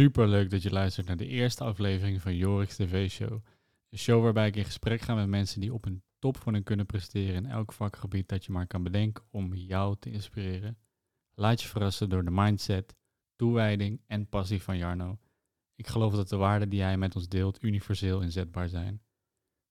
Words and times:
Super 0.00 0.28
leuk 0.28 0.50
dat 0.50 0.62
je 0.62 0.70
luistert 0.70 1.06
naar 1.06 1.16
de 1.16 1.26
eerste 1.26 1.64
aflevering 1.64 2.22
van 2.22 2.36
Jorik's 2.36 2.76
TV-show. 2.76 3.32
Een 3.90 3.98
show 3.98 4.22
waarbij 4.22 4.46
ik 4.46 4.56
in 4.56 4.64
gesprek 4.64 5.00
ga 5.00 5.14
met 5.14 5.28
mensen 5.28 5.60
die 5.60 5.74
op 5.74 5.84
een 5.84 6.02
top 6.18 6.36
van 6.36 6.52
hun 6.52 6.62
kunnen 6.62 6.86
presteren 6.86 7.34
in 7.34 7.46
elk 7.46 7.72
vakgebied 7.72 8.28
dat 8.28 8.44
je 8.44 8.52
maar 8.52 8.66
kan 8.66 8.82
bedenken 8.82 9.24
om 9.30 9.54
jou 9.54 9.96
te 9.98 10.10
inspireren. 10.10 10.78
Laat 11.34 11.62
je 11.62 11.68
verrassen 11.68 12.08
door 12.08 12.24
de 12.24 12.30
mindset, 12.30 12.94
toewijding 13.36 14.00
en 14.06 14.28
passie 14.28 14.62
van 14.62 14.76
Jarno. 14.76 15.18
Ik 15.74 15.86
geloof 15.86 16.14
dat 16.14 16.28
de 16.28 16.36
waarden 16.36 16.68
die 16.68 16.82
hij 16.82 16.96
met 16.96 17.16
ons 17.16 17.28
deelt 17.28 17.62
universeel 17.62 18.20
inzetbaar 18.20 18.68
zijn. 18.68 19.02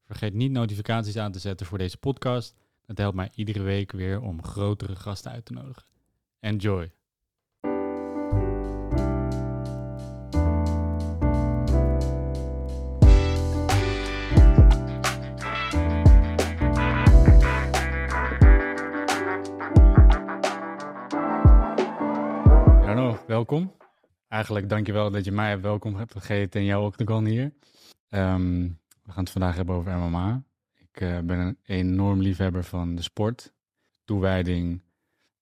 Vergeet 0.04 0.34
niet 0.34 0.52
notificaties 0.52 1.18
aan 1.18 1.32
te 1.32 1.40
zetten 1.40 1.66
voor 1.66 1.78
deze 1.78 1.98
podcast. 1.98 2.56
Dat 2.86 2.98
helpt 2.98 3.16
mij 3.16 3.32
iedere 3.36 3.62
week 3.62 3.92
weer 3.92 4.22
om 4.22 4.44
grotere 4.44 4.96
gasten 4.96 5.32
uit 5.32 5.46
te 5.46 5.54
nodigen. 5.54 5.86
Enjoy! 6.40 6.99
Welkom. 23.40 23.76
Eigenlijk 24.28 24.70
dankjewel 24.70 25.12
dat 25.12 25.26
je 25.26 25.32
mij 25.32 25.62
welkom 25.62 25.96
hebt 25.96 26.12
gegeten 26.12 26.60
en 26.60 26.66
jou 26.66 26.86
ook 26.86 26.98
de 26.98 27.30
hier. 27.30 27.54
Ehm, 28.10 28.62
we 29.04 29.12
gaan 29.12 29.24
het 29.24 29.30
vandaag 29.30 29.56
hebben 29.56 29.76
over 29.76 29.98
MMA. 29.98 30.44
Ik 30.76 31.02
eh, 31.02 31.20
ben 31.20 31.40
een 31.40 31.58
enorm 31.64 32.22
liefhebber 32.22 32.64
van 32.64 32.96
de 32.96 33.02
sport, 33.02 33.54
toewijding, 34.06 34.82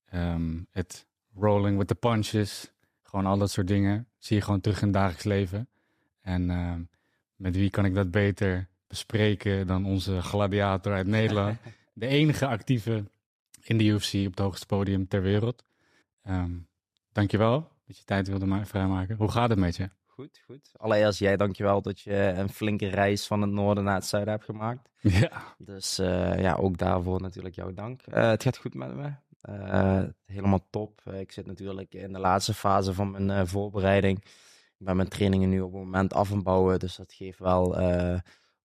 ehm, 0.05 0.59
het 0.71 1.07
rolling 1.35 1.77
with 1.77 1.87
the 1.87 1.95
punches, 1.95 2.71
gewoon 3.03 3.25
al 3.25 3.37
dat 3.37 3.51
soort 3.51 3.67
dingen. 3.67 4.07
Zie 4.17 4.35
je 4.35 4.43
gewoon 4.43 4.61
terug 4.61 4.77
in 4.77 4.87
het 4.87 4.93
dagelijks 4.93 5.23
leven. 5.23 5.69
En 6.21 6.49
ehm, 6.49 6.81
met 7.35 7.55
wie 7.55 7.69
kan 7.69 7.85
ik 7.85 7.93
dat 7.93 8.11
beter 8.11 8.67
bespreken 8.87 9.67
dan 9.67 9.85
onze 9.85 10.21
gladiator 10.21 10.93
uit 10.93 11.07
Nederland? 11.07 11.57
de 11.93 12.07
enige 12.07 12.47
actieve 12.47 13.03
in 13.63 13.77
de 13.77 13.83
UFC 13.83 14.13
op 14.13 14.25
het 14.25 14.39
hoogste 14.39 14.65
podium 14.65 15.07
ter 15.07 15.21
wereld. 15.21 15.63
Um, 16.27 16.67
dankjewel 17.11 17.75
dat 17.87 17.97
je 17.97 18.03
tijd 18.03 18.27
wilde 18.27 18.45
ma- 18.45 18.65
vrijmaken. 18.65 19.15
Hoe 19.17 19.31
gaat 19.31 19.49
het 19.49 19.59
met 19.59 19.75
je? 19.75 19.89
Goed, 20.05 20.41
goed. 20.45 20.71
Allereerst 20.77 21.19
jij 21.19 21.37
dankjewel 21.37 21.81
dat 21.81 21.99
je 21.99 22.13
een 22.15 22.49
flinke 22.49 22.87
reis 22.87 23.27
van 23.27 23.41
het 23.41 23.51
noorden 23.51 23.83
naar 23.83 23.95
het 23.95 24.05
zuiden 24.05 24.33
hebt 24.33 24.45
gemaakt. 24.45 24.89
Ja, 25.01 25.55
Dus 25.57 25.99
eh, 25.99 26.39
ja, 26.39 26.53
ook 26.55 26.77
daarvoor 26.77 27.21
natuurlijk 27.21 27.55
jouw 27.55 27.73
dank. 27.73 28.01
Eh, 28.01 28.29
het 28.29 28.43
gaat 28.43 28.57
goed 28.57 28.73
met 28.73 28.95
me. 28.95 29.11
Eh, 29.41 30.03
helemaal 30.25 30.67
top. 30.69 31.01
Ik 31.05 31.31
zit 31.31 31.45
natuurlijk 31.45 31.93
in 31.93 32.13
de 32.13 32.19
laatste 32.19 32.53
fase 32.53 32.93
van 32.93 33.11
mijn 33.25 33.47
voorbereiding. 33.47 34.17
Ik 34.79 34.85
ben 34.85 34.95
mijn 34.95 35.07
trainingen 35.09 35.49
nu 35.49 35.61
op 35.61 35.71
het 35.71 35.81
moment 35.81 36.13
af 36.13 36.31
en 36.31 36.43
bouwen, 36.43 36.79
dus 36.79 36.95
dat 36.95 37.13
geeft 37.13 37.39
wel 37.39 37.69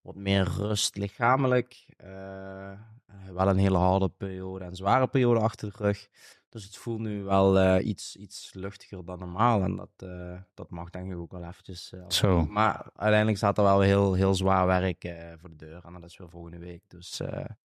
wat 0.01 0.15
meer 0.15 0.43
rust 0.57 0.95
lichamelijk. 0.95 1.85
Wel 3.33 3.47
een 3.47 3.57
hele 3.57 3.77
harde 3.77 4.09
periode 4.09 4.65
en 4.65 4.75
zware 4.75 5.07
periode 5.07 5.39
achter 5.39 5.71
de 5.71 5.83
rug. 5.83 6.07
Dus 6.53 6.63
het 6.63 6.77
voelt 6.77 6.99
nu 6.99 7.23
wel 7.23 7.59
eh, 7.59 7.87
iets, 7.87 8.15
iets 8.15 8.51
luchtiger 8.53 9.05
dan 9.05 9.19
normaal. 9.19 9.61
En 9.63 9.75
dat, 9.75 9.89
eh, 10.09 10.37
dat 10.53 10.69
mag 10.69 10.89
denk 10.89 11.11
ik 11.11 11.17
ook 11.17 11.31
wel 11.31 11.43
eventjes. 11.43 11.91
eh, 11.93 11.99
Zo. 12.07 12.45
Maar 12.45 12.89
uiteindelijk 12.95 13.37
staat 13.37 13.57
er 13.57 13.63
wel 13.63 13.79
heel, 13.81 14.13
heel 14.13 14.35
zwaar 14.35 14.65
werk 14.67 15.13
voor 15.39 15.49
de 15.49 15.55
deur. 15.55 15.81
En 15.85 15.93
dat 15.93 16.03
is 16.03 16.17
weer 16.17 16.29
volgende 16.29 16.57
week. 16.57 16.81
Dus 16.87 17.21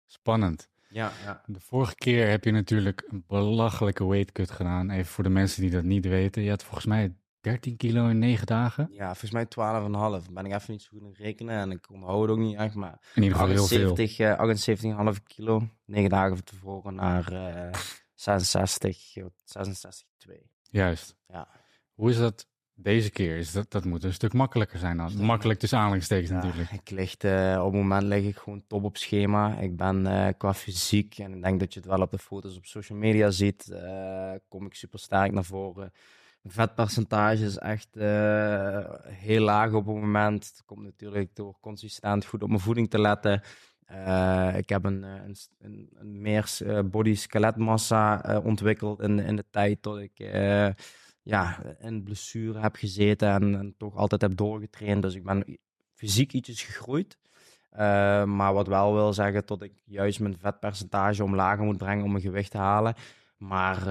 spannend. 0.07 0.69
ja, 0.89 1.11
ja. 1.25 1.43
De 1.47 1.61
vorige 1.61 1.95
keer 1.95 2.29
heb 2.29 2.45
je 2.45 2.51
natuurlijk 2.51 3.05
een 3.11 3.25
belachelijke 3.27 4.07
weightcut 4.07 4.51
gedaan. 4.51 4.91
Even 4.91 5.07
voor 5.07 5.25
de 5.25 5.31
mensen 5.31 5.63
die 5.63 5.71
dat 5.71 5.85
niet 5.85 6.07
weten. 6.07 6.43
Je 6.43 6.51
had 6.51 6.63
volgens 6.65 6.87
mij 6.87 7.15
13 7.41 7.77
kilo 7.77 8.09
in 8.09 8.19
9 8.19 8.47
dagen. 8.47 8.89
ja, 8.93 9.07
volgens 9.15 9.31
mij 9.31 9.47
12,5. 9.47 10.31
Ben 10.33 10.45
ik 10.47 10.53
even 10.53 10.73
niet 10.73 10.83
zo 10.83 10.89
goed 10.93 11.03
in 11.03 11.25
rekenen. 11.25 11.59
En 11.59 11.71
ik 11.71 11.91
onthoud 11.91 12.23
het 12.23 12.31
ook 12.31 12.39
niet 12.39 12.57
echt. 12.57 12.75
Maar 12.75 12.99
In 13.15 13.23
ieder 13.23 13.39
geval 13.39 13.53
heel 13.55 13.67
veel. 13.67 13.91
78, 13.91 14.19
eh, 14.19 14.39
78,5 15.17 15.23
kilo. 15.23 15.69
9 15.85 16.11
dagen 16.11 16.37
van 16.37 16.45
tevoren 16.45 16.95
naar 16.95 17.25
eh 18.25 18.39
66, 18.39 19.15
66,2. 19.17 20.51
Juist. 20.63 21.17
Ja. 21.27 21.49
Hoe 21.95 22.11
is 22.11 22.19
dat 22.19 22.47
deze 22.75 23.11
keer? 23.11 23.37
Is 23.37 23.53
dat, 23.53 23.71
dat 23.71 23.85
moet 23.85 24.05
een 24.05 24.13
stuk 24.13 24.33
makkelijker 24.33 24.79
zijn 24.79 24.97
dan. 24.97 25.25
Makkelijk 25.25 25.59
tussen 25.59 25.79
aanhalingstekens 25.79 26.31
Ja, 26.31 26.35
natuurlijk. 26.35 26.71
ik 26.71 26.91
lig, 26.91 27.17
eh, 27.17 27.57
op 27.59 27.73
het 27.73 27.81
moment 27.83 28.03
lig 28.03 28.25
ik 28.25 28.37
gewoon 28.37 28.65
top 28.67 28.85
op 28.85 28.97
schema. 28.97 29.59
Ik 29.59 29.77
ben 29.77 30.07
eh, 30.07 30.29
qua 30.39 30.55
fysiek, 30.55 31.19
en 31.19 31.35
ik 31.35 31.43
denk 31.43 31.61
dat 31.61 31.75
je 31.75 31.81
het 31.81 31.89
wel 31.89 32.01
op 32.01 32.11
de 32.11 32.19
foto's 32.19 32.57
op 32.57 32.67
social 32.67 32.99
media 32.99 33.31
ziet, 33.31 33.71
eh, 33.71 34.33
kom 34.49 34.67
ik 34.67 34.75
super 34.75 34.99
sterk 34.99 35.33
naar 35.33 35.45
voren. 35.45 35.93
Mijn 36.43 36.55
vetpercentage 36.55 37.45
is 37.45 37.59
echt 37.59 37.89
heel 39.05 39.41
laag 39.41 39.73
op 39.73 39.87
het 39.87 39.95
moment. 39.95 40.47
Het 40.47 40.63
komt 40.65 40.83
natuurlijk 40.83 41.35
door 41.35 41.57
consistent 41.61 42.25
goed 42.25 42.43
op 42.43 42.49
mijn 42.49 42.61
voeding 42.61 42.91
te 42.91 43.01
letten. 43.01 43.43
Eh, 43.87 44.57
ik 44.57 44.69
heb 44.69 44.85
een, 44.85 45.05
eh, 45.05 45.13
een, 45.59 45.89
een, 45.95 46.21
meer 46.21 46.57
eh, 46.65 46.81
body-skeletmassa 46.85 48.25
eh, 48.25 48.45
ontwikkeld 48.45 49.01
in, 49.01 49.19
in 49.19 49.37
de 49.37 49.45
tijd 49.51 49.83
dat 49.83 49.99
ik 49.99 50.19
eh, 50.19 50.69
ja, 51.23 51.63
in 51.81 52.03
blessure 52.03 52.61
heb 52.61 52.77
gezeten 52.77 53.29
en, 53.29 53.59
en 53.59 53.75
toch 53.77 53.97
altijd 53.97 54.21
heb 54.21 54.37
doorgetraind. 54.37 55.03
Dus 55.03 55.15
ik 55.15 55.25
ben 55.25 55.59
fysiek 55.95 56.33
ietsjes 56.33 56.63
gegroeid. 56.63 57.19
Maar 58.27 58.53
wat 58.55 58.67
wel 58.67 58.95
wil 58.95 59.13
zeggen 59.13 59.43
dat 59.47 59.63
ik 59.63 59.73
juist 59.85 60.21
mijn 60.21 60.39
vetpercentage 60.39 61.25
omlaag 61.25 61.59
moet 61.59 61.79
brengen 61.79 62.05
om 62.05 62.11
mijn 62.11 62.23
gewicht 62.23 62.51
te 62.51 62.59
halen. 62.59 62.95
Maar 63.37 63.91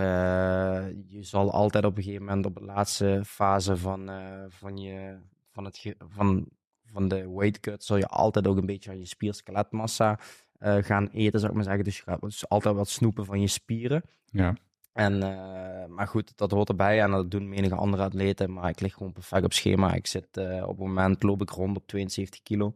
je 1.05 1.23
zal 1.23 1.51
altijd 1.51 1.85
op 1.85 1.97
een 1.97 2.03
gegeven 2.03 2.25
moment 2.25 2.45
op 2.45 2.55
de 2.55 2.63
laatste 2.63 3.21
fase 3.25 3.77
van, 3.77 4.09
van, 4.49 4.77
je, 4.77 5.17
van, 5.51 5.65
het 5.65 5.95
van, 5.97 6.47
van 6.95 7.07
de 7.07 7.29
weight 7.31 7.59
cut, 7.59 7.83
zal 7.83 7.97
je 7.97 8.07
altijd 8.07 8.47
ook 8.47 8.57
een 8.57 8.65
beetje 8.65 8.89
aan 8.89 8.99
je 8.99 9.05
spierskeletmassa 9.05 10.19
eh, 10.59 10.77
gaan 10.77 11.07
eten, 11.07 11.39
zou 11.39 11.51
ik 11.51 11.57
maar 11.57 11.65
zeggen. 11.65 11.83
Dus 11.83 11.97
je 11.97 12.03
gaat 12.03 12.21
dus 12.21 12.49
altijd 12.49 12.75
wat 12.75 12.89
snoepen 12.89 13.25
van 13.25 13.41
je 13.41 13.47
spieren. 13.47 14.03
Ja. 14.25 14.55
En, 14.93 15.23
eh, 15.23 15.85
maar 15.87 16.07
goed, 16.07 16.37
dat 16.37 16.51
hoort 16.51 16.69
erbij 16.69 17.01
en 17.01 17.11
dat 17.11 17.31
doen 17.31 17.49
menige 17.49 17.75
andere 17.75 18.03
atleten. 18.03 18.53
Maar 18.53 18.69
ik 18.69 18.79
lig 18.79 18.93
gewoon 18.93 19.11
perfect 19.11 19.43
op 19.43 19.53
schema. 19.53 19.93
Ik 19.93 20.07
zit 20.07 20.37
eh, 20.37 20.63
op 20.63 20.77
het 20.77 20.87
moment 20.87 21.23
loop 21.23 21.41
ik 21.41 21.49
rond 21.49 21.77
op 21.77 21.87
72 21.87 22.41
kilo. 22.41 22.73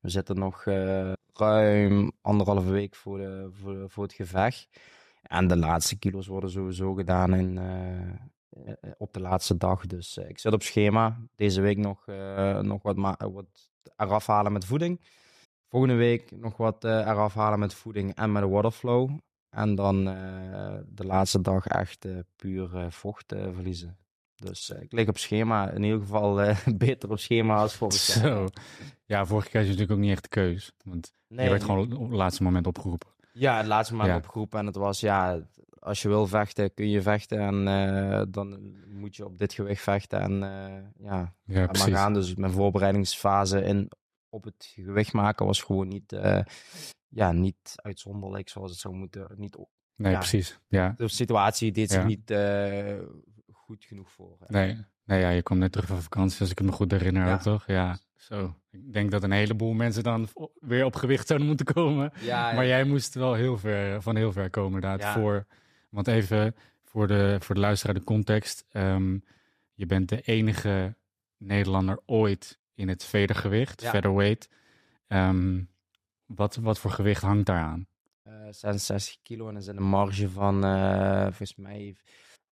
We 0.00 0.08
zitten 0.08 0.38
nog 0.38 0.64
ruim 1.32 2.12
anderhalve 2.20 2.70
week 2.70 2.94
voor, 2.94 3.18
de, 3.18 3.48
voor, 3.52 3.90
voor 3.90 4.02
het 4.02 4.12
gevecht. 4.12 4.68
En 5.22 5.48
de 5.48 5.56
laatste 5.56 5.98
kilo's 5.98 6.26
worden 6.26 6.50
sowieso 6.50 6.94
gedaan 6.94 7.34
in, 7.34 7.58
op 8.98 9.12
de 9.12 9.20
laatste 9.20 9.56
dag. 9.56 9.86
Dus 9.86 10.16
eh, 10.18 10.28
ik 10.28 10.38
zit 10.38 10.52
op 10.52 10.62
schema. 10.62 11.18
Deze 11.36 11.60
week 11.60 11.76
nog, 11.78 12.06
eh, 12.06 12.58
nog 12.58 12.82
wat, 12.82 12.96
wat 13.18 13.70
eraf 13.96 14.26
halen 14.26 14.52
met 14.52 14.64
voeding. 14.64 15.00
Volgende 15.68 15.94
week 15.94 16.30
nog 16.30 16.56
wat 16.56 16.84
eh, 16.84 16.90
eraf 16.98 17.34
halen 17.34 17.58
met 17.58 17.74
voeding 17.74 18.14
en 18.14 18.32
met 18.32 18.44
waterflow. 18.48 19.18
En 19.50 19.74
dan 19.74 20.08
eh, 20.08 20.78
de 20.86 21.04
laatste 21.04 21.40
dag 21.40 21.66
echt 21.66 22.04
eh, 22.04 22.18
puur 22.36 22.76
eh, 22.76 22.90
vocht 22.90 23.32
eh, 23.32 23.42
verliezen. 23.52 23.96
Dus 24.34 24.70
eh, 24.72 24.82
ik 24.82 24.92
lig 24.92 25.08
op 25.08 25.18
schema. 25.18 25.70
In 25.70 25.82
ieder 25.82 26.00
geval 26.00 26.40
eh, 26.42 26.66
beter 26.76 27.10
op 27.10 27.18
schema 27.18 27.56
als 27.56 27.74
vorig 27.74 28.06
jaar. 28.14 28.22
Zo. 28.24 28.46
Ja, 29.04 29.26
vorige 29.26 29.48
keer 29.48 29.60
had 29.60 29.68
je 29.68 29.74
natuurlijk 29.74 29.98
ook 29.98 30.04
niet 30.04 30.12
echt 30.14 30.22
de 30.22 30.28
keus. 30.28 30.72
Want 30.84 31.12
Nee, 31.28 31.44
je 31.44 31.50
werd 31.50 31.64
gewoon 31.64 31.92
op 31.96 32.08
het 32.08 32.18
laatste 32.18 32.42
moment 32.42 32.66
opgeroepen. 32.66 33.08
Ja, 33.32 33.56
het 33.56 33.66
laatste 33.66 33.94
moment 33.94 34.12
Ja. 34.12 34.18
opgeroepen. 34.18 34.58
En 34.58 34.66
het 34.66 34.76
was, 34.76 35.00
ja, 35.00 35.40
als 35.82 36.02
je 36.02 36.08
wil 36.08 36.26
vechten, 36.26 36.74
kun 36.74 36.88
je 36.88 37.02
vechten. 37.02 37.38
En 37.38 37.68
eh, 37.68 38.22
dan 38.28 38.74
moet 38.88 39.16
je 39.16 39.24
op 39.24 39.38
dit 39.38 39.52
gewicht 39.52 39.82
vechten. 39.82 40.20
En 40.20 40.42
eh, 40.42 41.06
ja, 41.06 41.34
maar 41.44 41.76
gaan. 41.76 42.14
Dus 42.14 42.34
mijn 42.34 42.52
voorbereidingsfase 42.52 43.62
in, 43.62 43.90
op 44.28 44.44
het 44.44 44.72
gewicht 44.74 45.12
maken 45.12 45.46
was 45.46 45.62
gewoon 45.62 45.88
niet, 45.88 46.12
eh, 46.12 46.40
ja, 47.08 47.32
niet 47.32 47.72
uitzonderlijk 47.74 48.48
zoals 48.48 48.70
het 48.70 48.80
zou 48.80 48.94
moeten. 48.94 49.26
Niet, 49.36 49.56
Nee, 49.96 50.12
Ja. 50.12 50.18
precies. 50.18 50.58
Ja. 50.68 50.94
de 50.96 51.08
situatie 51.08 51.72
deed 51.72 51.90
zich 51.90 52.00
Ja. 52.00 52.06
niet 52.06 52.34
goed 53.52 53.84
genoeg 53.84 54.10
voor. 54.10 54.36
Nee, 54.46 54.84
nee 55.04 55.20
ja, 55.20 55.28
je 55.28 55.42
komt 55.42 55.58
net 55.60 55.72
terug 55.72 55.86
van 55.88 56.02
vakantie, 56.02 56.40
als 56.40 56.50
ik 56.50 56.62
me 56.62 56.72
goed 56.72 56.90
herinner 56.90 57.26
Ja. 57.26 57.34
ook, 57.34 57.40
toch? 57.40 57.66
Ja, 57.66 57.98
zo. 58.16 58.54
Ik 58.70 58.92
denk 58.92 59.10
dat 59.10 59.22
een 59.22 59.30
heleboel 59.32 59.72
mensen 59.72 60.02
dan 60.02 60.28
weer 60.60 60.84
op 60.84 60.94
gewicht 60.96 61.26
zouden 61.26 61.48
moeten 61.48 61.66
komen. 61.74 62.12
Ja, 62.20 62.52
Maar 62.52 62.66
jij 62.66 62.84
moest 62.84 63.14
wel 63.14 63.34
heel 63.34 63.58
ver, 63.58 64.02
van 64.02 64.16
heel 64.16 64.32
ver 64.32 64.50
komen 64.50 64.74
inderdaad. 64.82 65.00
Ja. 65.00 65.12
Voor, 65.20 65.46
want 65.92 66.06
even 66.08 66.54
voor 66.84 67.06
de, 67.06 67.36
voor 67.40 67.54
de 67.54 67.60
luisteraar 67.60 67.94
de 67.94 68.04
context. 68.04 68.64
ehm, 68.70 69.18
je 69.74 69.86
bent 69.86 70.08
de 70.08 70.20
enige 70.20 70.96
Nederlander 71.36 72.00
ooit 72.06 72.58
in 72.74 72.88
het 72.88 73.04
vedergewicht, 73.04 73.80
Ja. 73.82 73.90
featherweight. 73.90 74.48
Ehm, 75.06 75.62
wat, 76.26 76.56
wat 76.56 76.78
voor 76.78 76.90
gewicht 76.90 77.22
hangt 77.22 77.46
daaraan? 77.46 77.86
eh 78.22 78.32
66 78.50 79.16
kilo 79.22 79.48
en 79.48 79.62
zit 79.62 79.76
een 79.76 79.82
marge 79.82 80.28
van, 80.28 80.64
eh, 80.64 81.22
volgens 81.22 81.54
mij, 81.56 81.96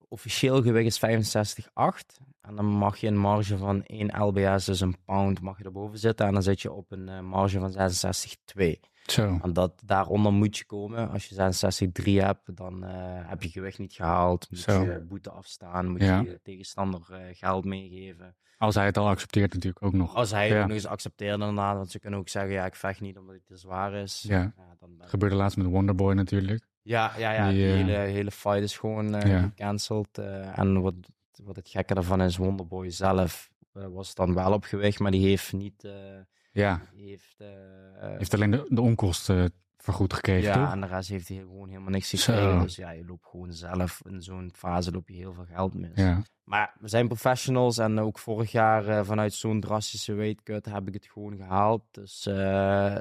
officieel 0.08 0.62
gewicht 0.62 0.86
is 0.86 0.98
65,8. 0.98 2.20
En 2.40 2.56
dan 2.56 2.64
mag 2.66 2.96
je 2.96 3.06
een 3.06 3.18
marge 3.18 3.56
van 3.56 3.82
1 3.84 4.22
lbs, 4.22 4.64
dus 4.64 4.80
een 4.80 4.96
pound, 5.04 5.40
mag 5.40 5.58
je 5.58 5.64
erboven 5.64 5.98
zitten. 5.98 6.26
En 6.26 6.32
dan 6.32 6.42
zit 6.42 6.60
je 6.62 6.72
op 6.72 6.92
een 6.92 7.08
eh, 7.08 7.20
marge 7.20 7.58
van 7.58 7.72
66,2. 7.72 8.70
Zo, 9.06 9.38
En 9.42 9.52
dat, 9.52 9.82
daaronder 9.84 10.32
moet 10.32 10.56
je 10.58 10.64
komen. 10.64 11.10
Als 11.10 11.26
je 11.26 11.34
66,3 11.34 12.12
hebt, 12.22 12.56
dan 12.56 12.84
eh, 12.84 12.94
heb 13.28 13.42
je 13.42 13.48
gewicht 13.48 13.78
niet 13.78 13.92
gehaald. 13.92 14.50
Moet 14.50 14.58
Zo. 14.60 14.82
je 14.82 15.00
boete 15.08 15.30
afstaan, 15.30 15.88
moet 15.90 16.00
Ja. 16.02 16.20
je 16.20 16.40
tegenstander 16.42 17.00
eh, 17.10 17.20
geld 17.36 17.64
meegeven. 17.64 18.36
Als 18.58 18.74
hij 18.74 18.84
het 18.84 18.96
al 18.96 19.08
accepteert 19.08 19.52
natuurlijk 19.54 19.84
ook 19.84 19.92
nog. 19.92 20.14
Als 20.14 20.30
hij 20.30 20.48
het 20.48 20.56
Ja. 20.56 20.62
nog 20.66 20.70
eens 20.70 20.86
accepteert 20.86 21.32
inderdaad, 21.40 21.76
want 21.76 21.90
ze 21.90 21.98
kunnen 21.98 22.18
ook 22.18 22.28
zeggen, 22.28 22.52
ja, 22.52 22.64
ik 22.66 22.74
vecht 22.74 23.00
niet 23.00 23.18
omdat 23.18 23.34
het 23.34 23.46
te 23.46 23.56
zwaar 23.56 23.94
is. 23.94 24.24
Ja. 24.28 24.54
dan 24.78 24.96
ben- 24.96 25.08
Gebeurde 25.08 25.34
laatst 25.36 25.56
met 25.56 25.66
Wonderboy 25.66 26.14
natuurlijk. 26.14 26.66
Ja, 26.86 27.12
ja, 27.18 27.32
ja, 27.32 27.48
Die, 27.48 27.56
die, 27.58 27.66
eh, 27.68 27.74
hele, 27.76 27.92
hele 27.92 28.30
fight 28.30 28.62
is 28.62 28.76
gewoon 28.78 29.14
eh 29.14 29.30
Ja. 29.30 29.40
gecanceld. 29.42 30.18
eh, 30.18 30.58
en 30.58 30.80
wat, 30.80 30.94
wat 31.44 31.56
het 31.56 31.68
gekke 31.68 31.94
daarvan 31.94 32.20
is, 32.22 32.36
Wonderboy 32.36 32.90
zelf 32.90 33.50
was 33.72 34.14
dan 34.14 34.34
wel 34.34 34.52
op 34.52 34.64
gewicht, 34.64 34.98
maar 34.98 35.10
die 35.10 35.26
heeft 35.26 35.52
niet... 35.52 35.88
Ja, 36.52 36.80
heeft, 36.96 37.36
heeft 38.18 38.34
alleen 38.34 38.50
de, 38.50 38.66
de 38.68 38.80
onkosten 38.80 39.52
vergoed 39.76 40.12
gekregen, 40.12 40.42
ja, 40.48 40.62
toch? 40.64 40.72
en 40.72 40.80
de 40.80 40.86
rest 40.86 41.08
heeft 41.08 41.28
hij 41.28 41.36
gewoon 41.38 41.68
helemaal 41.68 41.90
niks 41.90 42.08
Zo. 42.10 42.32
gekregen. 42.32 42.60
Dus 42.62 42.76
ja, 42.76 42.90
je 42.90 43.04
loopt 43.04 43.26
gewoon 43.26 43.52
zelf 43.52 44.00
in 44.04 44.22
zo'n 44.22 44.50
fase 44.54 44.90
loop 44.90 45.08
je 45.08 45.14
heel 45.14 45.32
veel 45.32 45.44
geld 45.44 45.74
mis. 45.74 45.90
Ja, 45.94 46.22
Maar 46.44 46.74
we 46.80 46.88
zijn 46.88 47.06
professionals 47.06 47.78
en 47.78 47.98
ook 47.98 48.18
vorig 48.18 48.50
jaar 48.52 49.04
vanuit 49.04 49.32
zo'n 49.32 49.60
drastische 49.60 50.12
weightcut 50.14 50.64
heb 50.64 50.88
ik 50.88 50.94
het 50.94 51.06
gewoon 51.06 51.36
gehaald. 51.36 51.82
Dus 51.90 52.28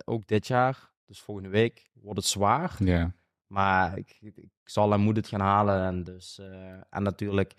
ook 0.05 0.27
dit 0.27 0.47
jaar, 0.47 0.91
dus 1.05 1.19
volgende 1.21 1.49
week, 1.49 1.89
wordt 1.93 2.19
het 2.19 2.27
zwaar. 2.27 2.75
ja, 2.79 3.13
Maar 3.55 3.97
ik, 3.97 4.17
ik 4.21 4.49
zal 4.63 4.93
en 4.93 4.99
moet 4.99 5.15
het 5.15 5.27
gaan 5.27 5.39
halen. 5.39 5.85
En, 5.85 6.03
dus, 6.03 6.39
eh, 6.39 6.47
en 6.89 7.03
natuurlijk, 7.03 7.53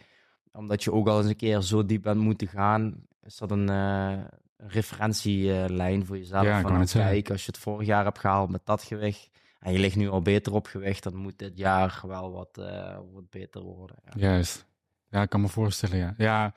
omdat 0.53 0.85
je 0.85 0.93
ook 0.93 1.09
al 1.09 1.19
eens 1.19 1.29
een 1.29 1.37
keer 1.37 1.61
zo 1.61 1.87
diep 1.87 2.03
bent 2.03 2.21
moeten 2.21 2.49
gaan, 2.49 3.07
is 3.23 3.37
dat 3.37 3.51
een, 3.51 3.69
eh, 3.69 4.25
referentielijn 4.57 6.07
voor 6.07 6.19
jezelf. 6.19 6.45
Ja, 6.45 6.61
van, 6.61 6.87
kijk, 6.87 7.31
als 7.31 7.45
je 7.45 7.51
het 7.51 7.61
vorig 7.61 7.87
jaar 7.87 8.05
hebt 8.05 8.19
gehaald 8.19 8.51
met 8.51 8.67
dat 8.67 8.83
gewicht 8.83 9.31
en 9.59 9.73
je 9.73 9.79
ligt 9.79 9.97
nu 9.97 10.09
al 10.09 10.23
beter 10.23 10.55
op 10.55 10.67
gewicht, 10.67 11.03
dan 11.03 11.17
moet 11.17 11.39
dit 11.39 11.59
jaar 11.59 12.01
wel 12.07 12.33
wat, 12.33 12.59
eh, 12.59 12.99
wat 13.13 13.31
beter 13.31 13.63
worden. 13.63 13.97
Ja. 14.05 14.13
juist. 14.17 14.67
Ja, 15.09 15.23
ik 15.23 15.29
kan 15.29 15.41
me 15.41 15.49
voorstellen, 15.49 15.97
ja. 15.97 16.15
Ja, 16.17 16.55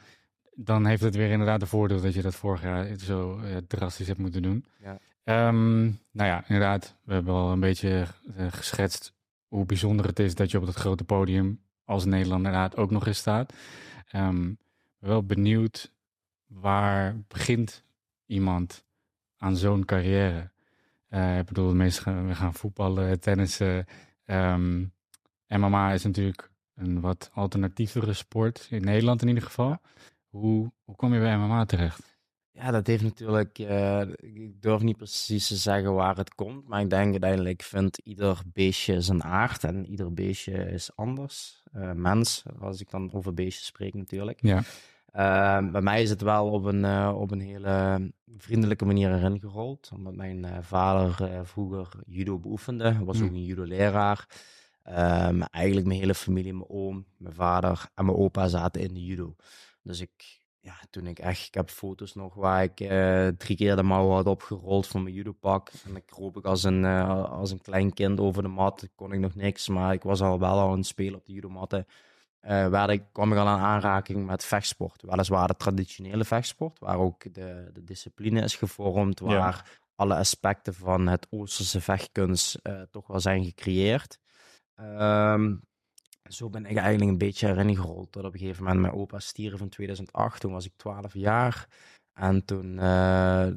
dan 0.53 0.85
heeft 0.85 1.01
het 1.01 1.15
weer 1.15 1.31
inderdaad 1.31 1.59
de 1.59 1.65
voordeel 1.65 2.01
dat 2.01 2.13
je 2.13 2.21
dat 2.21 2.35
vorig 2.35 2.61
jaar 2.61 2.97
zo 2.97 3.39
drastisch 3.67 4.07
hebt 4.07 4.19
moeten 4.19 4.41
doen. 4.41 4.65
Ja. 4.79 4.99
Ehm, 5.23 5.81
nou 5.83 6.29
ja, 6.29 6.43
inderdaad, 6.47 6.95
we 7.03 7.13
hebben 7.13 7.33
al 7.33 7.51
een 7.51 7.59
beetje 7.59 8.07
geschetst 8.49 9.17
hoe 9.49 9.65
bijzonder 9.65 10.05
het 10.05 10.19
is 10.19 10.35
dat 10.35 10.51
je 10.51 10.57
op 10.57 10.65
dat 10.65 10.75
grote 10.75 11.03
podium 11.03 11.61
als 11.83 12.05
Nederlander 12.05 12.51
inderdaad 12.51 12.77
ook 12.77 12.91
nog 12.91 13.07
eens 13.07 13.17
staat. 13.17 13.53
Ehm, 14.07 14.53
wel 14.99 15.23
benieuwd, 15.23 15.93
waar 16.47 17.15
begint 17.27 17.83
iemand 18.25 18.85
aan 19.37 19.55
zo'n 19.55 19.85
carrière? 19.85 20.51
Eh, 21.07 21.39
ik 21.39 21.45
bedoel, 21.45 21.67
de 21.67 21.75
meesten 21.75 22.03
gaan, 22.03 22.27
we 22.27 22.35
gaan 22.35 22.53
voetballen, 22.53 23.19
tennissen. 23.19 23.85
Ehm, 24.25 24.85
MMA 25.47 25.91
is 25.91 26.03
natuurlijk 26.03 26.51
een 26.75 26.99
wat 27.01 27.29
alternatievere 27.33 28.13
sport, 28.13 28.67
in 28.69 28.83
Nederland 28.83 29.21
in 29.21 29.27
ieder 29.27 29.43
geval. 29.43 29.81
Hoe, 30.29 30.71
hoe 30.83 30.95
kom 30.95 31.13
je 31.13 31.19
bij 31.19 31.37
MMA 31.37 31.65
terecht? 31.65 32.18
Ja, 32.61 32.71
dat 32.71 32.87
heeft 32.87 33.03
natuurlijk. 33.03 33.59
eh, 33.59 34.01
ik 34.17 34.61
durf 34.61 34.81
niet 34.81 34.97
precies 34.97 35.47
te 35.47 35.55
zeggen 35.55 35.93
waar 35.93 36.15
het 36.17 36.35
komt. 36.35 36.67
Maar 36.67 36.81
ik 36.81 36.89
denk 36.89 37.11
uiteindelijk 37.11 37.61
vindt 37.61 37.97
ieder 37.97 38.41
beestje 38.53 39.01
zijn 39.01 39.23
aard. 39.23 39.63
En 39.63 39.85
ieder 39.89 40.13
beestje 40.13 40.53
is 40.71 40.95
anders. 40.95 41.63
Eh, 41.71 41.91
mens, 41.91 42.43
als 42.59 42.81
ik 42.81 42.89
dan 42.89 43.13
over 43.13 43.33
beestjes 43.33 43.65
spreek 43.65 43.93
natuurlijk. 43.93 44.39
Ja, 44.41 44.63
Eh, 45.11 45.71
bij 45.71 45.81
mij 45.81 46.01
is 46.01 46.09
het 46.09 46.21
wel 46.21 46.49
op 46.49 46.63
een, 46.63 46.85
eh, 46.85 47.15
op 47.17 47.31
een 47.31 47.39
hele 47.41 48.11
vriendelijke 48.37 48.85
manier 48.85 49.13
erin 49.13 49.39
gerold. 49.39 49.89
Omdat 49.95 50.15
mijn 50.15 50.63
vader 50.63 51.29
vroeger 51.47 51.89
judo 52.05 52.39
beoefende. 52.39 52.97
Was 53.03 53.21
ook 53.21 53.29
een 53.29 53.45
judo-leraar. 53.45 54.27
Ehm, 54.83 55.41
eigenlijk 55.41 55.87
mijn 55.87 55.99
hele 55.99 56.15
familie, 56.15 56.53
mijn 56.53 56.69
oom, 56.69 57.05
mijn 57.17 57.33
vader 57.33 57.89
en 57.95 58.05
mijn 58.05 58.17
opa 58.17 58.47
zaten 58.47 58.81
in 58.81 58.93
de 58.93 59.05
judo. 59.05 59.35
Dus 59.81 59.99
ik, 60.01 60.38
ja, 60.61 60.73
toen 60.89 61.07
ik 61.07 61.19
echt, 61.19 61.47
ik 61.47 61.53
heb 61.53 61.69
foto's 61.69 62.13
nog 62.15 62.33
waar 62.33 62.63
ik 62.63 62.79
eh, 62.79 63.27
drie 63.27 63.57
keer 63.57 63.75
de 63.75 63.83
mouw 63.83 64.09
had 64.09 64.25
opgerold 64.25 64.87
van 64.87 65.03
mijn 65.03 65.15
judopak. 65.15 65.69
En 65.85 65.93
dan 65.93 66.05
kroop 66.05 66.37
ik 66.37 66.45
als 66.45 66.63
een, 66.63 66.85
eh, 66.85 67.31
als 67.31 67.51
een 67.51 67.61
klein 67.61 67.93
kind 67.93 68.19
over 68.19 68.41
de 68.41 68.47
mat. 68.49 68.89
Kon 68.95 69.11
ik 69.11 69.19
nog 69.19 69.35
niks, 69.35 69.67
maar 69.67 69.93
ik 69.93 70.03
was 70.03 70.21
al 70.21 70.39
wel 70.39 70.49
al 70.59 70.69
aan 70.71 70.77
het 70.77 70.85
spelen 70.85 71.15
op 71.19 71.25
de 71.25 71.33
judomatten. 71.33 71.85
Eh 72.39 72.67
waar 72.67 72.89
ik, 72.89 73.03
kwam 73.11 73.31
ik 73.31 73.37
al 73.37 73.47
aan 73.47 73.59
aanraking 73.59 74.25
met 74.25 74.45
vechtsport. 74.45 75.01
Weliswaar 75.01 75.47
de 75.47 75.55
traditionele 75.55 76.25
vechtsport, 76.25 76.79
waar 76.79 76.97
ook 76.97 77.33
de, 77.33 77.69
de 77.73 77.83
discipline 77.83 78.41
is 78.41 78.55
gevormd, 78.55 79.19
Ja. 79.19 79.25
waar 79.25 79.79
alle 79.95 80.15
aspecten 80.15 80.73
van 80.73 81.07
het 81.07 81.27
Oosterse 81.29 81.81
vechtkunst 81.81 82.59
toch 82.91 83.07
wel 83.07 83.19
zijn 83.19 83.43
gecreëerd. 83.43 84.19
Zo 86.29 86.49
ben 86.49 86.65
ik 86.65 86.77
eigenlijk 86.77 87.11
een 87.11 87.17
beetje 87.17 87.47
erin 87.47 87.75
gerold. 87.75 88.11
Tot 88.11 88.23
op 88.23 88.33
een 88.33 88.39
gegeven 88.39 88.63
moment 88.63 88.81
mijn 88.81 88.93
opa 88.93 89.19
stierf 89.19 89.59
in 89.59 89.69
2008. 89.69 90.41
Toen 90.41 90.51
was 90.51 90.65
ik 90.65 90.73
12 90.75 91.13
jaar. 91.13 91.67
En 92.13 92.45
toen 92.45 92.79
eh, 92.79 93.47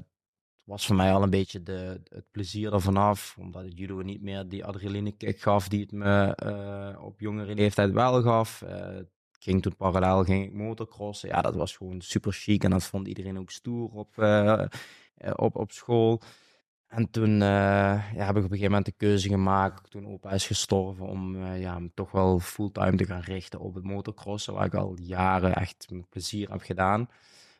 was 0.64 0.86
voor 0.86 0.96
mij 0.96 1.12
al 1.12 1.22
een 1.22 1.30
beetje 1.30 1.62
de, 1.62 2.00
het 2.08 2.30
plezier 2.30 2.72
ervan 2.72 2.96
af. 2.96 3.36
Omdat 3.38 3.64
het 3.64 3.78
judo 3.78 4.00
niet 4.00 4.22
meer 4.22 4.48
die 4.48 4.64
adrenaline 4.64 5.12
kick 5.12 5.40
gaf 5.40 5.68
die 5.68 5.80
het 5.80 5.92
me 5.92 6.34
eh, 6.34 7.04
op 7.04 7.20
jongere 7.20 7.54
leeftijd 7.54 7.92
wel 7.92 8.22
gaf. 8.22 8.62
Ik 8.62 9.48
ging 9.48 9.62
toen 9.62 9.76
parallel 9.76 10.24
ging 10.24 10.44
ik 10.44 10.52
motocrossen. 10.52 11.28
Ja, 11.28 11.42
dat 11.42 11.54
was 11.54 11.76
gewoon 11.76 12.00
super 12.00 12.32
chic. 12.32 12.64
En 12.64 12.70
dat 12.70 12.84
vond 12.84 13.08
iedereen 13.08 13.38
ook 13.38 13.50
stoer 13.50 13.90
op, 13.90 14.18
op, 15.36 15.56
op 15.56 15.72
school. 15.72 16.20
En 16.92 17.10
toen 17.10 17.32
eh, 17.42 18.12
ja, 18.14 18.24
heb 18.24 18.36
ik 18.36 18.36
op 18.36 18.36
een 18.36 18.42
gegeven 18.42 18.64
moment 18.68 18.84
de 18.84 18.92
keuze 18.92 19.28
gemaakt, 19.28 19.90
toen 19.90 20.06
opa 20.06 20.30
is 20.30 20.46
gestorven, 20.46 21.06
om 21.06 21.44
eh, 21.44 21.60
ja, 21.60 21.78
me 21.78 21.90
toch 21.94 22.10
wel 22.10 22.38
fulltime 22.40 22.96
te 22.96 23.04
gaan 23.04 23.20
richten 23.20 23.60
op 23.60 23.74
het 23.74 23.84
motocrossen, 23.84 24.54
waar 24.54 24.64
ik 24.64 24.74
al 24.74 24.96
jaren 25.00 25.54
echt 25.54 25.86
met 25.90 26.08
plezier 26.08 26.50
heb 26.50 26.60
gedaan. 26.62 27.08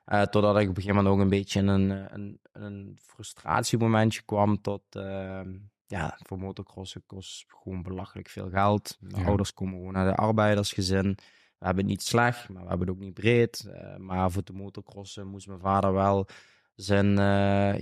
Eh, 0.05 0.23
totdat 0.23 0.57
ik 0.59 0.69
op 0.69 0.77
een 0.77 0.83
gegeven 0.83 0.97
moment 0.97 1.15
ook 1.15 1.21
een 1.21 1.29
beetje 1.29 1.61
in 1.61 1.67
een, 1.67 2.15
een, 2.15 2.41
een 2.53 2.99
frustratiemomentje 3.03 4.23
kwam 4.23 4.61
tot, 4.61 4.83
eh, 4.91 5.41
ja, 5.87 6.19
voor 6.27 6.39
motocrossen 6.39 7.03
kost 7.07 7.45
gewoon 7.49 7.83
belachelijk 7.83 8.29
veel 8.29 8.51
geld. 8.51 8.97
Mijn 9.01 9.23
Ja. 9.23 9.29
ouders 9.29 9.55
komen 9.55 9.75
gewoon 9.75 9.97
uit 9.97 10.17
de 10.17 10.23
arbeidersgezin. 10.23 11.17
We 11.59 11.69
hebben 11.69 11.85
het 11.85 11.93
niet 11.93 12.03
slecht, 12.03 12.49
maar 12.49 12.63
we 12.63 12.69
hebben 12.69 12.87
het 12.87 12.97
ook 12.97 13.03
niet 13.03 13.15
breed. 13.15 13.71
Maar 13.99 14.31
voor 14.31 14.45
de 14.45 14.53
motocrossen 14.53 15.27
moest 15.27 15.47
mijn 15.47 15.61
vader 15.61 15.93
wel 15.93 16.27
zijn, 16.75 17.17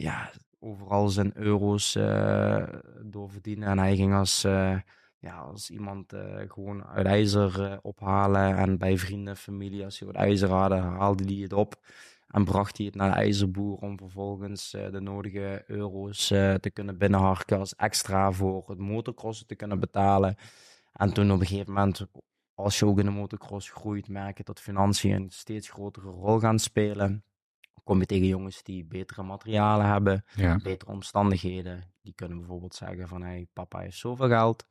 ja, 0.00 0.31
overal 0.61 1.09
zijn 1.09 1.33
euro's 1.37 1.95
eh 1.97 2.62
doorverdienen. 3.03 3.69
En 3.69 3.79
hij 3.79 3.97
ging 3.97 4.15
als, 4.15 4.45
eh, 4.45 4.77
ja, 5.19 5.37
als 5.37 5.71
iemand 5.71 6.12
eh, 6.12 6.21
gewoon 6.49 6.85
uit 6.87 7.07
ijzer 7.07 7.79
ophalen. 7.83 8.57
En 8.57 8.79
bij 8.79 8.99
vrienden, 8.99 9.37
familie, 9.37 9.85
als 9.85 9.97
ze 9.97 10.05
wat 10.05 10.15
ijzer 10.15 10.49
hadden, 10.49 10.83
haalde 10.83 11.25
hij 11.25 11.43
het 11.43 11.53
op. 11.53 11.75
En 12.29 12.45
bracht 12.45 12.77
hij 12.77 12.87
het 12.87 12.95
naar 12.95 13.11
de 13.11 13.17
ijzerboer 13.17 13.77
om 13.77 13.99
vervolgens 13.99 14.71
de 14.71 15.00
nodige 15.00 15.64
euro's 15.67 16.26
te 16.26 16.71
kunnen 16.73 16.99
binnenharken 16.99 17.59
als 17.59 17.75
extra 17.75 18.33
voor 18.33 18.64
het 18.69 18.79
motocrossen 18.79 19.47
te 19.47 19.55
kunnen 19.55 19.81
betalen. 19.81 20.37
En 20.93 21.12
toen 21.12 21.33
op 21.33 21.40
een 21.40 21.47
gegeven 21.47 21.73
moment, 21.73 22.07
als 22.55 22.79
je 22.79 22.87
ook 22.87 22.99
in 22.99 23.05
de 23.05 23.11
motocross 23.11 23.71
groeit, 23.71 24.09
merk 24.09 24.38
je 24.38 24.45
dat 24.45 24.61
financiën 24.61 25.14
een 25.14 25.31
steeds 25.31 25.71
grotere 25.71 26.09
rol 26.11 26.38
gaan 26.38 26.59
spelen. 26.59 27.25
Kom 27.84 27.99
je 28.00 28.06
tegen 28.06 28.26
jongens 28.26 28.62
die 28.62 28.84
betere 28.84 29.22
materialen 29.22 29.87
hebben, 29.87 30.25
ja, 30.34 30.56
betere 30.62 30.90
omstandigheden. 30.90 31.82
Die 32.02 32.12
kunnen 32.14 32.38
bijvoorbeeld 32.38 32.75
zeggen 32.75 33.08
van, 33.08 33.22
hey, 33.22 33.46
papa 33.52 33.78
heeft 33.78 33.96
zoveel 33.99 34.28
geld. 34.28 34.66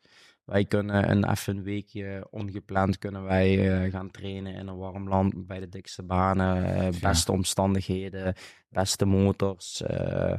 Wij 0.45 0.65
kunnen 0.65 1.09
een, 1.11 1.29
even 1.29 1.57
een 1.57 1.63
weekje 1.63 2.27
ongepland 2.29 2.97
kunnen 2.97 3.23
wij 3.23 3.81
eh, 3.83 3.91
gaan 3.91 4.11
trainen 4.11 4.53
in 4.53 4.67
een 4.67 4.77
warm 4.77 5.07
land 5.07 5.47
bij 5.47 5.59
de 5.59 5.69
dikste 5.69 6.03
banen, 6.03 6.63
eh, 6.75 6.91
Ja. 6.91 7.09
beste 7.09 7.31
omstandigheden, 7.31 8.33
beste 8.69 9.05
motors. 9.05 9.81
eh, 9.81 10.33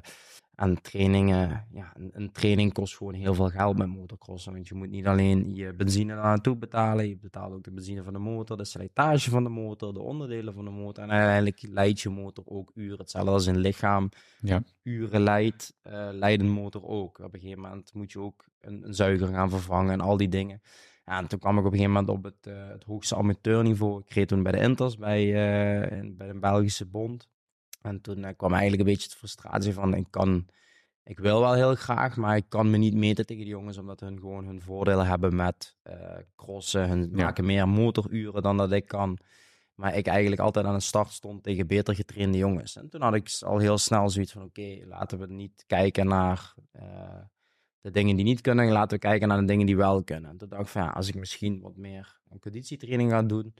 en 0.61 0.83
trainingen, 0.83 1.67
ja, 1.73 1.93
een, 2.13 2.33
training 2.33 2.73
kost 2.73 2.97
gewoon 2.97 3.15
heel 3.15 3.35
veel 3.35 3.49
geld 3.49 3.79
met 3.79 3.89
motocrossen. 3.89 4.53
Want 4.53 4.69
je 4.69 4.75
moet 4.75 4.91
niet 4.91 5.07
alleen 5.07 5.55
je 5.55 5.75
benzine 5.75 6.15
naartoe 6.15 6.57
betalen, 6.57 7.09
je 7.09 7.17
betaalt 7.17 7.53
ook 7.53 7.65
de 7.65 7.71
benzine 7.71 8.03
van 8.03 8.13
de 8.13 8.19
motor, 8.19 8.57
de 8.57 8.65
slijtage 8.65 9.31
van 9.31 9.45
de 9.45 9.51
motor, 9.51 9.95
de 9.95 10.01
onderdelen 10.01 10.55
van 10.55 10.65
de 10.65 10.71
motor. 10.71 11.05
En 11.05 11.11
uiteindelijk 11.11 11.63
leidt 11.63 12.01
je 12.01 12.09
motor 12.09 12.45
ook 12.47 12.71
uren. 12.75 12.99
Hetzelfde 12.99 13.31
als 13.31 13.47
een 13.47 13.59
lichaam 13.59 14.09
ja, 14.41 14.63
uren 14.83 15.21
leidt, 15.21 15.77
eh 15.83 16.09
leidt 16.13 16.43
een 16.43 16.51
motor 16.51 16.85
ook. 16.85 17.19
Op 17.19 17.35
een 17.35 17.41
gegeven 17.41 17.63
moment 17.63 17.95
moet 17.95 18.13
je 18.13 18.21
ook 18.21 18.45
een, 18.61 18.87
een 18.87 18.95
zuiger 18.95 19.29
gaan 19.29 19.51
vervangen 19.51 19.93
en 19.93 20.01
al 20.01 20.17
die 20.17 20.29
dingen. 20.29 20.63
Ja, 21.05 21.19
en 21.19 21.27
toen 21.27 21.39
kwam 21.39 21.59
ik 21.59 21.65
op 21.65 21.73
een 21.73 21.79
gegeven 21.79 21.93
moment 21.93 22.17
op 22.17 22.25
het, 22.25 22.47
eh, 22.47 22.69
het 22.69 22.85
hoogste 22.85 23.17
amateurniveau. 23.17 24.01
Ik 24.01 24.11
reed 24.11 24.29
toen 24.29 24.43
bij 24.43 24.53
de 24.53 24.61
Inters, 24.61 24.97
bij, 24.97 25.27
eh, 25.27 26.11
bij 26.17 26.29
een 26.29 26.41
Belgische 26.41 26.87
bond. 26.87 27.29
En 27.81 28.01
toen 28.01 28.25
eh, 28.25 28.37
kwam 28.37 28.53
eigenlijk 28.53 28.83
een 28.83 28.95
beetje 28.95 29.09
de 29.09 29.17
frustratie 29.17 29.73
van, 29.73 29.95
ik 29.95 30.07
kan... 30.11 30.47
Ik 31.05 31.19
wil 31.19 31.41
wel 31.41 31.55
heel 31.55 31.75
graag, 31.75 32.17
maar 32.17 32.37
ik 32.37 32.45
kan 32.49 32.71
me 32.71 32.77
niet 32.77 32.95
meten 32.95 33.27
tegen 33.27 33.43
die 33.43 33.53
jongens, 33.53 33.79
omdat 33.79 34.01
hun 34.01 34.19
gewoon 34.19 34.47
hun 34.47 34.61
voordelen 34.63 35.07
hebben 35.07 35.37
met 35.37 35.77
eh, 35.83 36.17
crossen. 36.37 36.89
Hun 36.89 37.11
Ja. 37.15 37.25
maken 37.25 37.45
meer 37.45 37.69
motoruren 37.69 38.43
dan 38.43 38.57
dat 38.57 38.73
ik 38.73 38.87
kan. 38.87 39.19
Maar 39.75 39.97
ik 39.97 40.07
eigenlijk 40.07 40.41
altijd 40.41 40.67
aan 40.67 40.75
de 40.75 40.81
start 40.81 41.13
stond 41.13 41.43
tegen 41.43 41.67
beter 41.67 41.95
getrainde 41.95 42.39
jongens. 42.39 42.77
En 42.77 42.89
toen 42.89 43.03
had 43.03 43.15
ik 43.15 43.37
al 43.41 43.59
heel 43.59 43.79
snel 43.79 44.09
zoiets 44.11 44.33
van: 44.33 44.43
oké, 44.43 44.79
laten 44.85 45.19
we 45.19 45.27
niet 45.27 45.65
kijken 45.67 46.07
naar 46.07 46.55
eh, 46.73 47.21
de 47.81 47.91
dingen 47.91 48.17
die 48.17 48.25
niet 48.25 48.41
kunnen. 48.41 48.69
Laten 48.69 48.99
we 49.01 49.07
kijken 49.07 49.29
naar 49.29 49.41
de 49.41 49.45
dingen 49.45 49.67
die 49.67 49.77
wel 49.77 50.05
kunnen. 50.05 50.31
En 50.31 50.37
toen 50.37 50.49
dacht 50.49 50.63
ik 50.63 50.69
van 50.69 50.83
ja, 50.83 50.89
als 50.89 51.09
ik 51.09 51.15
misschien 51.15 51.61
wat 51.61 51.77
meer 51.77 52.21
een 52.29 52.39
conditietraining 52.41 53.11
ga 53.11 53.23
doen, 53.23 53.55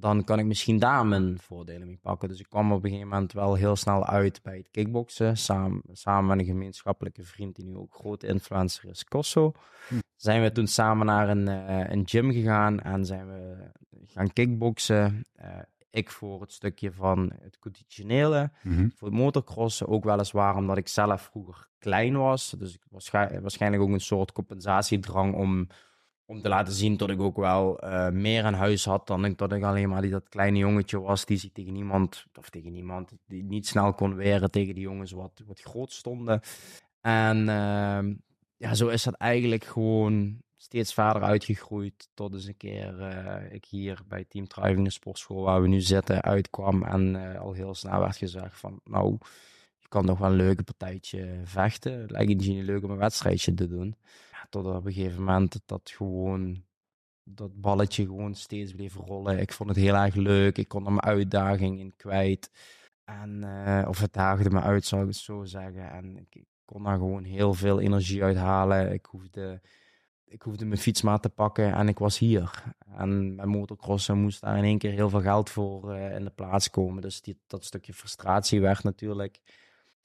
dan 0.00 0.24
kan 0.24 0.38
ik 0.38 0.44
misschien 0.44 0.78
daar 0.78 1.06
mijn 1.06 1.38
voordelen 1.38 1.86
mee 1.86 1.98
pakken. 2.02 2.28
Dus 2.28 2.40
ik 2.40 2.46
kwam 2.48 2.72
op 2.72 2.84
een 2.84 2.90
gegeven 2.90 3.08
moment 3.08 3.32
wel 3.32 3.54
heel 3.54 3.76
snel 3.76 4.06
uit 4.06 4.42
bij 4.42 4.56
het 4.56 4.70
kickboksen. 4.70 5.36
Samen, 5.36 5.82
samen 5.92 6.26
met 6.26 6.38
een 6.38 6.44
gemeenschappelijke 6.52 7.22
vriend 7.24 7.56
die 7.56 7.64
nu 7.64 7.76
ook 7.76 7.94
grote 7.94 8.26
influencer 8.26 8.88
is, 8.90 9.04
Kosso. 9.04 9.52
Hm. 9.88 9.94
Zijn 10.16 10.42
we 10.42 10.52
toen 10.52 10.66
samen 10.66 11.06
naar 11.06 11.28
een, 11.28 11.48
eh, 11.48 11.90
een 11.90 12.02
gym 12.08 12.32
gegaan 12.32 12.80
en 12.80 13.04
zijn 13.04 13.26
we 13.26 13.70
gaan 14.06 14.32
kickboksen. 14.32 15.26
Eh, 15.32 15.48
ik 15.90 16.10
voor 16.10 16.40
het 16.40 16.52
stukje 16.52 16.92
van 16.92 17.32
het 17.40 17.58
conditionele, 17.58 18.50
Mhm. 18.62 18.88
voor 18.94 19.08
het 19.08 19.16
motocrossen. 19.16 19.88
Ook 19.88 20.04
weliswaar 20.04 20.56
omdat 20.56 20.76
ik 20.76 20.88
zelf 20.88 21.22
vroeger 21.22 21.68
klein 21.78 22.16
was. 22.16 22.54
Dus 22.58 22.74
ik 22.74 22.82
was 22.90 23.10
waarschijnlijk 23.10 23.82
ook 23.82 23.90
een 23.90 24.00
soort 24.00 24.32
compensatiedrang 24.32 25.34
om 25.34 25.66
om 26.26 26.42
te 26.42 26.48
laten 26.48 26.72
zien 26.72 26.96
dat 26.96 27.10
ik 27.10 27.20
ook 27.20 27.36
wel 27.36 27.78
eh, 27.78 28.10
meer 28.10 28.44
aan 28.44 28.54
huis 28.54 28.84
had 28.84 29.06
dan 29.06 29.24
ik, 29.24 29.38
dat 29.38 29.52
ik 29.52 29.62
alleen 29.62 29.88
maar 29.88 30.02
die, 30.02 30.10
dat 30.10 30.28
kleine 30.28 30.58
jongetje 30.58 31.00
was 31.00 31.24
die 31.24 31.38
zich 31.38 31.52
tegen 31.52 31.72
niemand, 31.72 32.26
of 32.38 32.50
tegen 32.50 32.72
niemand, 32.72 33.12
die 33.26 33.44
niet 33.44 33.66
snel 33.66 33.94
kon 33.94 34.14
weren 34.14 34.50
tegen 34.50 34.74
die 34.74 34.82
jongens 34.82 35.12
wat, 35.12 35.42
wat 35.46 35.60
groot 35.60 35.92
stonden. 35.92 36.40
En 37.00 37.48
ehm, 37.48 38.14
ja, 38.56 38.74
zo 38.74 38.88
is 38.88 39.02
dat 39.02 39.14
eigenlijk 39.14 39.64
gewoon 39.64 40.40
steeds 40.56 40.94
verder 40.94 41.22
uitgegroeid 41.22 42.08
tot 42.14 42.34
eens 42.34 42.46
een 42.46 42.56
keer 42.56 43.00
eh, 43.00 43.52
ik 43.54 43.64
hier 43.64 44.02
bij 44.08 44.24
Team 44.28 44.46
Driving, 44.48 44.84
de 44.84 44.90
sportschool 44.90 45.42
waar 45.42 45.62
we 45.62 45.68
nu 45.68 45.80
zitten, 45.80 46.22
uitkwam 46.22 46.82
en 46.82 47.32
eh, 47.32 47.40
al 47.40 47.52
heel 47.52 47.74
snel 47.74 48.00
werd 48.00 48.16
gezegd 48.16 48.58
van, 48.58 48.80
nou, 48.84 49.18
je 49.78 49.88
kan 49.88 50.04
nog 50.04 50.18
wel 50.18 50.30
een 50.30 50.36
leuke 50.36 50.62
partijtje 50.62 51.40
vechten. 51.44 52.00
Het 52.00 52.10
lijkt 52.10 52.44
je 52.44 52.52
niet 52.52 52.64
leuk 52.64 52.84
om 52.84 52.90
een 52.90 52.96
wedstrijdje 52.96 53.54
te 53.54 53.68
doen. 53.68 53.96
Ja, 54.36 54.46
tot 54.50 54.66
op 54.66 54.84
een 54.84 54.92
gegeven 54.92 55.24
moment 55.24 55.60
dat 55.66 55.90
gewoon 55.90 56.64
dat 57.24 57.60
balletje 57.60 58.04
gewoon 58.04 58.34
steeds 58.34 58.72
bleef 58.72 58.94
rollen. 58.94 59.38
Ik 59.38 59.52
vond 59.52 59.68
het 59.68 59.78
heel 59.78 59.94
erg 59.94 60.14
leuk. 60.14 60.58
Ik 60.58 60.68
kon 60.68 60.84
er 60.86 60.92
mijn 60.92 61.04
uitdaging 61.04 61.78
in 61.78 61.96
kwijt. 61.96 62.50
En, 63.04 63.44
eh, 63.44 63.88
of 63.88 63.98
het 64.00 64.12
daagde 64.12 64.50
me 64.50 64.60
uit, 64.60 64.84
zou 64.84 65.02
ik 65.02 65.08
het 65.08 65.16
zo 65.16 65.44
zeggen. 65.44 65.90
En 65.90 66.16
ik, 66.16 66.34
ik 66.34 66.44
kon 66.64 66.82
daar 66.82 66.96
gewoon 66.96 67.24
heel 67.24 67.54
veel 67.54 67.80
energie 67.80 68.22
uit 68.22 68.36
halen. 68.36 68.92
Ik 68.92 69.06
hoefde, 69.06 69.60
ik 70.24 70.42
hoefde 70.42 70.64
mijn 70.64 70.80
fiets 70.80 71.02
maar 71.02 71.20
te 71.20 71.28
pakken 71.28 71.74
en 71.74 71.88
ik 71.88 71.98
was 71.98 72.18
hier. 72.18 72.62
En 72.96 73.34
mijn 73.34 73.48
motocrossen 73.48 74.18
moest 74.18 74.40
daar 74.40 74.56
in 74.58 74.64
één 74.64 74.78
keer 74.78 74.92
heel 74.92 75.10
veel 75.10 75.20
geld 75.20 75.50
voor 75.50 75.92
eh, 75.92 76.14
in 76.16 76.24
de 76.24 76.30
plaats 76.30 76.70
komen. 76.70 77.02
Dus 77.02 77.20
die, 77.20 77.38
dat 77.46 77.64
stukje 77.64 77.94
frustratie 77.94 78.60
werd 78.60 78.82
natuurlijk 78.82 79.40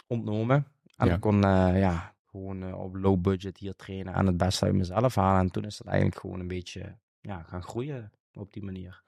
ontnomen. 0.08 0.68
En 0.96 1.08
Ja. 1.08 1.14
ik 1.14 1.20
kon 1.20 1.44
eh, 1.44 1.80
ja, 1.80 2.11
gewoon 2.32 2.64
eh, 2.64 2.80
op 2.80 2.96
low 2.96 3.22
budget 3.22 3.58
hier 3.58 3.76
trainen 3.76 4.14
en 4.14 4.26
het 4.26 4.38
beste 4.38 4.66
uit 4.66 4.74
mezelf 4.74 5.16
halen. 5.16 5.42
En 5.42 5.52
toen 5.52 5.66
is 5.66 5.78
het 5.78 5.88
eigenlijk 5.88 6.20
gewoon 6.20 6.40
een 6.40 6.48
beetje 6.48 6.98
ja, 7.20 7.44
gaan 7.44 7.64
groeien 7.64 8.12
op 8.34 8.54
die 8.54 8.64
manier. 8.64 9.04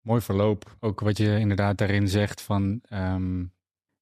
Mooi 0.00 0.20
verloop. 0.20 0.76
Ook 0.80 1.00
wat 1.00 1.16
je 1.16 1.38
inderdaad 1.38 1.78
daarin 1.78 2.08
zegt 2.08 2.40
van 2.42 2.80
ehm, 2.88 3.40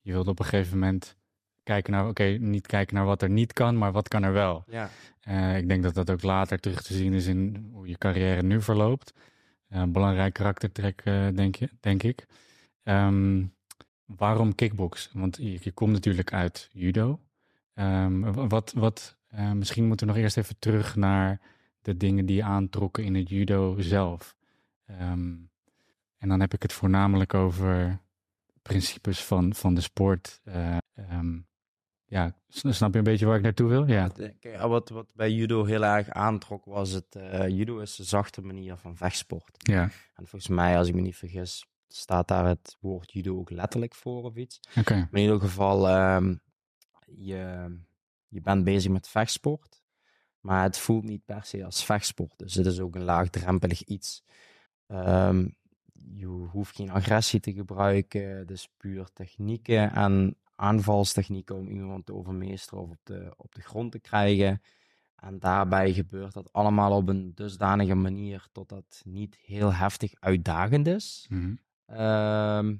je 0.00 0.12
wilde 0.12 0.30
op 0.30 0.38
een 0.38 0.44
gegeven 0.44 0.78
moment 0.78 1.16
kijken 1.62 1.92
naar, 1.92 2.08
oké, 2.08 2.24
niet 2.24 2.66
kijken 2.66 2.94
naar 2.94 3.04
wat 3.04 3.22
er 3.22 3.30
niet 3.30 3.52
kan, 3.52 3.78
maar 3.78 3.92
wat 3.92 4.08
kan 4.08 4.22
er 4.22 4.32
wel. 4.32 4.64
Ja. 4.66 4.90
Eh, 5.20 5.56
ik 5.56 5.68
denk 5.68 5.82
dat 5.82 5.94
dat 5.94 6.10
ook 6.10 6.22
later 6.22 6.58
terug 6.60 6.82
te 6.82 6.94
zien 6.94 7.12
is 7.12 7.26
in 7.26 7.68
hoe 7.72 7.88
je 7.88 7.98
carrière 7.98 8.42
nu 8.42 8.62
verloopt. 8.62 9.12
Eh, 9.68 9.82
belangrijk 9.82 10.32
karaktertrek, 10.32 11.02
denk, 11.34 11.56
je, 11.56 11.68
denk 11.80 12.02
ik. 12.02 12.26
Ehm, 12.82 13.44
waarom 14.04 14.54
kickbox? 14.54 15.10
Want 15.12 15.36
je, 15.36 15.58
je 15.60 15.72
komt 15.72 15.92
natuurlijk 15.92 16.32
uit 16.32 16.68
judo. 16.72 17.20
Ehm, 17.74 18.20
wa- 18.20 18.46
wat, 18.46 18.72
wat, 18.76 19.16
eh, 19.28 19.52
misschien 19.52 19.86
moeten 19.86 20.06
we 20.06 20.12
nog 20.12 20.22
eerst 20.22 20.36
even 20.36 20.58
terug 20.58 20.96
naar 20.96 21.40
de 21.82 21.96
dingen 21.96 22.26
die 22.26 22.36
je 22.36 22.42
aantrokken 22.42 23.04
in 23.04 23.14
het 23.14 23.28
judo 23.28 23.80
zelf. 23.80 24.36
Ehm, 24.86 25.34
en 26.18 26.28
dan 26.28 26.40
heb 26.40 26.54
ik 26.54 26.62
het 26.62 26.72
voornamelijk 26.72 27.34
over 27.34 28.00
principes 28.62 29.24
van, 29.24 29.54
van 29.54 29.74
de 29.74 29.80
sport. 29.80 30.40
Eh, 30.44 30.76
ehm, 30.94 31.38
ja, 32.04 32.36
snap 32.48 32.92
je 32.92 32.98
een 32.98 33.04
beetje 33.04 33.26
waar 33.26 33.36
ik 33.36 33.42
naartoe 33.42 33.68
wil? 33.68 33.86
Ja. 33.88 34.08
Kijk, 34.08 34.36
ja, 34.40 34.68
wat, 34.68 34.88
wat 34.88 35.12
bij 35.14 35.30
judo 35.32 35.64
heel 35.64 35.84
erg 35.84 36.08
aantrok 36.10 36.64
was 36.64 36.90
het, 36.90 37.14
eh, 37.16 37.48
judo 37.48 37.78
is 37.78 37.98
een 37.98 38.04
zachte 38.04 38.40
manier 38.42 38.76
van 38.76 38.96
vechtsport. 38.96 39.68
Ja, 39.68 39.82
En 40.14 40.26
volgens 40.26 40.48
mij, 40.48 40.76
als 40.78 40.88
ik 40.88 40.94
me 40.94 41.00
niet 41.00 41.16
vergis, 41.16 41.66
staat 41.88 42.28
daar 42.28 42.46
het 42.46 42.76
woord 42.80 43.12
judo 43.12 43.38
ook 43.38 43.50
letterlijk 43.50 43.94
voor 43.94 44.22
of 44.22 44.36
iets. 44.36 44.60
oké. 44.78 44.94
Maar 44.94 45.08
in 45.12 45.20
ieder 45.22 45.40
geval, 45.40 45.88
ehm, 45.88 46.34
je, 47.06 47.76
je 48.28 48.40
bent 48.40 48.64
bezig 48.64 48.90
met 48.90 49.08
vechtsport, 49.08 49.82
maar 50.40 50.62
het 50.62 50.78
voelt 50.78 51.04
niet 51.04 51.24
per 51.24 51.44
se 51.44 51.64
als 51.64 51.84
vechtsport. 51.84 52.38
Dus 52.38 52.54
het 52.54 52.66
is 52.66 52.80
ook 52.80 52.94
een 52.94 53.04
laagdrempelig 53.04 53.82
iets. 53.84 54.24
Ehm, 54.86 55.48
je 55.92 56.26
hoeft 56.26 56.76
geen 56.76 56.90
agressie 56.90 57.40
te 57.40 57.52
gebruiken, 57.52 58.36
het 58.36 58.50
is 58.50 58.68
puur 58.76 59.08
technieken 59.12 59.92
en 59.92 60.36
aanvalstechnieken 60.56 61.56
om 61.56 61.68
iemand 61.68 62.06
te 62.06 62.14
overmeesteren 62.14 62.82
of 62.82 62.90
op 62.90 63.00
de, 63.02 63.34
op 63.36 63.54
de 63.54 63.62
grond 63.62 63.92
te 63.92 63.98
krijgen. 63.98 64.62
En 65.16 65.38
daarbij 65.38 65.92
gebeurt 65.92 66.32
dat 66.32 66.52
allemaal 66.52 66.96
op 66.96 67.08
een 67.08 67.34
dusdanige 67.34 67.94
manier 67.94 68.46
tot 68.52 68.68
dat 68.68 69.02
niet 69.04 69.36
heel 69.36 69.72
heftig 69.72 70.12
uitdagend 70.20 70.86
is. 70.86 71.26
Ehm, 71.86 72.76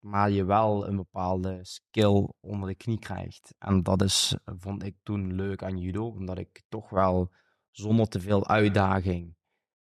maar 0.00 0.30
je 0.30 0.44
wel 0.44 0.88
een 0.88 0.96
bepaalde 0.96 1.58
skill 1.62 2.28
onder 2.40 2.68
de 2.68 2.74
knie 2.74 2.98
krijgt. 2.98 3.54
En 3.58 3.82
dat 3.82 4.02
is, 4.02 4.36
vond 4.44 4.84
ik 4.84 4.96
toen 5.02 5.34
leuk 5.34 5.62
aan 5.62 5.78
judo, 5.78 6.06
omdat 6.06 6.38
ik 6.38 6.62
toch 6.68 6.90
wel 6.90 7.32
zonder 7.70 8.08
te 8.08 8.20
veel 8.20 8.48
uitdaging 8.48 9.36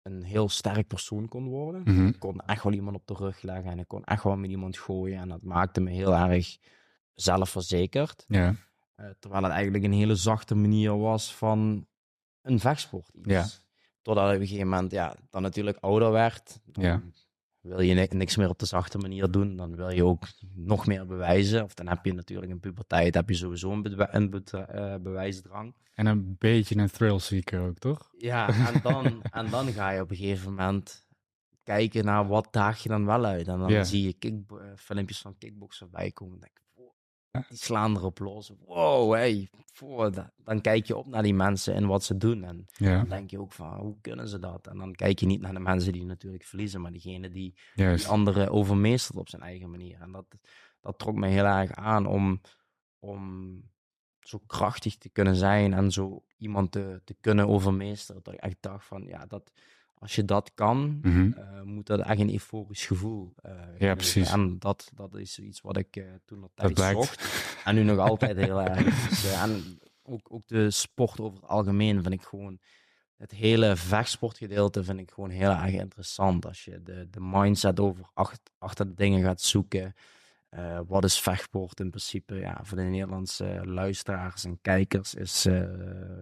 een 0.01 0.23
heel 0.23 0.49
sterk 0.49 0.87
persoon 0.87 1.27
kon 1.27 1.47
worden. 1.47 1.81
Mhm. 1.81 2.05
Ik 2.07 2.19
kon 2.19 2.39
echt 2.39 2.63
wel 2.63 2.73
iemand 2.73 2.95
op 2.95 3.07
de 3.07 3.13
rug 3.13 3.41
leggen 3.41 3.71
en 3.71 3.79
ik 3.79 3.87
kon 3.87 4.03
echt 4.03 4.23
wel 4.23 4.37
met 4.37 4.49
iemand 4.49 4.77
gooien. 4.77 5.19
En 5.19 5.29
dat 5.29 5.43
maakte 5.43 5.81
me 5.81 5.91
heel 5.91 6.15
erg 6.15 6.57
zelfverzekerd. 7.13 8.25
Ja, 8.27 8.55
Eh, 8.95 9.09
terwijl 9.19 9.43
het 9.43 9.51
eigenlijk 9.51 9.83
een 9.83 9.91
hele 9.93 10.15
zachte 10.15 10.55
manier 10.55 10.97
was 10.97 11.35
van 11.35 11.87
een 12.41 12.59
vechtsport. 12.59 13.09
Iets. 13.13 13.27
Ja. 13.27 13.45
Totdat 14.01 14.27
ik 14.29 14.35
op 14.35 14.41
een 14.41 14.47
gegeven 14.47 14.69
moment 14.69 14.91
ja, 14.91 15.15
dan 15.29 15.41
natuurlijk 15.41 15.77
ouder 15.77 16.11
werd. 16.11 16.59
Dan 16.65 16.83
Ja. 16.83 17.01
Wil 17.61 17.79
je 17.79 17.93
ni- 17.93 18.07
niks 18.17 18.35
meer 18.35 18.49
op 18.49 18.59
de 18.59 18.65
zachte 18.65 18.97
manier 18.97 19.31
doen. 19.31 19.55
Dan 19.55 19.75
wil 19.75 19.89
je 19.89 20.03
ook 20.05 20.27
nog 20.55 20.87
meer 20.87 21.05
bewijzen. 21.05 21.63
Of 21.63 21.73
dan 21.73 21.87
heb 21.87 22.05
je 22.05 22.13
natuurlijk 22.13 22.51
in 22.51 22.59
puberteit 22.59 23.13
heb 23.13 23.29
je 23.29 23.35
sowieso 23.35 23.71
een, 23.71 24.43
eh, 24.43 24.95
bewijsdrang. 24.95 25.75
en 25.93 26.05
een 26.05 26.35
beetje 26.37 26.77
een 26.77 26.89
thrill 26.89 27.19
seeker 27.19 27.61
ook, 27.61 27.77
toch? 27.77 28.11
Ja, 28.17 28.47
en 28.73 28.79
dan, 28.83 29.23
en 29.31 29.49
dan 29.49 29.67
ga 29.67 29.89
je 29.89 30.01
op 30.01 30.09
een 30.09 30.15
gegeven 30.17 30.49
moment 30.49 31.07
kijken 31.63 32.05
naar 32.05 32.27
wat 32.27 32.47
daag 32.51 32.83
je 32.83 32.89
dan 32.89 33.05
wel 33.05 33.25
uit. 33.25 33.47
En 33.47 33.59
dan 33.59 33.85
zie 33.85 34.03
je 34.03 34.13
kick, 34.13 34.33
eh, 34.51 34.57
filmpjes 34.75 35.21
van 35.21 35.37
kickboxers 35.37 35.89
voorbij 35.89 36.11
komen. 36.11 36.33
En 36.33 36.39
denk 36.39 36.57
die 37.47 37.57
slaan 37.57 37.95
erop 37.95 38.19
los. 38.19 38.51
Wow, 38.65 39.13
hey, 39.13 39.49
da- 40.11 40.31
dan 40.43 40.61
kijk 40.61 40.85
je 40.85 40.95
op 40.97 41.07
naar 41.07 41.23
die 41.23 41.33
mensen 41.33 41.73
en 41.73 41.87
wat 41.87 42.03
ze 42.03 42.17
doen. 42.17 42.43
En 42.43 42.65
Ja, 42.73 42.97
dan 42.97 43.09
denk 43.09 43.29
je 43.29 43.39
ook 43.39 43.51
van, 43.53 43.79
hoe 43.79 43.97
kunnen 44.01 44.27
ze 44.27 44.39
dat? 44.39 44.67
En 44.67 44.77
dan 44.77 44.93
kijk 44.95 45.19
je 45.19 45.25
niet 45.25 45.41
naar 45.41 45.53
de 45.53 45.59
mensen 45.59 45.93
die 45.93 46.05
natuurlijk 46.05 46.43
verliezen, 46.43 46.81
maar 46.81 46.91
diegene 46.91 47.29
die 47.29 47.55
die 47.97 48.07
anderen 48.07 48.51
overmeestert 48.51 49.17
op 49.17 49.29
zijn 49.29 49.41
eigen 49.41 49.69
manier. 49.69 49.99
En 50.01 50.11
dat, 50.11 50.25
dat 50.81 50.99
trok 50.99 51.15
me 51.15 51.27
heel 51.27 51.45
erg 51.45 51.71
aan 51.71 52.05
om, 52.05 52.41
om 52.99 53.61
zo 54.19 54.39
krachtig 54.47 54.97
te 54.97 55.09
kunnen 55.09 55.35
zijn 55.35 55.73
en 55.73 55.91
zo 55.91 56.23
iemand 56.37 56.71
te, 56.71 57.01
te 57.03 57.15
kunnen 57.21 57.47
overmeesteren. 57.47 58.23
Dat 58.23 58.33
ik 58.33 58.39
echt 58.39 58.57
dacht 58.59 58.85
van, 58.85 59.03
ja, 59.03 59.25
dat, 59.25 59.51
als 59.99 60.15
je 60.15 60.25
dat 60.25 60.51
kan, 60.55 60.99
Mhm. 61.01 61.31
eh, 61.31 61.61
moet 61.61 61.85
dat 61.87 61.99
echt 61.99 62.19
een 62.19 62.31
euforisch 62.31 62.85
gevoel 62.85 63.33
eh, 63.41 63.51
geven. 63.77 63.95
precies. 63.95 64.31
En 64.31 64.59
dat, 64.59 64.91
dat 64.95 65.15
is 65.15 65.39
iets 65.39 65.61
wat 65.61 65.77
ik 65.77 65.95
eh, 65.95 66.03
toen 66.25 66.39
nog 66.39 66.49
Dat 66.55 66.75
tijd 66.75 66.95
zocht. 66.95 67.61
En 67.65 67.75
nu 67.75 67.83
nog 67.83 67.97
altijd 67.97 68.37
heel 68.37 68.61
erg. 68.61 69.09
Dus, 69.09 69.33
en 69.33 69.79
ook, 70.03 70.27
ook 70.31 70.47
de 70.47 70.71
sport 70.71 71.19
over 71.19 71.39
het 71.39 71.49
algemeen 71.49 72.01
vind 72.01 72.13
ik 72.13 72.21
gewoon... 72.21 72.59
Het 73.17 73.31
hele 73.31 73.75
vechtsportgedeelte 73.75 74.83
vind 74.83 74.99
ik 74.99 75.11
gewoon 75.11 75.29
heel 75.29 75.49
erg 75.49 75.71
interessant. 75.71 76.45
Als 76.45 76.65
je 76.65 76.83
de, 76.83 77.07
de 77.09 77.19
mindset 77.21 77.79
over 77.79 78.09
acht- 78.13 78.51
achter 78.57 78.87
de 78.87 78.93
dingen 78.93 79.23
gaat 79.23 79.41
zoeken. 79.41 79.95
Eh, 80.49 80.79
wat 80.87 81.03
is 81.03 81.19
vechtsport 81.19 81.79
in 81.79 81.89
principe? 81.89 82.35
Ja, 82.35 82.59
voor 82.63 82.77
de 82.77 82.83
Nederlandse 82.83 83.61
luisteraars 83.63 84.45
en 84.45 84.61
kijkers 84.61 85.13
is 85.13 85.45
eh, 85.45 85.63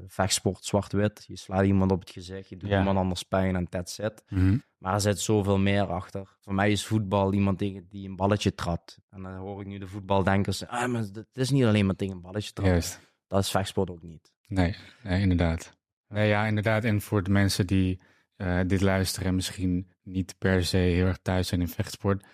vechtsport 0.07 0.65
zwart-wit. 0.65 1.23
Je 1.27 1.35
slaat 1.37 1.65
iemand 1.65 1.91
op 1.91 1.99
het 1.99 2.09
gezicht, 2.09 2.49
je 2.49 2.57
doet 2.57 2.69
Ja. 2.69 2.79
iemand 2.79 2.97
anders 2.97 3.23
pijn 3.23 3.55
en 3.55 3.69
that's 3.69 3.97
it. 3.99 4.23
Mhm. 4.29 4.57
Maar 4.77 4.93
er 4.93 5.01
zit 5.01 5.19
zoveel 5.19 5.57
meer 5.57 5.85
achter. 5.93 6.37
Voor 6.41 6.53
mij 6.53 6.71
is 6.71 6.85
voetbal 6.85 7.33
iemand 7.33 7.57
tegen 7.57 7.85
die 7.89 8.09
een 8.09 8.15
balletje 8.15 8.55
trapt. 8.55 8.97
En 9.09 9.21
dan 9.23 9.33
hoor 9.35 9.61
ik 9.61 9.67
nu 9.67 9.77
de 9.77 9.87
voetbaldenkers 9.87 10.67
ah, 10.67 10.87
maar 10.87 11.01
het 11.01 11.27
is 11.33 11.49
niet 11.49 11.63
alleen 11.63 11.85
maar 11.85 11.95
tegen 11.95 12.15
een 12.15 12.21
balletje 12.21 12.51
trappen. 12.53 12.73
Juist. 12.73 12.99
Dat 13.27 13.39
is 13.39 13.49
vechtsport 13.51 13.89
ook 13.89 14.01
niet. 14.01 14.31
Nee, 14.47 14.75
nee, 15.03 15.21
inderdaad. 15.21 15.75
Nee, 16.07 16.27
ja, 16.27 16.45
inderdaad. 16.45 16.83
En 16.83 17.01
voor 17.01 17.23
de 17.23 17.31
mensen 17.31 17.67
die 17.67 17.99
eh, 18.35 18.59
dit 18.67 18.81
luisteren 18.81 19.27
en 19.27 19.35
misschien 19.35 19.91
niet 20.03 20.35
per 20.37 20.65
se 20.65 20.77
heel 20.77 21.05
erg 21.05 21.17
thuis 21.21 21.47
zijn 21.47 21.61
in 21.61 21.67
vechtsport. 21.67 22.25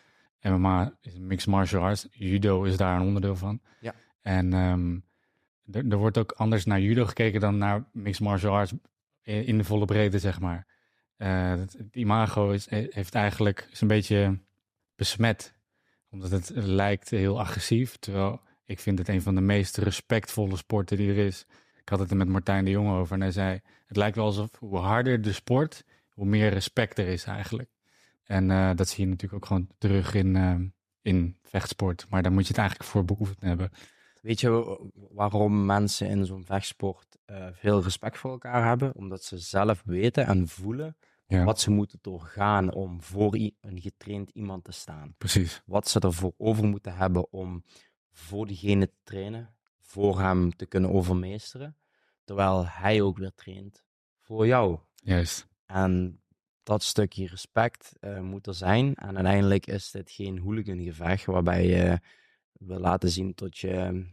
MMA 0.43 0.97
is 1.01 1.13
een 1.13 1.27
mixed 1.27 1.47
martial 1.49 1.83
arts. 1.83 2.07
Judo 2.11 2.63
is 2.63 2.77
daar 2.77 2.99
een 2.99 3.07
onderdeel 3.07 3.35
van. 3.35 3.61
Ja. 3.79 3.93
En 4.21 4.53
ehm, 4.53 4.95
er, 5.71 5.91
er 5.91 5.97
wordt 5.97 6.17
ook 6.17 6.31
anders 6.31 6.65
naar 6.65 6.79
judo 6.79 7.05
gekeken 7.05 7.39
dan 7.39 7.57
naar 7.57 7.85
mixed 7.91 8.23
martial 8.25 8.53
arts 8.53 8.73
in 9.21 9.57
de 9.57 9.63
volle 9.63 9.85
breedte, 9.85 10.19
zeg 10.19 10.39
maar. 10.39 10.67
eh, 11.17 11.59
het, 11.59 11.73
het 11.73 11.95
imago 11.95 12.51
is, 12.51 12.69
heeft 12.69 13.15
eigenlijk 13.15 13.67
is 13.71 13.81
een 13.81 13.87
beetje 13.87 14.39
besmet. 14.95 15.53
Omdat 16.09 16.31
het 16.31 16.51
lijkt 16.55 17.09
heel 17.09 17.39
agressief. 17.39 17.97
Terwijl 17.97 18.41
ik 18.65 18.79
vind 18.79 18.99
het 18.99 19.07
een 19.07 19.21
van 19.21 19.35
de 19.35 19.41
meest 19.41 19.77
respectvolle 19.77 20.57
sporten 20.57 20.97
die 20.97 21.09
er 21.09 21.25
is. 21.25 21.45
Ik 21.81 21.89
had 21.89 21.99
het 21.99 22.11
er 22.11 22.17
met 22.17 22.27
Martijn 22.27 22.65
de 22.65 22.71
Jong 22.71 22.89
over 22.89 23.15
en 23.15 23.21
hij 23.21 23.31
zei... 23.31 23.61
Het 23.85 23.97
lijkt 23.97 24.15
wel 24.15 24.25
alsof 24.25 24.49
hoe 24.59 24.77
harder 24.77 25.21
de 25.21 25.33
sport, 25.33 25.83
hoe 26.09 26.25
meer 26.25 26.49
respect 26.49 26.97
er 26.99 27.07
is 27.07 27.23
eigenlijk. 27.25 27.69
En 28.23 28.51
eh, 28.51 28.71
dat 28.75 28.87
zie 28.87 29.03
je 29.03 29.09
natuurlijk 29.09 29.43
ook 29.43 29.49
gewoon 29.49 29.67
terug 29.77 30.13
in, 30.13 30.35
eh, 30.35 30.59
in 31.01 31.37
vechtsport. 31.41 32.05
Maar 32.09 32.23
daar 32.23 32.31
moet 32.31 32.41
je 32.41 32.47
het 32.47 32.57
eigenlijk 32.57 32.89
voor 32.89 33.05
beoefend 33.05 33.41
hebben. 33.41 33.71
Weet 34.21 34.39
je 34.41 34.79
waarom 35.11 35.65
mensen 35.65 36.07
in 36.07 36.25
zo'n 36.25 36.45
vechtsport 36.45 37.17
uh, 37.25 37.47
veel 37.51 37.83
respect 37.83 38.17
voor 38.17 38.31
elkaar 38.31 38.67
hebben? 38.67 38.95
Omdat 38.95 39.23
ze 39.23 39.37
zelf 39.37 39.81
weten 39.85 40.25
en 40.25 40.47
voelen 40.47 40.97
Ja, 41.25 41.43
wat 41.43 41.59
ze 41.59 41.71
moeten 41.71 41.99
doorgaan 42.01 42.73
om 42.73 43.01
voor 43.01 43.33
een 43.33 43.81
getraind 43.81 44.29
iemand 44.29 44.63
te 44.63 44.71
staan. 44.71 45.15
precies. 45.17 45.61
Wat 45.65 45.87
ze 45.87 45.99
ervoor 45.99 46.33
over 46.37 46.63
moeten 46.63 46.95
hebben 46.95 47.31
om 47.31 47.63
voor 48.11 48.47
diegene 48.47 48.87
te 48.87 48.97
trainen, 49.03 49.55
voor 49.81 50.19
hem 50.19 50.55
te 50.55 50.65
kunnen 50.65 50.91
overmeesteren. 50.91 51.77
Terwijl 52.23 52.67
hij 52.67 53.01
ook 53.01 53.17
weer 53.17 53.33
traint 53.35 53.83
voor 54.19 54.47
jou. 54.47 54.79
Juist. 54.95 55.47
En 55.65 56.21
dat 56.63 56.83
stukje 56.83 57.27
respect 57.27 57.95
eh, 57.99 58.19
moet 58.19 58.47
er 58.47 58.53
zijn. 58.53 58.95
En 58.95 59.15
uiteindelijk 59.15 59.67
is 59.67 59.91
dit 59.91 60.11
geen 60.11 60.39
hooligangevecht 60.39 61.25
waarbij 61.25 61.67
je 61.67 61.99
wil 62.53 62.79
laten 62.79 63.09
zien 63.09 63.33
tot 63.33 63.57
je, 63.57 64.05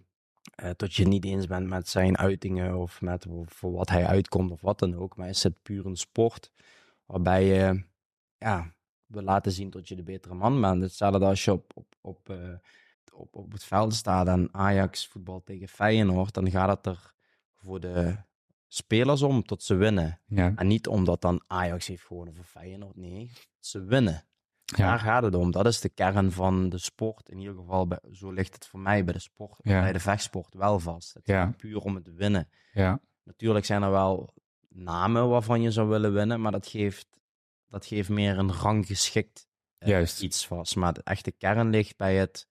tot 0.77 0.95
je 0.95 1.07
niet 1.07 1.25
eens 1.25 1.47
bent 1.47 1.69
met 1.69 1.89
zijn 1.89 2.19
uitingen 2.19 2.77
of 2.77 3.01
met 3.01 3.27
voor 3.45 3.73
wat 3.73 3.89
hij 3.89 4.07
uitkomt 4.07 4.51
of 4.51 4.61
wat 4.61 4.79
dan 4.79 4.95
ook. 4.95 5.17
Maar 5.17 5.29
is 5.29 5.43
het 5.43 5.63
puur 5.63 5.87
een 5.87 5.97
sport 5.97 6.53
waarbij 7.07 7.45
je 7.45 7.85
ja, 8.39 8.75
wil 9.07 9.23
laten 9.23 9.53
zien 9.53 9.71
dat 9.71 9.89
je 9.89 9.95
de 9.97 10.03
betere 10.03 10.35
man 10.35 10.61
bent. 10.61 10.83
Hetzelfde 10.83 11.25
als 11.27 11.45
je 11.45 11.53
op, 11.53 11.73
op, 11.75 11.95
op, 12.01 12.31
eh, 12.31 12.55
op, 13.13 13.37
op 13.37 13.53
het 13.53 13.65
veld 13.65 13.95
staat 13.95 14.27
en 14.27 14.49
Ajax 14.53 15.07
voetbal 15.09 15.43
tegen 15.45 15.69
Feyenoord, 15.69 16.35
dan 16.35 16.51
gaat 16.51 16.69
het 16.69 16.87
er 16.87 17.15
voor 17.55 17.81
de 17.81 18.17
spelers 18.73 19.23
om 19.23 19.43
tot 19.43 19.63
ze 19.63 19.75
winnen. 19.75 20.21
Ja, 20.27 20.53
En 20.57 20.67
niet 20.67 20.87
omdat 20.87 21.21
dan 21.21 21.43
Ajax 21.47 21.87
heeft 21.87 22.05
gewonnen 22.05 22.35
voor 22.35 22.45
Feyenoord. 22.45 22.97
Nee, 22.97 23.31
ze 23.59 23.85
winnen. 23.85 24.25
Daar 24.65 24.79
ja, 24.87 24.99
gaat 24.99 25.23
het 25.23 25.35
om. 25.35 25.51
Dat 25.51 25.67
is 25.67 25.81
de 25.81 25.89
kern 25.89 26.33
van 26.33 26.69
de 26.69 26.79
sport. 26.79 27.29
In 27.29 27.39
ieder 27.39 27.55
geval, 27.55 27.87
bij, 27.87 27.99
zo 28.13 28.31
ligt 28.33 28.55
het 28.55 28.67
voor 28.67 28.81
mij 28.81 29.05
bij 29.05 29.13
de 29.13 29.19
sport, 29.21 29.59
Ja. 29.63 29.81
bij 29.81 29.93
de 29.93 30.01
vechtsport 30.01 30.55
wel 30.55 30.81
vast. 30.81 31.15
Het 31.15 31.27
Ja. 31.27 31.45
gaat 31.45 31.57
puur 31.57 31.79
om 31.79 31.95
het 31.95 32.15
winnen. 32.15 32.49
ja, 32.73 33.01
Natuurlijk 33.25 33.65
zijn 33.65 33.83
er 33.83 33.91
wel 33.91 34.35
namen 34.69 35.29
waarvan 35.29 35.63
je 35.63 35.71
zou 35.71 35.89
willen 35.89 36.13
winnen, 36.13 36.41
maar 36.41 36.53
dat 36.53 36.67
geeft, 36.67 37.07
dat 37.69 37.87
geeft 37.87 38.09
meer 38.09 38.39
een 38.39 38.53
ranggeschikt 38.53 39.49
eh, 39.79 39.89
Juist. 39.89 40.23
iets 40.23 40.47
vast. 40.47 40.77
Maar 40.77 40.93
de 40.93 41.03
echte 41.05 41.33
kern 41.33 41.71
ligt 41.71 41.97
bij 41.97 42.17
het 42.17 42.49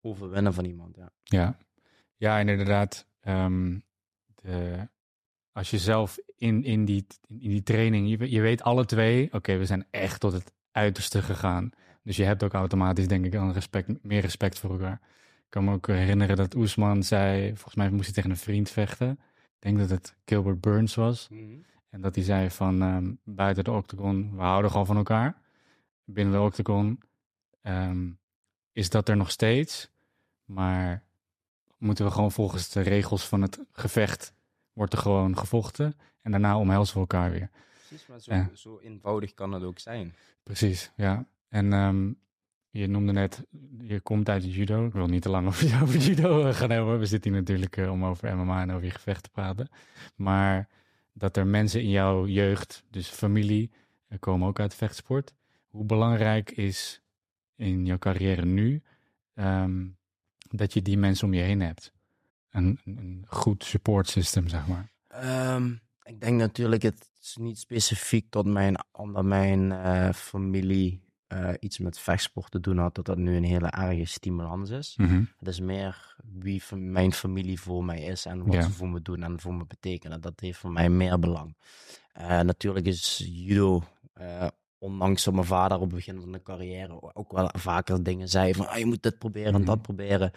overwinnen 0.00 0.54
van 0.54 0.64
iemand. 0.64 0.96
Ja. 0.96 1.12
ja. 1.22 1.58
Ja, 2.16 2.38
en 2.38 2.48
inderdaad. 2.48 3.06
ehm, 3.20 3.78
de, 4.26 4.88
als 5.60 5.70
je 5.70 5.78
zelf 5.78 6.18
in, 6.36 6.64
in, 6.64 6.84
die, 6.84 7.06
in 7.28 7.50
die 7.50 7.62
training, 7.62 8.08
je, 8.08 8.16
we- 8.16 8.30
je 8.30 8.40
weet 8.40 8.62
alle 8.62 8.84
twee, 8.84 9.32
oké, 9.32 9.56
we 9.56 9.64
zijn 9.66 9.86
echt 9.90 10.20
tot 10.20 10.32
het 10.32 10.52
uiterste 10.72 11.22
gegaan. 11.22 11.70
Dus 12.02 12.16
je 12.16 12.24
hebt 12.24 12.42
ook 12.42 12.52
automatisch, 12.52 13.08
denk 13.08 13.24
ik, 13.24 13.34
een 13.34 13.52
respect, 13.52 14.02
meer 14.04 14.20
respect 14.20 14.58
voor 14.58 14.70
elkaar. 14.70 15.00
Ik 15.44 15.46
kan 15.48 15.64
me 15.64 15.72
ook 15.72 15.86
herinneren 15.86 16.36
dat 16.36 16.54
Oesman 16.54 17.02
zei, 17.02 17.48
volgens 17.48 17.74
mij 17.74 17.90
moest 17.90 18.04
hij 18.04 18.14
tegen 18.14 18.30
een 18.30 18.36
vriend 18.36 18.70
vechten. 18.70 19.10
Ik 19.10 19.56
denk 19.58 19.78
dat 19.78 19.90
het 19.90 20.14
Gilbert 20.24 20.60
Burns 20.60 20.94
was. 20.94 21.28
En 21.90 22.00
dat 22.00 22.14
hij 22.14 22.24
zei 22.24 22.50
van 22.50 22.82
ehm, 22.82 23.12
buiten 23.24 23.64
de 23.64 23.70
octagon, 23.72 24.36
we 24.36 24.42
houden 24.42 24.70
gewoon 24.70 24.86
van 24.86 24.96
elkaar. 24.96 25.40
Binnen 26.04 26.34
de 26.34 26.40
octagon 26.40 27.00
ehm, 27.62 28.08
is 28.72 28.90
dat 28.90 29.08
er 29.08 29.16
nog 29.16 29.30
steeds. 29.30 29.90
Maar 30.44 31.02
moeten 31.78 32.04
we 32.04 32.10
gewoon 32.10 32.32
volgens 32.32 32.68
de 32.68 32.80
regels 32.80 33.26
van 33.28 33.42
het 33.42 33.60
gevecht, 33.72 34.32
wordt 34.72 34.92
er 34.92 34.98
gewoon 34.98 35.36
gevochten. 35.38 35.94
En 36.22 36.30
daarna 36.30 36.58
omhelzen 36.58 36.94
we 36.94 37.00
elkaar 37.00 37.30
weer. 37.30 37.50
Precies, 37.88 38.06
maar 38.06 38.20
zo, 38.20 38.34
Ja. 38.34 38.50
zo 38.54 38.78
eenvoudig 38.78 39.34
kan 39.34 39.52
het 39.52 39.62
ook 39.62 39.78
zijn. 39.78 40.14
Precies, 40.42 40.92
ja. 40.96 41.26
En 41.48 41.72
ehm, 41.72 42.12
je 42.70 42.86
noemde 42.86 43.12
net, 43.12 43.44
je 43.80 44.00
komt 44.00 44.28
uit 44.28 44.42
het 44.42 44.54
judo. 44.54 44.86
Ik 44.86 44.92
wil 44.92 45.06
niet 45.06 45.22
te 45.22 45.28
lang 45.28 45.46
over, 45.46 45.78
over 45.82 45.96
judo 45.98 46.52
gaan 46.52 46.70
hebben. 46.70 46.98
We 46.98 47.06
zitten 47.06 47.30
hier 47.30 47.40
natuurlijk 47.40 47.76
eh, 47.76 47.90
om 47.90 48.04
over 48.04 48.36
MMA 48.36 48.60
en 48.60 48.70
over 48.70 48.84
je 48.84 48.90
gevecht 48.90 49.22
te 49.22 49.30
praten. 49.30 49.68
Maar 50.16 50.68
dat 51.12 51.36
er 51.36 51.46
mensen 51.46 51.82
in 51.82 51.90
jouw 51.90 52.26
jeugd, 52.26 52.84
dus 52.90 53.08
familie, 53.08 53.70
eh, 54.08 54.18
komen 54.18 54.48
ook 54.48 54.60
uit 54.60 54.74
vechtsport. 54.74 55.34
Hoe 55.68 55.84
belangrijk 55.84 56.50
is 56.50 57.02
in 57.56 57.86
jouw 57.86 57.98
carrière 57.98 58.44
nu 58.44 58.82
ehm, 59.34 59.86
dat 60.50 60.72
je 60.72 60.82
die 60.82 60.98
mensen 60.98 61.26
om 61.26 61.34
je 61.34 61.42
heen 61.42 61.60
hebt? 61.60 61.92
Een, 62.50 62.78
een- 62.84 63.24
goed 63.28 63.64
support 63.64 64.08
system, 64.08 64.48
zeg 64.48 64.66
maar. 64.66 64.90
Ehm, 65.08 65.72
ik 66.02 66.20
denk 66.20 66.38
natuurlijk, 66.38 66.82
het 66.82 67.10
is 67.20 67.36
niet 67.40 67.58
specifiek 67.58 68.26
tot 68.30 68.46
mijn, 68.46 68.76
omdat 68.92 69.24
mijn 69.24 69.72
eh, 69.72 70.12
familie 70.12 71.08
eh, 71.26 71.50
iets 71.60 71.78
met 71.78 71.98
vechtsport 71.98 72.50
te 72.50 72.60
doen 72.60 72.78
had, 72.78 72.94
dat 72.94 73.04
dat 73.04 73.18
nu 73.18 73.36
een 73.36 73.44
hele 73.44 73.66
erge 73.68 74.04
stimulans 74.04 74.70
is. 74.70 74.94
Mhm. 74.96 75.22
Het 75.38 75.48
is 75.48 75.60
meer 75.60 76.16
wie 76.24 76.62
van 76.62 76.92
mijn 76.92 77.12
familie 77.12 77.60
voor 77.60 77.84
mij 77.84 78.00
is 78.00 78.24
en 78.26 78.46
wat 78.46 78.64
ze 78.64 78.70
voor 78.70 78.88
me 78.88 79.02
doen 79.02 79.22
en 79.22 79.40
voor 79.40 79.54
me 79.54 79.64
betekenen. 79.66 80.20
Dat 80.20 80.40
heeft 80.40 80.58
voor 80.58 80.70
mij 80.72 80.90
meer 80.90 81.18
belang. 81.18 81.56
Eh, 82.12 82.40
natuurlijk 82.40 82.86
is 82.86 83.24
judo, 83.32 83.82
eh, 84.12 84.46
ondanks 84.78 85.24
dat 85.24 85.34
mijn 85.34 85.46
vader 85.46 85.76
op 85.76 85.82
het 85.86 85.94
begin 85.94 86.20
van 86.20 86.32
de 86.32 86.42
carrière 86.42 87.14
ook 87.14 87.32
wel 87.32 87.50
vaker 87.52 88.02
dingen 88.02 88.28
zei 88.28 88.54
van 88.54 88.68
ah, 88.68 88.76
je 88.78 88.86
moet 88.86 89.02
dit 89.02 89.18
proberen 89.18 89.52
en 89.54 89.58
Mhm. 89.60 89.68
dat 89.68 89.82
proberen, 89.82 90.30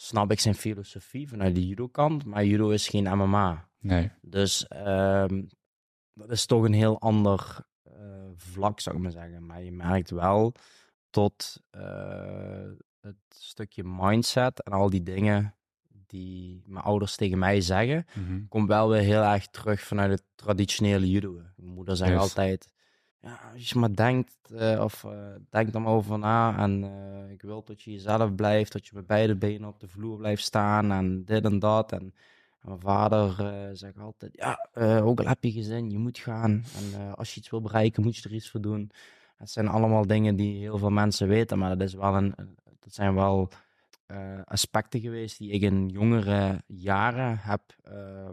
snap 0.00 0.30
ik 0.30 0.40
zijn 0.40 0.54
filosofie 0.54 1.28
vanuit 1.28 1.54
de 1.54 1.66
judo 1.66 1.88
kant. 1.88 2.24
Maar 2.24 2.44
judo 2.44 2.68
is 2.70 2.88
geen 2.88 3.04
MMA. 3.18 3.68
Nee, 3.80 4.10
Dus 4.20 4.66
ehm, 4.68 5.42
dat 6.14 6.30
is 6.30 6.46
toch 6.46 6.62
een 6.64 6.72
heel 6.72 7.00
ander 7.00 7.66
eh, 7.82 7.94
vlak, 8.36 8.80
zou 8.80 8.96
ik 8.96 9.02
maar 9.02 9.12
zeggen. 9.12 9.46
Maar 9.46 9.62
je 9.62 9.72
merkt 9.72 10.10
wel 10.10 10.54
tot 11.10 11.62
eh, 11.70 12.68
het 13.00 13.16
stukje 13.28 13.82
mindset 13.84 14.62
en 14.62 14.72
al 14.72 14.90
die 14.90 15.02
dingen 15.02 15.54
die 16.06 16.62
mijn 16.66 16.84
ouders 16.84 17.16
tegen 17.16 17.38
mij 17.38 17.60
zeggen, 17.60 18.06
Mhm. 18.14 18.46
komt 18.48 18.68
wel 18.68 18.88
weer 18.88 19.00
heel 19.00 19.22
erg 19.22 19.46
terug 19.46 19.80
vanuit 19.80 20.10
het 20.10 20.24
traditionele 20.34 21.10
judo. 21.10 21.32
Mijn 21.56 21.72
moeder 21.74 21.96
zegt 21.96 22.16
altijd, 22.18 22.68
ja, 23.20 23.40
als 23.54 23.70
je 23.70 23.78
maar 23.78 23.94
denkt, 23.94 24.36
eh, 24.54 24.80
of 24.82 25.04
eh, 25.04 25.34
denk 25.50 25.74
er 25.74 25.80
maar 25.80 25.92
over 25.92 26.18
na 26.18 26.58
en 26.58 26.84
eh, 26.84 27.30
ik 27.30 27.42
wil 27.42 27.64
dat 27.64 27.82
je 27.82 27.92
jezelf 27.92 28.34
blijft, 28.34 28.72
dat 28.72 28.86
je 28.86 28.94
met 28.94 29.06
beide 29.06 29.36
benen 29.36 29.68
op 29.68 29.80
de 29.80 29.88
vloer 29.88 30.16
blijft 30.16 30.42
staan 30.42 30.92
en 30.92 31.24
dit 31.24 31.44
en 31.44 31.58
dat. 31.58 31.92
En, 31.92 32.14
en 32.60 32.68
mijn 32.68 32.80
vader 32.80 33.34
zegt 33.76 33.98
altijd, 33.98 34.32
ja, 34.34 34.68
ook 35.00 35.20
al 35.20 35.26
heb 35.26 35.44
je 35.44 35.52
gezin, 35.52 35.90
je 35.90 35.98
moet 35.98 36.18
gaan. 36.18 36.64
En 36.76 37.16
als 37.16 37.34
je 37.34 37.40
iets 37.40 37.50
wil 37.50 37.60
bereiken, 37.60 38.02
moet 38.02 38.16
je 38.16 38.28
er 38.28 38.34
iets 38.34 38.50
voor 38.50 38.60
doen. 38.60 38.90
Het 39.36 39.50
zijn 39.50 39.68
allemaal 39.68 40.06
dingen 40.06 40.36
die 40.36 40.58
heel 40.58 40.78
veel 40.78 40.90
mensen 40.90 41.28
weten, 41.28 41.58
maar 41.58 41.78
dat, 41.78 41.88
is 41.88 41.94
wel 41.94 42.16
een, 42.16 42.34
dat 42.80 42.94
zijn 42.94 43.14
wel 43.14 43.50
aspecten 44.44 45.00
geweest 45.00 45.38
die 45.38 45.50
ik 45.50 45.62
in 45.62 45.88
jongere 45.88 46.62
jaren 46.66 47.38
heb 47.38 47.62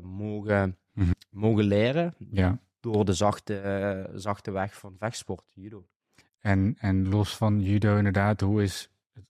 mogen, 0.01 0.77
Mhm. 0.95 1.11
mogen 1.29 1.63
leren 1.63 2.15
ja. 2.31 2.59
Door 2.93 3.05
de 3.05 3.13
zachte, 3.13 3.59
eh, 3.59 4.13
zachte 4.15 4.51
weg 4.51 4.77
van 4.77 4.95
vechtsport, 4.97 5.43
judo. 5.53 5.87
En, 6.39 6.75
en 6.79 7.09
los 7.09 7.37
van 7.37 7.61
judo 7.61 7.97
inderdaad, 7.97 8.41
hoe, 8.41 8.63
is, 8.63 8.89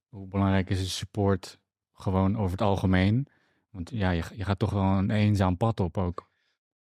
hoe 0.10 0.28
belangrijk 0.28 0.70
is 0.70 0.80
de 0.80 0.86
support 0.90 1.60
gewoon 1.94 2.38
over 2.38 2.52
het 2.52 2.62
algemeen? 2.62 3.28
Want 3.70 3.90
ja, 3.90 4.10
je, 4.10 4.24
je 4.34 4.44
gaat 4.44 4.60
toch 4.60 4.72
wel 4.72 4.84
een 4.84 5.10
eenzaam 5.10 5.58
pad 5.58 5.80
op 5.80 5.98
ook. 5.98 6.30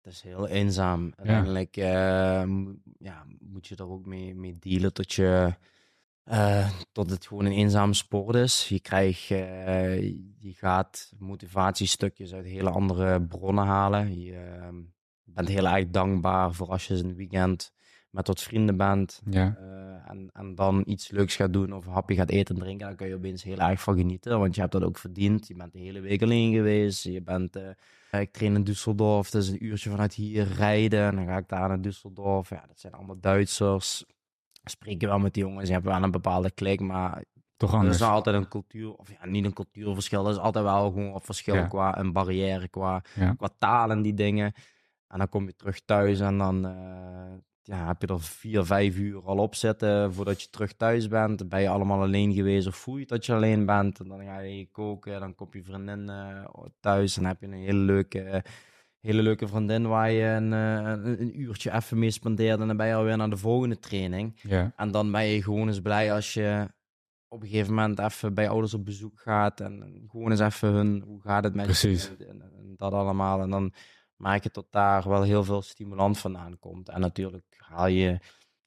Het 0.02 0.12
is 0.12 0.22
heel 0.22 0.48
eenzaam. 0.48 1.12
Uiteindelijk 1.16 1.76
eh, 1.76 2.44
mo- 2.44 2.76
ja, 2.98 3.24
moet 3.40 3.66
je 3.66 3.76
er 3.76 3.90
ook 3.90 4.06
mee, 4.06 4.34
mee 4.34 4.58
dealen 4.58 4.92
tot, 4.92 5.12
je, 5.12 5.54
eh, 6.24 6.70
tot 6.92 7.10
het 7.10 7.26
gewoon 7.26 7.44
een 7.44 7.52
eenzame 7.52 7.94
sport 7.94 8.34
is. 8.34 8.68
Je 8.68 8.80
krijgt, 8.80 9.30
eh, 9.30 10.02
je 10.38 10.52
gaat 10.52 11.12
motivatiestukjes 11.18 12.34
uit 12.34 12.44
hele 12.44 12.70
andere 12.70 13.22
bronnen 13.22 13.64
halen. 13.64 14.20
Je 14.20 14.34
ehm, 14.36 14.76
bent 15.32 15.48
heel 15.48 15.66
erg 15.68 15.90
dankbaar 15.90 16.52
voor 16.52 16.68
als 16.68 16.86
je 16.86 16.94
een 16.94 17.14
weekend 17.14 17.72
met 18.10 18.26
wat 18.26 18.42
vrienden 18.42 18.76
bent. 18.76 19.20
Ja, 19.30 19.56
eh, 19.58 20.10
en, 20.10 20.30
en 20.32 20.54
dan 20.54 20.82
iets 20.86 21.10
leuks 21.10 21.36
gaat 21.36 21.52
doen 21.52 21.72
of 21.72 21.86
een 21.86 21.92
hapje 21.92 22.14
gaat 22.16 22.30
eten 22.30 22.54
en 22.54 22.60
drinken, 22.60 22.86
dan 22.86 22.96
kun 22.96 23.06
je 23.08 23.14
opeens 23.14 23.42
heel 23.42 23.58
erg 23.58 23.80
van 23.82 23.96
genieten. 23.96 24.38
Want 24.38 24.54
je 24.54 24.60
hebt 24.60 24.72
dat 24.72 24.84
ook 24.84 24.98
verdiend. 24.98 25.46
Je 25.48 25.54
bent 25.54 25.72
de 25.72 25.78
hele 25.78 26.00
week 26.00 26.22
alleen 26.22 26.52
geweest. 26.52 27.04
Je 27.04 27.22
bent, 27.22 27.56
eh, 27.56 28.20
ik 28.20 28.32
train 28.32 28.54
in 28.54 28.64
Düsseldorf, 28.64 29.30
dat 29.30 29.42
is 29.42 29.48
een 29.48 29.64
uurtje 29.64 29.90
vanuit 29.90 30.14
hier 30.14 30.46
rijden. 30.46 31.00
En 31.04 31.16
dan 31.16 31.26
ga 31.26 31.36
ik 31.36 31.48
daar 31.48 31.68
naar 31.68 31.78
Düsseldorf. 31.78 32.48
Ja, 32.48 32.64
dat 32.66 32.80
zijn 32.80 32.92
allemaal 32.92 33.20
Duitsers. 33.20 34.04
Spreek 34.64 35.00
je 35.00 35.06
wel 35.06 35.18
met 35.18 35.34
die 35.34 35.42
jongens, 35.42 35.66
je 35.66 35.72
hebt 35.74 35.84
wel 35.86 36.02
een 36.02 36.10
bepaalde 36.10 36.50
klik, 36.50 36.80
maar 36.80 37.24
toch 37.56 37.70
er 37.70 37.76
anders. 37.76 37.94
is 37.94 38.00
wel 38.00 38.10
altijd 38.10 38.36
een 38.36 38.48
cultuur, 38.48 38.92
of 38.94 39.10
ja, 39.10 39.26
niet 39.26 39.44
een 39.44 39.52
cultuurverschil. 39.52 40.24
Er 40.24 40.30
is 40.32 40.38
altijd 40.38 40.64
wel 40.64 40.90
gewoon 40.90 41.12
wat 41.12 41.24
verschil 41.24 41.54
Ja. 41.54 41.66
qua 41.66 41.98
een 41.98 42.12
barrière, 42.12 42.68
qua, 42.68 43.02
Ja. 43.14 43.34
qua 43.34 43.48
taal 43.58 43.90
en 43.90 44.02
die 44.02 44.14
dingen. 44.14 44.52
En 45.14 45.20
dan 45.20 45.28
kom 45.28 45.46
je 45.46 45.56
terug 45.56 45.80
thuis 45.84 46.20
en 46.20 46.38
dan, 46.38 46.66
eh, 46.66 47.34
ja, 47.62 47.86
heb 47.86 48.00
je 48.00 48.06
er 48.06 48.20
vier, 48.20 48.64
vijf 48.64 48.96
uur 48.96 49.22
al 49.22 49.38
op 49.38 49.54
zitten 49.54 50.12
voordat 50.12 50.42
je 50.42 50.48
terug 50.50 50.72
thuis 50.72 51.08
bent. 51.08 51.48
Ben 51.48 51.60
je 51.60 51.68
allemaal 51.68 52.00
alleen 52.02 52.32
geweest 52.32 52.66
of 52.66 52.76
voel 52.76 52.96
je 52.96 53.06
dat 53.06 53.26
je 53.26 53.34
alleen 53.34 53.66
bent? 53.66 54.00
En 54.00 54.08
dan 54.08 54.24
ga 54.24 54.38
je 54.38 54.70
koken, 54.70 55.20
dan 55.20 55.34
komt 55.34 55.52
je 55.52 55.62
vriendin 55.62 56.08
uh, 56.08 56.44
thuis 56.80 57.16
en 57.16 57.24
heb 57.24 57.40
je 57.40 57.46
een 57.46 57.52
hele 57.52 57.78
leuke, 57.78 58.44
hele 59.00 59.22
leuke 59.22 59.48
vriendin 59.48 59.88
waar 59.88 60.10
je 60.10 60.24
een, 60.24 60.52
een, 60.52 61.20
een, 61.20 61.40
uurtje 61.40 61.72
even 61.72 61.98
mee 61.98 62.10
spendeert. 62.10 62.60
En 62.60 62.66
dan 62.66 62.76
ben 62.76 62.86
je 62.86 62.94
alweer 62.94 63.16
naar 63.16 63.30
de 63.30 63.36
volgende 63.36 63.78
training. 63.78 64.40
Ja. 64.40 64.72
En 64.76 64.90
dan 64.90 65.12
ben 65.12 65.24
je 65.24 65.42
gewoon 65.42 65.68
eens 65.68 65.80
blij 65.80 66.12
als 66.12 66.34
je 66.34 66.68
op 67.28 67.42
een 67.42 67.48
gegeven 67.48 67.74
moment 67.74 67.98
even 67.98 68.34
bij 68.34 68.48
ouders 68.48 68.74
op 68.74 68.84
bezoek 68.84 69.20
gaat. 69.20 69.60
En 69.60 70.04
gewoon 70.10 70.30
eens 70.30 70.40
even 70.40 70.68
hun, 70.68 71.02
hoe 71.06 71.20
gaat 71.20 71.44
het 71.44 71.54
met 71.54 71.64
Precies. 71.64 72.10
je? 72.18 72.26
En, 72.26 72.42
en 72.42 72.74
dat 72.76 72.92
allemaal. 72.92 73.40
En 73.40 73.50
dan 73.50 73.72
merk 74.24 74.42
je 74.42 74.50
tot 74.50 74.66
daar 74.70 75.08
wel 75.08 75.22
heel 75.22 75.44
veel 75.44 75.62
stimulant 75.62 76.18
vandaan 76.18 76.58
komt. 76.58 76.88
En 76.88 77.00
natuurlijk 77.00 77.44
haal 77.56 77.86
je 77.86 78.18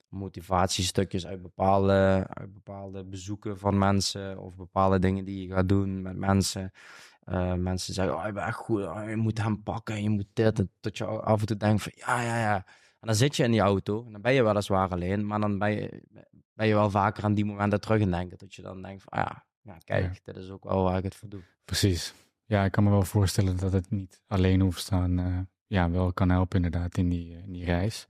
motivatiestukjes 0.09 1.27
uit 1.27 1.41
bepaalde, 1.41 2.25
uit 2.29 2.53
bepaalde 2.53 3.03
bezoeken 3.03 3.57
van 3.57 3.77
mensen 3.77 4.37
of 4.37 4.55
bepaalde 4.55 4.99
dingen 4.99 5.25
die 5.25 5.47
je 5.47 5.53
gaat 5.53 5.69
doen 5.69 6.01
met 6.01 6.15
mensen. 6.15 6.71
Uh, 7.25 7.53
mensen 7.53 7.93
zeggen, 7.93 8.15
oh, 8.15 8.25
je 8.25 8.31
bent 8.31 8.47
echt 8.47 8.57
goed, 8.57 8.83
oh, 8.83 9.09
je 9.09 9.15
moet 9.15 9.41
hem 9.41 9.63
pakken, 9.63 10.03
je 10.03 10.09
moet 10.09 10.27
dit. 10.33 10.65
Dat 10.79 10.97
je 10.97 11.05
af 11.05 11.39
en 11.39 11.45
toe 11.45 11.57
denkt 11.57 11.83
van, 11.83 11.91
ja, 11.95 12.21
ja, 12.21 12.39
ja. 12.39 12.55
En 12.99 13.07
dan 13.07 13.15
zit 13.15 13.35
je 13.35 13.43
in 13.43 13.51
die 13.51 13.59
auto 13.59 14.05
en 14.05 14.11
dan 14.11 14.21
ben 14.21 14.33
je 14.33 14.43
weliswaar 14.43 14.89
alleen, 14.89 15.27
maar 15.27 15.39
dan 15.39 15.57
ben 15.57 15.71
je, 15.71 16.03
ben 16.53 16.67
je 16.67 16.73
wel 16.73 16.89
vaker 16.89 17.23
aan 17.23 17.33
die 17.33 17.45
momenten 17.45 17.81
terug 17.81 17.99
in 17.99 18.11
denken. 18.11 18.37
Dat 18.37 18.53
je 18.53 18.61
dan 18.61 18.81
denkt 18.81 19.03
van, 19.03 19.19
ah, 19.19 19.25
ja, 19.25 19.45
ja, 19.61 19.77
kijk, 19.83 20.13
ja. 20.13 20.19
dit 20.23 20.43
is 20.43 20.49
ook 20.49 20.63
wel 20.63 20.83
waar 20.83 20.97
ik 20.97 21.03
het 21.03 21.15
voor 21.15 21.29
doe. 21.29 21.41
Precies. 21.65 22.13
Ja, 22.47 22.65
ik 22.65 22.71
kan 22.71 22.83
me 22.83 22.89
wel 22.89 23.03
voorstellen 23.03 23.57
dat 23.57 23.73
het 23.73 23.91
niet 23.91 24.21
alleen 24.27 24.61
hoeft 24.61 24.79
staan. 24.79 25.19
Uh, 25.19 25.39
ja, 25.67 25.89
wel 25.89 26.13
kan 26.13 26.29
helpen 26.29 26.55
inderdaad 26.63 26.97
in 26.97 27.09
die, 27.09 27.37
in 27.45 27.51
die 27.51 27.65
reis. 27.65 28.07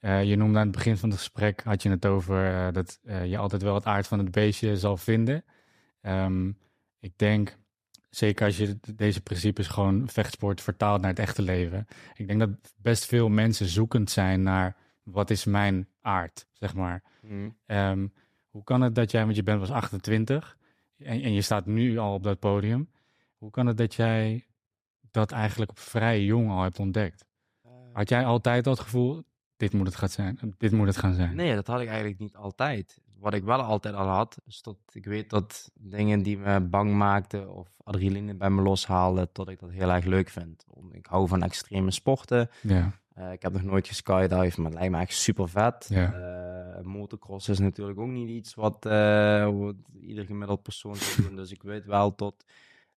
Uh, 0.00 0.24
je 0.24 0.36
noemde 0.36 0.58
aan 0.58 0.66
het 0.66 0.76
begin 0.76 0.96
van 0.96 1.08
het 1.08 1.18
gesprek, 1.18 1.62
had 1.64 1.82
je 1.82 1.90
het 1.90 2.06
over 2.06 2.52
uh, 2.52 2.72
dat 2.72 3.00
je 3.02 3.38
altijd 3.38 3.62
wel 3.62 3.74
het 3.74 3.84
aard 3.84 4.06
van 4.06 4.18
het 4.18 4.30
beestje 4.30 4.76
zal 4.76 4.96
vinden. 4.96 5.44
Um, 6.02 6.58
ik 7.00 7.12
denk, 7.16 7.56
zeker 8.10 8.46
als 8.46 8.56
je 8.56 8.78
deze 8.94 9.20
principes 9.20 9.66
gewoon 9.66 10.08
vechtsport 10.08 10.60
vertaalt 10.60 11.00
naar 11.00 11.10
het 11.10 11.18
echte 11.18 11.42
leven. 11.42 11.86
Ik 12.14 12.26
denk 12.26 12.40
dat 12.40 12.50
best 12.76 13.04
veel 13.04 13.28
mensen 13.28 13.66
zoekend 13.66 14.10
zijn 14.10 14.42
naar 14.42 14.76
wat 15.02 15.30
is 15.30 15.44
mijn 15.44 15.88
aard, 16.00 16.46
zeg 16.52 16.74
maar. 16.74 17.02
Mm. 17.20 17.56
Um, 17.66 18.12
hoe 18.48 18.64
kan 18.64 18.80
het 18.80 18.94
dat 18.94 19.10
jij, 19.10 19.24
want 19.24 19.36
je 19.36 19.42
bent 19.42 19.60
was 19.60 19.70
28 19.70 20.56
en, 20.96 21.22
en 21.22 21.32
je 21.32 21.42
staat 21.42 21.66
nu 21.66 21.98
al 21.98 22.14
op 22.14 22.22
dat 22.22 22.38
podium. 22.38 22.88
Hoe 23.44 23.52
kan 23.52 23.66
het 23.66 23.76
dat 23.76 23.94
jij 23.94 24.46
dat 25.10 25.30
eigenlijk 25.30 25.70
op 25.70 25.78
vrij 25.78 26.24
jong 26.24 26.50
al 26.50 26.62
hebt 26.62 26.78
ontdekt? 26.78 27.24
Had 27.92 28.08
jij 28.08 28.24
altijd 28.24 28.66
al 28.66 28.72
het 28.72 28.80
gevoel, 28.80 29.22
dit 29.56 29.72
moet 29.72 29.86
het 29.86 29.96
gaan 29.96 30.08
zijn, 30.08 30.38
dit 30.58 30.72
moet 30.72 30.86
het 30.86 30.96
gaan 30.96 31.14
zijn? 31.14 31.36
Nee, 31.36 31.54
dat 31.54 31.66
had 31.66 31.80
ik 31.80 31.88
eigenlijk 31.88 32.18
niet 32.18 32.36
altijd. 32.36 33.00
Wat 33.18 33.34
ik 33.34 33.44
wel 33.44 33.60
altijd 33.60 33.94
al 33.94 34.06
had, 34.06 34.36
is 34.44 34.62
dat 34.62 34.76
ik 34.92 35.04
weet 35.04 35.30
dat 35.30 35.70
dingen 35.74 36.22
die 36.22 36.38
me 36.38 36.60
bang 36.60 36.92
maakten 36.92 37.54
of 37.54 37.68
adrenaline 37.82 38.34
bij 38.34 38.50
me 38.50 38.62
loshaalden, 38.62 39.28
dat 39.32 39.48
ik 39.48 39.60
dat 39.60 39.70
heel 39.70 39.90
erg 39.90 40.04
leuk 40.04 40.28
vind. 40.28 40.64
Ik 40.90 41.06
hou 41.06 41.28
van 41.28 41.42
extreme 41.42 41.90
sporten. 41.90 42.50
Ja. 42.60 42.92
Uh, 43.18 43.32
ik 43.32 43.42
heb 43.42 43.52
nog 43.52 43.62
nooit 43.62 43.88
geskydived, 43.88 44.56
maar 44.56 44.70
het 44.70 44.74
lijkt 44.74 44.92
me 44.92 45.00
echt 45.00 45.14
super 45.14 45.48
vet. 45.48 45.86
Ja. 45.88 46.14
Uh, 46.14 46.84
motocross 46.84 47.48
is 47.48 47.58
natuurlijk 47.58 47.98
ook 47.98 48.08
niet 48.08 48.28
iets 48.28 48.54
wat, 48.54 48.86
uh, 48.86 49.48
wat 49.58 49.74
ieder 50.00 50.24
gemiddeld 50.24 50.62
persoon 50.62 50.96
zou 50.96 51.28
doen. 51.28 51.36
dus 51.36 51.50
ik 51.50 51.62
weet 51.62 51.84
wel 51.84 52.14
tot 52.14 52.44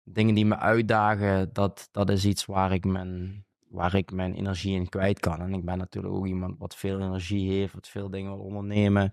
dingen 0.08 0.34
die 0.34 0.46
me 0.46 0.56
uitdagen, 0.56 1.52
dat, 1.52 1.88
dat 1.92 2.10
is 2.10 2.24
iets 2.24 2.44
waar 2.44 2.72
ik, 2.72 2.84
mijn, 2.84 3.44
waar 3.68 3.94
ik 3.94 4.12
mijn 4.12 4.34
energie 4.34 4.74
in 4.74 4.88
kwijt 4.88 5.20
kan. 5.20 5.40
En 5.40 5.54
ik 5.54 5.64
ben 5.64 5.78
natuurlijk 5.78 6.14
ook 6.14 6.26
iemand 6.26 6.58
wat 6.58 6.76
veel 6.76 7.00
energie 7.00 7.50
heeft, 7.50 7.74
wat 7.74 7.88
veel 7.88 8.10
dingen 8.10 8.36
wil 8.36 8.44
ondernemen. 8.44 9.12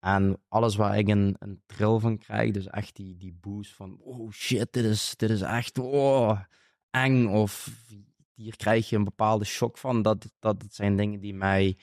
En 0.00 0.42
alles 0.48 0.76
waar 0.76 0.98
ik 0.98 1.08
een, 1.08 1.36
een 1.38 1.62
trill 1.66 1.98
van 1.98 2.18
krijg, 2.18 2.52
dus 2.52 2.66
echt 2.66 2.96
die, 2.96 3.16
die 3.16 3.38
boost 3.40 3.74
van, 3.74 3.98
oh 4.00 4.30
shit, 4.30 4.72
dit 4.72 4.84
is, 4.84 5.14
dit 5.16 5.30
is 5.30 5.40
echt 5.40 5.78
oh, 5.78 6.40
eng. 6.90 7.26
Of 7.26 7.70
hier 8.34 8.56
krijg 8.56 8.88
je 8.88 8.96
een 8.96 9.04
bepaalde 9.04 9.44
shock 9.44 9.78
van. 9.78 10.02
Dat, 10.02 10.32
dat 10.38 10.64
zijn 10.70 10.96
dingen 10.96 11.20
die 11.20 11.34
mij 11.34 11.76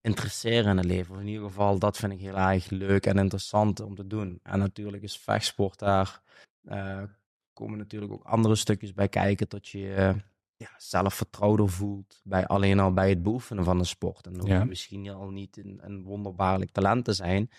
interesseren 0.00 0.70
in 0.70 0.76
het 0.76 0.86
leven. 0.86 1.14
Of 1.14 1.20
in 1.20 1.26
ieder 1.26 1.46
geval, 1.46 1.78
dat 1.78 1.96
vind 1.96 2.12
ik 2.12 2.20
heel 2.20 2.38
erg 2.38 2.70
leuk 2.70 3.06
en 3.06 3.18
interessant 3.18 3.80
om 3.80 3.94
te 3.94 4.06
doen. 4.06 4.40
En 4.42 4.58
natuurlijk 4.58 5.02
is 5.02 5.18
vechtsport 5.18 5.78
daar, 5.78 6.22
uh, 6.62 7.02
komen 7.58 7.78
natuurlijk 7.78 8.12
ook 8.12 8.24
andere 8.24 8.54
stukjes 8.56 8.92
bij 8.92 9.08
kijken, 9.08 9.48
dat 9.48 9.68
je 9.68 9.78
uh, 9.78 10.14
ja, 10.56 10.70
zelfvertrouwder 10.76 11.68
voelt 11.68 12.20
bij 12.24 12.46
alleen 12.46 12.80
al 12.80 12.92
bij 12.92 13.08
het 13.08 13.22
beoefenen 13.22 13.64
van 13.64 13.78
de 13.78 13.84
sport. 13.84 14.26
En 14.26 14.32
dan 14.32 14.46
Ja. 14.46 14.64
misschien 14.64 15.08
al 15.10 15.30
niet 15.30 15.56
een, 15.56 15.78
een 15.82 16.02
wonderbaarlijk 16.02 16.70
talent 16.70 17.04
te 17.04 17.12
zijn. 17.12 17.50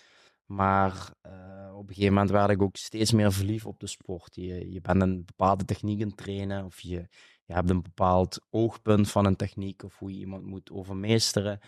Maar 0.45 1.13
eh, 1.21 1.31
op 1.73 1.87
een 1.87 1.93
gegeven 1.93 2.13
moment 2.13 2.31
werd 2.31 2.49
ik 2.49 2.61
ook 2.61 2.75
steeds 2.75 3.11
meer 3.11 3.31
verliefd 3.31 3.65
op 3.65 3.79
de 3.79 3.87
sport. 3.87 4.35
Je, 4.35 4.71
je 4.71 4.81
bent 4.81 5.01
een 5.01 5.25
bepaalde 5.25 5.65
techniek 5.65 6.01
aan 6.01 6.07
het 6.07 6.17
trainen 6.17 6.65
of 6.65 6.79
je, 6.79 7.07
je 7.45 7.53
hebt 7.53 7.69
een 7.69 7.81
bepaald 7.81 8.39
oogpunt 8.49 9.11
van 9.11 9.25
een 9.25 9.35
techniek 9.35 9.83
of 9.83 9.97
hoe 9.99 10.11
je 10.13 10.19
iemand 10.19 10.43
moet 10.45 10.71
overmeesteren. 10.71 11.59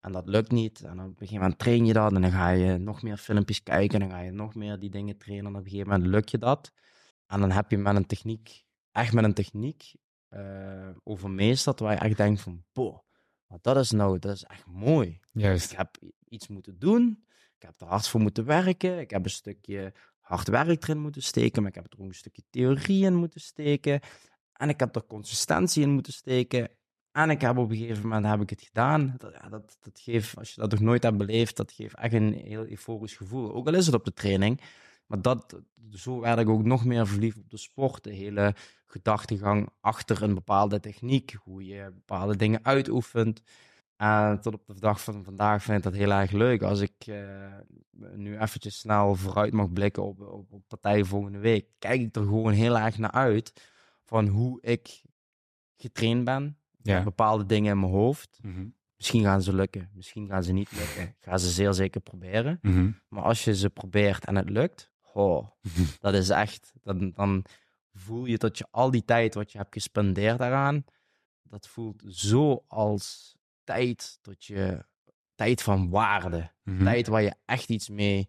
En 0.00 0.12
dat 0.12 0.28
lukt 0.28 0.50
niet. 0.50 0.80
En 0.80 1.00
op 1.00 1.06
een 1.06 1.14
gegeven 1.18 1.40
moment 1.40 1.58
train 1.58 1.86
je 1.86 1.92
dat 1.92 2.12
en 2.12 2.20
dan 2.22 2.30
ga 2.30 2.48
je 2.48 2.78
nog 2.78 3.02
meer 3.02 3.16
filmpjes 3.16 3.62
kijken 3.62 4.00
en 4.02 4.08
dan 4.08 4.18
ga 4.18 4.24
je 4.24 4.30
nog 4.30 4.54
meer 4.54 4.78
die 4.78 4.90
dingen 4.90 5.16
trainen. 5.18 5.46
En 5.46 5.58
op 5.58 5.64
een 5.64 5.70
gegeven 5.70 5.92
moment 5.92 6.10
lukt 6.10 6.30
je 6.30 6.38
dat. 6.38 6.72
En 7.26 7.40
dan 7.40 7.50
heb 7.50 7.70
je 7.70 7.78
met 7.78 7.96
een 7.96 8.06
techniek, 8.06 8.64
echt 8.92 9.12
met 9.12 9.24
een 9.24 9.34
techniek 9.34 9.94
eh 10.28 10.90
overmeesterd 11.02 11.80
waar 11.80 11.92
je 11.92 11.98
echt 11.98 12.16
denkt 12.16 12.40
van, 12.40 12.64
boh, 12.72 12.98
wat 13.46 13.62
dat 13.62 13.76
is 13.76 13.90
nou, 13.90 14.18
dat 14.18 14.34
is 14.34 14.44
echt 14.44 14.66
mooi. 14.66 15.20
Juist. 15.32 15.70
Ik 15.70 15.76
heb 15.76 15.96
iets 16.28 16.48
moeten 16.48 16.78
doen. 16.78 17.24
Ik 17.56 17.62
heb 17.62 17.80
er 17.80 17.86
hard 17.86 18.08
voor 18.08 18.20
moeten 18.20 18.44
werken. 18.44 18.98
Ik 18.98 19.10
heb 19.10 19.24
een 19.24 19.30
stukje 19.30 19.94
hard 20.20 20.48
werk 20.48 20.82
erin 20.82 20.98
moeten 20.98 21.22
steken. 21.22 21.62
Maar 21.62 21.70
ik 21.70 21.82
heb 21.82 21.92
er 21.92 21.98
ook 22.00 22.08
een 22.08 22.14
stukje 22.14 22.42
theorie 22.50 23.04
in 23.04 23.14
moeten 23.14 23.40
steken. 23.40 24.00
En 24.52 24.68
ik 24.68 24.80
heb 24.80 24.96
er 24.96 25.06
consistentie 25.06 25.82
in 25.82 25.90
moeten 25.90 26.12
steken. 26.12 26.68
En 27.12 27.30
ik 27.30 27.40
heb 27.40 27.56
op 27.56 27.70
een 27.70 27.76
gegeven 27.76 28.02
moment 28.02 28.26
heb 28.26 28.40
ik 28.40 28.50
het 28.50 28.62
gedaan. 28.62 29.14
Dat, 29.18 29.32
ja, 29.32 29.48
dat, 29.48 29.76
dat 29.80 30.00
geeft, 30.00 30.36
als 30.36 30.54
je 30.54 30.60
dat 30.60 30.70
nog 30.70 30.80
nooit 30.80 31.02
hebt 31.02 31.16
beleefd, 31.16 31.56
dat 31.56 31.72
geeft 31.72 31.96
echt 31.96 32.12
een 32.12 32.32
heel 32.32 32.66
euforisch 32.66 33.16
gevoel. 33.16 33.54
Ook 33.54 33.66
al 33.66 33.74
is 33.74 33.86
het 33.86 33.94
op 33.94 34.04
de 34.04 34.12
training. 34.12 34.60
Maar 35.14 35.22
dat, 35.22 35.60
zo 35.90 36.20
werd 36.20 36.38
ik 36.38 36.48
ook 36.48 36.64
nog 36.64 36.84
meer 36.84 37.06
verliefd 37.06 37.38
op 37.38 37.50
de 37.50 37.56
sport. 37.56 38.04
De 38.04 38.12
hele 38.12 38.54
gedachtegang 38.86 39.68
achter 39.80 40.22
een 40.22 40.34
bepaalde 40.34 40.80
techniek. 40.80 41.36
Hoe 41.42 41.64
je 41.64 41.90
bepaalde 41.94 42.36
dingen 42.36 42.64
uitoefent. 42.64 43.42
En 43.96 44.40
tot 44.40 44.54
op 44.54 44.66
de 44.66 44.80
dag 44.80 45.02
van 45.02 45.24
vandaag 45.24 45.62
vind 45.62 45.76
ik 45.78 45.84
dat 45.84 45.94
heel 45.94 46.10
erg 46.10 46.30
leuk. 46.30 46.62
Als 46.62 46.80
ik 46.80 47.06
uh, 47.06 47.46
nu 48.14 48.38
eventjes 48.38 48.78
snel 48.78 49.14
vooruit 49.14 49.52
mag 49.52 49.72
blikken 49.72 50.04
op, 50.04 50.20
op, 50.20 50.52
op 50.52 50.62
partij 50.68 51.04
volgende 51.04 51.38
week, 51.38 51.66
kijk 51.78 52.00
ik 52.00 52.16
er 52.16 52.22
gewoon 52.22 52.52
heel 52.52 52.78
erg 52.78 52.98
naar 52.98 53.10
uit 53.10 53.70
van 54.04 54.26
hoe 54.26 54.58
ik 54.60 55.02
getraind 55.76 56.24
ben. 56.24 56.58
Ja. 56.82 57.02
Bepaalde 57.02 57.46
dingen 57.46 57.72
in 57.72 57.80
mijn 57.80 57.92
hoofd. 57.92 58.38
Mhm. 58.42 58.66
Misschien 58.96 59.22
gaan 59.22 59.42
ze 59.42 59.54
lukken, 59.54 59.90
misschien 59.92 60.28
gaan 60.28 60.42
ze 60.42 60.52
niet 60.52 60.72
lukken. 60.72 61.02
Ik 61.02 61.16
ga 61.20 61.38
ze 61.38 61.50
zeer 61.50 61.72
zeker 61.72 62.00
proberen. 62.00 62.58
Mhm. 62.62 62.90
Maar 63.08 63.22
als 63.22 63.44
je 63.44 63.56
ze 63.56 63.70
probeert 63.70 64.24
en 64.24 64.36
het 64.36 64.50
lukt, 64.50 64.92
oh, 65.14 65.48
dat 66.00 66.14
is 66.14 66.28
echt, 66.28 66.72
dan, 66.82 67.10
dan 67.10 67.44
voel 67.92 68.24
je 68.24 68.38
dat 68.38 68.58
je 68.58 68.66
al 68.70 68.90
die 68.90 69.04
tijd 69.04 69.34
wat 69.34 69.52
je 69.52 69.58
hebt 69.58 69.72
gespendeerd 69.74 70.38
daaraan, 70.38 70.84
dat 71.42 71.68
voelt 71.68 72.02
zo 72.06 72.64
als 72.68 73.36
tijd 73.64 74.18
dat 74.22 74.44
je 74.44 74.84
tijd 75.34 75.62
van 75.62 75.90
waarde, 75.90 76.52
Mhm. 76.62 76.84
tijd 76.84 77.06
waar 77.06 77.22
je 77.22 77.34
echt 77.44 77.68
iets 77.68 77.88
mee 77.88 78.28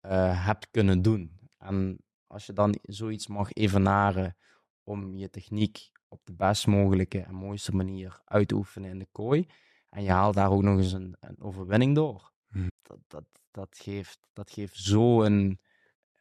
eh, 0.00 0.46
hebt 0.46 0.70
kunnen 0.70 1.02
doen. 1.02 1.38
En 1.58 1.98
als 2.26 2.46
je 2.46 2.52
dan 2.52 2.78
zoiets 2.82 3.26
mag 3.26 3.52
evenaren 3.52 4.36
om 4.82 5.16
je 5.16 5.30
techniek 5.30 5.90
op 6.08 6.20
de 6.24 6.32
best 6.32 6.66
mogelijke 6.66 7.20
en 7.20 7.34
mooiste 7.34 7.72
manier 7.74 8.20
uit 8.24 8.48
te 8.48 8.54
oefenen 8.54 8.90
in 8.90 8.98
de 8.98 9.08
kooi, 9.12 9.46
en 9.88 10.02
je 10.02 10.10
haalt 10.10 10.34
daar 10.34 10.50
ook 10.50 10.62
nog 10.62 10.78
eens 10.78 10.92
een, 10.92 11.16
een 11.20 11.40
overwinning 11.40 11.94
door, 11.94 12.32
Mhm. 12.48 12.68
dat, 12.82 12.98
dat, 13.06 13.24
dat, 13.50 13.78
geeft, 13.78 14.18
dat 14.32 14.50
geeft 14.50 14.76
zo 14.76 15.22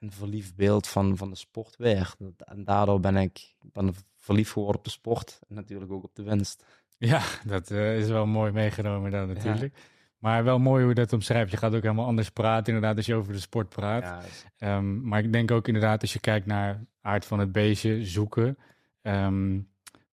een, 0.03 0.11
verliefd 0.11 0.55
beeld 0.55 0.87
van, 0.87 1.17
van 1.17 1.29
de 1.29 1.35
sport 1.35 1.75
weer. 1.77 2.13
En 2.45 2.63
daardoor 2.63 2.99
ben 2.99 3.15
ik 3.15 3.55
ben 3.71 3.93
verliefd 4.15 4.51
geworden 4.51 4.77
op 4.77 4.83
de 4.83 4.89
sport 4.91 5.39
en 5.47 5.55
natuurlijk 5.55 5.91
ook 5.91 6.03
op 6.03 6.15
de 6.15 6.23
winst. 6.23 6.65
Ja, 6.97 7.21
dat 7.45 7.71
eh, 7.71 7.97
is 7.97 8.07
wel 8.07 8.25
mooi 8.25 8.51
meegenomen 8.51 9.11
dan 9.11 9.27
natuurlijk. 9.27 9.77
Maar 10.17 10.43
wel 10.43 10.59
mooi 10.59 10.79
hoe 10.79 10.89
je 10.89 10.95
dat 10.95 11.13
omschrijft. 11.13 11.51
Je 11.51 11.57
gaat 11.57 11.75
ook 11.75 11.81
helemaal 11.81 12.05
anders 12.05 12.29
praten 12.29 12.73
inderdaad 12.73 12.97
als 12.97 13.05
je 13.05 13.15
over 13.15 13.33
de 13.33 13.39
sport 13.39 13.69
praat. 13.69 14.03
Ja, 14.03 14.21
Ehm, 14.57 15.07
maar 15.07 15.19
ik 15.23 15.33
denk 15.33 15.51
ook 15.51 15.67
inderdaad 15.67 16.01
als 16.01 16.13
je 16.13 16.19
kijkt 16.19 16.45
naar 16.45 16.85
aard 17.01 17.25
van 17.25 17.39
het 17.39 17.51
beestje, 17.51 18.05
zoeken. 18.05 18.57
ehm, 19.01 19.53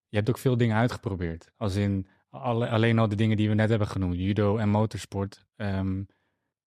je 0.09 0.17
hebt 0.17 0.29
ook 0.29 0.39
veel 0.39 0.57
dingen 0.57 0.77
uitgeprobeerd. 0.77 1.53
Als 1.57 1.75
in 1.75 2.07
alle, 2.31 2.69
alleen 2.69 2.99
al 2.99 3.09
de 3.09 3.15
dingen 3.15 3.37
die 3.37 3.49
we 3.49 3.55
net 3.55 3.69
hebben 3.69 3.89
genoemd, 3.89 4.17
judo 4.17 4.57
en 4.57 4.69
motorsport. 4.69 5.47
Ehm, 5.57 6.03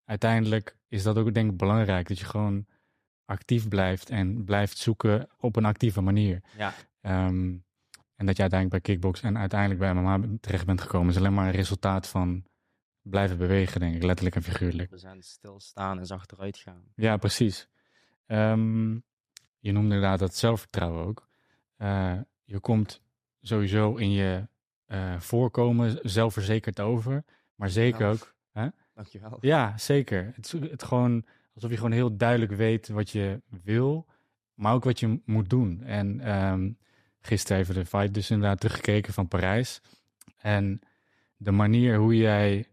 uiteindelijk 0.05 0.77
is 0.87 1.03
dat 1.03 1.17
ook 1.17 1.33
denk 1.33 1.51
ik 1.51 1.57
belangrijk. 1.57 2.07
Dat 2.07 2.19
je 2.19 2.25
gewoon 2.25 2.65
actief 3.25 3.67
blijft 3.67 4.09
en 4.09 4.43
blijft 4.43 4.77
zoeken 4.77 5.29
op 5.37 5.55
een 5.55 5.65
actieve 5.65 6.01
manier. 6.01 6.41
ja. 6.57 6.73
Ehm, 7.01 7.55
en 8.15 8.25
dat 8.25 8.35
je 8.35 8.41
uiteindelijk 8.41 8.83
bij 8.83 8.93
kickbox 8.93 9.21
en 9.21 9.37
uiteindelijk 9.37 9.79
bij 9.79 9.93
MMA 9.93 10.37
terecht 10.39 10.65
bent 10.65 10.81
gekomen, 10.81 11.09
is 11.09 11.17
alleen 11.17 11.33
maar 11.33 11.45
een 11.45 11.51
resultaat 11.51 12.07
van 12.07 12.45
blijven 13.01 13.37
bewegen, 13.37 13.79
denk 13.79 13.95
ik, 13.95 14.03
letterlijk 14.03 14.35
en 14.35 14.43
figuurlijk. 14.43 14.89
100% 14.89 15.25
stilstaan 15.25 15.99
is 15.99 16.11
achteruit 16.11 16.57
gaan. 16.57 16.83
Ja, 16.95 17.17
precies. 17.17 17.67
Ehm, 18.25 18.93
je 19.59 19.71
noemde 19.71 19.95
inderdaad 19.95 20.19
dat 20.19 20.35
zelfvertrouwen 20.35 21.05
ook. 21.05 21.27
Eh, 21.75 22.19
je 22.43 22.59
komt 22.59 23.01
sowieso 23.41 23.95
in 23.95 24.11
je 24.11 24.47
eh, 24.85 25.19
voorkomen 25.19 25.99
zelfverzekerd 26.01 26.79
over, 26.79 27.23
maar 27.55 27.69
zeker 27.69 28.07
ook. 28.07 28.35
Hè? 28.51 28.67
Dankjewel. 28.93 29.37
Ja, 29.41 29.77
zeker. 29.77 30.31
Het 30.35 30.51
het 30.51 30.83
gewoon 30.83 31.25
alsof 31.53 31.69
je 31.69 31.75
gewoon 31.75 31.91
heel 31.91 32.17
duidelijk 32.17 32.51
weet 32.51 32.87
wat 32.87 33.09
je 33.09 33.41
wil, 33.63 34.07
maar 34.53 34.73
ook 34.73 34.83
wat 34.83 34.99
je 34.99 35.21
moet 35.25 35.49
doen. 35.49 35.83
En 35.83 36.19
ehm, 36.19 36.71
gisteren 37.19 37.61
even 37.61 37.73
de 37.75 37.85
fight 37.85 38.13
dus 38.13 38.31
inderdaad 38.31 38.59
teruggekeken 38.59 39.13
van 39.13 39.27
Parijs. 39.27 39.81
En 40.37 40.79
de 41.37 41.51
manier 41.51 41.97
hoe 41.97 42.17
jij... 42.17 42.67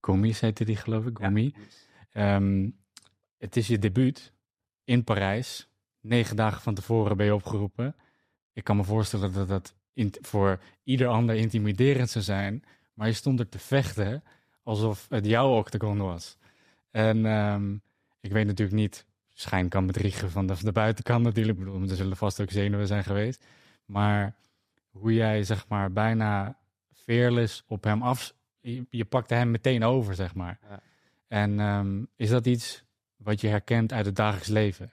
Gomis 0.00 0.40
heette 0.40 0.64
die 0.64 0.76
geloof 0.76 1.06
ik, 1.06 1.18
Gomi. 1.18 1.54
Ehm, 2.10 2.70
het 3.38 3.56
is 3.56 3.66
je 3.66 3.78
debuut 3.78 4.32
in 4.84 5.04
Parijs. 5.04 5.68
Negen 6.00 6.36
dagen 6.36 6.62
van 6.62 6.74
tevoren 6.74 7.16
ben 7.16 7.26
je 7.26 7.34
opgeroepen. 7.34 7.96
Ik 8.52 8.64
kan 8.64 8.76
me 8.76 8.84
voorstellen 8.84 9.32
dat 9.32 9.48
dat 9.48 9.74
int- 9.92 10.18
voor 10.20 10.60
ieder 10.82 11.06
ander 11.08 11.34
intimiderend 11.36 12.10
zou 12.10 12.24
zijn. 12.24 12.64
Maar 12.94 13.06
je 13.06 13.12
stond 13.12 13.40
er 13.40 13.48
te 13.48 13.58
vechten 13.58 14.22
alsof 14.62 15.06
het 15.08 15.26
jouw 15.26 15.56
octagon 15.56 15.98
was. 15.98 16.38
En 16.90 17.26
ehm, 17.26 17.76
ik 18.26 18.32
weet 18.32 18.46
natuurlijk 18.46 18.78
niet, 18.78 19.06
schijn 19.34 19.68
kan 19.68 19.86
bedriegen 19.86 20.30
van 20.30 20.46
de, 20.46 20.56
van 20.56 20.64
de 20.64 20.72
buitenkant 20.72 21.24
natuurlijk. 21.24 21.58
Ik 21.58 21.64
bedoel, 21.64 21.88
er 21.88 21.96
zullen 21.96 22.16
vast 22.16 22.40
ook 22.40 22.50
zenuwen 22.50 22.86
zijn 22.86 23.04
geweest. 23.04 23.44
Maar 23.84 24.36
hoe 24.90 25.14
jij 25.14 25.42
zeg 25.42 25.68
maar 25.68 25.92
bijna 25.92 26.58
fearless 26.92 27.64
op 27.66 27.84
hem 27.84 28.02
af... 28.02 28.34
Je, 28.60 28.86
je 28.90 29.04
pakte 29.04 29.34
hem 29.34 29.50
meteen 29.50 29.84
over, 29.84 30.14
zeg 30.14 30.34
maar. 30.34 30.58
Ja. 30.68 30.80
En 31.28 31.60
ehm, 31.60 32.04
is 32.16 32.30
dat 32.30 32.46
iets 32.46 32.84
wat 33.16 33.40
je 33.40 33.48
herkent 33.48 33.92
uit 33.92 34.06
het 34.06 34.16
dagelijks 34.16 34.48
leven? 34.48 34.92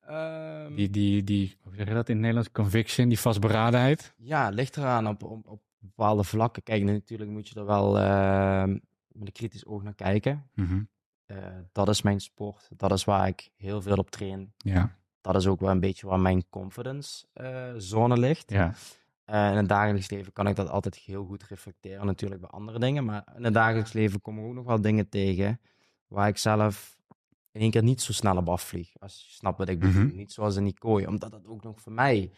Ehm, 0.00 0.74
Die, 0.74 0.90
die, 0.90 1.24
die, 1.24 1.56
hoe 1.62 1.74
zeg 1.74 1.88
je 1.88 1.94
dat 1.94 2.08
in 2.08 2.14
het 2.14 2.22
Nederlands? 2.22 2.52
Conviction, 2.52 3.08
die 3.08 3.18
vastberadenheid? 3.18 4.14
Ja, 4.16 4.48
ligt 4.48 4.76
eraan 4.76 5.08
op, 5.08 5.22
op, 5.22 5.46
op 5.46 5.62
bepaalde 5.78 6.24
vlakken. 6.24 6.62
Kijk, 6.62 6.82
natuurlijk 6.82 7.30
moet 7.30 7.48
je 7.48 7.60
er 7.60 7.66
wel 7.66 7.98
ehm, 7.98 8.70
met 9.08 9.26
een 9.26 9.32
kritisch 9.32 9.66
oog 9.66 9.82
naar 9.82 9.94
kijken. 9.94 10.50
Mhm. 10.54 10.82
Eh, 11.26 11.36
dat 11.72 11.88
is 11.88 12.02
mijn 12.02 12.20
sport. 12.20 12.68
Dat 12.76 12.92
is 12.92 13.04
waar 13.04 13.26
ik 13.28 13.50
heel 13.56 13.82
veel 13.82 13.96
op 13.96 14.10
train. 14.10 14.52
Ja, 14.56 14.96
Dat 15.20 15.36
is 15.36 15.46
ook 15.46 15.60
wel 15.60 15.70
een 15.70 15.80
beetje 15.80 16.06
waar 16.06 16.20
mijn 16.20 16.48
confidence 16.48 17.26
eh, 17.32 17.72
zone 17.76 18.18
ligt. 18.18 18.50
ja, 18.50 18.74
Eh, 19.24 19.50
in 19.50 19.56
het 19.56 19.68
dagelijks 19.68 20.10
leven 20.10 20.32
kan 20.32 20.46
ik 20.46 20.56
dat 20.56 20.68
altijd 20.68 20.94
heel 20.96 21.24
goed 21.24 21.42
reflecteren, 21.42 22.06
natuurlijk 22.06 22.40
bij 22.40 22.50
andere 22.50 22.78
dingen. 22.78 23.04
Maar 23.04 23.24
in 23.36 23.44
het 23.44 23.54
dagelijks 23.54 23.92
leven 23.92 24.20
komen 24.20 24.44
ook 24.44 24.54
nog 24.54 24.64
wel 24.64 24.80
dingen 24.80 25.08
tegen 25.08 25.60
waar 26.06 26.28
ik 26.28 26.38
zelf 26.38 26.98
in 27.52 27.60
één 27.60 27.70
keer 27.70 27.82
niet 27.82 28.00
zo 28.02 28.12
snel 28.12 28.36
op 28.36 28.48
afvlieg. 28.48 28.98
Als 28.98 29.24
je 29.28 29.34
snapt 29.34 29.58
wat 29.58 29.68
ik 29.68 29.78
bedoel. 29.78 30.02
Mhm. 30.04 30.16
Niet 30.16 30.32
zoals 30.32 30.56
in 30.56 30.64
die 30.64 30.78
kooi. 30.78 31.06
Omdat 31.06 31.30
dat 31.30 31.46
ook 31.46 31.62
nog 31.62 31.80
voor 31.80 31.92
mij 31.92 32.30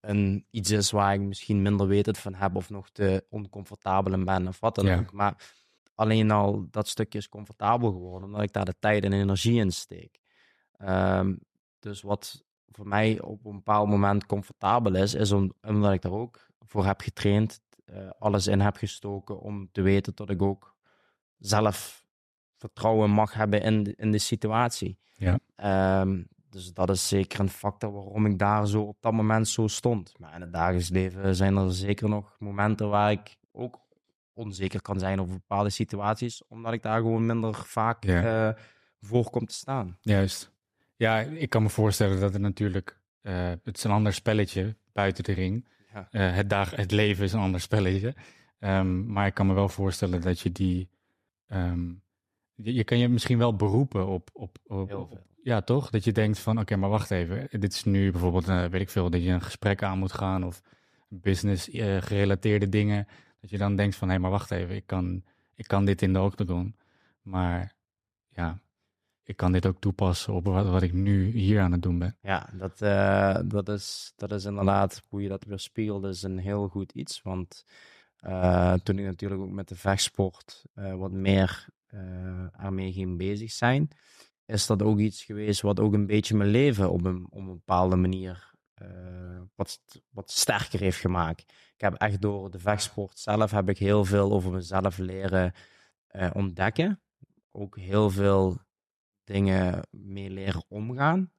een, 0.00 0.46
iets 0.50 0.70
is 0.70 0.90
waar 0.90 1.14
ik 1.14 1.20
misschien 1.20 1.62
minder 1.62 1.86
weet 1.86 2.18
van 2.18 2.34
heb 2.34 2.54
of 2.56 2.70
nog 2.70 2.90
te 2.90 3.24
oncomfortabel 3.30 4.12
in 4.12 4.24
ben 4.24 4.48
of 4.48 4.60
wat 4.60 4.74
dan 4.74 4.86
Ja. 4.86 4.98
ook. 4.98 5.12
Maar 5.12 5.36
alleen 6.00 6.30
al 6.30 6.66
dat 6.70 6.88
stukje 6.88 7.18
is 7.18 7.28
comfortabel 7.28 7.90
geworden, 7.92 8.28
omdat 8.28 8.42
ik 8.42 8.52
daar 8.52 8.64
de 8.64 8.74
tijd 8.78 9.04
en 9.04 9.12
energie 9.12 9.60
in 9.60 9.70
steek. 9.72 10.20
Ehm, 10.76 11.34
dus 11.78 12.02
wat 12.02 12.44
voor 12.66 12.88
mij 12.88 13.20
op 13.20 13.44
een 13.44 13.54
bepaald 13.54 13.88
moment 13.88 14.26
comfortabel 14.26 14.94
is, 14.94 15.14
is 15.14 15.32
om, 15.32 15.52
omdat 15.62 15.92
ik 15.92 16.02
daar 16.02 16.12
ook 16.12 16.46
voor 16.58 16.84
heb 16.84 17.00
getraind, 17.00 17.60
eh, 17.84 18.10
alles 18.18 18.46
in 18.46 18.60
heb 18.60 18.76
gestoken 18.76 19.40
om 19.40 19.68
te 19.72 19.82
weten 19.82 20.12
dat 20.14 20.30
ik 20.30 20.42
ook 20.42 20.76
zelf 21.38 22.04
vertrouwen 22.56 23.10
mag 23.10 23.34
hebben 23.34 23.62
in 23.62 23.82
de, 23.82 23.94
in 23.96 24.10
de 24.10 24.18
situatie. 24.18 24.98
Ja. 25.16 25.38
Ehm, 25.54 26.22
dus 26.48 26.72
dat 26.72 26.90
is 26.90 27.08
zeker 27.08 27.40
een 27.40 27.48
factor 27.48 27.92
waarom 27.92 28.26
ik 28.26 28.38
daar 28.38 28.66
zo 28.66 28.82
op 28.82 28.96
dat 29.00 29.12
moment 29.12 29.48
zo 29.48 29.66
stond. 29.66 30.18
Maar 30.18 30.34
in 30.34 30.40
het 30.40 30.52
dagelijks 30.52 30.88
leven 30.88 31.36
zijn 31.36 31.56
er 31.56 31.72
zeker 31.72 32.08
nog 32.08 32.36
momenten 32.38 32.88
waar 32.88 33.10
ik 33.10 33.36
ook 33.52 33.88
onzeker 34.40 34.82
kan 34.82 34.98
zijn 34.98 35.20
over 35.20 35.34
bepaalde 35.34 35.70
situaties, 35.70 36.42
omdat 36.48 36.72
ik 36.72 36.82
daar 36.82 37.00
gewoon 37.00 37.26
minder 37.26 37.54
vaak 37.54 38.04
Ja. 38.04 38.48
eh, 38.48 38.62
voor 39.00 39.30
kom 39.30 39.46
te 39.46 39.54
staan. 39.54 39.98
juist. 40.00 40.52
Ja, 40.96 41.18
ik 41.20 41.50
kan 41.50 41.62
me 41.62 41.68
voorstellen 41.68 42.20
dat 42.20 42.32
het 42.32 42.42
natuurlijk... 42.42 42.98
eh, 43.22 43.48
het 43.64 43.76
is 43.76 43.84
een 43.84 43.90
ander 43.90 44.12
spelletje 44.12 44.76
buiten 44.92 45.24
de 45.24 45.32
ring. 45.32 45.68
Ja. 45.92 46.08
Eh, 46.10 46.34
het, 46.34 46.50
dag, 46.50 46.70
het 46.76 46.90
leven 46.90 47.24
is 47.24 47.32
een 47.32 47.40
ander 47.40 47.60
spelletje. 47.60 48.14
Ehm, 48.58 49.12
maar 49.12 49.26
ik 49.26 49.34
kan 49.34 49.46
me 49.46 49.54
wel 49.54 49.68
voorstellen 49.68 50.20
dat 50.20 50.40
je 50.40 50.52
die... 50.52 50.88
ehm, 51.46 51.88
je, 52.54 52.74
je 52.74 52.84
kan 52.84 52.98
je 52.98 53.08
misschien 53.08 53.38
wel 53.38 53.56
beroepen 53.56 54.06
op... 54.06 54.30
op, 54.32 54.58
op, 54.66 54.88
Heel 54.88 55.00
op- 55.00 55.08
veel. 55.08 55.20
ja, 55.42 55.60
toch? 55.60 55.90
Dat 55.90 56.04
je 56.04 56.12
denkt 56.12 56.38
van, 56.38 56.58
oké, 56.58 56.76
maar 56.76 56.90
wacht 56.90 57.10
even. 57.10 57.48
Dit 57.60 57.72
is 57.72 57.84
nu 57.84 58.10
bijvoorbeeld, 58.10 58.46
weet 58.46 58.80
ik 58.80 58.90
veel, 58.90 59.10
dat 59.10 59.22
je 59.22 59.30
een 59.30 59.42
gesprek 59.42 59.82
aan 59.82 59.98
moet 59.98 60.12
gaan... 60.12 60.44
of 60.44 60.62
business 61.08 61.68
gerelateerde 62.00 62.68
dingen. 62.68 63.06
Dat 63.40 63.50
je 63.50 63.58
dan 63.58 63.76
denkt 63.76 63.96
van, 63.96 64.08
hé, 64.08 64.18
maar 64.18 64.30
wacht 64.30 64.50
even. 64.50 64.74
Ik 64.74 64.86
kan, 64.86 65.24
ik 65.54 65.66
kan 65.66 65.84
dit 65.84 66.02
in 66.02 66.12
de 66.12 66.20
octagon. 66.20 66.76
Maar 67.22 67.74
ja, 68.28 68.60
ik 69.30 69.36
kan 69.36 69.52
dit 69.52 69.66
ook 69.66 69.80
toepassen 69.80 70.34
op 70.34 70.44
wat, 70.44 70.68
wat 70.68 70.82
ik 70.82 70.92
nu 70.92 71.30
hier 71.30 71.60
aan 71.60 71.72
het 71.72 71.82
doen 71.82 71.98
ben. 71.98 72.16
Ja, 72.22 72.48
dat, 72.52 72.80
eh, 72.82 73.38
dat, 73.44 73.68
is, 73.68 74.12
dat 74.16 74.32
is 74.32 74.44
inderdaad, 74.44 75.02
hoe 75.08 75.22
je 75.22 75.28
dat 75.28 75.44
weer 75.44 75.58
spiegelt, 75.58 76.04
is 76.04 76.22
een 76.22 76.38
heel 76.38 76.68
goed 76.68 76.92
iets. 76.92 77.22
Want 77.22 77.64
eh, 78.16 78.72
toen 78.72 78.98
ik 78.98 79.04
natuurlijk 79.04 79.40
ook 79.40 79.50
met 79.50 79.68
de 79.68 79.76
vechtsport 79.76 80.64
eh, 80.74 80.94
wat 80.94 81.12
meer 81.12 81.66
ermee 82.52 82.92
ging 82.92 83.18
bezig 83.18 83.50
zijn, 83.50 83.88
is 84.46 84.66
dat 84.66 84.82
ook 84.82 84.98
iets 84.98 85.24
geweest 85.24 85.60
wat 85.60 85.80
ook 85.80 85.92
een 85.92 86.06
beetje 86.06 86.36
mijn 86.36 86.50
leven 86.50 86.90
op 86.90 87.04
een, 87.04 87.26
op 87.30 87.38
een 87.38 87.46
bepaalde 87.46 87.96
manier 87.96 88.48
wat, 89.54 89.80
wat 90.10 90.30
sterker 90.30 90.80
heeft 90.80 90.98
gemaakt. 90.98 91.52
Ik 91.80 91.86
heb 91.86 91.94
echt 91.94 92.20
door 92.20 92.50
de 92.50 92.58
vechtsport 92.58 93.18
zelf 93.18 93.50
heb 93.50 93.68
ik 93.68 93.78
heel 93.78 94.04
veel 94.04 94.32
over 94.32 94.52
mezelf 94.52 94.98
leren 94.98 95.52
eh, 96.06 96.30
ontdekken. 96.32 97.00
Ook 97.50 97.78
heel 97.78 98.10
veel 98.10 98.58
dingen 99.24 99.82
mee 99.90 100.30
leren 100.30 100.64
omgaan 100.68 101.32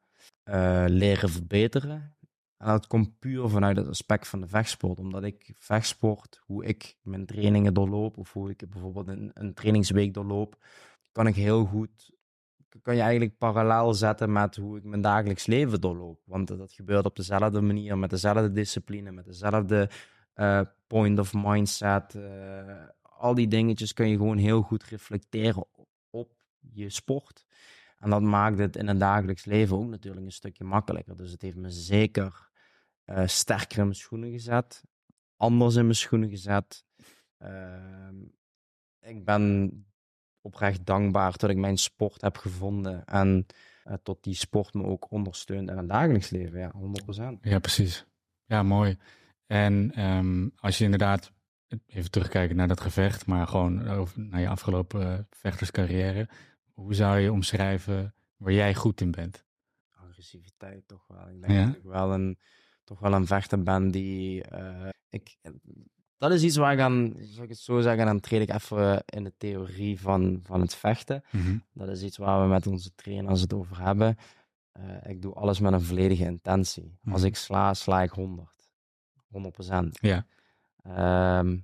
eh, 0.44 0.84
leren 0.88 1.30
verbeteren. 1.30 2.16
En 2.58 2.68
dat 2.68 2.88
komt 2.88 3.20
puur 3.20 3.50
vanuit 3.50 3.78
het 3.78 3.88
aspect 3.88 4.28
van 4.28 4.42
de 4.42 4.48
vechtsport. 4.48 5.00
Omdat 5.00 5.24
ik 5.24 5.52
vechtsport, 5.56 6.40
hoe 6.46 6.66
ik 6.66 6.98
mijn 7.02 7.26
trainingen 7.26 7.74
doorloop, 7.74 8.18
of 8.18 8.34
hoe 8.34 8.50
ik 8.50 8.70
bijvoorbeeld 8.70 9.08
een, 9.08 9.32
een 9.34 9.54
trainingsweek 9.54 10.14
doorloop, 10.14 10.64
kan 11.12 11.28
ik 11.28 11.36
heel 11.36 11.66
goed, 11.66 12.12
kan 12.82 12.96
je 12.96 13.02
eigenlijk 13.02 13.38
parallel 13.38 13.94
zetten 13.94 14.32
met 14.32 14.56
hoe 14.56 14.78
ik 14.78 14.84
mijn 14.84 15.02
dagelijks 15.02 15.46
leven 15.46 15.82
doorloop. 15.82 16.22
Want 16.26 16.48
dat 16.48 16.74
gebeurt 16.74 17.06
op 17.06 17.16
dezelfde 17.16 17.62
manier, 17.62 17.98
met 17.98 18.10
dezelfde 18.10 18.52
discipline, 18.52 19.12
met 19.12 19.26
dezelfde 19.26 19.90
eh, 20.34 20.62
point 20.88 21.20
of 21.20 21.34
mindset. 21.34 22.16
eh, 22.16 22.88
al 23.02 23.34
die 23.34 23.48
dingetjes 23.48 23.94
kun 23.94 24.10
je 24.10 24.16
gewoon 24.18 24.38
heel 24.38 24.62
goed 24.62 24.84
reflecteren 24.84 25.66
op 26.10 26.32
je 26.60 26.90
sport. 26.90 27.46
En 28.00 28.10
dat 28.10 28.22
maakt 28.22 28.58
het 28.58 28.76
in 28.76 28.88
het 28.88 29.00
dagelijks 29.00 29.46
leven 29.46 29.78
ook 29.78 29.88
natuurlijk 29.88 30.26
een 30.26 30.32
stukje 30.32 30.64
makkelijker. 30.64 31.18
Dus 31.18 31.32
het 31.32 31.42
heeft 31.42 31.56
me 31.56 31.70
zeker 31.70 32.50
eh, 33.04 33.28
sterker 33.28 33.78
in 33.78 33.84
mijn 33.84 33.96
schoenen 33.96 34.32
gezet. 34.32 34.84
Anders 35.36 35.76
in 35.76 35.84
mijn 35.84 35.96
schoenen 35.96 36.30
gezet. 36.30 36.86
Ehm, 37.38 38.16
ik 39.00 39.26
ben 39.26 39.86
oprecht 40.42 40.86
dankbaar 40.86 41.38
dat 41.38 41.50
ik 41.50 41.58
mijn 41.58 41.78
sport 41.78 42.22
heb 42.22 42.38
gevonden. 42.38 43.06
En 43.06 43.46
tot 44.04 44.24
die 44.24 44.34
sport 44.34 44.74
me 44.74 44.84
ook 44.84 45.12
ondersteunt 45.12 45.70
in 45.70 45.78
het 45.78 45.90
dagelijks 45.90 46.30
leven. 46.30 46.60
Ja, 46.60 46.72
100%. 46.72 47.38
Ja, 47.42 47.60
precies. 47.60 48.06
Ja, 48.46 48.64
mooi. 48.64 48.98
En 49.52 49.92
ehm, 49.96 50.48
als 50.56 50.78
je 50.78 50.84
inderdaad 50.84 51.32
even 51.88 52.12
terugkijken 52.12 52.56
naar 52.56 52.68
dat 52.68 52.82
gevecht, 52.82 53.26
maar 53.26 53.48
gewoon 53.48 53.88
over, 53.88 54.20
naar 54.20 54.40
je 54.40 54.48
afgelopen 54.50 55.14
eh, 55.14 55.20
vechterscarrière, 55.30 56.30
hoe 56.74 56.94
zou 56.94 57.20
je 57.20 57.32
omschrijven 57.32 58.14
waar 58.38 58.54
jij 58.54 58.76
goed 58.76 59.02
in 59.02 59.12
bent? 59.12 59.46
agressiviteit 59.92 60.88
toch 60.88 61.08
wel. 61.08 61.30
Ik 61.30 61.42
denk 61.42 61.54
Ja? 61.54 61.66
dat 61.66 61.76
ik 61.76 61.84
wel 61.84 62.14
een, 62.14 62.40
toch 62.84 63.00
wel 63.00 63.14
een 63.14 63.26
vechter 63.28 63.64
ben 63.64 63.92
die... 63.92 64.44
eh, 64.44 64.90
ik, 65.10 65.38
dat 66.18 66.32
is 66.32 66.44
iets 66.44 66.56
waar 66.58 66.74
ik 66.74 66.80
aan, 66.80 67.14
zou 67.20 67.44
ik 67.44 67.50
het 67.50 67.60
zo 67.60 67.80
zeggen, 67.82 68.06
dan 68.06 68.20
treed 68.20 68.42
ik 68.50 68.56
even 68.56 69.04
in 69.06 69.24
de 69.24 69.34
theorie 69.38 70.00
van, 70.00 70.40
van 70.44 70.62
het 70.62 70.76
vechten. 70.76 71.24
Mhm. 71.32 71.58
Dat 71.74 71.90
is 71.90 72.02
iets 72.04 72.18
waar 72.18 72.42
we 72.42 72.48
met 72.48 72.68
onze 72.68 72.96
trainers 72.96 73.42
het 73.42 73.54
over 73.54 73.82
hebben. 73.84 74.18
Eh, 74.72 74.84
ik 75.12 75.22
doe 75.22 75.34
alles 75.34 75.60
met 75.60 75.74
een 75.74 75.82
volledige 75.82 76.26
intentie. 76.26 77.00
Als 77.06 77.20
Mhm. 77.20 77.26
ik 77.30 77.36
sla, 77.36 77.74
sla 77.74 78.02
ik 78.02 78.10
100. 78.12 78.61
100 79.32 79.54
procent. 79.54 79.98
Ja. 80.02 80.26
Ehm, 80.84 81.58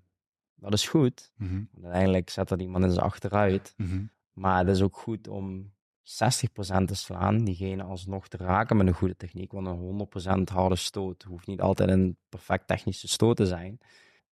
dat 0.56 0.74
is 0.74 0.88
goed. 0.88 1.32
Want 1.38 1.68
uiteindelijk 1.84 2.30
zet 2.30 2.50
er 2.50 2.60
iemand 2.60 2.84
in 2.84 2.92
zijn 2.92 3.06
achteruit. 3.06 3.74
Mhm. 3.78 4.06
Maar 4.34 4.58
het 4.58 4.76
is 4.76 4.82
ook 4.82 4.98
goed 4.98 5.28
om 5.28 5.72
60% 6.04 6.88
te 6.88 6.96
slaan, 6.96 7.44
diegene 7.44 7.84
alsnog 7.84 8.28
te 8.28 8.38
raken 8.38 8.78
met 8.78 8.88
een 8.88 8.94
goede 8.94 9.16
techniek. 9.16 9.52
Want 9.52 9.68
een 9.68 9.78
100% 9.78 10.50
harde 10.50 10.76
stoot 10.76 11.24
hoeft 11.24 11.48
niet 11.48 11.62
altijd 11.62 11.90
een 11.90 12.18
perfect 12.30 12.68
technische 12.68 13.08
stoot 13.08 13.36
te 13.38 13.46
zijn. 13.46 13.80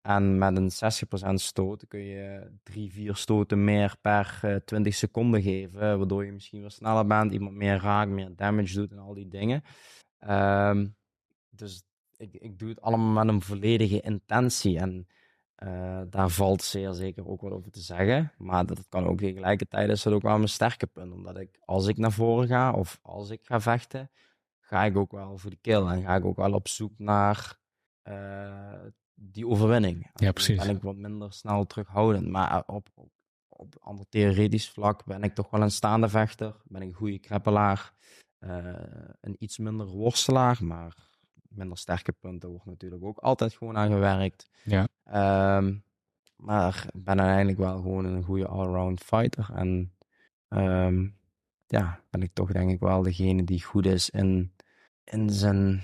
En 0.01 0.39
met 0.39 0.57
een 0.57 0.71
60% 0.71 1.41
stoot 1.41 1.87
kun 1.89 2.01
je 2.01 2.51
drie, 2.63 2.93
vier 2.93 3.17
stoten 3.17 3.65
meer 3.65 3.97
per 4.01 4.41
uh, 4.45 4.57
20 4.57 4.95
seconden 4.95 5.43
geven. 5.43 5.99
Waardoor 5.99 6.25
je 6.25 6.33
misschien 6.33 6.61
weer 6.61 6.71
sneller 6.71 7.07
bent, 7.07 7.33
iemand 7.33 7.57
meer 7.57 7.77
raakt, 7.77 8.11
meer 8.11 8.37
damage 8.37 8.75
doet 8.75 8.93
en 8.93 8.99
al 8.99 9.15
die 9.15 9.29
dingen. 9.29 9.63
Um, 10.29 10.97
dus 11.51 11.83
ik, 12.19 12.35
ik 12.35 12.59
doe 12.59 12.69
het 12.69 12.81
allemaal 12.81 13.25
met 13.25 13.35
een 13.35 13.43
volledige 13.43 14.01
intentie. 14.01 14.79
En 14.79 15.07
uh, 15.65 16.01
daar 16.11 16.31
valt 16.31 16.63
zeer 16.63 16.93
zeker 16.93 17.29
ook 17.29 17.41
wat 17.41 17.53
over 17.53 17.71
te 17.71 17.81
zeggen. 17.81 18.33
Maar 18.39 18.67
dat 18.67 18.89
kan 18.89 19.07
ook 19.07 19.19
tegelijkertijd 19.19 19.91
is 19.91 20.03
dat 20.03 20.13
ook 20.13 20.23
wel 20.23 20.37
mijn 20.37 20.49
sterke 20.49 20.87
punt. 20.87 21.13
Omdat 21.13 21.39
ik, 21.39 21.59
als 21.65 21.87
ik 21.87 21.97
naar 21.97 22.13
voren 22.13 22.47
ga 22.47 22.73
of 22.73 22.99
als 23.03 23.31
ik 23.31 23.41
ga 23.45 23.61
vechten, 23.61 24.11
ga 24.61 24.85
ik 24.85 24.97
ook 24.97 25.13
wel 25.13 25.39
voor 25.39 25.51
de 25.51 25.59
kill. 25.61 25.87
En 25.87 26.03
ga 26.03 26.17
ik 26.17 26.25
ook 26.25 26.37
wel 26.37 26.53
op 26.53 26.69
zoek 26.69 26.99
naar 26.99 27.59
uh, 28.09 28.85
die 29.15 29.47
overwinning. 29.47 30.11
Ja, 30.15 30.33
precies. 30.33 30.57
Dan 30.57 30.67
ben 30.67 30.77
ik 30.77 30.83
wat 30.83 30.97
minder 30.97 31.33
snel 31.33 31.67
terughoudend. 31.67 32.29
Maar 32.29 32.63
op, 32.67 32.89
op, 32.95 33.11
op 33.49 33.75
ander 33.81 34.09
theoretisch 34.09 34.71
vlak 34.71 35.05
ben 35.05 35.23
ik 35.23 35.35
toch 35.35 35.51
wel 35.51 35.63
een 35.63 35.71
staande 35.71 36.09
vechter. 36.09 36.57
Ben 36.65 36.83
ik 36.83 36.89
een 36.89 36.95
goede 36.95 37.19
kreppelaar. 37.19 37.97
Uh, 38.41 38.67
een 39.21 39.37
iets 39.39 39.59
minder 39.59 39.87
worstelaar, 39.87 40.65
maar 40.65 41.08
minder 41.49 41.79
sterke 41.79 42.13
punten 42.13 42.49
wordt 42.49 42.67
natuurlijk 42.67 43.05
ook 43.05 43.19
altijd 43.19 43.55
gewoon 43.55 43.77
aan 43.77 43.91
gewerkt. 43.91 44.49
Ja. 44.63 44.89
Um, 45.57 45.83
maar 46.37 46.85
ik 46.95 47.05
ben 47.05 47.21
uiteindelijk 47.21 47.59
wel 47.59 47.77
gewoon 47.77 48.05
een 48.05 48.23
goede 48.23 48.47
allround 48.47 49.01
fighter. 49.01 49.51
En 49.55 49.93
um, 50.49 51.17
ja, 51.67 52.01
ben 52.11 52.23
ik 52.23 52.31
toch 52.33 52.53
denk 52.53 52.71
ik 52.71 52.81
wel 52.81 53.03
degene 53.03 53.45
die 53.45 53.63
goed 53.63 53.87
is 53.87 54.11
in, 54.11 54.53
in, 55.05 55.31
zijn, 55.31 55.83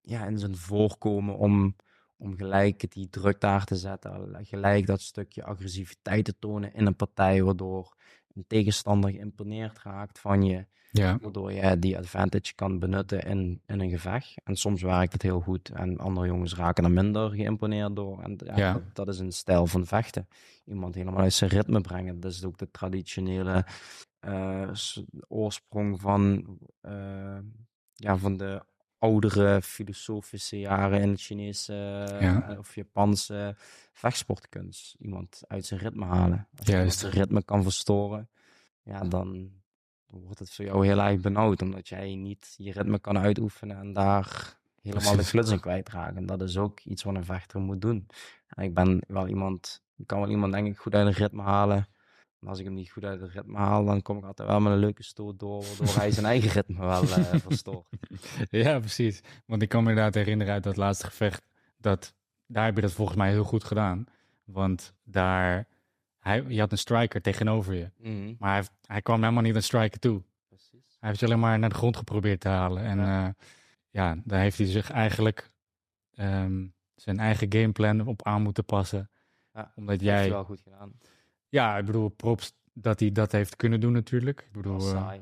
ja, 0.00 0.26
in 0.26 0.38
zijn 0.38 0.56
voorkomen 0.56 1.36
om, 1.36 1.76
om 2.16 2.36
gelijk 2.36 2.92
die 2.92 3.08
druk 3.08 3.40
daar 3.40 3.64
te 3.64 3.76
zetten. 3.76 4.46
Gelijk 4.46 4.86
dat 4.86 5.00
stukje 5.00 5.44
agressiviteit 5.44 6.24
te 6.24 6.38
tonen 6.38 6.74
in 6.74 6.86
een 6.86 6.96
partij, 6.96 7.42
waardoor 7.42 7.96
een 8.34 8.44
tegenstander 8.46 9.10
geïmponeerd 9.10 9.82
raakt 9.82 10.18
van 10.18 10.42
je. 10.42 10.66
Ja. 10.96 11.18
Waardoor 11.22 11.52
je 11.52 11.78
die 11.78 11.98
advantage 11.98 12.54
kan 12.54 12.78
benutten 12.78 13.20
in, 13.22 13.60
in 13.66 13.80
een 13.80 13.90
gevecht. 13.90 14.34
En 14.44 14.56
soms 14.56 14.82
werkt 14.82 15.12
het 15.12 15.22
heel 15.22 15.40
goed. 15.40 15.68
En 15.68 15.98
andere 15.98 16.26
jongens 16.26 16.54
raken 16.54 16.84
er 16.84 16.90
minder 16.90 17.30
geïmponeerd 17.30 17.96
door. 17.96 18.22
En 18.22 18.38
ja, 18.44 18.56
Ja. 18.56 18.72
Dat, 18.72 18.82
dat 18.92 19.08
is 19.08 19.18
een 19.18 19.32
stijl 19.32 19.66
van 19.66 19.86
vechten. 19.86 20.28
Iemand 20.64 20.94
helemaal 20.94 21.20
uit 21.20 21.32
zijn 21.32 21.50
ritme 21.50 21.80
brengen. 21.80 22.20
Dat 22.20 22.32
is 22.32 22.44
ook 22.44 22.58
de 22.58 22.70
traditionele 22.70 23.66
eh, 24.20 24.70
oorsprong 25.28 26.00
van, 26.00 26.44
eh, 26.80 27.38
ja, 27.94 28.16
van 28.16 28.36
de 28.36 28.62
oudere 28.98 29.62
filosofische 29.62 30.58
jaren 30.58 31.00
in 31.00 31.16
Chinese 31.16 31.72
eh, 32.08 32.20
Ja. 32.20 32.56
of 32.58 32.74
Japanse 32.74 33.54
vechtsportkunst. 33.92 34.94
Iemand 34.98 35.42
uit 35.46 35.66
zijn 35.66 35.80
ritme 35.80 36.04
halen. 36.04 36.48
Als 36.58 36.66
je 36.66 36.72
Juist. 36.72 36.98
zijn 36.98 37.12
ritme 37.12 37.42
kan 37.44 37.62
verstoren, 37.62 38.28
ja, 38.82 39.00
dan 39.04 39.50
dan 40.06 40.20
wordt 40.20 40.38
het 40.38 40.52
voor 40.52 40.64
jou 40.64 40.86
heel 40.86 41.00
erg 41.00 41.20
benauwd, 41.20 41.62
omdat 41.62 41.88
jij 41.88 42.14
niet 42.14 42.54
je 42.56 42.72
ritme 42.72 42.98
kan 42.98 43.18
uitoefenen 43.18 43.78
en 43.78 43.92
daar 43.92 44.56
helemaal 44.82 45.16
de 45.16 45.24
kluts 45.24 45.50
in 45.50 45.60
kwijtraken. 45.60 46.16
En 46.16 46.26
dat 46.26 46.40
is 46.42 46.56
ook 46.56 46.80
iets 46.80 47.02
wat 47.02 47.14
een 47.14 47.24
vechter 47.24 47.60
moet 47.60 47.80
doen. 47.80 48.06
En 48.48 48.64
ik 48.64 48.74
ben 48.74 49.00
wel 49.08 49.28
iemand, 49.28 49.82
ik 49.96 50.06
kan 50.06 50.20
wel 50.20 50.30
iemand 50.30 50.52
denk 50.52 50.66
ik 50.66 50.76
goed 50.78 50.94
uit 50.94 51.06
een 51.06 51.12
ritme 51.12 51.42
halen. 51.42 51.88
Maar 52.38 52.50
als 52.50 52.58
ik 52.58 52.64
hem 52.64 52.74
niet 52.74 52.90
goed 52.90 53.04
uit 53.04 53.20
het 53.20 53.30
ritme 53.30 53.56
haal, 53.56 53.84
dan 53.84 54.02
kom 54.02 54.18
ik 54.18 54.24
altijd 54.24 54.48
wel 54.48 54.60
met 54.60 54.72
een 54.72 54.78
leuke 54.78 55.02
stoot 55.02 55.38
door, 55.38 55.64
waardoor 55.64 55.96
hij 55.96 56.10
zijn 56.10 56.26
eigen 56.26 56.50
ritme 56.50 56.78
wel 56.86 57.02
eh 57.02 57.34
verstoort. 57.48 57.86
Ja, 58.50 58.78
precies. 58.78 59.20
Want 59.46 59.62
ik 59.62 59.68
kan 59.68 59.82
me 59.82 59.88
inderdaad 59.88 60.14
herinneren 60.14 60.52
uit 60.52 60.62
dat 60.62 60.76
laatste 60.76 61.06
gevecht 61.06 61.46
dat 61.78 62.14
daar 62.46 62.64
heb 62.64 62.74
je 62.74 62.80
dat 62.80 62.92
volgens 62.92 63.16
mij 63.16 63.30
heel 63.30 63.44
goed 63.44 63.64
gedaan. 63.64 64.04
Want 64.44 64.92
daar, 65.04 65.66
hij, 66.26 66.44
je 66.48 66.60
had 66.60 66.72
een 66.72 66.78
striker 66.78 67.22
tegenover 67.22 67.74
je, 67.74 67.90
Mhm, 67.98 68.34
maar 68.38 68.54
hij, 68.54 68.64
hij 68.86 69.02
kwam 69.02 69.20
helemaal 69.22 69.42
niet 69.42 69.54
aan 69.54 69.62
striker 69.62 69.98
toe. 70.00 70.22
Precies. 70.48 70.96
Hij 70.98 71.08
heeft 71.08 71.20
je 71.20 71.26
alleen 71.26 71.40
maar 71.40 71.58
naar 71.58 71.68
de 71.68 71.74
grond 71.74 71.96
geprobeerd 71.96 72.40
te 72.40 72.48
halen. 72.48 72.84
En 72.84 72.98
Ja. 72.98 73.04
ja, 73.24 73.34
ja 73.90 74.16
daar 74.24 74.40
heeft 74.40 74.58
hij 74.58 74.66
zich 74.66 74.90
eigenlijk 74.90 75.50
ehm, 76.14 76.66
zijn 76.94 77.18
eigen 77.18 77.52
gameplan 77.52 78.06
op 78.06 78.22
aan 78.22 78.42
moeten 78.42 78.64
passen. 78.64 79.10
Ja, 79.52 79.72
Omdat 79.74 80.00
heeft 80.00 80.10
jij, 80.12 80.30
wel 80.30 80.44
goed 80.44 80.60
gedaan. 80.60 80.92
ja, 81.48 81.76
ik 81.78 81.84
bedoel, 81.84 82.08
props 82.08 82.52
dat 82.72 83.00
hij 83.00 83.12
dat 83.12 83.32
heeft 83.32 83.56
kunnen 83.56 83.80
doen 83.80 83.92
natuurlijk. 83.92 84.40
Ik 84.40 84.52
bedoel, 84.52 84.94
eh, 84.94 85.12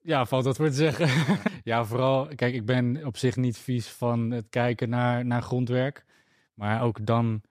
ja, 0.00 0.26
valt 0.26 0.44
dat 0.44 0.56
voor 0.56 0.68
te 0.68 0.74
zeggen. 0.74 1.08
ja, 1.70 1.84
vooral, 1.84 2.26
kijk, 2.34 2.54
ik 2.54 2.64
ben 2.66 3.06
op 3.06 3.16
zich 3.16 3.36
niet 3.36 3.58
vies 3.58 3.88
van 3.88 4.30
het 4.30 4.46
kijken 4.48 4.88
naar, 4.88 5.24
naar 5.24 5.42
grondwerk. 5.42 6.04
Maar 6.54 6.82
ook 6.82 7.06
dan 7.06 7.42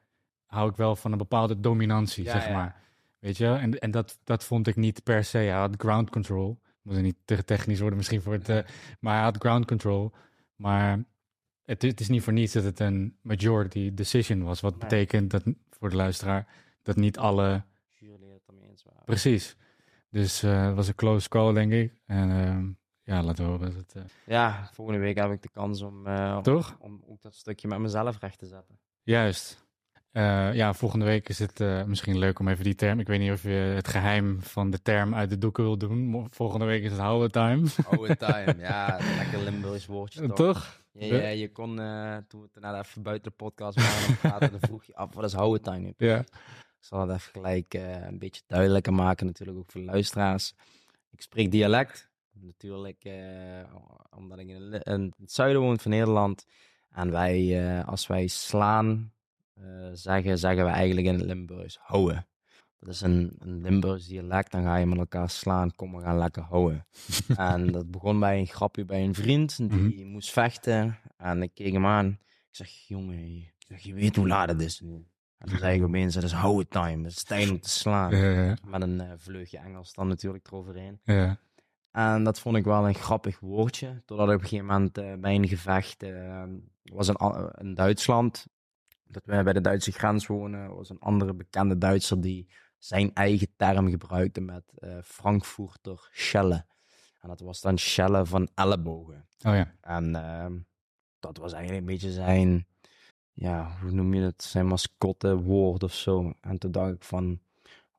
hou 0.45 0.69
ik 0.69 0.75
wel 0.75 0.95
van 0.95 1.11
een 1.11 1.17
bepaalde 1.17 1.59
dominantie, 1.59 2.23
Ja, 2.23 2.31
zeg 2.31 2.51
maar. 2.51 2.75
Weet 3.27 3.37
je, 3.37 3.47
en, 3.47 3.79
en 3.79 3.91
dat, 3.91 4.19
dat 4.23 4.43
vond 4.43 4.67
ik 4.67 4.75
niet 4.75 5.03
per 5.03 5.23
se. 5.23 5.37
Hij 5.37 5.49
had 5.49 5.75
ground 5.77 6.09
control. 6.09 6.59
Moet 6.81 6.95
er 6.95 7.01
niet 7.01 7.17
te 7.25 7.43
technisch 7.43 7.79
worden 7.79 7.97
misschien 7.97 8.21
voor 8.21 8.33
het... 8.33 8.49
eh, 8.49 8.59
maar 8.99 9.13
hij 9.15 9.23
had 9.23 9.37
ground 9.37 9.65
control. 9.65 10.11
Maar 10.55 11.03
het, 11.65 11.81
het 11.81 11.99
is 11.99 12.07
niet 12.07 12.21
voor 12.23 12.33
niets 12.33 12.53
dat 12.53 12.63
het 12.63 12.79
een 12.79 13.17
majority 13.21 13.93
decision 13.93 14.43
was. 14.43 14.61
Wat 14.61 14.71
Nee. 14.71 14.79
betekent 14.79 15.31
dat, 15.31 15.43
voor 15.69 15.89
de 15.89 15.95
luisteraar, 15.95 16.47
dat 16.83 16.95
niet 16.95 17.17
alle... 17.17 17.63
Juryleden 17.89 18.33
het 18.33 18.43
ermee 18.47 18.69
eens 18.69 18.83
waren. 18.83 19.03
Precies. 19.05 19.55
Dus 20.09 20.43
eh, 20.43 20.65
het 20.65 20.75
was 20.75 20.87
een 20.87 20.95
close 20.95 21.29
call, 21.29 21.53
denk 21.53 21.71
ik. 21.71 22.01
En 22.05 22.29
ehm, 22.31 22.69
ja, 23.15 23.23
laten 23.23 23.45
we 23.45 23.51
hopen 23.51 23.65
dat 23.65 23.75
het... 23.75 23.93
eh, 23.95 24.01
Ja, 24.25 24.69
volgende 24.73 24.99
week 24.99 25.17
heb 25.17 25.31
ik 25.31 25.41
de 25.41 25.49
kans 25.49 25.81
om, 25.81 26.03
Toch? 26.41 26.77
om 26.79 27.03
ook 27.07 27.21
dat 27.21 27.35
stukje 27.35 27.67
met 27.67 27.79
mezelf 27.79 28.19
recht 28.19 28.39
te 28.39 28.45
zetten. 28.47 28.79
Juist. 29.03 29.65
Eh, 30.17 30.53
ja, 30.53 30.73
volgende 30.73 31.05
week 31.05 31.29
is 31.29 31.39
het 31.39 31.59
eh, 31.59 31.83
misschien 31.83 32.17
leuk 32.17 32.39
om 32.39 32.47
even 32.47 32.63
die 32.63 32.75
term. 32.75 32.99
Ik 32.99 33.07
weet 33.07 33.19
niet 33.19 33.31
of 33.31 33.43
je 33.43 33.49
het 33.49 33.87
geheim 33.87 34.41
van 34.41 34.69
de 34.69 34.81
term 34.81 35.15
uit 35.15 35.29
de 35.29 35.37
doeken 35.37 35.63
wil 35.63 35.77
doen. 35.77 36.27
Volgende 36.31 36.65
week 36.65 36.83
is 36.83 36.91
het 36.91 36.99
Houwe 36.99 37.29
Time. 37.29 37.67
Oh, 37.97 38.09
time. 38.27 38.55
Ja, 38.57 38.97
lekker 39.17 39.41
Limburgs 39.43 39.85
woordje 39.85 40.27
toch? 40.27 40.35
Toch? 40.35 40.83
Ja, 40.91 41.15
ja, 41.15 41.27
je 41.27 41.51
kon, 41.51 41.79
eh, 41.79 42.17
toen 42.27 42.41
we 42.41 42.47
het 42.53 42.63
net 42.63 42.85
even 42.85 43.01
buiten 43.01 43.29
de 43.31 43.35
podcast 43.37 43.81
waren 43.81 44.17
praten, 44.21 44.51
dan 44.51 44.59
vroeg 44.59 44.83
je 44.83 44.95
af, 44.95 45.13
wat 45.13 45.23
is 45.23 45.33
houden 45.33 45.61
time 45.61 45.79
nu? 45.79 45.93
Ja. 45.97 46.19
Ik 46.19 46.27
zal 46.79 46.99
het 46.99 47.09
even 47.09 47.31
gelijk 47.31 47.73
een 48.07 48.19
beetje 48.19 48.41
duidelijker 48.47 48.93
maken, 48.93 49.25
natuurlijk 49.25 49.57
ook 49.57 49.71
voor 49.71 49.81
luisteraars. 49.81 50.53
Ik 51.11 51.21
spreek 51.21 51.51
dialect, 51.51 52.09
natuurlijk, 52.31 53.09
omdat 54.09 54.39
ik 54.39 54.47
in, 54.47 55.13
het 55.19 55.31
zuiden 55.31 55.61
woon 55.61 55.79
van 55.79 55.91
Nederland. 55.91 56.45
En 56.89 57.11
wij, 57.11 57.83
als 57.85 58.07
wij 58.07 58.27
slaan 58.27 59.11
eh, 59.61 59.89
zeggen, 59.93 60.37
zeggen 60.37 60.65
we 60.65 60.71
eigenlijk 60.71 61.07
in 61.07 61.13
het 61.13 61.23
Limburgs 61.25 61.77
houden. 61.81 62.27
Dat 62.79 62.89
is 62.89 63.01
een, 63.01 63.35
een 63.39 63.61
Limburgs 63.61 64.07
dialect, 64.07 64.51
dan 64.51 64.63
ga 64.63 64.75
je 64.75 64.85
met 64.85 64.97
elkaar 64.97 65.29
slaan, 65.29 65.75
kom 65.75 65.95
we 65.95 66.01
gaan 66.01 66.17
lekker 66.17 66.43
houden. 66.43 66.85
en 67.35 67.71
dat 67.71 67.91
begon 67.91 68.19
bij 68.19 68.39
een 68.39 68.47
grapje 68.47 68.85
bij 68.85 69.03
een 69.03 69.13
vriend, 69.15 69.57
die 69.69 70.05
moest 70.05 70.31
vechten. 70.31 70.97
En 71.17 71.41
ik 71.41 71.51
keek 71.53 71.73
hem 71.73 71.85
aan, 71.85 72.07
ik 72.07 72.47
zeg, 72.55 72.69
jongen, 72.69 73.17
ik 73.37 73.53
zeg, 73.67 73.79
je 73.79 73.93
weet 73.93 74.15
hoe 74.15 74.27
laat 74.27 74.49
het 74.49 74.61
is 74.61 74.79
nu. 74.79 75.07
En 75.37 75.47
toen 75.49 75.57
zei 75.57 75.77
ik 75.77 75.83
opeens, 75.83 76.13
dat 76.13 76.23
is 76.23 76.31
houden 76.31 76.67
time, 76.67 77.03
dat 77.03 77.11
is 77.11 77.23
tijd 77.23 77.49
om 77.49 77.59
te 77.59 77.69
slaan. 77.69 78.15
Ja, 78.15 78.57
Met 78.65 78.81
een 78.81 79.01
eh, 79.01 79.11
vleugje 79.17 79.57
Engels 79.57 79.93
dan 79.93 80.07
natuurlijk 80.07 80.47
eroverheen. 80.47 80.99
ja. 81.03 81.39
En 81.91 82.23
dat 82.23 82.39
vond 82.39 82.55
ik 82.55 82.63
wel 82.63 82.87
een 82.87 82.95
grappig 82.95 83.39
woordje. 83.39 84.01
Totdat 84.05 84.27
ik 84.27 84.35
op 84.35 84.41
een 84.41 84.47
gegeven 84.47 84.65
moment 84.65 84.97
eh, 84.97 85.13
bij 85.13 85.35
een 85.35 85.47
gevecht 85.47 86.05
was 86.83 87.07
in, 87.07 87.15
in 87.57 87.73
Duitsland. 87.73 88.45
Dat 89.07 89.25
we 89.25 89.43
bij 89.43 89.53
de 89.53 89.61
Duitse 89.61 89.91
grens 89.91 90.27
wonen. 90.27 90.75
was 90.75 90.89
een 90.89 90.99
andere 90.99 91.33
bekende 91.33 91.77
Duitser 91.77 92.21
die 92.21 92.47
zijn 92.77 93.13
eigen 93.13 93.47
term 93.55 93.89
gebruikte 93.89 94.41
met 94.41 94.63
eh 94.75 94.97
Frankfurter 95.03 96.09
Schelle. 96.11 96.65
En 97.21 97.29
dat 97.29 97.39
was 97.39 97.61
dan 97.61 97.77
Schelle 97.77 98.25
van 98.25 98.49
ellebogen. 98.55 99.27
Oh 99.45 99.53
ja. 99.53 99.73
En 99.81 100.15
ehm, 100.15 100.57
dat 101.19 101.37
was 101.37 101.53
eigenlijk 101.53 101.81
een 101.81 101.93
beetje 101.93 102.11
zijn, 102.11 102.67
ja, 103.31 103.77
hoe 103.81 103.91
noem 103.91 104.13
je 104.13 104.21
het, 104.21 104.43
zijn 104.43 104.65
mascottewoord 104.65 105.83
of 105.83 105.93
zo. 105.93 106.33
En 106.41 106.57
toen 106.57 106.71
dacht 106.71 106.93
ik 106.93 107.03
van, 107.03 107.39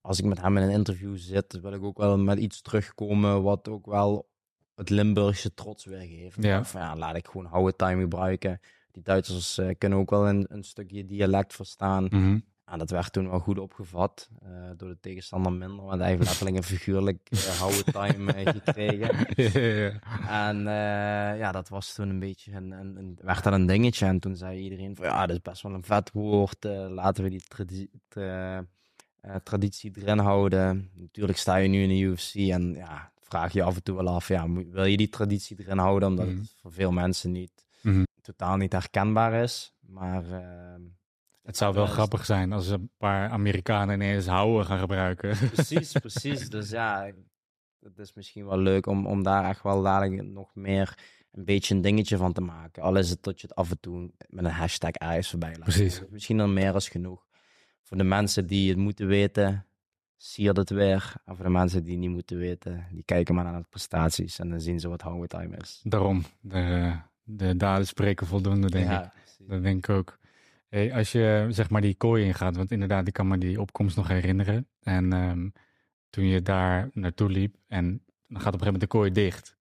als 0.01 0.19
ik 0.19 0.25
met 0.25 0.41
hem 0.41 0.57
in 0.57 0.63
een 0.63 0.71
interview 0.71 1.17
zit, 1.17 1.61
wil 1.61 1.73
ik 1.73 1.83
ook 1.83 1.99
wel 1.99 2.19
met 2.19 2.39
iets 2.39 2.61
terugkomen 2.61 3.43
wat 3.43 3.69
ook 3.69 3.87
wel 3.87 4.29
het 4.75 4.91
Limburgse 4.91 5.55
trots 5.55 5.85
weergeeft. 5.85 6.43
Ja. 6.43 6.65
Van, 6.65 6.81
ja, 6.81 6.97
laat 6.97 7.17
ik 7.17 7.27
gewoon 7.27 7.47
houden 7.47 7.77
time 7.77 8.01
gebruiken. 8.01 8.61
Die 8.99 9.07
Duitsers 9.07 9.59
eh, 9.59 9.69
kunnen 9.79 9.99
ook 9.99 10.11
wel 10.11 10.29
een, 10.29 10.47
een 10.49 10.65
stukje 10.65 11.05
dialect 11.07 11.55
verstaan. 11.55 12.05
Mhm. 12.11 12.39
En 12.65 12.79
dat 12.79 12.91
werd 12.91 13.13
toen 13.13 13.29
wel 13.31 13.39
goed 13.39 13.59
opgevat 13.59 14.29
eh, 14.43 14.49
door 14.77 14.89
de 14.89 14.99
tegenstander 15.01 15.53
minder, 15.53 15.85
want 15.85 16.01
hij 16.01 16.09
heeft 16.09 16.23
letterlijk 16.25 16.57
en 16.57 16.63
figuurlijk 16.65 17.29
uh, 17.31 17.41
houden 17.41 17.85
time 17.85 18.33
eh, 18.33 18.53
gekregen. 18.63 19.27
En 20.29 20.59
eh, 20.59 21.39
ja, 21.39 21.53
dat 21.53 21.69
was 21.69 21.95
toen 21.95 22.09
een 22.09 22.19
beetje 22.19 22.53
een, 22.53 22.71
een, 22.71 22.97
een- 22.97 23.19
werd 23.23 23.45
dat 23.45 23.53
een 23.53 23.67
dingetje. 23.67 24.07
En 24.07 24.19
toen 24.21 24.37
zei 24.37 24.59
iedereen 24.61 24.97
van 24.97 25.05
ja, 25.07 25.27
dat 25.27 25.37
is 25.37 25.43
best 25.43 25.63
wel 25.63 25.75
een 25.75 25.85
vet 25.85 26.11
woord. 26.13 26.65
eh, 26.65 26.87
laten 26.91 27.25
we 27.25 27.31
die 27.31 27.43
tradi- 27.49 27.91
tra- 28.09 28.65
eh, 29.21 29.35
traditie 29.43 29.93
erin 29.95 30.19
houden. 30.19 30.91
Natuurlijk 30.95 31.39
sta 31.39 31.57
je 31.57 31.69
nu 31.69 31.83
in 31.83 31.89
de 31.89 31.99
UFC 31.99 32.35
en 32.35 32.75
ja, 32.75 33.11
vraag 33.21 33.53
je 33.53 33.63
af 33.63 33.75
en 33.77 33.83
toe 33.83 33.97
wel 33.97 34.09
af, 34.09 34.29
ja, 34.29 34.51
wil 34.53 34.85
je 34.85 34.97
die 34.97 35.09
traditie 35.09 35.57
erin 35.61 35.79
houden? 35.79 36.09
Omdat 36.09 36.27
Mhm. 36.27 36.39
het 36.39 36.55
voor 36.61 36.73
veel 36.73 36.93
mensen 36.93 37.33
niet. 37.33 37.67
Totaal 38.37 38.57
niet 38.57 38.73
herkenbaar 38.73 39.43
is. 39.43 39.73
Maar 39.81 40.25
eh, 40.33 40.81
Het 41.43 41.57
zou 41.57 41.75
wel 41.75 41.85
is- 41.85 41.91
grappig 41.91 42.25
zijn 42.25 42.53
als 42.53 42.69
een 42.69 42.91
paar 42.99 43.31
Amerikanen 43.31 43.95
ineens 43.95 44.27
houden 44.27 44.67
gaan 44.67 44.79
gebruiken. 44.79 45.37
Precies, 45.53 45.93
precies. 45.93 46.51
Dus 46.51 46.71
ja, 46.71 47.11
het 47.81 47.99
is 47.99 48.15
misschien 48.15 48.47
wel 48.47 48.59
leuk 48.59 48.87
om, 48.87 49.07
om 49.07 49.23
daar 49.23 49.49
echt 49.49 49.63
wel 49.63 49.83
dadelijk 49.83 50.23
nog 50.23 50.55
meer 50.55 50.99
een 51.33 51.45
beetje 51.45 51.75
een 51.75 51.81
dingetje 51.81 52.17
van 52.17 52.33
te 52.33 52.41
maken. 52.41 52.83
Al 52.83 52.97
is 52.97 53.11
het 53.11 53.23
dat 53.23 53.41
je 53.41 53.47
het 53.47 53.57
af 53.57 53.71
en 53.71 53.81
toe 53.81 54.11
met 54.29 54.45
een 54.45 54.51
hashtag 54.51 54.91
ergens 54.91 55.31
voorbij 55.31 55.51
laat. 55.57 55.61
Precies. 55.61 55.95
komen. 55.99 56.13
Misschien 56.13 56.37
dan 56.37 56.53
meer 56.53 56.73
als 56.73 56.89
genoeg. 56.89 57.27
Voor 57.83 57.97
de 57.97 58.05
mensen 58.05 58.47
die 58.47 58.69
het 58.69 58.79
moeten 58.79 59.07
weten, 59.07 59.67
siert 60.17 60.57
het 60.57 60.71
weer. 60.71 61.13
En 61.25 61.35
voor 61.37 61.45
de 61.45 61.51
mensen 61.51 61.83
die 61.83 61.93
het 61.93 62.01
niet 62.01 62.11
moeten 62.11 62.39
weten, 62.39 62.87
die 62.93 63.03
kijken 63.05 63.35
maar 63.35 63.45
naar 63.45 63.61
de 63.61 63.67
prestaties 63.71 64.39
en 64.39 64.51
dan 64.51 64.61
zien 64.61 64.81
ze 64.81 64.89
wat 64.89 65.01
hanging 65.01 65.29
time 65.29 65.57
is. 65.57 65.81
Daarom, 65.85 66.25
de, 66.41 66.93
de 67.31 67.57
daden 67.57 67.87
spreken 67.87 68.27
voldoende, 68.27 68.71
denk 68.71 68.91
ik. 68.91 69.11
precies. 69.13 69.47
Dat 69.49 69.63
denk 69.63 69.87
ik 69.89 69.97
ook. 69.97 70.19
Hey, 70.69 70.95
als 70.95 71.13
je 71.13 71.47
zeg 71.51 71.71
maar 71.71 71.81
die 71.81 71.95
kooi 71.95 72.25
ingaat, 72.25 72.57
want 72.57 72.71
inderdaad, 72.71 73.07
ik 73.07 73.13
kan 73.13 73.29
me 73.29 73.39
die 73.39 73.61
opkomst 73.61 73.97
nog 73.97 74.09
herinneren. 74.09 74.69
En 74.83 75.13
ehm, 75.13 75.49
toen 76.11 76.25
je 76.25 76.43
daar 76.43 76.91
naartoe 76.93 77.29
liep 77.31 77.57
en 77.67 78.03
dan 78.27 78.41
gaat 78.41 78.55
op 78.55 78.61
een 78.61 78.67
gegeven 78.67 78.73
moment 78.73 78.81
de 78.81 78.87
kooi 78.87 79.13
dicht, 79.13 79.57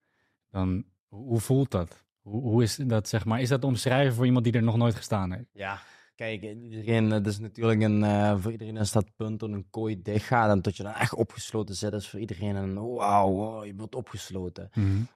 dan 0.51 0.85
hoe 1.07 1.39
voelt 1.39 1.71
dat? 1.71 2.05
Hoe, 2.21 2.41
hoe 2.41 2.63
is 2.63 2.75
dat 2.75 3.07
zeg 3.07 3.25
maar? 3.25 3.41
Is 3.41 3.49
dat 3.49 3.63
omschrijven 3.63 4.13
voor 4.15 4.25
iemand 4.25 4.43
die 4.43 4.53
er 4.53 4.63
nog 4.63 4.77
nooit 4.77 4.95
gestaan 4.95 5.31
heeft? 5.31 5.49
Ja, 5.53 5.79
kijk, 6.15 6.41
iedereen, 6.43 7.11
het 7.11 7.27
is 7.27 7.39
natuurlijk 7.39 7.81
een, 7.81 8.03
eh, 8.03 8.37
voor 8.37 8.51
iedereen 8.51 8.77
is 8.77 8.91
dat 8.91 9.15
punt 9.15 9.39
toen 9.39 9.53
een 9.53 9.69
kooi 9.69 10.01
dicht 10.01 10.25
gaat 10.25 10.51
en 10.51 10.61
tot 10.61 10.77
je 10.77 10.83
dan 10.83 10.93
echt 10.93 11.13
opgesloten 11.13 11.75
zit, 11.75 11.93
is 11.93 12.09
voor 12.09 12.19
iedereen 12.19 12.55
een 12.55 12.73
wauw, 12.73 13.31
wow, 13.31 13.65
je 13.65 13.75
wordt 13.75 13.95
opgesloten. 13.95 14.69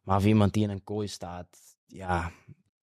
Maar 0.04 0.20
voor 0.20 0.30
iemand 0.30 0.54
die 0.54 0.64
in 0.64 0.70
een 0.70 0.84
kooi 0.84 1.08
staat, 1.08 1.70
ja, 1.94 2.32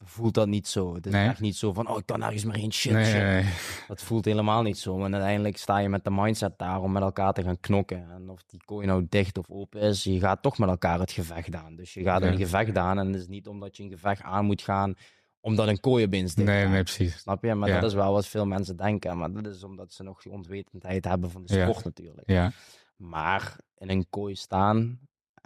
voelt 0.04 0.34
dat 0.34 0.46
niet 0.48 0.68
zo. 0.68 0.94
Het 0.94 1.06
is 1.06 1.12
Nee. 1.12 1.28
echt 1.28 1.40
niet 1.40 1.56
zo 1.56 1.72
van, 1.72 1.88
oh, 1.88 1.98
ik 1.98 2.06
kan 2.06 2.18
nergens 2.18 2.44
meer 2.44 2.54
heen, 2.56 2.72
shit, 2.72 2.92
nee, 2.92 3.04
shit. 3.04 3.14
nee, 3.14 3.42
nee. 3.42 3.52
Dat 3.88 4.02
voelt 4.02 4.24
helemaal 4.24 4.62
niet 4.62 4.78
zo. 4.78 5.04
En 5.04 5.12
uiteindelijk 5.12 5.56
sta 5.56 5.78
je 5.78 5.88
met 5.88 6.04
de 6.04 6.10
mindset 6.10 6.58
daar 6.58 6.80
om 6.82 6.92
met 6.92 7.02
elkaar 7.02 7.32
te 7.32 7.42
gaan 7.42 7.60
knokken. 7.60 8.10
En 8.10 8.30
of 8.30 8.42
die 8.46 8.60
kooi 8.64 8.86
nou 8.86 9.06
dicht 9.08 9.38
of 9.38 9.50
open 9.50 9.80
is, 9.80 10.04
je 10.04 10.18
gaat 10.18 10.42
toch 10.42 10.58
met 10.58 10.68
elkaar 10.68 10.98
het 11.00 11.12
gevecht 11.12 11.54
aan. 11.54 11.76
Dus 11.76 11.94
je 11.94 12.02
gaat 12.02 12.22
Ja. 12.22 12.28
een 12.28 12.36
gevecht 12.36 12.76
aan 12.78 12.98
en 12.98 13.06
het 13.06 13.20
is 13.20 13.28
niet 13.28 13.46
omdat 13.48 13.76
je 13.76 13.82
een 13.82 13.90
gevecht 13.90 14.22
aan 14.22 14.44
moet 14.44 14.62
gaan, 14.62 14.94
omdat 15.40 15.68
een 15.68 15.80
kooi 15.80 16.04
opeens 16.04 16.34
dicht 16.34 16.48
nee, 16.48 16.66
nee, 16.66 16.82
precies. 16.82 17.18
Snap 17.18 17.44
je? 17.44 17.54
Maar 17.54 17.68
Ja. 17.68 17.80
dat 17.80 17.90
is 17.90 17.96
wel 17.96 18.12
wat 18.12 18.26
veel 18.26 18.46
mensen 18.46 18.76
denken. 18.76 19.18
Maar 19.18 19.32
dat 19.32 19.46
is 19.54 19.64
omdat 19.64 19.92
ze 19.92 20.02
nog 20.02 20.22
die 20.22 20.32
onwetendheid 20.32 21.04
hebben 21.04 21.30
van 21.30 21.44
de 21.44 21.54
Ja. 21.56 21.68
sport 21.68 21.84
natuurlijk. 21.84 22.30
Ja, 22.30 22.52
Maar 22.96 23.56
in 23.76 23.90
een 23.90 24.06
kooi 24.10 24.34
staan 24.34 24.98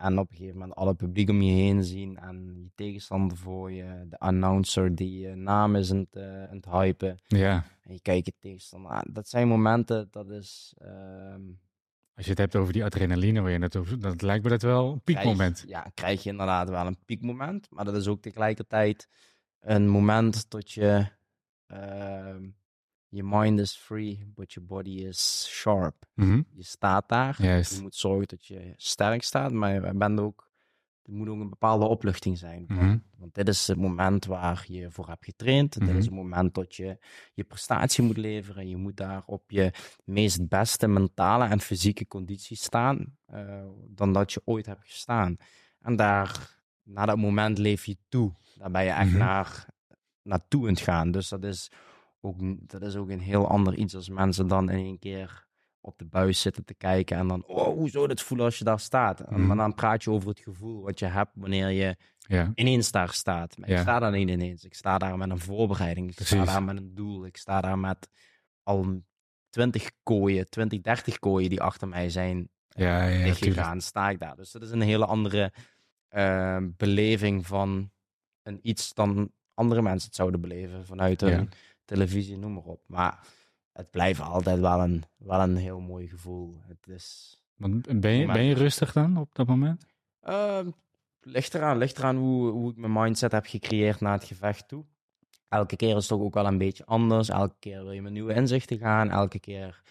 en 0.03 0.19
op 0.19 0.31
een 0.31 0.37
gegeven 0.37 0.59
moment 0.59 0.77
alle 0.79 0.95
publiek 0.95 1.29
om 1.31 1.43
je 1.43 1.53
heen 1.53 1.85
zien 1.85 2.19
en 2.19 2.53
je 2.63 2.71
tegenstander 2.75 3.37
voor 3.37 3.73
je, 3.73 4.07
de 4.09 4.19
announcer 4.19 4.95
die 4.95 5.19
je 5.21 5.35
naam 5.35 5.77
is 5.77 5.91
aan 5.91 5.99
het, 5.99 6.17
eh, 6.17 6.43
aan 6.49 6.57
het 6.57 6.67
hypen 6.67 7.19
ja. 7.27 7.65
en 7.83 7.93
je 7.93 8.01
kijkt 8.01 8.27
je 8.27 8.33
tegenstander 8.39 8.91
aan. 8.91 9.05
Dat 9.11 9.29
zijn 9.29 9.49
momenten, 9.49 10.09
dat 10.11 10.31
is... 10.31 10.75
ehm, 10.79 11.41
Als 12.15 12.25
je 12.25 12.31
het 12.31 12.39
hebt 12.39 12.57
over 12.57 12.73
die 12.73 12.85
adrenaline 12.85 13.41
waar 13.41 13.51
je 13.51 13.59
naartoe, 13.59 13.97
dat 13.99 14.23
lijkt 14.23 14.45
me 14.45 14.51
dat 14.51 14.63
wel 14.63 14.93
een 14.93 15.01
piekmoment. 15.01 15.65
Krijg, 15.65 15.85
ja, 15.85 15.91
krijg 15.95 16.23
je 16.23 16.31
inderdaad 16.31 16.69
wel 16.69 16.87
een 16.87 16.99
piekmoment. 17.05 17.67
Maar 17.71 17.85
dat 17.85 17.97
is 17.97 18.07
ook 18.09 18.23
tegelijkertijd 18.23 19.09
een 19.61 19.89
moment 19.89 20.51
dat 20.51 20.73
je... 20.73 21.07
ehm, 21.67 22.49
je 23.15 23.23
mind 23.25 23.59
is 23.61 23.77
free, 23.77 24.25
but 24.35 24.53
your 24.53 24.69
body 24.69 24.91
is 25.07 25.47
sharp. 25.51 26.07
Mhm. 26.15 26.43
Je 26.53 26.63
staat 26.65 27.09
daar. 27.09 27.43
Juist. 27.43 27.75
Je 27.75 27.81
moet 27.83 27.95
zorgen 27.95 28.29
dat 28.29 28.47
je 28.47 28.75
sterk 28.77 29.23
staat, 29.23 29.53
maar 29.53 29.75
je 29.75 29.95
bent 29.95 30.21
ook... 30.21 30.51
Er 31.03 31.13
moet 31.13 31.29
ook 31.29 31.41
een 31.41 31.49
bepaalde 31.51 31.85
opluchting 31.85 32.39
zijn. 32.39 32.65
Mhm. 32.69 32.99
Want 33.17 33.35
dit 33.35 33.49
is 33.49 33.67
het 33.67 33.79
moment 33.79 34.25
waar 34.25 34.65
je 34.69 34.91
voor 34.91 35.09
hebt 35.09 35.25
getraind. 35.25 35.73
Dit 35.79 35.89
Mhm. 35.89 35.97
is 35.97 36.05
het 36.05 36.15
moment 36.15 36.55
dat 36.55 36.75
je 36.75 36.99
je 37.35 37.45
prestatie 37.45 38.05
moet 38.05 38.17
leveren. 38.17 38.69
Je 38.69 38.77
moet 38.77 38.97
daar 38.97 39.23
op 39.27 39.51
je 39.51 39.73
meest 40.05 40.49
beste 40.49 40.87
mentale 40.89 41.45
en 41.45 41.61
fysieke 41.61 42.07
conditie 42.07 42.57
staan 42.57 43.17
eh, 43.27 43.65
dan 43.89 44.13
dat 44.13 44.33
je 44.33 44.43
ooit 44.45 44.67
hebt 44.67 44.83
gestaan. 44.85 45.37
En 45.81 45.97
daar, 45.97 46.57
na 46.83 47.07
dat 47.07 47.17
moment 47.17 47.59
leef 47.59 47.85
je 47.87 47.97
toe. 48.09 48.35
Daar 48.55 48.71
ben 48.71 48.85
je 48.85 48.91
echt 48.91 49.11
Mhm. 49.11 49.19
naar, 49.19 49.67
naartoe 50.23 50.63
aan 50.63 50.69
het 50.75 50.81
gaan. 50.81 51.11
Dus 51.11 51.29
dat 51.29 51.45
is, 51.45 51.71
ook, 52.25 52.69
dat 52.69 52.83
is 52.83 52.97
ook 52.97 53.09
een 53.11 53.21
heel 53.21 53.49
ander 53.49 53.75
iets 53.75 53.95
als 53.95 54.09
mensen 54.09 54.47
dan 54.49 54.71
in 54.71 54.77
één 54.85 54.99
keer 54.99 55.47
op 55.81 55.99
de 55.99 56.05
buis 56.05 56.41
zitten 56.41 56.65
te 56.65 56.75
kijken 56.75 57.17
en 57.17 57.29
dan, 57.29 57.45
oh, 57.47 57.65
hoe 57.67 57.91
zou 57.91 58.09
het 58.09 58.23
voelen 58.23 58.47
als 58.47 58.59
je 58.59 58.65
daar 58.65 58.81
staat? 58.81 59.31
Mhm. 59.31 59.47
Maar 59.47 59.57
dan 59.57 59.75
praat 59.75 60.05
je 60.05 60.11
over 60.11 60.29
het 60.29 60.41
gevoel 60.41 60.83
wat 60.83 60.99
je 60.99 61.07
hebt 61.07 61.31
wanneer 61.35 61.69
je 61.69 61.97
Ja, 62.19 62.53
ineens 62.55 62.91
daar 62.91 63.13
staat. 63.13 63.59
Maar 63.59 63.69
Ja. 63.69 63.75
ik 63.75 63.81
sta 63.81 63.99
daar 63.99 64.11
niet 64.13 64.29
ineens. 64.29 64.65
Ik 64.65 64.75
sta 64.75 64.99
daar 64.99 65.17
met 65.19 65.31
een 65.31 65.39
voorbereiding. 65.39 66.11
Ik 66.11 66.27
sta 66.27 66.45
daar 66.45 66.63
met 66.63 66.77
een 66.77 66.95
doel. 66.95 67.25
Ik 67.27 67.37
sta 67.37 67.61
daar 67.61 67.79
met 67.79 68.09
al 68.63 69.03
20 69.51 69.91
kooien, 70.03 70.49
20, 70.49 70.81
30 70.81 71.19
kooien 71.19 71.51
die 71.51 71.61
achter 71.63 71.89
mij 71.89 72.11
zijn 72.11 72.49
ja, 72.69 73.07
ja, 73.07 73.25
dichtgegaan. 73.25 73.81
sta 73.81 74.11
ik 74.11 74.19
daar. 74.19 74.37
Dus 74.37 74.51
dat 74.51 74.63
is 74.63 74.71
een 74.71 74.81
hele 74.81 75.07
andere 75.07 75.53
eh, 76.09 76.59
beleving 76.77 77.47
van 77.47 77.91
een 78.43 78.59
iets 78.63 78.95
dan 78.95 79.31
andere 79.55 79.83
mensen 79.83 80.07
het 80.09 80.17
zouden 80.17 80.41
beleven 80.41 80.87
vanuit 80.87 81.23
een 81.23 81.31
Ja. 81.31 81.47
Televisie, 81.95 82.39
noem 82.39 82.53
maar 82.53 82.63
op. 82.63 82.83
Maar 82.87 83.27
het 83.73 83.91
blijft 83.91 84.21
altijd 84.21 84.61
wel 84.61 84.81
een, 84.81 85.05
wel 85.17 85.41
een 85.41 85.57
heel 85.57 85.81
mooi 85.81 86.09
gevoel. 86.09 86.57
Het 86.67 86.89
is... 86.89 87.37
Want 87.57 88.01
ben 88.01 88.13
je, 88.13 88.27
ben 88.27 88.45
je 88.45 88.55
rustig 88.55 88.93
dan 88.93 89.17
op 89.17 89.35
dat 89.35 89.47
moment? 89.47 89.87
Ehm, 90.21 90.71
ligt 91.21 91.55
eraan, 91.55 91.79
ligt 91.79 91.99
eraan 91.99 92.17
hoe, 92.17 92.51
hoe 92.51 92.71
ik 92.71 92.77
mijn 92.77 92.93
mindset 92.93 93.33
heb 93.33 93.47
gecreëerd 93.47 94.01
naar 94.01 94.13
het 94.13 94.25
gevecht 94.25 94.69
toe. 94.69 94.85
Elke 95.49 95.77
keer 95.77 95.89
is 95.89 95.95
het 95.95 96.09
toch 96.09 96.21
ook 96.21 96.35
wel 96.35 96.47
een 96.47 96.59
beetje 96.59 96.85
anders. 96.87 97.29
Elke 97.29 97.55
keer 97.59 97.83
wil 97.83 97.93
je 97.93 98.03
met 98.03 98.13
nieuwe 98.13 98.35
inzichten 98.35 98.79
gaan. 98.79 99.11
Elke 99.11 99.39
keer 99.41 99.83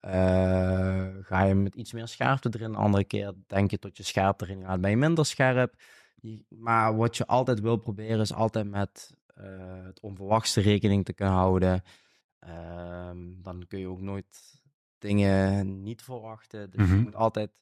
eh, 0.00 1.08
ga 1.20 1.42
je 1.44 1.54
met 1.54 1.74
iets 1.74 1.92
meer 1.92 2.06
scherpte 2.08 2.48
erin. 2.52 2.74
Andere 2.74 3.04
keer 3.04 3.32
denk 3.46 3.70
je 3.70 3.78
tot 3.78 3.96
je 3.96 4.02
scherp 4.02 4.40
erin 4.40 4.62
gaat, 4.64 4.80
ben 4.80 4.90
je 4.90 4.96
minder 4.96 5.26
scherp. 5.26 5.74
Je- 6.20 6.44
Maar 6.48 6.96
wat 6.96 7.16
je 7.16 7.26
altijd 7.26 7.60
wil 7.60 7.76
proberen 7.76 8.20
is 8.20 8.32
altijd 8.34 8.70
met 8.70 9.16
het 9.84 10.00
onverwachte 10.00 10.60
rekening 10.60 11.04
te 11.04 11.12
kunnen 11.12 11.34
houden. 11.34 11.82
Ehm, 12.38 13.18
dan 13.42 13.64
kun 13.68 13.78
je 13.78 13.88
ook 13.88 14.00
nooit 14.00 14.62
dingen 14.98 15.82
niet 15.82 16.02
verwachten. 16.02 16.70
Dus 16.70 16.80
Mhm. 16.80 16.94
je 16.94 17.00
moet 17.02 17.16
altijd 17.16 17.60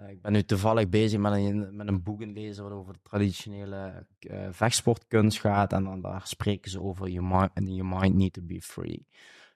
eh, 0.00 0.08
ik 0.08 0.22
ben 0.22 0.32
nu 0.32 0.42
toevallig 0.42 0.88
bezig 0.88 1.20
met 1.20 1.32
een, 1.32 1.76
met 1.76 1.88
een 1.88 2.02
boek 2.02 2.24
lezen 2.24 2.62
wat 2.64 2.72
over 2.72 2.92
de 2.92 3.00
traditionele 3.02 4.06
eh, 4.18 4.48
vechtsportkunst 4.50 5.40
gaat. 5.40 5.72
En 5.72 5.84
dan 5.84 6.00
daar 6.00 6.26
spreken 6.26 6.70
ze 6.70 6.80
over 6.80 7.08
your 7.08 7.28
mind, 7.28 7.68
your 7.68 7.86
mind 8.00 8.14
need 8.14 8.32
to 8.32 8.42
be 8.42 8.60
free. 8.60 9.06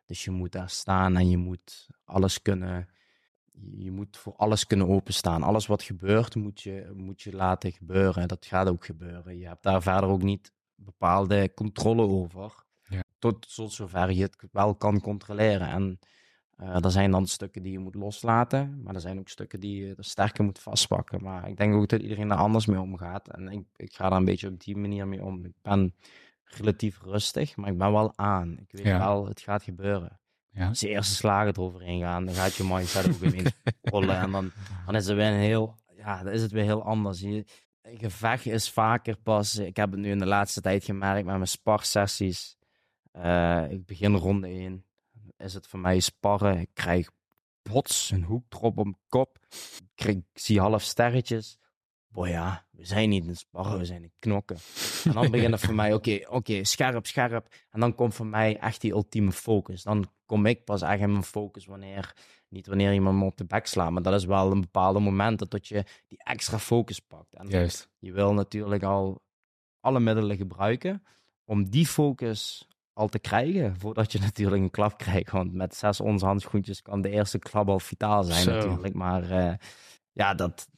Dus 0.06 0.24
je 0.24 0.30
moet 0.30 0.52
daar 0.52 0.70
staan 0.70 1.16
en 1.16 1.28
je 1.30 1.36
moet 1.36 1.88
alles 2.04 2.42
kunnen. 2.42 2.88
Je 3.76 3.90
moet 3.90 4.16
voor 4.16 4.36
alles 4.36 4.66
kunnen 4.66 4.88
openstaan. 4.88 5.42
Alles 5.42 5.66
wat 5.66 5.82
gebeurt, 5.82 6.34
moet 6.34 6.62
je, 6.62 6.92
moet 6.94 7.22
je 7.22 7.32
laten 7.32 7.72
gebeuren. 7.72 8.22
En 8.22 8.28
dat 8.28 8.46
gaat 8.46 8.68
ook 8.68 8.84
gebeuren. 8.84 9.38
Je 9.38 9.46
hebt 9.46 9.62
daar 9.62 9.82
verder 9.82 10.08
ook 10.08 10.22
niet 10.22 10.52
bepaalde 10.76 11.54
controle 11.54 12.02
over. 12.02 12.64
Ja. 12.88 13.02
Tot, 13.18 13.54
tot 13.54 13.72
zover 13.72 14.10
je 14.12 14.22
het 14.22 14.36
wel 14.52 14.74
kan 14.74 15.00
controleren. 15.00 15.68
En 15.68 15.98
eh, 16.56 16.84
er 16.84 16.90
zijn 16.90 17.10
dan 17.10 17.26
stukken 17.26 17.62
die 17.62 17.72
je 17.72 17.78
moet 17.78 17.94
loslaten, 17.94 18.82
maar 18.82 18.94
er 18.94 19.00
zijn 19.00 19.18
ook 19.18 19.28
stukken 19.28 19.60
die 19.60 19.86
je 19.86 19.94
er 19.96 20.04
sterker 20.04 20.44
moet 20.44 20.58
vastpakken. 20.58 21.22
Maar 21.22 21.48
ik 21.48 21.56
denk 21.56 21.74
ook 21.74 21.88
dat 21.88 22.00
iedereen 22.00 22.28
daar 22.28 22.38
anders 22.38 22.66
mee 22.66 22.80
omgaat. 22.80 23.28
En 23.28 23.48
ik, 23.48 23.64
ik 23.76 23.94
ga 23.94 24.08
daar 24.08 24.18
een 24.18 24.24
beetje 24.24 24.48
op 24.48 24.60
die 24.60 24.76
manier 24.76 25.08
mee 25.08 25.24
om. 25.24 25.44
Ik 25.44 25.54
ben 25.62 25.94
relatief 26.44 27.00
rustig, 27.02 27.56
maar 27.56 27.70
ik 27.70 27.78
ben 27.78 27.92
wel 27.92 28.12
aan. 28.18 28.58
Ik 28.58 28.66
weet 28.72 28.84
Ja. 28.86 28.98
wel, 28.98 29.26
het 29.28 29.40
gaat 29.40 29.62
gebeuren. 29.62 30.20
Ja. 30.50 30.68
Als 30.68 30.80
de 30.80 30.88
eerste 30.88 31.14
slagen 31.14 31.52
eroverheen 31.52 32.00
gaan, 32.00 32.24
dan 32.24 32.34
gaat 32.34 32.54
je 32.54 32.64
mindset 32.64 33.08
ook 33.14 33.20
ineens 33.20 33.52
rollen. 33.82 34.16
En 34.20 34.30
dan, 34.30 34.50
dan 34.86 34.94
is 34.94 35.06
het 35.06 35.16
weer 35.16 35.26
een 35.26 35.38
heel, 35.38 35.74
ja, 35.96 36.22
dan 36.22 36.32
is 36.32 36.42
het 36.42 36.52
weer 36.52 36.62
heel 36.64 36.84
anders. 36.84 37.20
Je, 37.20 37.44
gevecht 37.84 38.46
is 38.46 38.70
vaker 38.70 39.16
pas, 39.16 39.56
ik 39.56 39.76
heb 39.76 39.90
het 39.90 40.00
nu 40.00 40.10
in 40.10 40.18
de 40.18 40.26
laatste 40.26 40.60
tijd 40.60 40.84
gemerkt 40.84 41.26
met 41.26 41.34
mijn 41.34 41.48
sparsessies. 41.48 42.56
Eh, 43.10 43.70
ik 43.70 43.86
begin 43.86 44.14
ronde 44.14 44.48
1 44.48 44.84
is 45.36 45.54
het 45.54 45.66
voor 45.66 45.78
mij 45.78 46.00
sparren. 46.00 46.58
Ik 46.58 46.70
krijg 46.72 47.10
bots, 47.62 48.10
een 48.10 48.22
hoekdrop 48.22 48.78
op 48.78 48.84
mijn 48.84 48.98
kop. 49.08 49.38
Ik, 49.94 50.04
ik 50.04 50.24
zie 50.32 50.60
half 50.60 50.82
sterretjes. 50.82 51.58
Boy 52.14 52.28
ja, 52.28 52.66
we 52.70 52.84
zijn 52.84 53.08
niet 53.08 53.26
in 53.26 53.36
sparren, 53.36 53.78
we 53.78 53.84
zijn 53.84 54.02
in 54.02 54.12
knokken. 54.18 54.56
En 55.04 55.12
dan 55.12 55.30
begint 55.30 55.52
het 55.52 55.60
voor 55.60 55.74
mij, 55.74 55.92
oké, 55.92 56.20
oké, 56.28 56.64
scherp, 56.64 57.06
scherp. 57.06 57.54
En 57.70 57.80
dan 57.80 57.94
komt 57.94 58.14
voor 58.14 58.26
mij 58.26 58.58
echt 58.58 58.80
die 58.80 58.92
ultieme 58.92 59.32
focus. 59.32 59.82
Dan 59.82 60.06
kom 60.26 60.46
ik 60.46 60.64
pas 60.64 60.82
echt 60.82 61.00
in 61.00 61.10
mijn 61.10 61.24
focus 61.24 61.66
wanneer, 61.66 62.14
niet 62.48 62.66
wanneer 62.66 62.92
iemand 62.92 63.18
me 63.18 63.24
op 63.24 63.36
de 63.36 63.44
bek 63.44 63.66
slaat, 63.66 63.90
maar 63.90 64.02
dat 64.02 64.14
is 64.14 64.24
wel 64.24 64.50
een 64.50 64.60
bepaalde 64.60 65.00
moment 65.00 65.50
dat 65.50 65.68
je 65.68 65.84
die 66.08 66.18
extra 66.24 66.58
focus 66.58 67.00
pakt. 67.00 67.34
En 67.34 67.48
Juist. 67.48 67.90
je 67.98 68.12
wil 68.12 68.32
natuurlijk 68.32 68.82
al 68.82 69.22
alle 69.80 70.00
middelen 70.00 70.36
gebruiken 70.36 71.02
om 71.44 71.70
die 71.70 71.86
focus 71.86 72.68
al 72.92 73.08
te 73.08 73.18
krijgen, 73.18 73.76
voordat 73.76 74.12
je 74.12 74.20
natuurlijk 74.28 74.62
een 74.62 74.70
klap 74.70 74.98
krijgt. 74.98 75.30
Want 75.30 75.52
met 75.52 75.74
zes 75.74 76.00
ons 76.00 76.22
handschoentjes 76.22 76.82
kan 76.82 77.00
de 77.00 77.10
eerste 77.10 77.38
klap 77.38 77.68
al 77.68 77.80
vitaal 77.80 78.24
zijn 78.24 78.42
Zo. 78.42 78.54
natuurlijk. 78.54 78.94
Maar 78.94 79.30
eh, 79.30 79.54
ja, 80.12 80.34
dat, 80.34 80.68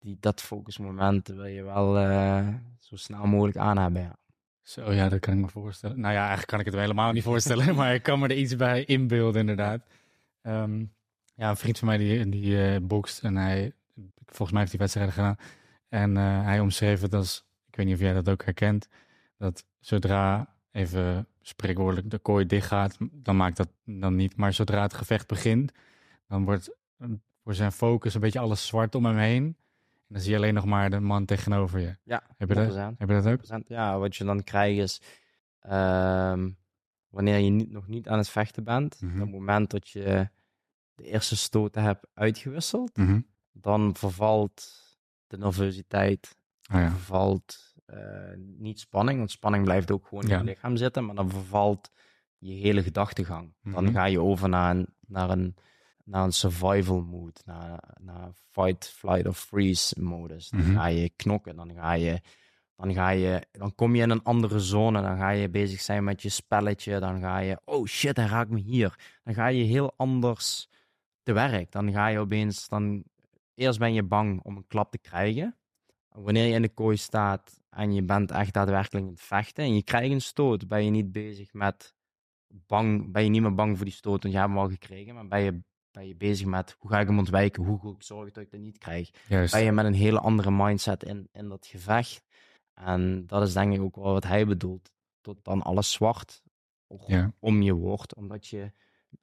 die, 0.00 0.16
dat 0.20 0.40
focusmoment 0.40 1.28
wil 1.28 1.46
je 1.46 1.62
wel 1.62 1.98
eh, 1.98 2.48
zo 2.78 2.96
snel 2.96 3.26
mogelijk 3.26 3.56
aan 3.56 3.78
hebben. 3.78 4.18
Zo, 4.62 4.92
ja, 4.92 5.08
dat 5.08 5.20
kan 5.20 5.32
ik 5.34 5.40
me 5.40 5.48
voorstellen. 5.48 6.00
Nou 6.00 6.12
ja, 6.12 6.20
eigenlijk 6.20 6.48
kan 6.48 6.58
ik 6.58 6.64
het 6.64 6.74
me 6.74 6.80
helemaal 6.80 7.12
niet 7.12 7.22
voorstellen, 7.22 7.74
maar 7.76 7.94
ik 7.94 8.02
kan 8.02 8.18
me 8.18 8.28
er 8.28 8.36
iets 8.36 8.56
bij 8.56 8.84
inbeelden, 8.84 9.40
inderdaad. 9.40 9.86
Ehm, 10.42 10.84
ja, 11.34 11.48
een 11.50 11.56
vriend 11.56 11.78
van 11.78 11.88
mij 11.88 11.96
die, 11.96 12.28
die 12.28 12.64
eh, 12.64 12.80
bokst 12.82 13.24
en 13.24 13.36
hij, 13.36 13.72
volgens 14.26 14.50
mij 14.50 14.60
heeft 14.60 14.72
hij 14.72 14.80
wedstrijden 14.80 15.12
gedaan. 15.12 15.36
En 15.88 16.16
eh, 16.16 16.44
hij 16.44 16.60
omschreef 16.60 17.00
het 17.00 17.14
als, 17.14 17.44
ik 17.66 17.76
weet 17.76 17.86
niet 17.86 17.94
of 17.94 18.00
jij 18.00 18.12
dat 18.12 18.28
ook 18.28 18.44
herkent, 18.44 18.88
dat 19.36 19.64
zodra 19.78 20.54
even 20.72 21.28
spreekwoordelijk 21.40 22.10
de 22.10 22.18
kooi 22.18 22.46
dicht 22.46 22.66
gaat, 22.66 22.96
dan 23.12 23.36
maakt 23.36 23.56
dat 23.56 23.68
dan 23.84 24.16
niet. 24.16 24.36
Maar 24.36 24.52
zodra 24.52 24.82
het 24.82 24.94
gevecht 24.94 25.26
begint, 25.26 25.72
dan 26.28 26.44
wordt 26.44 26.76
voor 27.44 27.54
zijn 27.54 27.72
focus 27.72 28.14
een 28.14 28.20
beetje 28.20 28.38
alles 28.38 28.66
zwart 28.66 28.94
om 28.94 29.04
hem 29.04 29.16
heen. 29.16 29.56
En 30.10 30.16
dan 30.16 30.24
zie 30.24 30.30
je 30.30 30.36
alleen 30.36 30.54
nog 30.54 30.64
maar 30.64 30.90
de 30.90 31.00
man 31.00 31.24
tegenover 31.24 31.80
je. 31.80 31.96
Ja, 32.04 32.22
Heb 32.36 32.48
je 32.48 32.54
dat, 32.54 32.64
100%. 32.72 32.98
heb 32.98 33.08
je 33.08 33.14
dat 33.14 33.26
ook? 33.26 33.40
100%. 33.62 33.68
Ja, 33.68 33.98
wat 33.98 34.16
je 34.16 34.24
dan 34.24 34.42
krijgt 34.44 34.78
is, 34.80 35.00
ehm, 35.60 36.50
wanneer 37.08 37.38
je 37.38 37.50
niet, 37.50 37.70
nog 37.70 37.86
niet 37.86 38.08
aan 38.08 38.18
het 38.18 38.28
vechten 38.28 38.64
bent, 38.64 39.00
Mhm. 39.00 39.14
op 39.14 39.20
het 39.20 39.30
moment 39.30 39.70
dat 39.70 39.88
je 39.88 40.28
de 40.94 41.04
eerste 41.04 41.36
stoten 41.36 41.82
hebt 41.82 42.06
uitgewisseld, 42.14 42.96
Mhm. 42.96 43.20
dan 43.52 43.96
vervalt 43.96 44.70
de 45.26 45.38
nervositeit, 45.38 46.36
Oh 46.72 46.80
ja. 46.80 46.90
vervalt 46.90 47.68
eh, 47.86 47.98
niet 48.36 48.80
spanning, 48.80 49.18
want 49.18 49.30
spanning 49.30 49.64
blijft 49.64 49.90
ook 49.90 50.06
gewoon 50.06 50.22
in 50.24 50.38
je 50.38 50.44
lichaam 50.44 50.76
zitten, 50.76 51.04
maar 51.06 51.14
dan 51.14 51.30
vervalt 51.30 51.90
je 52.38 52.52
hele 52.52 52.82
gedachtegang. 52.82 53.54
Dan 53.62 53.84
Mhm. 53.84 53.92
ga 53.92 54.04
je 54.04 54.20
over 54.20 54.48
naar 54.48 54.76
een, 54.76 54.86
naar 55.06 55.30
een, 55.30 55.54
naar 56.10 56.24
een 56.24 56.32
survival 56.32 57.00
mode, 57.02 57.40
naar, 57.44 57.94
naar 58.00 58.30
fight, 58.50 58.88
flight 58.88 59.26
of 59.26 59.38
freeze 59.38 60.00
modus. 60.00 60.48
Dan 60.48 60.60
Mhm. 60.60 60.72
ga 60.74 60.86
je 60.86 61.10
knokken, 61.16 61.56
dan 61.56 61.72
ga 61.74 61.92
je, 61.92 62.20
dan 62.76 62.92
ga 62.94 63.08
je, 63.10 63.46
dan 63.52 63.74
kom 63.74 63.94
je 63.94 64.02
in 64.02 64.10
een 64.10 64.22
andere 64.22 64.60
zone, 64.60 65.02
dan 65.02 65.16
ga 65.16 65.30
je 65.30 65.48
bezig 65.48 65.80
zijn 65.80 66.04
met 66.04 66.22
je 66.22 66.28
spelletje, 66.28 66.98
dan 67.00 67.20
ga 67.20 67.38
je, 67.38 67.60
oh 67.64 67.86
shit, 67.86 68.16
hij 68.16 68.26
raakt 68.26 68.50
me 68.50 68.58
hier. 68.60 68.98
Dan 69.24 69.34
ga 69.34 69.46
je 69.46 69.64
heel 69.64 69.92
anders 69.96 70.68
te 71.22 71.32
werk. 71.32 71.72
Dan 71.72 71.92
ga 71.92 72.06
je 72.06 72.18
opeens, 72.18 72.68
dan, 72.68 73.04
eerst 73.54 73.78
ben 73.78 73.92
je 73.92 74.02
bang 74.02 74.40
om 74.42 74.56
een 74.56 74.66
klap 74.66 74.90
te 74.90 74.98
krijgen. 74.98 75.54
Wanneer 76.08 76.46
je 76.46 76.54
in 76.54 76.62
de 76.62 76.68
kooi 76.68 76.96
staat 76.96 77.60
en 77.70 77.92
je 77.92 78.02
bent 78.02 78.30
echt 78.30 78.52
daadwerkelijk 78.52 79.04
aan 79.06 79.10
het 79.12 79.20
vechten 79.20 79.64
en 79.64 79.74
je 79.74 79.82
krijgt 79.82 80.10
een 80.12 80.20
stoot, 80.20 80.68
ben 80.68 80.84
je 80.84 80.90
niet 80.90 81.12
bezig 81.12 81.52
met 81.52 81.94
bang, 82.48 83.12
ben 83.12 83.24
je 83.24 83.28
niet 83.30 83.42
meer 83.42 83.54
bang 83.54 83.76
voor 83.76 83.84
die 83.84 83.94
stoot, 83.94 84.22
want 84.22 84.34
je 84.34 84.40
hebt 84.40 84.52
hem 84.52 84.60
al 84.62 84.68
gekregen, 84.68 85.14
maar 85.14 85.28
ben 85.28 85.40
je, 85.40 85.62
ben 85.92 86.06
je 86.06 86.16
bezig 86.16 86.46
met 86.46 86.76
hoe 86.78 86.90
ga 86.90 87.00
ik 87.00 87.06
hem 87.06 87.18
ontwijken, 87.18 87.64
hoe 87.64 87.80
ga 87.80 87.88
ik 87.88 88.02
zorgen 88.02 88.32
dat 88.32 88.42
ik 88.42 88.50
dat 88.50 88.60
niet 88.60 88.78
krijg. 88.78 89.10
Juist. 89.28 89.52
Ben 89.52 89.62
je 89.62 89.72
met 89.72 89.84
een 89.84 89.94
hele 89.94 90.20
andere 90.20 90.50
mindset 90.50 91.02
in, 91.02 91.28
in 91.32 91.48
dat 91.48 91.66
gevecht. 91.66 92.22
En 92.74 93.26
dat 93.26 93.42
is 93.46 93.52
denk 93.52 93.74
ik 93.74 93.80
ook 93.80 93.96
wel 93.96 94.12
wat 94.12 94.24
hij 94.24 94.46
bedoelt. 94.46 94.92
Tot 95.20 95.44
dan 95.44 95.62
alles 95.62 95.92
zwart 95.92 96.42
Ja. 97.06 97.32
om 97.38 97.62
je 97.62 97.72
wordt, 97.74 98.14
omdat 98.14 98.46
je 98.46 98.72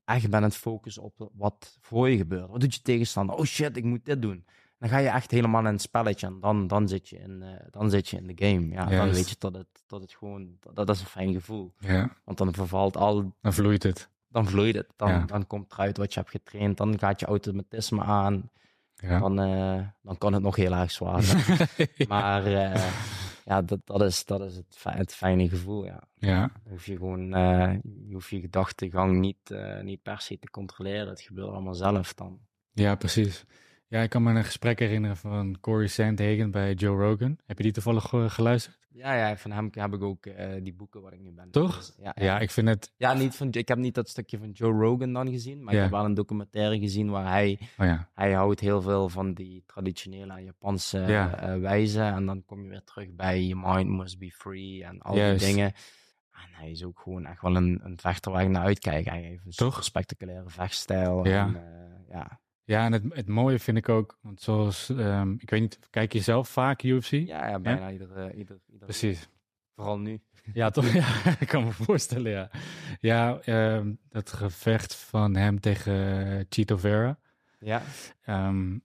echt 0.06 0.22
bent 0.22 0.34
aan 0.34 0.44
het 0.44 0.56
focussen 0.56 1.04
op 1.04 1.30
wat 1.34 1.78
voor 1.82 2.10
je 2.10 2.18
gebeurt. 2.18 2.50
Wat 2.50 2.60
doet 2.60 2.74
je 2.76 2.82
tegenstander? 2.82 3.36
Oh 3.36 3.44
shit, 3.46 3.78
ik 3.78 3.84
moet 3.84 4.06
dit 4.06 4.22
doen. 4.22 4.46
Dan 4.80 4.90
ga 4.90 4.98
je 4.98 5.08
echt 5.10 5.32
helemaal 5.32 5.66
in 5.66 5.72
het 5.72 5.82
spelletje 5.82 6.28
en 6.28 6.40
dan, 6.40 6.68
dan, 6.68 6.88
zit, 6.88 7.10
je 7.10 7.18
in, 7.18 7.42
eh, 7.42 7.66
dan 7.72 7.90
zit 7.90 8.08
je 8.08 8.18
in 8.18 8.28
de 8.28 8.46
game. 8.46 8.68
Ja, 8.70 8.86
dan 8.90 9.12
weet 9.12 9.30
je 9.30 9.36
dat 9.40 9.56
het, 9.56 9.68
dat 9.88 10.02
het 10.02 10.14
gewoon, 10.14 10.58
dat, 10.60 10.76
dat 10.76 10.90
is 10.96 11.00
een 11.02 11.08
fijn 11.08 11.34
gevoel. 11.34 11.74
Ja, 11.80 12.18
Want 12.24 12.38
dan 12.38 12.54
vervalt 12.54 12.98
al, 12.98 13.34
dan 13.42 13.54
vloeit 13.54 13.84
het. 13.84 14.10
Dan 14.30 14.48
vloeit 14.48 14.76
het. 14.76 14.88
Dan, 14.96 15.10
Ja. 15.10 15.26
dan 15.26 15.48
komt 15.48 15.72
eruit 15.74 15.98
wat 15.98 16.14
je 16.14 16.20
hebt 16.20 16.32
getraind. 16.32 16.78
Dan 16.78 17.00
gaat 17.00 17.20
je 17.20 17.26
automatisme 17.26 18.04
aan. 18.04 18.50
Ja. 18.96 19.20
Dan, 19.20 19.40
eh, 19.40 19.88
dan 20.02 20.18
kan 20.18 20.34
het 20.34 20.42
nog 20.42 20.56
heel 20.56 20.74
erg 20.74 20.92
zwaar 20.92 21.24
zijn. 21.32 21.70
Maar 22.08 22.46
eh, 22.46 22.88
ja, 23.46 23.62
dat, 23.62 23.80
dat, 23.84 24.02
is, 24.02 24.26
dat 24.26 24.42
is 24.42 24.56
het, 24.56 24.78
het 24.84 25.14
fijne 25.16 25.50
gevoel. 25.50 25.86
Ja. 25.86 26.04
ja, 26.16 26.40
Dan 26.40 26.72
hoef 26.72 26.86
je 26.86 26.96
gewoon, 26.96 27.34
eh, 27.34 27.74
je 28.08 28.14
hoeft 28.14 28.30
je 28.30 28.40
gedachtegang 28.40 29.20
niet, 29.20 29.56
niet 29.82 30.02
per 30.02 30.22
se 30.22 30.40
te 30.40 30.50
controleren. 30.50 31.08
Het 31.10 31.22
gebeurt 31.22 31.50
allemaal 31.50 31.74
zelf 31.74 32.14
dan. 32.14 32.40
ja, 32.74 32.96
precies. 32.96 33.46
Ja, 33.90 34.02
ik 34.02 34.10
kan 34.10 34.24
me 34.24 34.34
een 34.34 34.44
gesprek 34.44 34.80
herinneren 34.80 35.18
van 35.18 35.58
Corey 35.62 35.88
Sandhagen 35.88 36.52
bij 36.52 36.74
Joe 36.74 36.98
Rogan. 37.04 37.38
Heb 37.46 37.58
je 37.58 37.64
die 37.64 37.72
toevallig 37.72 38.14
eh, 38.14 38.30
geluisterd? 38.30 38.78
Ja, 38.90 39.16
ja, 39.16 39.38
van 39.38 39.52
hem 39.52 39.70
heb 39.72 39.94
ik 39.94 40.02
ook 40.02 40.26
eh, 40.26 40.54
die 40.64 40.74
boeken 40.74 41.02
waar 41.02 41.14
ik 41.14 41.20
nu 41.20 41.32
ben. 41.32 41.52
Toch? 41.52 41.78
Dus, 41.78 41.94
ja, 42.02 42.12
Ja, 42.16 42.40
ik 42.40 42.52
vind 42.52 42.68
het... 42.68 42.92
ja 42.98 43.14
niet 43.14 43.36
van, 43.36 43.48
ik 43.52 43.68
heb 43.68 43.78
niet 43.78 43.96
dat 43.96 44.10
stukje 44.10 44.38
van 44.38 44.52
Joe 44.52 44.72
Rogan 44.72 45.14
dan 45.14 45.30
gezien, 45.30 45.64
maar 45.64 45.74
Ja. 45.74 45.78
ik 45.80 45.86
heb 45.86 45.94
wel 45.96 46.06
een 46.06 46.14
documentaire 46.14 46.80
gezien 46.80 47.10
waar 47.10 47.28
hij, 47.28 47.58
Oh 47.78 47.86
ja, 47.86 48.10
hij 48.14 48.32
houdt 48.34 48.60
heel 48.60 48.82
veel 48.82 49.10
van 49.10 49.34
die 49.34 49.64
traditionele 49.66 50.44
Japanse 50.44 51.00
Ja. 51.00 51.40
eh, 51.40 51.60
wijze. 51.60 52.02
En 52.02 52.26
dan 52.26 52.44
kom 52.46 52.64
je 52.64 52.70
weer 52.70 52.84
terug 52.84 53.16
bij 53.16 53.44
je 53.44 53.56
mind 53.56 53.90
must 53.90 54.20
be 54.20 54.32
free 54.32 54.84
en 54.84 55.02
al 55.02 55.16
Juist. 55.16 55.46
die 55.46 55.54
dingen. 55.54 55.74
En 56.32 56.50
hij 56.52 56.72
is 56.72 56.84
ook 56.84 57.00
gewoon 57.00 57.26
echt 57.26 57.42
wel 57.42 57.56
een, 57.56 57.80
een 57.84 57.98
vechter 58.00 58.32
waar 58.32 58.44
ik 58.44 58.50
naar 58.50 58.66
uitkijk. 58.66 59.06
Hij 59.06 59.22
heeft 59.22 59.46
een 59.46 59.52
Toch? 59.52 59.84
spectaculaire 59.84 60.50
vechtstijl. 60.50 61.28
Ja. 61.28 61.46
En, 61.46 61.62
ja. 62.10 62.40
Ja 62.68 62.86
en 62.86 62.92
het, 62.92 63.04
het 63.10 63.28
mooie 63.28 63.60
vind 63.60 63.78
ik 63.78 63.90
ook, 63.90 64.18
want 64.22 64.42
zoals... 64.42 64.90
ehm, 64.90 65.32
ik 65.38 65.50
weet 65.50 65.62
niet, 65.62 65.80
kijk 65.90 66.14
je 66.14 66.20
zelf 66.20 66.50
vaak 66.50 66.84
UFC? 66.84 67.12
Ja, 67.12 67.48
ja, 67.48 67.60
bijna 67.60 67.92
ieder, 67.92 68.12
eh, 68.12 68.38
ieder, 68.38 68.60
ieder 68.66 68.88
Precies. 68.88 69.30
Vooral 69.76 70.00
nu. 70.00 70.22
Ja, 70.54 70.70
toch? 70.70 70.94
Ja, 70.94 71.08
ik 71.40 71.48
kan 71.48 71.64
me 71.64 71.72
voorstellen, 71.72 72.32
ja. 72.32 72.50
Ja, 73.00 73.40
ehm, 73.40 73.94
dat 74.10 74.32
gevecht 74.34 74.96
van 74.96 75.36
hem 75.36 75.60
tegen 75.60 76.28
eh, 76.28 76.46
Chito 76.50 76.78
Vera. 76.78 77.20
Ja, 77.60 77.82
Ehm, 78.22 78.78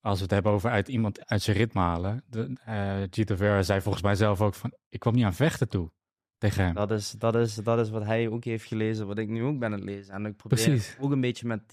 als 0.00 0.16
we 0.16 0.22
het 0.22 0.30
hebben 0.30 0.52
over 0.52 0.70
uit 0.70 0.88
iemand 0.88 1.26
uit 1.26 1.42
zijn 1.42 1.56
ritme 1.56 1.80
halen. 1.80 2.24
De, 2.26 2.52
eh, 2.64 3.02
Chito 3.10 3.36
Vera 3.36 3.62
zei 3.62 3.80
volgens 3.80 4.02
mij 4.04 4.14
zelf 4.14 4.40
ook 4.40 4.54
van... 4.54 4.72
Ik 4.88 5.00
kwam 5.00 5.14
niet 5.14 5.24
aan 5.24 5.34
vechten 5.34 5.68
toe 5.68 5.90
tegen 6.38 6.64
hem. 6.64 6.74
dat 6.74 6.90
is, 6.90 7.10
dat, 7.10 7.34
is, 7.34 7.54
dat 7.54 7.78
is 7.78 7.90
wat 7.90 8.04
hij 8.04 8.28
ook 8.28 8.44
heeft 8.44 8.66
gelezen, 8.66 9.06
wat 9.06 9.18
ik 9.18 9.28
nu 9.28 9.42
ook 9.42 9.58
ben 9.58 9.72
aan 9.72 9.78
het 9.78 9.88
lezen. 9.88 10.14
En 10.14 10.26
ik 10.26 10.36
probeer 10.36 10.58
Precies. 10.64 10.96
ook 11.00 11.10
een 11.10 11.20
beetje 11.20 11.46
met 11.46 11.68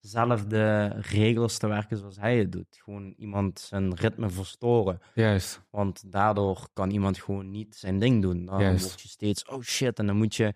diezelfde 0.00 0.86
regels 0.86 1.58
te 1.58 1.66
werken 1.66 1.96
zoals 1.96 2.16
hij 2.16 2.38
het 2.38 2.52
doet. 2.52 2.66
Gewoon 2.84 3.14
iemand 3.16 3.60
zijn 3.60 3.94
ritme 3.94 4.30
verstoren. 4.30 5.00
Juist. 5.14 5.62
Want 5.70 6.12
daardoor 6.12 6.68
kan 6.72 6.90
iemand 6.90 7.18
gewoon 7.18 7.50
niet 7.50 7.76
zijn 7.76 7.98
ding 7.98 8.22
doen. 8.22 8.44
Dan 8.44 8.60
Juist. 8.60 8.84
word 8.88 9.00
je 9.00 9.08
steeds, 9.08 9.44
oh 9.44 9.62
shit, 9.62 9.98
en 9.98 10.06
dan 10.06 10.16
moet 10.16 10.34
je, 10.34 10.54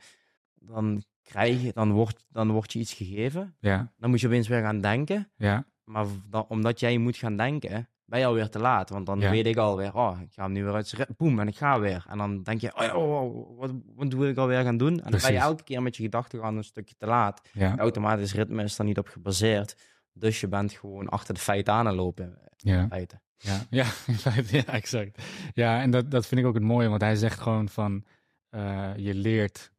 dan 0.54 1.02
krijg 1.22 1.62
je, 1.62 1.72
dan 1.72 1.92
wordt, 1.92 2.26
dan 2.28 2.50
wordt 2.50 2.72
je 2.72 2.78
iets 2.78 2.92
gegeven. 2.94 3.56
Ja, 3.60 3.92
Dan 3.96 4.10
moet 4.10 4.20
je 4.20 4.26
opeens 4.26 4.48
weer 4.48 4.60
gaan 4.62 4.80
denken. 4.80 5.30
ja, 5.36 5.66
Maar 5.84 6.06
omdat 6.48 6.80
jij 6.80 6.98
moet 6.98 7.16
gaan 7.16 7.36
denken, 7.36 7.88
ben 8.10 8.18
je 8.20 8.26
alweer 8.26 8.48
te 8.48 8.58
laat. 8.58 8.90
Want 8.90 9.06
dan 9.06 9.20
Ja. 9.20 9.30
weet 9.30 9.46
ik 9.46 9.56
alweer, 9.56 9.94
oh, 9.94 10.18
ik 10.22 10.32
ga 10.32 10.42
hem 10.42 10.52
nu 10.52 10.64
weer 10.64 10.74
uit 10.74 10.88
zijn 10.88 11.06
Boem, 11.16 11.40
en 11.40 11.48
ik 11.48 11.56
ga 11.56 11.80
weer. 11.80 12.04
En 12.08 12.18
dan 12.18 12.42
denk 12.42 12.60
je, 12.60 12.76
oh, 12.76 12.82
ja, 12.82 12.96
oh, 12.96 13.22
oh, 13.22 13.58
wat, 13.58 13.70
wat 13.94 14.12
wil 14.12 14.28
ik 14.28 14.36
alweer 14.36 14.62
gaan 14.62 14.76
doen? 14.76 15.00
En 15.02 15.10
dan 15.10 15.20
ben 15.20 15.32
je 15.32 15.38
elke 15.38 15.62
keer 15.62 15.82
met 15.82 15.96
je 15.96 16.02
gedachten 16.02 16.40
gaan 16.40 16.56
een 16.56 16.64
stukje 16.64 16.94
te 16.98 17.06
laat. 17.06 17.48
ja, 17.52 17.76
automatisch 17.78 18.34
ritme 18.34 18.62
is 18.62 18.76
daar 18.76 18.86
niet 18.86 18.98
op 18.98 19.08
gebaseerd. 19.08 19.76
Dus 20.12 20.40
je 20.40 20.48
bent 20.48 20.72
gewoon 20.72 21.08
achter 21.08 21.34
de 21.34 21.40
feiten 21.40 21.72
aan 21.72 21.86
het 21.86 21.94
lopen. 21.94 22.38
ja. 22.56 22.80
In 22.80 22.88
feite. 22.88 23.20
Ja, 23.36 23.60
ja, 23.70 23.86
ja, 24.50 24.64
exact. 24.66 25.22
Ja, 25.54 25.80
en 25.80 25.90
dat, 25.90 26.10
dat 26.10 26.26
vind 26.26 26.40
ik 26.40 26.46
ook 26.46 26.54
het 26.54 26.62
mooie, 26.62 26.88
want 26.88 27.00
hij 27.00 27.16
zegt 27.16 27.40
gewoon 27.40 27.68
van, 27.68 28.04
eh, 28.48 28.90
je 28.96 29.14
leert 29.14 29.70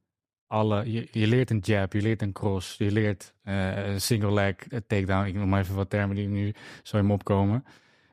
alle, 0.48 0.92
je, 0.92 1.08
je 1.12 1.28
leert 1.28 1.50
een 1.50 1.60
jab, 1.60 1.94
je 1.94 2.02
leert 2.02 2.22
een 2.22 2.32
cross, 2.32 2.78
je 2.78 2.92
leert 2.92 3.34
eh, 3.44 3.88
een 3.88 4.02
single 4.02 4.34
leg, 4.34 4.56
een 4.70 4.84
takedown, 4.88 5.26
ik 5.28 5.34
noem 5.34 5.50
maar 5.50 5.62
even 5.62 5.76
wat 5.76 5.90
termen 5.90 6.16
die 6.16 6.28
nu 6.28 6.54
zo 6.84 6.98
in 6.98 7.06
me 7.08 7.14
opkomen. 7.14 7.64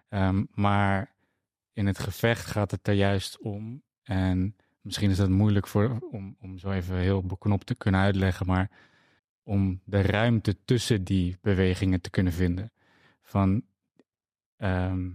Ehm, 0.08 0.44
maar 0.54 1.14
in 1.72 1.86
het 1.86 1.98
gevecht 1.98 2.46
gaat 2.46 2.70
het 2.70 2.88
er 2.88 2.94
juist 2.94 3.38
om, 3.38 3.82
en 4.02 4.56
misschien 4.80 5.10
is 5.10 5.16
dat 5.16 5.28
moeilijk 5.28 5.66
voor, 5.66 5.98
om, 6.10 6.36
om 6.40 6.58
zo 6.58 6.70
even 6.70 6.96
heel 6.96 7.22
beknopt 7.22 7.66
te 7.66 7.74
kunnen 7.74 8.00
uitleggen, 8.00 8.46
maar 8.46 8.70
om 9.42 9.80
de 9.84 10.00
ruimte 10.02 10.56
tussen 10.64 11.04
die 11.04 11.38
bewegingen 11.40 12.00
te 12.00 12.10
kunnen 12.10 12.32
vinden. 12.32 12.72
Van, 13.22 13.62
ehm, 14.56 15.10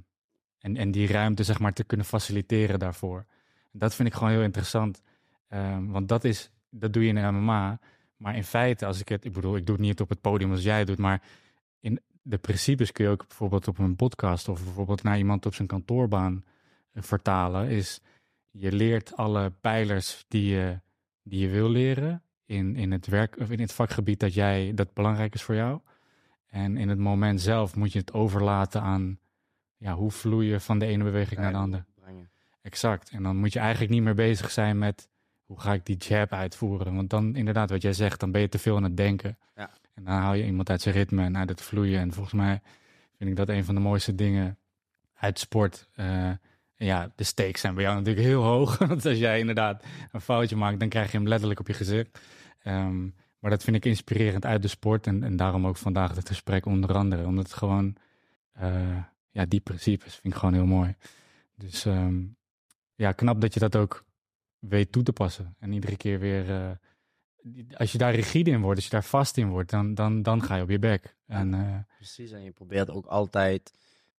en, 0.59 0.77
en 0.77 0.91
die 0.91 1.07
ruimte 1.07 1.43
zeg 1.43 1.59
maar 1.59 1.73
te 1.73 1.83
kunnen 1.83 2.05
faciliteren 2.05 2.79
daarvoor. 2.79 3.25
Dat 3.71 3.95
vind 3.95 4.07
ik 4.07 4.13
gewoon 4.13 4.29
heel 4.29 4.41
interessant. 4.41 5.01
Ehm, 5.47 5.85
want 5.85 6.09
dat 6.09 6.23
is, 6.23 6.51
dat 6.69 6.93
doe 6.93 7.03
je 7.03 7.13
in 7.13 7.35
MMA. 7.35 7.79
Maar 8.17 8.35
in 8.35 8.43
feite, 8.43 8.85
als 8.85 8.99
ik 8.99 9.09
het, 9.09 9.25
ik 9.25 9.33
bedoel, 9.33 9.55
ik 9.55 9.65
doe 9.65 9.75
het 9.75 9.85
niet 9.85 10.01
op 10.01 10.09
het 10.09 10.21
podium 10.21 10.51
als 10.51 10.63
jij 10.63 10.85
doet, 10.85 10.97
maar 10.97 11.21
de 12.23 12.37
principes 12.37 12.91
kun 12.91 13.05
je 13.05 13.11
ook 13.11 13.27
bijvoorbeeld 13.27 13.67
op 13.67 13.77
een 13.77 13.95
podcast 13.95 14.49
of 14.49 14.63
bijvoorbeeld 14.63 15.03
naar 15.03 15.17
iemand 15.17 15.45
op 15.45 15.55
zijn 15.55 15.67
kantoorbaan 15.67 16.43
eh, 16.91 17.03
vertalen. 17.03 17.69
Is 17.69 18.01
je 18.51 18.71
leert 18.71 19.15
alle 19.15 19.51
pijlers 19.61 20.25
die 20.27 20.55
je, 20.55 20.79
die 21.23 21.39
je 21.39 21.49
wil 21.49 21.69
leren 21.69 22.23
in, 22.45 22.75
in 22.75 22.91
het 22.91 23.07
werk 23.07 23.37
of 23.39 23.49
in 23.49 23.59
het 23.59 23.73
vakgebied 23.73 24.19
dat 24.19 24.33
jij 24.33 24.71
dat 24.73 24.93
belangrijk 24.93 25.33
is 25.33 25.43
voor 25.43 25.55
jou. 25.55 25.79
En 26.45 26.77
in 26.77 26.89
het 26.89 26.99
moment 26.99 27.41
zelf 27.41 27.75
moet 27.75 27.91
je 27.91 27.99
het 27.99 28.13
overlaten 28.13 28.81
aan 28.81 29.19
ja, 29.77 29.93
hoe 29.93 30.11
vloei 30.11 30.47
je 30.47 30.59
van 30.59 30.79
de 30.79 30.85
ene 30.85 31.03
beweging 31.03 31.39
naar 31.39 31.51
de 31.51 31.57
andere. 31.57 31.85
Exact. 32.61 33.09
En 33.09 33.23
dan 33.23 33.37
moet 33.37 33.53
je 33.53 33.59
eigenlijk 33.59 33.91
niet 33.91 34.03
meer 34.03 34.15
bezig 34.15 34.51
zijn 34.51 34.77
met 34.77 35.09
hoe 35.45 35.59
ga 35.59 35.73
ik 35.73 35.85
die 35.85 35.97
jab 35.97 36.31
uitvoeren. 36.31 36.95
Want 36.95 37.09
dan 37.09 37.35
inderdaad, 37.35 37.69
wat 37.69 37.81
jij 37.81 37.93
zegt, 37.93 38.19
dan 38.19 38.31
ben 38.31 38.41
je 38.41 38.49
te 38.49 38.59
veel 38.59 38.75
aan 38.75 38.83
het 38.83 38.97
denken. 38.97 39.37
Ja. 39.55 39.69
En 39.93 40.03
dan 40.03 40.13
haal 40.13 40.33
je 40.33 40.45
iemand 40.45 40.69
uit 40.69 40.81
zijn 40.81 40.95
ritme 40.95 41.23
en 41.23 41.37
uit 41.37 41.49
het 41.49 41.61
vloeien. 41.61 41.99
En 41.99 42.13
volgens 42.13 42.33
mij 42.35 42.61
vind 43.17 43.29
ik 43.29 43.35
dat 43.35 43.49
een 43.49 43.65
van 43.65 43.75
de 43.75 43.81
mooiste 43.81 44.15
dingen 44.15 44.57
uit 45.13 45.39
sport. 45.39 45.89
eh, 45.93 46.31
ja, 46.75 47.11
de 47.15 47.23
stakes 47.23 47.61
zijn 47.61 47.73
bij 47.73 47.83
jou 47.83 47.97
natuurlijk 47.97 48.25
heel 48.25 48.43
hoog. 48.43 48.77
Want 48.87 49.05
als 49.05 49.17
jij 49.17 49.39
inderdaad 49.39 49.83
een 50.11 50.21
foutje 50.21 50.55
maakt, 50.55 50.79
dan 50.79 50.89
krijg 50.89 51.11
je 51.11 51.17
hem 51.17 51.27
letterlijk 51.27 51.59
op 51.59 51.67
je 51.67 51.73
gezicht. 51.73 52.19
Ehm, 52.59 53.03
maar 53.39 53.51
dat 53.51 53.63
vind 53.63 53.75
ik 53.75 53.85
inspirerend 53.85 54.45
uit 54.45 54.61
de 54.61 54.67
sport. 54.67 55.07
En, 55.07 55.23
en 55.23 55.35
daarom 55.35 55.67
ook 55.67 55.77
vandaag 55.77 56.15
het 56.15 56.27
gesprek 56.27 56.65
onder 56.65 56.95
andere. 56.95 57.25
Omdat 57.25 57.43
het 57.43 57.53
gewoon, 57.53 57.95
eh, 58.53 58.97
ja, 59.31 59.45
die 59.45 59.59
principes 59.59 60.15
vind 60.15 60.33
ik 60.33 60.39
gewoon 60.39 60.53
heel 60.53 60.65
mooi. 60.65 60.95
Dus 61.55 61.85
ehm, 61.85 62.23
ja, 62.95 63.11
knap 63.11 63.41
dat 63.41 63.53
je 63.53 63.59
dat 63.59 63.75
ook 63.75 64.05
weet 64.59 64.91
toe 64.91 65.03
te 65.03 65.13
passen. 65.13 65.55
En 65.59 65.73
iedere 65.73 65.97
keer 65.97 66.19
weer, 66.19 66.49
eh, 66.51 66.71
als 67.77 67.91
je 67.91 67.97
daar 67.97 68.15
rigide 68.15 68.49
in 68.51 68.61
wordt, 68.61 68.75
als 68.75 68.85
je 68.85 68.91
daar 68.91 69.03
vast 69.03 69.37
in 69.37 69.49
wordt, 69.49 69.69
dan, 69.69 69.93
dan, 69.93 70.21
dan 70.21 70.43
ga 70.43 70.55
je 70.55 70.61
op 70.63 70.69
je 70.69 70.79
bek. 70.79 71.15
En, 71.27 71.53
eh, 71.53 71.77
Precies, 71.97 72.31
en 72.31 72.43
je 72.43 72.51
probeert 72.51 72.89
ook 72.89 73.05
altijd 73.05 73.73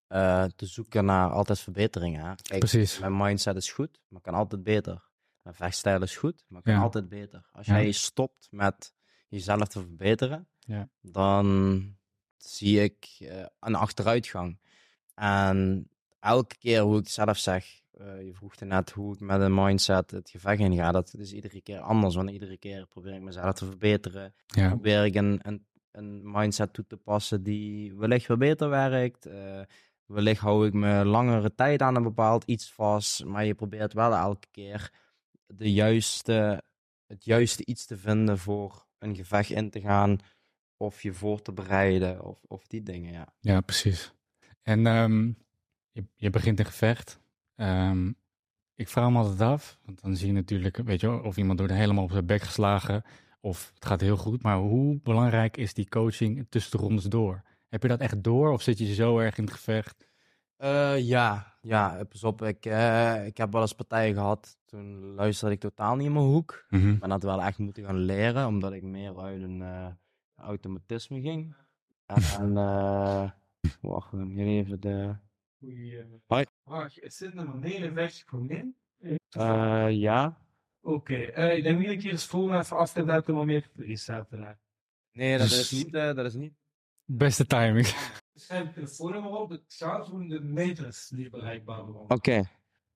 eh, 0.07 0.45
te 0.57 0.67
zoeken 0.67 1.05
naar 1.05 1.31
altijd 1.31 1.61
verbeteringen. 1.61 2.21
hè. 2.27 2.35
Kijk, 2.43 2.59
precies. 2.59 2.99
mijn 2.99 3.17
mindset 3.17 3.57
is 3.57 3.73
goed, 3.73 4.01
maar 4.09 4.21
kan 4.21 4.35
altijd 4.35 4.63
beter. 4.63 5.03
Mijn 5.43 5.57
vechtstijl 5.57 6.03
is 6.03 6.17
goed, 6.17 6.45
maar 6.49 6.63
kan 6.63 6.73
Ja. 6.75 6.81
altijd 6.81 7.09
beter. 7.09 7.49
Als 7.53 7.67
Ja. 7.67 7.75
jij 7.75 7.93
stopt 7.93 8.49
met 8.51 8.95
jezelf 9.29 9.69
te 9.69 9.81
verbeteren, 9.81 10.49
Ja. 10.59 10.89
dan 11.01 11.97
zie 12.37 12.83
ik 12.83 13.17
eh, 13.19 13.47
een 13.61 13.75
achteruitgang. 13.75 14.59
En 15.15 15.89
elke 16.21 16.57
keer 16.59 16.81
hoe 16.81 16.99
ik 16.99 17.09
zelf 17.09 17.39
zeg, 17.39 17.83
eh, 17.99 18.27
je 18.27 18.35
vroeg 18.35 18.61
net 18.61 18.91
hoe 18.91 19.15
ik 19.15 19.21
met 19.21 19.41
een 19.41 19.55
mindset 19.55 20.11
het 20.11 20.31
gevecht 20.31 20.61
in 20.61 20.75
ga, 20.75 20.93
dat 20.93 21.15
is 21.19 21.33
iedere 21.33 21.61
keer 21.61 21.81
anders. 21.81 22.15
Want 22.15 22.31
iedere 22.31 22.57
keer 22.57 22.87
probeer 22.87 23.15
ik 23.15 23.21
mezelf 23.21 23.55
te 23.55 23.67
verbeteren. 23.67 24.35
Ja, 24.47 24.69
Probeer 24.69 25.05
ik 25.05 25.15
een, 25.15 25.41
een, 25.43 25.67
een 25.91 26.31
mindset 26.31 26.73
toe 26.73 26.87
te 26.87 26.97
passen 26.97 27.43
die 27.43 27.95
wellicht 27.95 28.27
weer 28.27 28.37
beter 28.37 28.69
werkt. 28.69 29.27
Eh, 29.27 29.61
wellicht 30.07 30.41
hou 30.41 30.67
ik 30.67 30.73
me 30.73 31.05
langere 31.05 31.55
tijd 31.55 31.83
aan 31.83 31.97
een 31.97 32.03
bepaald 32.03 32.45
iets 32.45 32.73
vast. 32.73 33.25
Maar 33.25 33.45
je 33.45 33.55
probeert 33.55 33.93
wel 33.93 34.15
elke 34.15 34.49
keer 34.51 34.93
de 35.47 35.73
juiste, 35.73 36.63
het 37.07 37.25
juiste 37.25 37.65
iets 37.65 37.87
te 37.87 37.99
vinden 37.99 38.39
voor 38.39 38.87
een 38.99 39.17
gevecht 39.17 39.51
in 39.51 39.71
te 39.71 39.81
gaan. 39.81 40.19
Of 40.77 41.03
je 41.03 41.13
voor 41.13 41.43
te 41.43 41.53
bereiden. 41.53 42.25
Of, 42.25 42.39
of 42.49 42.67
die 42.67 42.83
dingen, 42.83 43.13
ja. 43.13 43.35
ja 43.41 43.61
precies. 43.61 44.13
En 44.63 44.87
ehm, 44.87 45.33
je, 45.91 46.05
je 46.15 46.31
begint 46.31 46.59
een 46.59 46.65
gevecht. 46.65 47.23
Ehm, 47.57 48.13
ik 48.75 48.89
vraag 48.89 49.11
me 49.11 49.19
altijd 49.19 49.41
af, 49.41 49.79
want 49.85 50.03
dan 50.03 50.17
zie 50.17 50.27
je 50.27 50.33
natuurlijk, 50.33 50.77
weet 50.77 51.01
je, 51.01 51.23
of 51.23 51.37
iemand 51.37 51.59
wordt 51.59 51.75
helemaal 51.75 52.05
op 52.05 52.11
zijn 52.11 52.27
bek 52.27 52.43
geslagen, 52.43 53.03
of 53.41 53.71
het 53.75 53.85
gaat 53.85 54.01
heel 54.01 54.17
goed. 54.17 54.43
Maar 54.43 54.57
hoe 54.57 55.01
belangrijk 55.03 55.57
is 55.57 55.75
die 55.75 55.89
coaching 55.89 56.47
tussen 56.49 56.79
de 56.79 56.85
rondes 56.85 57.05
door? 57.05 57.43
Heb 57.69 57.83
je 57.83 57.89
dat 57.89 58.01
echt 58.01 58.23
door, 58.23 58.53
of 58.53 58.63
zit 58.63 58.79
je 58.79 58.95
zo 58.95 59.19
erg 59.19 59.39
in 59.39 59.45
het 59.45 59.53
gevecht? 59.53 60.07
Eh, 60.57 60.99
ja, 60.99 61.57
ja, 61.61 62.05
pas 62.09 62.25
op. 62.25 62.43
Ik, 62.43 62.67
eh, 62.67 63.27
ik 63.27 63.37
heb 63.37 63.53
wel 63.53 63.61
eens 63.61 63.75
partijen 63.75 64.15
gehad. 64.15 64.59
Toen 64.65 65.15
luisterde 65.15 65.55
ik 65.55 65.61
totaal 65.61 65.97
niet 65.97 66.07
in 66.07 66.13
mijn 66.13 66.25
hoek. 66.25 66.67
Mhm. 66.69 66.99
Ben 66.99 67.09
dat 67.09 67.23
wel 67.23 67.43
echt 67.43 67.59
moeten 67.59 67.85
gaan 67.85 67.99
leren, 67.99 68.47
omdat 68.47 68.73
ik 68.73 68.83
meer 68.83 69.19
uit 69.19 69.43
een 69.43 69.63
eh, 69.63 69.87
automatisme 70.37 71.21
ging. 71.21 71.55
En, 72.41 72.57
eh 72.57 73.31
wacht, 73.81 74.13
hier 74.13 74.47
even 74.47 74.81
de... 74.81 75.15
Eh, 75.69 76.05
Hoi. 76.27 76.45
vraag. 76.65 76.99
Is 76.99 77.17
dit 77.17 77.37
een 77.37 77.63
hele 77.63 77.93
weg 77.93 78.23
voor 78.27 78.43
mij? 78.45 78.73
eh, 79.31 79.87
ja. 79.91 80.39
Oké, 80.81 81.15
eh, 81.17 81.57
ik 81.57 81.63
denk 81.63 81.77
niet 81.79 81.87
dat 81.87 81.95
ik 81.97 82.03
hier 82.03 82.11
eens 82.13 82.27
voel 82.27 82.55
even 82.59 82.77
af 82.77 82.93
te 82.93 83.05
zetten 83.07 83.35
om 83.35 83.47
meer 83.47 83.63
te 83.77 83.83
resetten. 83.85 84.59
Nee, 85.13 85.39
dat 85.39 85.49
Dus- 85.49 85.73
is 85.73 85.85
niet, 85.85 85.95
eh, 85.95 86.15
dat 86.15 86.27
is 86.27 86.35
niet. 86.35 86.55
Beste 87.05 87.47
timing. 87.47 87.87
Schrijf 88.35 88.65
het 88.65 88.75
telefoonnummer 88.75 89.31
op, 89.31 89.51
het 89.51 89.65
gaat 89.69 90.11
om 90.11 90.29
de 90.29 90.41
meters 90.41 91.09
die 91.09 91.31
bereikbaar 91.31 91.85
zijn. 91.85 92.11
Oké. 92.11 92.43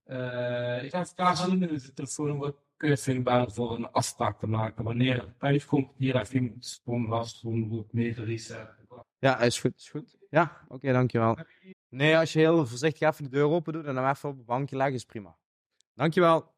Eh, 0.03 0.85
ik 0.85 0.91
ga 0.91 1.35
zien 1.35 1.63
in 1.63 1.75
het 1.75 1.97
telefoonnummer 1.97 2.55
kun 2.77 2.89
je 2.89 2.97
vindbaar 2.97 3.51
voor 3.53 3.77
een 3.77 3.91
afspraak 3.91 4.39
te 4.39 4.47
maken. 4.47 4.85
Wanneer 4.85 5.21
het 5.21 5.39
tijd 5.39 5.65
komt, 5.65 5.93
hier 5.97 6.17
even 6.17 6.39
een 6.43 6.57
sprong 6.59 7.09
het 7.77 7.93
meter 7.93 8.25
resetten. 8.25 8.77
Ja, 9.19 9.41
is 9.41 9.61
goed, 9.61 9.77
is 9.77 9.91
goed. 9.91 10.17
Ja, 10.31 10.65
oké, 10.69 10.93
dankjewel. 10.93 11.39
Nee, 11.89 12.17
als 12.17 12.33
je 12.33 12.39
heel 12.39 12.67
voorzichtig 12.67 13.09
even 13.09 13.25
de 13.25 13.31
deur 13.31 13.45
open 13.49 13.73
doet 13.73 13.85
en 13.85 13.95
dan 13.95 14.09
even 14.09 14.29
op 14.29 14.39
een 14.39 14.45
bankje 14.45 14.77
leggen, 14.77 14.95
is 14.95 15.05
prima. 15.05 15.37
Dankjewel. 15.95 16.53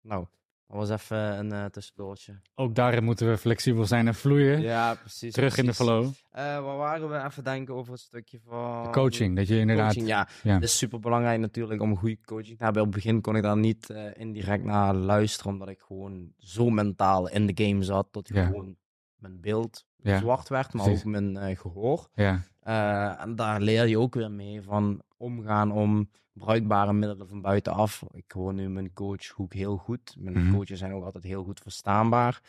Nou, 0.00 0.26
dat 0.66 0.76
was 0.76 0.90
even 0.90 1.16
een 1.38 1.52
eh, 1.52 1.64
tussendoortje. 1.64 2.40
Ook 2.54 2.74
daarin 2.74 3.04
moeten 3.04 3.28
we 3.28 3.38
flexibel 3.38 3.84
zijn 3.86 4.06
en 4.06 4.14
vloeien. 4.14 4.60
Ja, 4.60 4.94
precies. 4.94 5.32
Terug 5.34 5.56
in 5.56 5.66
de 5.66 5.74
flow. 5.74 6.04
Eh, 6.30 6.42
waar 6.42 6.76
waren 6.76 7.08
we? 7.10 7.24
Even 7.24 7.44
denken 7.44 7.74
over 7.74 7.92
het 7.92 8.00
stukje 8.00 8.40
van... 8.40 8.82
De 8.82 8.90
coaching, 8.90 9.36
dat 9.36 9.48
je 9.48 9.58
inderdaad... 9.58 9.86
Coaching, 9.86 10.06
ja. 10.08 10.28
ja. 10.42 10.54
Het 10.54 10.62
is 10.62 10.78
super 10.78 11.00
belangrijk 11.00 11.40
natuurlijk 11.40 11.80
om 11.82 11.90
een 11.90 11.96
goede 11.96 12.20
coaching 12.24 12.58
te 12.58 12.64
hebben. 12.64 12.82
Op 12.82 12.92
het 12.92 12.96
begin 12.96 13.20
kon 13.20 13.36
ik 13.36 13.42
daar 13.42 13.56
niet 13.56 13.90
eh, 13.90 14.04
indirect 14.14 14.64
naar 14.64 14.94
luisteren, 14.94 15.52
omdat 15.52 15.68
ik 15.68 15.80
gewoon 15.80 16.32
zo 16.38 16.70
mentaal 16.70 17.28
in 17.28 17.46
de 17.46 17.64
game 17.64 17.82
zat, 17.82 18.08
dat 18.12 18.28
Ja. 18.28 18.46
gewoon 18.46 18.76
mijn 19.16 19.40
beeld 19.40 19.85
Ja, 19.96 20.18
zwart 20.18 20.48
werd, 20.48 20.72
maar 20.72 20.84
precies. 20.84 21.04
ook 21.04 21.10
mijn 21.10 21.36
eh, 21.36 21.58
gehoor. 21.58 22.08
Ja, 22.14 22.40
Eh, 22.60 23.20
en 23.22 23.36
daar 23.36 23.60
leer 23.60 23.86
je 23.86 23.98
ook 23.98 24.14
weer 24.14 24.30
mee 24.30 24.62
van 24.62 25.02
omgaan 25.16 25.72
om 25.72 26.10
bruikbare 26.32 26.92
middelen 26.92 27.28
van 27.28 27.40
buitenaf. 27.40 28.02
Ik 28.12 28.32
hoor 28.32 28.54
nu 28.54 28.68
mijn 28.68 28.92
coachhoek 28.92 29.52
heel 29.54 29.76
goed. 29.76 30.14
Mijn 30.18 30.38
Mhm. 30.38 30.52
coaches 30.54 30.78
zijn 30.78 30.92
ook 30.92 31.04
altijd 31.04 31.24
heel 31.24 31.44
goed 31.44 31.60
verstaanbaar. 31.60 32.40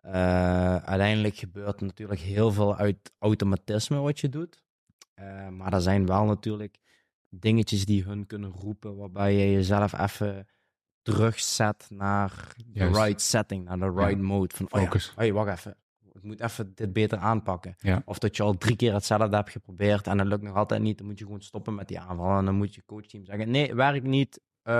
Eh, 0.00 0.76
uiteindelijk 0.76 1.36
gebeurt 1.36 1.80
natuurlijk 1.80 2.20
heel 2.20 2.52
veel 2.52 2.76
uit 2.76 3.12
automatisme 3.18 3.98
wat 3.98 4.20
je 4.20 4.28
doet. 4.28 4.62
Maar 5.50 5.72
er 5.72 5.80
zijn 5.80 6.06
wel 6.06 6.24
natuurlijk 6.24 6.78
dingetjes 7.28 7.84
die 7.84 8.02
hun 8.04 8.26
kunnen 8.26 8.50
roepen, 8.50 8.96
waarbij 8.96 9.34
je 9.34 9.52
jezelf 9.52 9.92
even 9.98 10.46
terugzet 11.02 11.86
naar 11.88 12.54
de 12.66 12.86
right 12.88 13.20
setting, 13.20 13.64
naar 13.64 13.78
de 13.78 13.90
right 13.90 14.20
mode. 14.20 14.54
Van, 14.56 14.66
oh 14.70 14.80
ja, 14.80 14.86
Focus. 14.86 15.12
hey, 15.16 15.32
wacht 15.32 15.50
even. 15.58 15.76
Ik 16.14 16.22
moet 16.22 16.40
even 16.40 16.72
dit 16.74 16.92
beter 16.92 17.18
aanpakken. 17.18 17.74
Ja. 17.78 18.02
Of 18.04 18.18
dat 18.18 18.36
je 18.36 18.42
al 18.42 18.58
drie 18.58 18.76
keer 18.76 18.92
hetzelfde 18.92 19.36
hebt 19.36 19.50
geprobeerd 19.50 20.06
en 20.06 20.16
dat 20.16 20.26
lukt 20.26 20.42
nog 20.42 20.56
altijd 20.56 20.82
niet. 20.82 20.98
Dan 20.98 21.06
moet 21.06 21.18
je 21.18 21.24
gewoon 21.24 21.40
stoppen 21.42 21.74
met 21.74 21.88
die 21.88 22.00
aanval. 22.00 22.38
En 22.38 22.44
dan 22.44 22.54
moet 22.54 22.74
je 22.74 22.84
coachteam 22.84 23.24
zeggen: 23.24 23.50
nee, 23.50 23.74
werkt 23.74 24.06
niet. 24.06 24.40
eh 24.62 24.74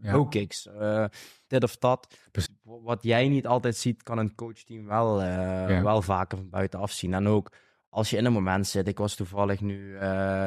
Ja. 0.00 0.12
low 0.12 0.28
kicks. 0.30 0.66
eh, 0.66 1.04
dit 1.46 1.62
of 1.62 1.76
dat. 1.76 2.16
Wat 2.62 3.02
jij 3.02 3.28
niet 3.28 3.46
altijd 3.46 3.76
ziet, 3.76 4.02
kan 4.02 4.18
een 4.18 4.34
coachteam 4.34 4.86
wel, 4.86 5.20
eh, 5.22 5.26
Ja. 5.68 5.82
wel 5.82 6.02
vaker 6.02 6.38
van 6.38 6.48
buitenaf 6.50 6.90
zien. 6.92 7.14
En 7.14 7.26
ook 7.26 7.52
als 7.88 8.10
je 8.10 8.16
in 8.16 8.24
een 8.24 8.32
moment 8.32 8.66
zit. 8.66 8.88
Ik 8.88 8.98
was 8.98 9.14
toevallig 9.14 9.60
nu 9.60 9.96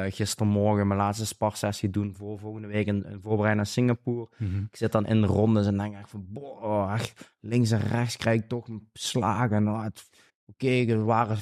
gistermorgen 0.08 0.86
mijn 0.86 1.00
laatste 1.00 1.26
sparsessie 1.26 1.90
doen 1.90 2.14
voor 2.14 2.38
volgende 2.38 2.68
week 2.68 2.86
een, 2.86 3.12
een 3.12 3.20
voorbereiding 3.20 3.56
naar 3.56 3.66
Singapore. 3.66 4.28
Mhm. 4.38 4.58
Ik 4.58 4.76
zit 4.76 4.92
dan 4.92 5.06
in 5.06 5.20
de 5.20 5.26
rondes 5.26 5.66
en 5.66 5.76
denk 5.76 5.94
echt 5.94 6.10
van, 6.10 6.26
boah, 6.28 7.00
links 7.40 7.70
en 7.70 7.80
rechts 7.80 8.16
krijg 8.16 8.40
ik 8.40 8.48
toch 8.48 8.66
slagen. 8.92 9.62
Nou, 9.64 9.82
het- 9.84 10.08
Oké, 10.52 10.84
er 10.92 11.04
waren 11.04 11.38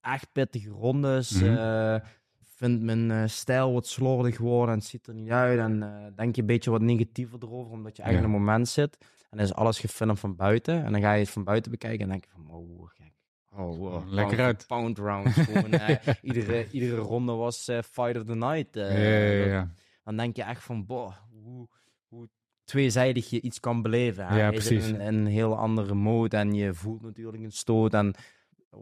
echt 0.00 0.32
pittige 0.32 0.70
rondes. 0.70 1.30
Mhm. 1.30 1.56
Eh, 1.56 1.96
vind 2.56 2.82
mijn 2.82 3.10
eh, 3.10 3.22
stijl 3.26 3.72
wat 3.72 3.86
slordig 3.86 4.36
geworden 4.36 4.74
en 4.74 4.78
het 4.80 4.88
ziet 4.88 5.06
er 5.06 5.14
niet 5.14 5.30
uit. 5.30 5.58
En 5.58 5.82
eh, 5.82 6.16
denk 6.16 6.34
je 6.34 6.40
een 6.40 6.46
beetje 6.46 6.70
wat 6.70 6.80
negatiever 6.80 7.38
erover, 7.42 7.72
omdat 7.72 7.96
je 7.96 8.02
echt 8.02 8.12
Ja. 8.12 8.18
in 8.18 8.24
een 8.24 8.30
moment 8.30 8.68
zit. 8.68 8.96
En 9.30 9.36
dan 9.36 9.46
is 9.46 9.54
alles 9.54 9.78
gefilmd 9.80 10.20
van 10.20 10.36
buiten. 10.36 10.84
En 10.84 10.92
dan 10.92 11.00
ga 11.00 11.12
je 11.12 11.20
het 11.20 11.30
van 11.30 11.44
buiten 11.44 11.70
bekijken 11.70 12.00
en 12.00 12.08
denk 12.08 12.24
je 12.24 12.30
van, 12.30 12.50
oh, 12.50 12.88
gek. 12.88 13.12
Oh, 13.52 13.76
wow. 13.78 14.12
Lekker 14.12 14.36
Pound- 14.36 14.40
uit. 14.40 14.64
Pound 14.66 14.98
round. 14.98 15.28
Gewoon, 15.28 15.70
eh, 15.72 16.14
iedere, 16.22 16.70
iedere 16.70 17.00
ronde 17.00 17.32
was 17.32 17.64
fight 17.90 18.16
of 18.16 18.24
the 18.24 18.34
night. 18.34 18.76
eh, 18.76 19.38
ja, 19.46 19.46
ja, 19.52 19.70
dan 20.04 20.16
denk 20.16 20.36
je 20.36 20.42
echt 20.42 20.62
van, 20.62 20.86
boh, 20.86 21.12
hoe, 21.42 21.68
hoe 22.08 22.28
tweezijdig 22.64 23.30
je 23.30 23.40
iets 23.40 23.60
kan 23.60 23.82
beleven. 23.82 24.26
hè. 24.26 24.38
Ja, 24.38 24.50
precies. 24.50 24.88
in, 24.88 25.00
in 25.00 25.14
een 25.14 25.26
heel 25.26 25.56
andere 25.58 25.94
mode 25.94 26.36
en 26.36 26.52
je 26.54 26.74
voelt 26.74 27.02
natuurlijk 27.02 27.42
een 27.42 27.52
stoot. 27.52 27.94
En 27.94 28.14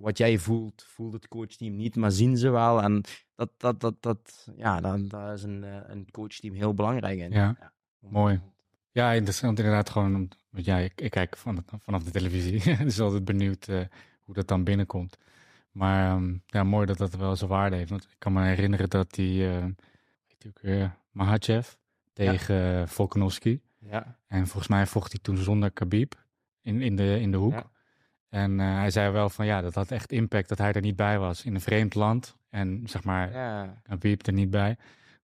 wat 0.01 0.19
jij 0.19 0.39
voelt, 0.39 0.85
voelt 0.89 1.13
het 1.13 1.29
coachteam 1.29 1.77
niet, 1.77 1.97
maar 1.97 2.13
zien 2.13 2.37
ze 2.37 2.51
wel. 2.51 2.83
En 2.83 3.05
dat, 3.35 3.51
dat, 3.57 3.81
dat, 3.81 3.95
dat 4.03 4.49
ja, 4.57 4.81
daar, 4.81 5.09
daar 5.09 5.35
is 5.35 5.43
een, 5.43 5.65
eh, 5.65 5.77
een 5.87 6.11
coachteam 6.11 6.55
heel 6.55 6.75
belangrijk 6.75 7.19
in. 7.19 7.31
Ja, 7.31 7.73
mooi. 7.99 8.41
Ja, 8.91 9.13
interessant 9.13 9.59
inderdaad 9.59 9.91
gewoon. 9.91 10.13
Want 10.13 10.65
ja, 10.65 10.77
ik, 10.77 11.01
ik 11.01 11.11
kijk 11.11 11.37
van, 11.37 11.65
vanaf 11.79 12.03
de 12.03 12.11
televisie. 12.11 12.77
dus 12.85 13.01
altijd 13.01 13.25
benieuwd 13.25 13.69
eh, 13.69 13.81
hoe 14.25 14.35
dat 14.35 14.49
dan 14.49 14.65
binnenkomt. 14.65 15.19
Maar 15.71 16.11
ehm, 16.11 16.37
ja, 16.47 16.65
mooi 16.65 16.87
dat 16.87 16.99
dat 16.99 17.15
wel 17.15 17.37
zijn 17.37 17.51
waarde 17.51 17.77
heeft. 17.77 17.91
Want 17.91 18.05
ik 18.05 18.17
kan 18.19 18.33
me 18.33 18.43
herinneren 18.43 18.91
dat 18.91 19.11
die, 19.11 19.49
eh 19.49 19.63
weet 20.29 20.43
je 20.43 20.49
ook 20.49 20.61
weer, 20.61 20.97
Mahachev 21.11 21.73
tegen 22.13 22.81
eh, 22.81 22.87
Volkanovski. 22.87 23.61
Ja, 23.79 24.19
En 24.27 24.47
volgens 24.47 24.69
mij 24.69 24.87
vocht 24.87 25.13
hij 25.13 25.21
toen 25.23 25.37
zonder 25.37 25.71
Khabib 25.71 26.15
in, 26.63 26.83
in, 26.83 26.97
de, 26.97 27.21
in 27.21 27.31
de 27.31 27.37
hoek. 27.37 27.53
Ja. 27.53 27.71
En 28.35 28.61
eh, 28.61 28.75
hij 28.75 28.91
zei 28.91 29.11
wel 29.13 29.29
van 29.29 29.47
ja, 29.47 29.61
dat 29.61 29.75
had 29.75 29.91
echt 29.91 30.13
impact 30.13 30.49
dat 30.49 30.59
hij 30.59 30.73
er 30.73 30.81
niet 30.81 30.97
bij 30.97 31.19
was. 31.19 31.45
In 31.45 31.55
een 31.55 31.61
vreemd 31.61 31.95
land. 31.95 32.37
En 32.51 32.83
zeg 32.85 33.05
maar, 33.05 33.33
ja. 33.33 33.81
Khabib 33.83 34.27
er 34.27 34.33
niet 34.33 34.51
bij. 34.51 34.77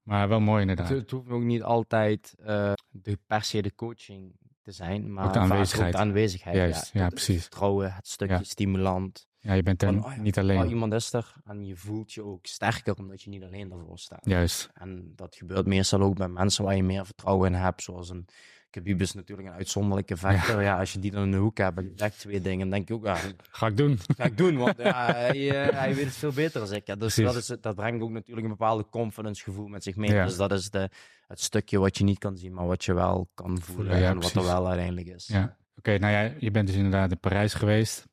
Maar 0.02 0.28
wel 0.28 0.40
mooi 0.40 0.60
inderdaad. 0.60 0.88
Het, 0.88 0.98
het 0.98 1.10
hoeft 1.10 1.28
ook 1.30 1.42
niet 1.42 1.62
altijd 1.62 2.34
eh, 2.44 2.72
de, 2.90 3.18
per 3.26 3.42
se 3.42 3.62
de 3.62 3.74
coaching 3.74 4.32
te 4.62 4.72
zijn, 4.72 5.12
maar 5.12 5.26
Ook 5.26 5.32
de 5.32 5.38
aanwezigheid. 5.38 5.92
de 5.92 5.98
aanwezigheid. 5.98 6.56
Juist, 6.56 6.90
ja, 6.92 7.04
Het 7.04 7.14
precies. 7.14 7.40
Vertrouwen, 7.42 7.92
het 7.94 8.08
stukje 8.08 8.34
Ja. 8.34 8.42
stimulant. 8.42 9.28
Ja, 9.38 9.52
je 9.52 9.62
bent 9.62 9.82
er 9.82 9.88
Van, 9.92 10.04
oh 10.04 10.12
ja, 10.16 10.20
niet 10.22 10.36
Oh, 10.36 10.42
alleen. 10.42 10.68
iemand 10.68 10.92
is 10.92 11.12
er 11.12 11.32
en 11.44 11.66
je 11.66 11.76
voelt 11.76 12.12
je 12.12 12.22
ook 12.24 12.46
sterker 12.46 12.94
omdat 12.96 13.22
je 13.22 13.30
niet 13.30 13.42
alleen 13.42 13.72
ervoor 13.72 13.98
staat. 13.98 14.24
Juist. 14.24 14.70
En 14.74 15.12
dat 15.16 15.34
gebeurt 15.36 15.66
meestal 15.66 16.00
ook 16.02 16.16
bij 16.16 16.28
mensen 16.28 16.64
waar 16.64 16.76
je 16.76 16.82
meer 16.82 17.04
vertrouwen 17.06 17.52
in 17.54 17.58
hebt, 17.60 17.82
zoals 17.82 18.08
een 18.08 18.26
Khabib 18.70 18.98
natuurlijk 18.98 19.48
een 19.48 19.54
uitzonderlijke 19.54 20.16
vechter. 20.16 20.62
Ja. 20.62 20.78
als 20.78 20.92
je 20.92 20.98
die 20.98 21.10
dan 21.10 21.22
in 21.22 21.30
de 21.30 21.36
hoek 21.36 21.58
hebt 21.58 21.80
je 21.80 21.92
zegt 21.94 22.18
twee 22.18 22.40
dingen, 22.40 22.58
dan 22.58 22.70
denk 22.70 22.88
je 22.88 22.94
ook, 22.94 23.04
ja, 23.04 23.16
Ga 23.50 23.66
ik 23.66 23.76
doen. 23.76 23.98
ga 24.16 24.24
ik 24.24 24.36
doen, 24.36 24.56
want 24.56 24.76
ja, 24.76 25.12
hij, 25.12 25.64
eh, 25.64 25.78
hij 25.78 25.94
weet 25.94 26.04
het 26.04 26.14
veel 26.14 26.32
beter 26.32 26.60
dan 26.60 26.74
ik. 26.74 26.86
Ja, 26.86 26.94
dus 26.94 27.14
Precies. 27.14 27.32
dat, 27.32 27.56
is, 27.58 27.62
dat 27.62 27.74
brengt 27.74 28.02
ook 28.02 28.10
natuurlijk 28.10 28.46
een 28.46 28.52
bepaalde 28.52 28.86
confidence 28.90 29.42
gevoel 29.42 29.66
met 29.66 29.82
zich 29.82 29.96
mee. 29.96 30.12
Ja. 30.12 30.24
Dus 30.24 30.36
dat 30.36 30.52
is 30.52 30.70
de, 30.70 30.88
het 31.26 31.40
stukje 31.40 31.78
wat 31.78 31.98
je 31.98 32.04
niet 32.04 32.18
kan 32.18 32.36
zien, 32.36 32.54
maar 32.54 32.66
wat 32.66 32.84
je 32.84 32.94
wel 32.94 33.30
kan 33.34 33.60
voelen 33.60 34.04
en 34.04 34.20
wat 34.20 34.34
er 34.34 34.42
wel 34.42 34.66
uiteindelijk 34.66 35.06
is. 35.06 35.26
Ja. 35.26 35.56
Oké, 35.76 35.98
nou 35.98 36.12
ja, 36.12 36.34
je 36.38 36.50
bent 36.50 36.66
dus 36.66 36.76
inderdaad 36.76 37.10
in 37.10 37.20
Parijs 37.20 37.54
geweest. 37.54 38.08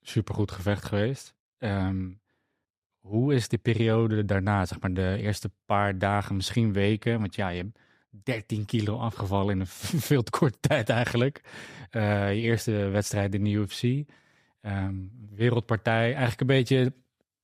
Supergoed 0.00 0.50
gevecht 0.50 0.84
geweest. 0.84 1.34
Ehm, 1.58 2.08
hoe 2.98 3.34
is 3.34 3.48
de 3.48 3.58
periode 3.58 4.24
daarna, 4.24 4.66
zeg 4.66 4.80
maar 4.80 4.94
de 4.94 5.16
eerste 5.18 5.50
paar 5.64 5.98
dagen, 5.98 6.36
misschien 6.36 6.72
weken? 6.72 7.20
Want 7.20 7.34
ja, 7.34 7.48
je 7.48 7.70
13 8.10 8.64
kilo 8.64 8.98
afgevallen 8.98 9.54
in 9.54 9.60
een 9.60 9.66
veel 10.10 10.22
te 10.22 10.30
korte 10.30 10.58
tijd 10.60 10.88
eigenlijk. 10.88 11.40
Eh, 11.90 12.34
je 12.34 12.40
eerste 12.40 12.72
wedstrijd 12.72 13.34
in 13.34 13.44
de 13.44 13.50
UFC. 13.50 14.08
Ehm, 14.60 14.94
wereldpartij, 15.34 16.04
eigenlijk 16.04 16.40
een 16.40 16.46
beetje, 16.46 16.92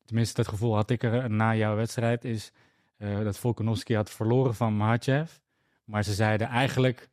tenminste 0.04 0.34
dat 0.34 0.48
gevoel 0.48 0.74
had 0.74 0.90
ik 0.90 1.02
er 1.02 1.30
na 1.30 1.56
jouw 1.56 1.76
wedstrijd, 1.76 2.24
is 2.24 2.52
eh, 2.96 3.22
dat 3.22 3.38
Volkanovski 3.38 3.94
had 3.94 4.10
verloren 4.10 4.54
van 4.54 4.76
Makhachev. 4.76 5.38
Maar 5.84 6.04
ze 6.04 6.14
zeiden 6.14 6.46
eigenlijk, 6.46 7.08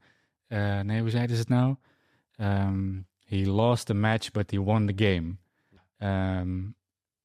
eh, 0.48 0.80
nee, 0.80 1.02
hoe 1.02 1.10
zeiden 1.10 1.36
ze 1.36 1.42
het 1.42 1.50
nou? 1.50 1.76
Ehm, 2.36 3.02
he 3.26 3.46
lost 3.46 3.86
the 3.86 3.94
match, 3.94 4.32
but 4.32 4.52
he 4.52 4.58
won 4.58 4.96
the 4.96 5.06
game. 5.06 5.36
Ehm, 5.98 6.62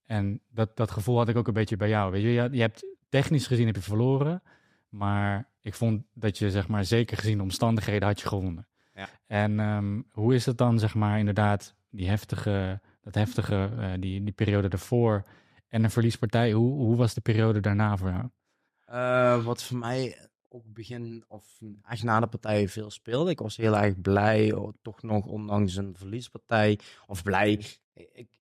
en 0.04 0.40
dat, 0.50 0.76
dat 0.76 0.90
gevoel 0.90 1.16
had 1.16 1.28
ik 1.28 1.36
ook 1.36 1.46
een 1.46 1.54
beetje 1.54 1.76
bij 1.76 1.88
jou. 1.88 2.12
Weet 2.12 2.22
je, 2.22 2.32
je, 2.32 2.48
je 2.52 2.60
hebt 2.60 2.86
technisch 3.08 3.46
gezien 3.46 3.66
heb 3.66 3.74
je 3.74 3.82
verloren, 3.82 4.42
maar 4.88 5.47
ik 5.62 5.74
vond 5.74 6.02
dat 6.12 6.38
je, 6.38 6.50
zeg 6.50 6.68
maar, 6.68 6.84
zeker 6.84 7.16
gezien 7.16 7.36
de 7.36 7.42
omstandigheden 7.42 8.08
had 8.08 8.20
je 8.20 8.28
gewonnen. 8.28 8.68
Ja. 8.94 9.08
En 9.26 9.60
ehm, 9.60 10.02
hoe 10.10 10.34
is 10.34 10.46
het 10.46 10.58
dan, 10.58 10.78
zeg 10.78 10.94
maar, 10.94 11.18
inderdaad, 11.18 11.74
die 11.90 12.08
heftige, 12.08 12.80
dat 13.00 13.14
heftige, 13.14 13.70
eh, 13.78 13.92
die, 13.98 14.24
die 14.24 14.32
periode 14.32 14.68
daarvoor 14.68 15.24
en 15.68 15.84
een 15.84 15.90
verliespartij, 15.90 16.52
hoe, 16.52 16.72
hoe 16.72 16.96
was 16.96 17.14
de 17.14 17.20
periode 17.20 17.60
daarna 17.60 17.96
voor 17.96 18.10
jou? 18.10 18.28
Eh, 18.84 19.44
wat 19.44 19.62
voor 19.62 19.78
mij 19.78 20.28
ook 20.48 20.72
begin, 20.72 21.24
of 21.28 21.58
echt 21.88 22.02
na 22.02 22.20
de 22.20 22.26
partij 22.26 22.68
veel 22.68 22.90
speelde. 22.90 23.30
Ik 23.30 23.38
was 23.38 23.56
heel 23.56 23.76
erg 23.76 24.00
blij, 24.00 24.52
oh, 24.52 24.72
toch 24.82 25.02
nog 25.02 25.26
ondanks 25.26 25.76
een 25.76 25.96
verliespartij. 25.96 26.78
Of 27.06 27.22
blij. 27.22 27.64
Ik, 27.92 28.37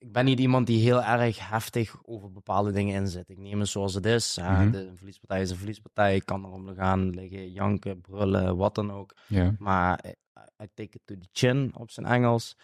ik 0.00 0.12
ben 0.12 0.24
niet 0.24 0.40
iemand 0.40 0.66
die 0.66 0.82
heel 0.82 1.02
erg 1.02 1.48
heftig 1.48 1.96
over 2.02 2.32
bepaalde 2.32 2.72
dingen 2.72 2.94
inzet. 2.94 3.28
Ik 3.28 3.38
neem 3.38 3.60
het 3.60 3.68
zoals 3.68 3.94
het 3.94 4.06
is. 4.06 4.36
Mhm. 4.36 4.70
de, 4.70 4.86
een 4.86 4.96
verliespartij 4.96 5.40
is 5.40 5.50
een 5.50 5.56
verliespartij. 5.56 6.14
Ik 6.14 6.26
kan 6.26 6.44
erom 6.44 6.74
gaan 6.74 7.10
liggen, 7.10 7.52
janken, 7.52 8.00
brullen, 8.00 8.56
wat 8.56 8.74
dan 8.74 8.92
ook. 8.92 9.14
Maar 9.58 10.04
I, 10.06 10.14
I 10.62 10.66
take 10.74 10.96
it 10.96 11.00
to 11.04 11.14
the 11.18 11.28
chin 11.32 11.70
op 11.74 11.90
zijn 11.90 12.06
Engels. 12.06 12.56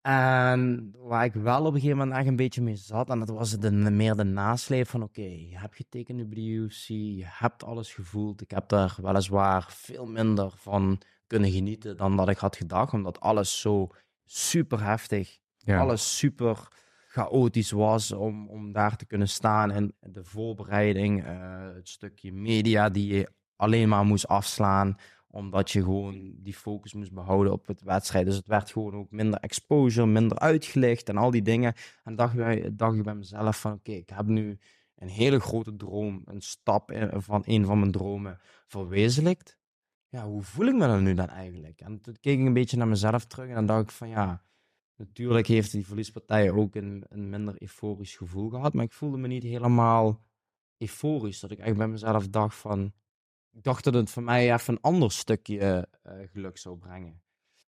En 0.00 0.90
waar 0.98 1.24
ik 1.24 1.34
wel 1.34 1.60
op 1.60 1.74
een 1.74 1.80
gegeven 1.80 1.96
moment 1.96 2.16
echt 2.16 2.26
een 2.26 2.36
beetje 2.36 2.62
mee 2.62 2.76
zat, 2.76 3.10
en 3.10 3.18
dat 3.18 3.28
was 3.28 3.50
de, 3.50 3.70
meer 3.70 4.14
de 4.14 4.24
nasleep 4.24 4.88
van: 4.88 5.02
oké, 5.02 5.20
je 5.20 5.58
hebt 5.58 5.76
getekend 5.76 6.28
bij 6.28 6.34
de 6.34 6.44
UFC, 6.44 6.86
je 6.88 7.24
hebt 7.24 7.64
alles 7.64 7.94
gevoeld. 7.94 8.40
Ik 8.40 8.50
heb 8.50 8.68
daar 8.68 8.96
weliswaar 9.02 9.66
veel 9.68 10.06
minder 10.06 10.52
van 10.56 11.00
kunnen 11.26 11.50
genieten 11.50 11.96
dan 11.96 12.16
dat 12.16 12.28
ik 12.28 12.38
had 12.38 12.56
gedacht, 12.56 12.92
omdat 12.92 13.20
alles 13.20 13.60
zo 13.60 13.88
super 14.24 14.82
heftig, 14.82 15.38
Alles 15.66 16.18
super 16.18 16.68
chaotisch 17.08 17.70
was 17.70 18.12
om, 18.12 18.48
om 18.48 18.72
daar 18.72 18.96
te 18.96 19.06
kunnen 19.06 19.28
staan. 19.28 19.70
En 19.70 19.94
de 20.00 20.24
voorbereiding, 20.24 21.24
eh, 21.24 21.74
het 21.74 21.88
stukje 21.88 22.32
media 22.32 22.88
die 22.88 23.14
je 23.14 23.28
alleen 23.56 23.88
maar 23.88 24.04
moest 24.04 24.28
afslaan 24.28 24.96
omdat 25.36 25.70
je 25.70 25.82
gewoon 25.82 26.34
die 26.36 26.54
focus 26.54 26.94
moest 26.94 27.12
behouden 27.12 27.52
op 27.52 27.66
het 27.66 27.82
wedstrijd. 27.82 28.26
Dus 28.26 28.36
het 28.36 28.46
werd 28.46 28.70
gewoon 28.70 28.94
ook 28.94 29.10
minder 29.10 29.40
exposure, 29.40 30.06
minder 30.06 30.38
uitgelicht 30.38 31.08
en 31.08 31.16
al 31.16 31.30
die 31.30 31.42
dingen. 31.42 31.74
En 32.04 32.16
dacht, 32.16 32.36
bij, 32.36 32.70
dacht 32.72 32.96
ik 32.96 33.02
bij 33.02 33.14
mezelf 33.14 33.60
van 33.60 33.72
oké, 33.72 33.92
ik 33.92 34.08
heb 34.08 34.26
nu 34.26 34.58
een 34.96 35.08
hele 35.08 35.40
grote 35.40 35.76
droom, 35.76 36.22
een 36.24 36.40
stap 36.40 37.10
van 37.10 37.42
een 37.44 37.64
van 37.64 37.78
mijn 37.78 37.92
dromen 37.92 38.38
verwezenlijkt. 38.66 39.58
Ja, 40.08 40.24
hoe 40.24 40.42
voel 40.42 40.66
ik 40.66 40.74
me 40.74 40.86
dan 40.86 41.02
nu 41.02 41.14
dan 41.14 41.28
eigenlijk? 41.28 41.80
En 41.80 42.00
toen 42.00 42.16
keek 42.20 42.38
ik 42.38 42.46
een 42.46 42.52
beetje 42.52 42.76
naar 42.76 42.88
mezelf 42.88 43.24
terug 43.24 43.48
en 43.48 43.54
dan 43.54 43.66
dacht 43.66 43.82
ik 43.82 43.90
van 43.90 44.08
ja, 44.08 44.42
natuurlijk 44.96 45.46
heeft 45.46 45.72
die 45.72 45.86
verliespartij 45.86 46.50
ook 46.50 46.74
een, 46.74 47.04
een 47.08 47.28
minder 47.30 47.62
euforisch 47.62 48.16
gevoel 48.16 48.48
gehad. 48.50 48.74
Maar 48.74 48.84
ik 48.84 48.92
voelde 48.92 49.16
me 49.16 49.26
niet 49.28 49.42
helemaal 49.42 50.20
euforisch. 50.78 51.40
Dat 51.40 51.50
ik 51.50 51.58
echt 51.58 51.76
bij 51.76 51.88
mezelf 51.88 52.28
dacht 52.28 52.56
van, 52.56 52.92
ik 53.52 53.62
dacht 53.62 53.84
dat 53.84 53.94
het 53.94 54.10
voor 54.10 54.22
mij 54.22 54.52
even 54.52 54.74
een 54.74 54.80
ander 54.80 55.12
stukje 55.12 55.88
eh, 56.02 56.12
geluk 56.32 56.58
zou 56.58 56.76
brengen. 56.78 57.22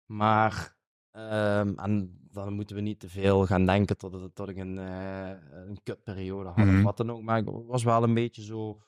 Maar, 0.05 0.75
ehm, 1.11 1.73
en 1.75 2.19
dan 2.31 2.53
moeten 2.53 2.75
we 2.75 2.81
niet 2.81 2.99
te 2.99 3.09
veel 3.09 3.45
gaan 3.45 3.65
denken 3.65 3.97
tot, 3.97 4.35
tot 4.35 4.49
ik 4.49 4.57
een, 4.57 4.77
eh 4.77 5.29
een 5.51 5.79
kutperiode 5.83 6.49
had 6.49 6.65
Mhm. 6.65 6.77
of 6.77 6.83
wat 6.83 6.97
dan 6.97 7.11
ook. 7.11 7.21
Maar 7.21 7.37
ik 7.37 7.49
was 7.67 7.83
wel 7.83 8.03
een 8.03 8.13
beetje 8.13 8.41
zo 8.43 8.81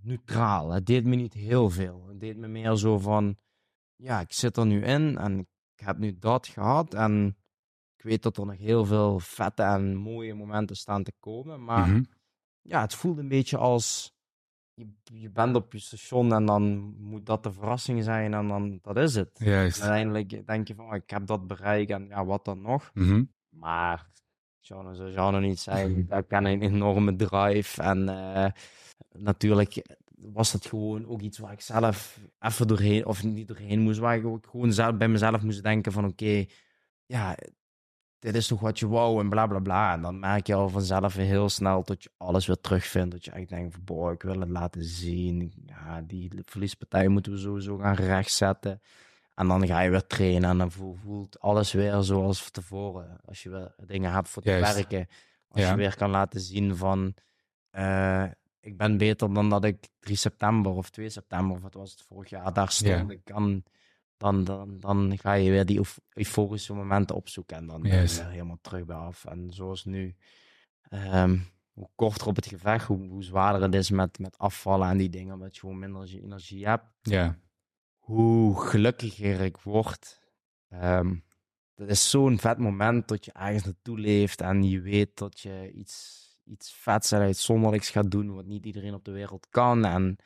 neutraal. 0.00 0.70
Het 0.70 0.86
deed 0.86 1.04
me 1.04 1.16
niet 1.16 1.32
heel 1.32 1.70
veel. 1.70 2.06
Het 2.08 2.20
deed 2.20 2.36
me 2.36 2.48
meer 2.48 2.76
zo 2.76 2.98
van, 2.98 3.36
ja, 3.96 4.20
ik 4.20 4.32
zit 4.32 4.56
er 4.56 4.66
nu 4.66 4.84
in 4.84 5.18
en 5.18 5.38
ik 5.38 5.84
heb 5.84 5.98
nu 5.98 6.18
dat 6.18 6.46
gehad. 6.46 6.94
En 6.94 7.36
ik 8.02 8.08
weet 8.08 8.22
dat 8.22 8.36
er 8.36 8.46
nog 8.46 8.56
heel 8.58 8.84
veel 8.84 9.18
vette 9.18 9.62
en 9.62 9.94
mooie 9.96 10.34
momenten 10.34 10.76
staan 10.76 11.02
te 11.02 11.12
komen. 11.20 11.64
Maar 11.64 11.88
Mhm. 11.88 12.02
ja, 12.62 12.80
het 12.80 12.94
voelde 12.94 13.20
een 13.20 13.28
beetje 13.28 13.56
als 13.56 14.14
je, 14.74 14.88
je 15.04 15.30
bent 15.30 15.56
op 15.56 15.72
je 15.72 15.78
station 15.78 16.32
en 16.32 16.46
dan 16.46 16.94
moet 16.98 17.26
dat 17.26 17.42
de 17.42 17.52
verrassing 17.52 18.04
zijn 18.04 18.34
en 18.34 18.48
dan 18.48 18.78
dat 18.82 18.96
is 18.96 19.14
het. 19.14 19.30
Juist. 19.34 19.80
Uiteindelijk 19.80 20.46
denk 20.46 20.68
je 20.68 20.74
van, 20.74 20.86
oh, 20.86 20.94
ik 20.94 21.10
heb 21.10 21.26
dat 21.26 21.46
bereikt 21.46 21.90
en 21.90 22.06
ja, 22.06 22.24
wat 22.24 22.44
dan 22.44 22.60
nog? 22.60 22.90
Mhm. 22.94 23.24
Maar, 23.48 24.10
zo 24.60 24.92
zou 24.94 25.34
het 25.34 25.42
niet 25.44 25.58
zijn. 25.60 26.06
Ik 26.10 26.28
ken 26.28 26.44
een 26.44 26.62
enorme 26.62 27.16
drive 27.16 27.82
en 27.82 28.08
eh, 28.08 28.50
natuurlijk 29.18 29.86
was 30.16 30.52
dat 30.52 30.66
gewoon 30.66 31.06
ook 31.06 31.20
iets 31.20 31.38
waar 31.38 31.52
ik 31.52 31.60
zelf 31.60 32.18
even 32.38 32.66
doorheen, 32.66 33.06
of 33.06 33.22
niet 33.22 33.48
doorheen 33.48 33.80
moest, 33.80 33.98
waar 33.98 34.16
ik 34.16 34.24
ook 34.26 34.46
gewoon 34.50 34.72
zelf 34.72 34.96
bij 34.96 35.08
mezelf 35.08 35.42
moest 35.42 35.62
denken 35.62 35.92
van, 35.92 36.04
oké, 36.04 36.44
ja, 37.06 37.36
dit 38.22 38.34
is 38.34 38.46
toch 38.46 38.60
wat 38.60 38.78
je 38.78 38.88
wou 38.88 39.20
en 39.20 39.28
bla 39.28 39.46
bla 39.46 39.58
bla. 39.58 39.92
En 39.92 40.02
dan 40.02 40.18
merk 40.18 40.46
je 40.46 40.54
al 40.54 40.68
vanzelf 40.68 41.14
heel 41.14 41.48
snel 41.48 41.82
dat 41.84 42.02
je 42.02 42.10
alles 42.16 42.46
weer 42.46 42.60
terugvindt. 42.60 43.10
Dat 43.10 43.24
je 43.24 43.30
echt 43.30 43.48
denkt 43.48 43.76
van, 43.84 44.12
ik 44.12 44.22
wil 44.22 44.40
het 44.40 44.48
laten 44.48 44.84
zien. 44.84 45.52
Ja, 45.66 46.00
die 46.00 46.30
verliespartij 46.44 47.08
moeten 47.08 47.32
we 47.32 47.38
sowieso 47.38 47.76
gaan 47.78 47.94
rechtzetten. 47.94 48.80
En 49.34 49.48
dan 49.48 49.66
ga 49.66 49.80
je 49.80 49.90
weer 49.90 50.06
trainen 50.06 50.50
en 50.50 50.58
dan 50.58 50.70
voelt, 50.72 51.40
alles 51.40 51.72
weer 51.72 52.02
zoals 52.02 52.50
tevoren. 52.50 53.20
Als 53.24 53.42
je 53.42 53.50
weer 53.50 53.74
dingen 53.86 54.12
hebt 54.12 54.28
voor 54.28 54.42
te 54.42 54.50
Juist. 54.50 54.74
werken. 54.74 55.06
Als 55.48 55.62
Ja. 55.62 55.70
je 55.70 55.76
weer 55.76 55.96
kan 55.96 56.10
laten 56.10 56.40
zien 56.40 56.76
van, 56.76 57.14
eh, 57.70 58.24
ik 58.60 58.76
ben 58.76 58.96
beter 58.98 59.34
dan 59.34 59.50
dat 59.50 59.64
ik 59.64 59.88
3 60.00 60.16
september 60.16 60.72
of 60.72 60.90
2 60.90 61.08
september, 61.08 61.56
of 61.56 61.62
wat 61.62 61.74
was 61.74 61.90
het 61.90 62.02
vorig 62.02 62.30
jaar, 62.30 62.52
daar 62.52 62.70
stond. 62.70 63.08
Ja. 63.08 63.14
Ik 63.14 63.24
kan, 63.24 63.62
dan, 64.22 64.44
dan, 64.44 64.80
dan 64.80 65.18
ga 65.18 65.32
je 65.32 65.50
weer 65.50 65.66
die 65.66 65.76
euf- 65.78 66.00
euforische 66.14 66.74
momenten 66.74 67.16
opzoeken 67.16 67.56
en 67.56 67.66
dan 67.66 67.82
ben 67.82 67.90
je 67.90 68.22
helemaal 68.24 68.58
terug 68.60 68.84
bij 68.84 68.96
af. 68.96 69.24
En 69.24 69.50
zoals 69.52 69.84
nu, 69.84 70.16
ehm, 70.88 71.38
hoe 71.72 71.88
korter 71.94 72.26
op 72.26 72.36
het 72.36 72.46
gevecht, 72.46 72.86
hoe, 72.86 73.08
hoe 73.08 73.22
zwaarder 73.24 73.62
het 73.62 73.74
is 73.74 73.90
met, 73.90 74.18
met 74.18 74.38
afvallen 74.38 74.88
en 74.88 74.96
die 74.96 75.08
dingen, 75.10 75.34
omdat 75.34 75.54
je 75.54 75.60
gewoon 75.60 75.78
minder 75.78 76.14
energie- 76.14 76.66
hebt 76.66 76.84
Ja. 77.02 77.38
hoe 77.98 78.60
gelukkiger 78.66 79.40
ik 79.40 79.56
word. 79.56 80.20
Ehm 80.68 81.14
dat 81.74 81.88
is 81.88 82.10
zo'n 82.10 82.38
vet 82.38 82.58
moment 82.58 83.08
dat 83.08 83.24
je 83.24 83.32
ergens 83.32 83.64
naartoe 83.64 83.98
leeft 83.98 84.40
en 84.40 84.62
je 84.62 84.80
weet 84.80 85.16
dat 85.16 85.40
je 85.40 85.72
iets, 85.72 86.26
iets 86.44 86.72
vets 86.74 87.12
en 87.12 87.20
uitzonderlijks 87.20 87.90
gaat 87.90 88.10
doen 88.10 88.34
wat 88.34 88.46
niet 88.46 88.66
iedereen 88.66 88.94
op 88.94 89.04
de 89.04 89.10
wereld 89.10 89.46
kan. 89.50 89.84
En 89.84 90.16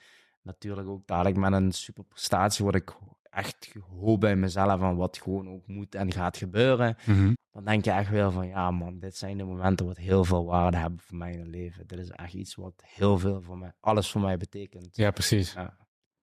natuurlijk 0.43 0.89
ook 0.89 1.07
dadelijk 1.07 1.37
met 1.37 1.53
een 1.53 1.73
super 1.73 2.05
prestatie 2.05 2.65
wat 2.65 2.75
ik 2.75 2.97
echt 3.37 3.75
hoop 4.01 4.21
bij 4.21 4.37
mezelf 4.37 4.81
en 4.81 4.97
wat 4.97 5.19
gewoon 5.19 5.49
ook 5.49 5.67
moet 5.67 5.95
en 5.95 6.13
gaat 6.13 6.37
gebeuren. 6.37 6.97
Mhm. 7.07 7.33
Dan 7.51 7.65
denk 7.65 7.85
je 7.85 7.91
echt 7.91 8.11
wel 8.11 8.31
van 8.31 8.47
ja 8.47 8.71
man, 8.71 8.99
dit 8.99 9.17
zijn 9.17 9.39
de 9.39 9.45
momenten 9.45 9.87
wat 9.87 9.97
heel 9.97 10.25
veel 10.25 10.45
waarde 10.45 10.77
hebben 10.77 11.01
voor 11.01 11.17
mij 11.17 11.33
in 11.33 11.39
het 11.39 11.49
leven. 11.49 11.87
Dit 11.87 11.99
is 11.99 12.11
echt 12.11 12.35
iets 12.35 12.55
wat 12.55 12.83
heel 12.85 13.19
veel 13.19 13.43
voor 13.43 13.59
mij, 13.59 13.73
alles 13.81 14.11
voor 14.11 14.21
mij 14.21 14.37
betekent. 14.37 14.97
Ja, 14.97 15.11
precies. 15.11 15.53
Ja. 15.53 15.77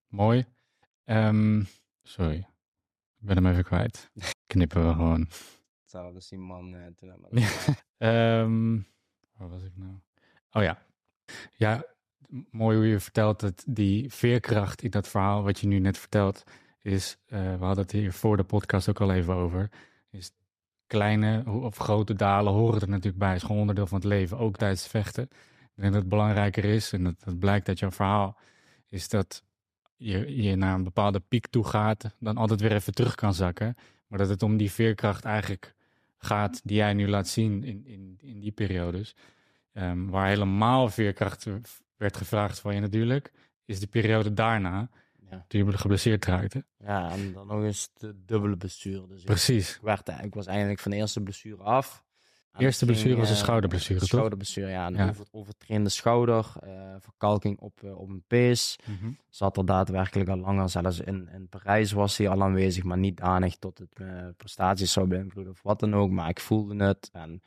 Mooi. 0.08 0.46
Ehm, 1.04 1.64
sorry. 2.04 2.38
Ik 3.20 3.28
ben 3.28 3.36
hem 3.36 3.48
even 3.48 3.64
kwijt. 3.64 4.12
Knippen 4.54 4.88
we 4.88 4.94
gewoon. 4.94 5.28
Hetzelfde 5.82 6.16
als 6.16 6.30
die 6.30 6.40
man 6.40 6.76
eh, 6.76 6.88
toen 6.96 7.28
Ja. 7.32 7.48
Ehm, 8.44 8.80
waar 9.38 9.50
was 9.50 9.64
ik 9.64 9.72
nou? 9.76 9.92
Oh 10.52 10.64
ja. 10.64 10.86
Ja, 11.56 11.86
mooi 12.52 12.78
hoe 12.78 12.88
je 12.88 13.00
vertelt 13.00 13.40
dat 13.40 13.64
die 13.68 14.12
veerkracht 14.12 14.82
in 14.82 14.90
dat 14.90 15.08
verhaal 15.08 15.44
wat 15.44 15.60
je 15.60 15.68
nu 15.68 15.80
net 15.80 15.98
vertelt 15.98 16.44
is, 16.84 17.18
eh, 17.26 17.40
we 17.40 17.66
hadden 17.66 17.84
het 17.84 17.92
hier 17.92 18.14
voor 18.14 18.38
de 18.38 18.44
podcast 18.44 18.90
ook 18.90 19.02
al 19.02 19.14
even 19.14 19.34
over, 19.34 19.70
is 20.10 20.32
kleine 20.88 21.44
of 21.46 21.78
grote 21.78 22.14
dalen 22.14 22.54
horen 22.54 22.82
er 22.82 22.90
natuurlijk 22.90 23.18
bij. 23.18 23.36
Is 23.36 23.42
gewoon 23.42 23.62
onderdeel 23.62 23.88
van 23.88 23.98
het 23.98 24.08
leven, 24.08 24.38
ook 24.38 24.58
tijdens 24.58 24.88
vechten. 24.88 25.24
Ik 25.24 25.82
denk 25.82 25.94
dat 25.94 26.02
het 26.02 26.10
belangrijker 26.10 26.66
is, 26.66 26.94
en 26.94 27.04
dat, 27.04 27.24
dat 27.24 27.40
blijkt 27.40 27.68
uit 27.68 27.80
jouw 27.80 27.92
verhaal, 27.92 28.38
is 28.90 29.10
dat 29.10 29.44
je, 29.96 30.44
je 30.44 30.56
naar 30.56 30.76
een 30.76 30.84
bepaalde 30.84 31.20
piek 31.20 31.48
toe 31.48 31.64
gaat, 31.64 32.16
dan 32.20 32.38
altijd 32.38 32.62
weer 32.62 32.72
even 32.72 32.94
terug 32.94 33.16
kan 33.16 33.34
zakken. 33.34 33.76
Maar 34.08 34.20
dat 34.20 34.30
het 34.30 34.44
om 34.44 34.58
die 34.58 34.72
veerkracht 34.72 35.26
eigenlijk 35.26 35.74
gaat 36.18 36.62
die 36.64 36.78
jij 36.78 36.94
nu 36.94 37.08
laat 37.08 37.28
zien 37.28 37.64
in, 37.64 37.86
in, 37.86 38.18
in 38.22 38.40
die 38.40 38.52
periodes. 38.52 39.16
Ehm, 39.74 40.06
waar 40.06 40.28
helemaal 40.28 40.90
veerkracht 40.90 41.48
werd 41.98 42.18
gevraagd 42.18 42.60
van 42.60 42.76
je 42.76 42.82
natuurlijk, 42.82 43.32
is 43.66 43.80
de 43.80 43.88
periode 43.88 44.34
daarna, 44.34 44.90
Ja. 45.34 45.46
toen 45.48 45.66
je 45.66 45.78
geblesseerd 45.78 46.26
raakte. 46.26 46.66
ja, 46.78 47.12
en 47.12 47.34
dan 47.34 47.48
nog 47.48 47.64
eens 47.64 47.90
de 47.94 48.16
dubbele 48.26 48.58
blessure. 48.58 49.08
Dus 49.08 49.24
Precies. 49.24 49.76
ik 49.76 49.82
werd, 49.82 50.10
ik 50.24 50.34
was 50.34 50.46
eigenlijk 50.46 50.80
van 50.80 50.92
de 50.92 50.98
eerste 50.98 51.22
blessure 51.22 51.64
af. 51.64 52.04
En 52.52 52.62
Eerste 52.62 52.86
ging, 52.86 52.92
blessure 52.98 53.20
was 53.20 53.30
een 53.30 53.36
eh, 53.36 53.42
schouderblessure, 53.42 54.00
toch? 54.00 54.08
Schouderblessure, 54.08 54.70
ja. 54.70 54.88
Een 54.88 54.96
Ja. 54.96 55.10
Over, 55.10 55.26
overtrainde 55.32 55.90
schouder, 55.90 56.54
eh, 56.62 56.96
verkalking 57.00 57.60
op, 57.60 57.84
eh, 57.84 58.00
op 58.00 58.10
een 58.10 58.24
pees. 58.28 58.76
Zat 59.30 59.58
er 59.58 59.66
daadwerkelijk 59.66 60.30
al 60.30 60.38
langer, 60.38 60.70
zelfs 60.70 61.00
in, 61.00 61.30
in 61.34 61.48
Parijs 61.50 61.92
was 61.92 62.18
hij 62.18 62.30
al 62.30 62.44
aanwezig, 62.44 62.84
maar 62.84 62.98
niet 62.98 63.18
danig 63.18 63.56
tot 63.56 63.78
het 63.78 64.00
mijn 64.00 64.36
prestaties 64.36 64.92
zou 64.92 65.08
beïnvloeden 65.08 65.54
of 65.54 65.62
wat 65.64 65.80
dan 65.80 65.96
ook. 65.96 66.10
Maar 66.10 66.30
ik 66.30 66.40
voelde 66.40 66.84
het 66.84 67.10
en 67.14 67.42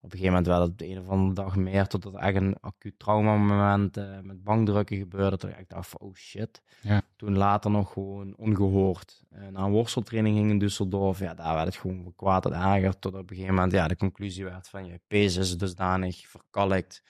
op 0.00 0.12
een 0.12 0.18
gegeven 0.18 0.26
moment 0.26 0.46
werd 0.46 0.60
het 0.60 0.70
op 0.70 0.78
de 0.78 0.88
een 0.88 0.98
of 0.98 1.08
andere 1.08 1.32
dag 1.34 1.56
meer, 1.56 1.86
totdat 1.86 2.14
er 2.14 2.20
echt 2.20 2.36
een 2.36 2.56
acuut 2.60 2.98
traumamoment 2.98 3.96
eh 3.96 4.18
met 4.22 4.44
bankdrukken 4.44 4.96
gebeurde. 4.96 5.36
Toen 5.36 5.50
ik 5.50 5.68
dacht 5.68 5.88
van, 5.88 6.00
oh 6.00 6.14
shit. 6.14 6.62
Ja. 6.80 7.02
Toen 7.16 7.36
later 7.36 7.70
nog 7.70 7.92
gewoon 7.92 8.34
ongehoord. 8.36 9.24
Eh, 9.30 9.46
na 9.48 9.60
een 9.64 9.70
worsteltraining 9.70 10.36
ging 10.36 10.50
in 10.50 10.68
Düsseldorf, 10.68 11.18
ja, 11.18 11.34
daar 11.34 11.54
werd 11.54 11.66
het 11.66 11.76
gewoon 11.76 12.02
van 12.02 12.14
kwaad 12.16 12.42
tot 12.42 12.52
erger. 12.52 12.98
Tot 12.98 13.14
op 13.14 13.30
een 13.30 13.36
gegeven 13.36 13.54
moment, 13.54 13.72
ja, 13.72 13.88
de 13.88 13.96
conclusie 13.96 14.44
werd 14.44 14.68
van, 14.68 14.86
je 14.86 15.00
pees 15.06 15.36
is 15.36 15.58
dusdanig 15.58 16.26
verkalkt. 16.28 17.02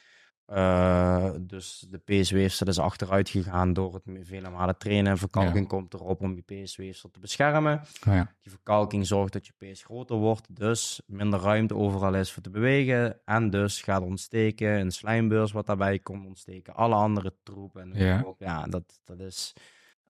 Eh, 0.49 1.31
dus 1.41 1.87
de 1.91 1.99
peesweefsel 1.99 2.67
is 2.67 2.79
achteruit 2.79 3.29
gegaan 3.29 3.73
door 3.73 3.95
het 3.95 4.03
vele 4.23 4.51
malen 4.51 4.79
trainen. 4.79 5.19
Verkalking 5.19 5.69
komt 5.69 5.95
erop 5.95 6.21
om 6.21 6.35
je 6.35 6.43
peesweefsel 6.43 7.11
te 7.11 7.21
beschermen. 7.21 7.81
Oh 8.09 8.15
ja. 8.15 8.33
Die 8.43 8.51
verkalking 8.53 9.07
zorgt 9.07 9.33
dat 9.33 9.47
je 9.47 9.53
pees 9.59 9.83
groter 9.83 10.17
wordt, 10.17 10.57
dus 10.57 11.01
minder 11.07 11.41
ruimte 11.41 11.75
overal 11.75 12.15
is 12.15 12.33
voor 12.33 12.43
te 12.43 12.51
bewegen. 12.51 13.21
En 13.25 13.51
dus 13.51 13.83
gaat 13.83 14.03
ontsteken, 14.03 14.69
een 14.81 14.91
slijmbeurs 14.91 15.53
wat 15.53 15.67
daarbij 15.67 15.99
komt 15.99 16.27
ontsteken, 16.27 16.75
alle 16.75 16.95
andere 16.95 17.35
troepen. 17.43 17.93
En 17.93 18.05
Ja. 18.05 18.23
op. 18.27 18.41
ja 18.41 18.65
dat, 18.67 19.01
dat 19.05 19.21
is... 19.21 19.53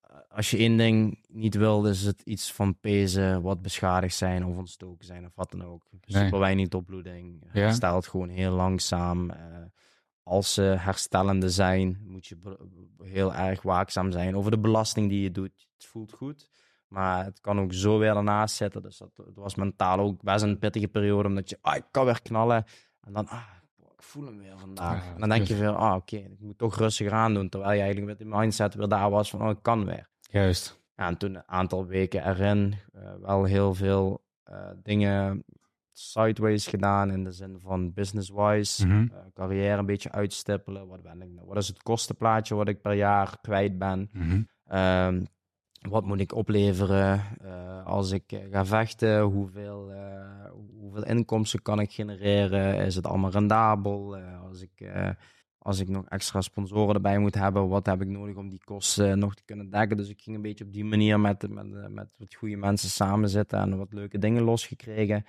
eh, 0.03 0.17
Als 0.29 0.51
je 0.51 0.57
één 0.57 0.77
ding 0.77 1.25
niet 1.29 1.55
wil, 1.55 1.87
is 1.87 2.03
het 2.03 2.23
iets 2.23 2.53
van 2.53 2.79
pezen 2.81 3.43
wat 3.43 3.63
beschadigd 3.63 4.15
zijn 4.15 4.45
of 4.45 4.57
ontstoken 4.57 5.05
zijn 5.07 5.25
of 5.27 5.33
wat 5.35 5.51
dan 5.51 5.65
ook. 5.65 5.83
Super 6.07 6.39
weinig 6.39 6.69
dopbloeding, 6.69 7.43
Ja. 7.53 7.61
herstelt 7.61 8.07
gewoon 8.07 8.29
heel 8.29 8.53
langzaam. 8.53 9.31
eh, 9.31 9.39
als 10.29 10.55
ze 10.55 10.63
herstellende 10.63 11.51
zijn, 11.51 11.99
moet 12.07 12.27
je 12.27 12.37
heel 13.03 13.35
erg 13.35 13.63
waakzaam 13.63 14.13
zijn 14.13 14.37
over 14.37 14.51
de 14.51 14.59
belasting 14.59 15.09
die 15.09 15.23
je 15.23 15.31
doet. 15.31 15.69
Het 15.77 15.87
voelt 15.87 16.13
goed, 16.13 16.51
maar 16.89 17.25
het 17.25 17.41
kan 17.41 17.61
ook 17.61 17.73
zo 17.73 17.99
weer 17.99 18.17
ernaast 18.17 18.57
zitten. 18.57 18.83
Dus 18.83 18.99
dat, 18.99 19.11
het 19.17 19.37
was 19.37 19.55
mentaal 19.55 19.99
ook 19.99 20.23
best 20.23 20.43
een 20.43 20.59
pittige 20.59 20.89
periode, 20.89 21.29
omdat 21.29 21.51
je, 21.51 21.59
ah, 21.61 21.77
ik 21.77 21.85
kan 21.91 22.05
weer 22.05 22.23
knallen. 22.23 22.65
En 23.01 23.13
dan, 23.13 23.29
ah, 23.29 23.43
ik 23.93 24.03
voel 24.03 24.27
hem 24.27 24.39
weer 24.39 24.59
vandaag. 24.59 25.05
Ja, 25.05 25.13
en 25.13 25.21
dan 25.21 25.29
denk 25.29 25.47
je 25.47 25.55
kut. 25.55 25.59
weer, 25.63 25.75
ah, 25.75 25.95
oké, 25.95 26.17
ik 26.17 26.41
moet 26.41 26.59
toch 26.59 26.77
rustiger 26.77 27.13
aan 27.13 27.35
doen. 27.35 27.49
Terwijl 27.49 27.73
je 27.73 27.81
eigenlijk 27.81 28.09
met 28.09 28.19
die 28.19 28.37
mindset 28.37 28.75
weer 28.75 28.89
daar 28.89 29.11
was 29.11 29.31
van, 29.31 29.43
oh, 29.43 29.51
ik 29.51 29.63
kan 29.63 29.85
weer. 29.85 30.09
Juist. 30.21 30.81
Ja, 30.97 31.07
en 31.07 31.17
toen 31.17 31.35
een 31.35 31.49
aantal 31.49 31.87
weken 31.87 32.27
erin 32.27 32.77
eh, 32.93 33.15
wel 33.21 33.45
heel 33.45 33.75
veel 33.75 34.25
eh, 34.43 34.71
dingen 34.83 35.45
sideways 35.99 36.67
gedaan 36.67 37.11
in 37.11 37.25
de 37.25 37.33
zin 37.33 37.57
van 37.61 37.93
business-wise, 37.93 38.87
Mhm. 38.87 39.07
eh, 39.13 39.19
carrière 39.35 39.79
een 39.79 39.87
beetje 39.87 40.13
uitstippelen. 40.13 40.87
Wat, 40.89 41.03
ben 41.03 41.23
ik, 41.23 41.31
nou- 41.31 41.47
wat 41.47 41.57
is 41.57 41.69
het 41.69 41.83
kostenplaatje 41.83 42.55
wat 42.55 42.69
ik 42.69 42.81
per 42.81 42.93
jaar 42.93 43.39
kwijt 43.41 43.79
ben? 43.79 44.09
Mhm. 44.13 44.43
Ehm, 44.67 45.25
wat 45.89 46.05
moet 46.05 46.21
ik 46.21 46.35
opleveren 46.35 47.21
eh, 47.43 47.87
als 47.87 48.11
ik 48.11 48.33
eh, 48.33 48.39
ga 48.51 48.65
vechten? 48.67 49.21
Hoeveel, 49.23 49.93
hoeveel 50.81 51.05
inkomsten 51.05 51.63
kan 51.63 51.81
ik 51.81 51.93
genereren? 51.93 52.75
Is 52.87 52.95
het 52.95 53.07
allemaal 53.07 53.31
rendabel? 53.31 54.17
Als, 54.49 54.63
ik, 54.63 54.91
als 55.59 55.79
ik 55.81 55.89
nog 55.89 56.05
extra 56.09 56.41
sponsoren 56.41 56.95
erbij 56.95 57.19
moet 57.19 57.35
hebben, 57.35 57.69
wat 57.69 57.87
heb 57.87 58.03
ik 58.03 58.09
nodig 58.09 58.37
om 58.37 58.49
die 58.49 58.65
kosten 58.65 59.19
nog 59.19 59.35
te 59.35 59.43
kunnen 59.45 59.71
dekken? 59.71 59.97
Dus 59.97 60.09
ik 60.09 60.21
ging 60.21 60.37
een 60.37 60.43
beetje 60.43 60.65
op 60.65 60.73
die 60.73 60.85
manier 60.85 61.21
met, 61.21 61.49
met, 61.51 61.91
met 61.93 62.09
wat 62.19 62.35
goede 62.35 62.57
mensen 62.57 62.89
samen 62.89 63.29
zitten 63.29 63.59
en 63.59 63.77
wat 63.79 63.93
leuke 63.93 64.19
dingen 64.19 64.43
losgekregen. 64.43 65.25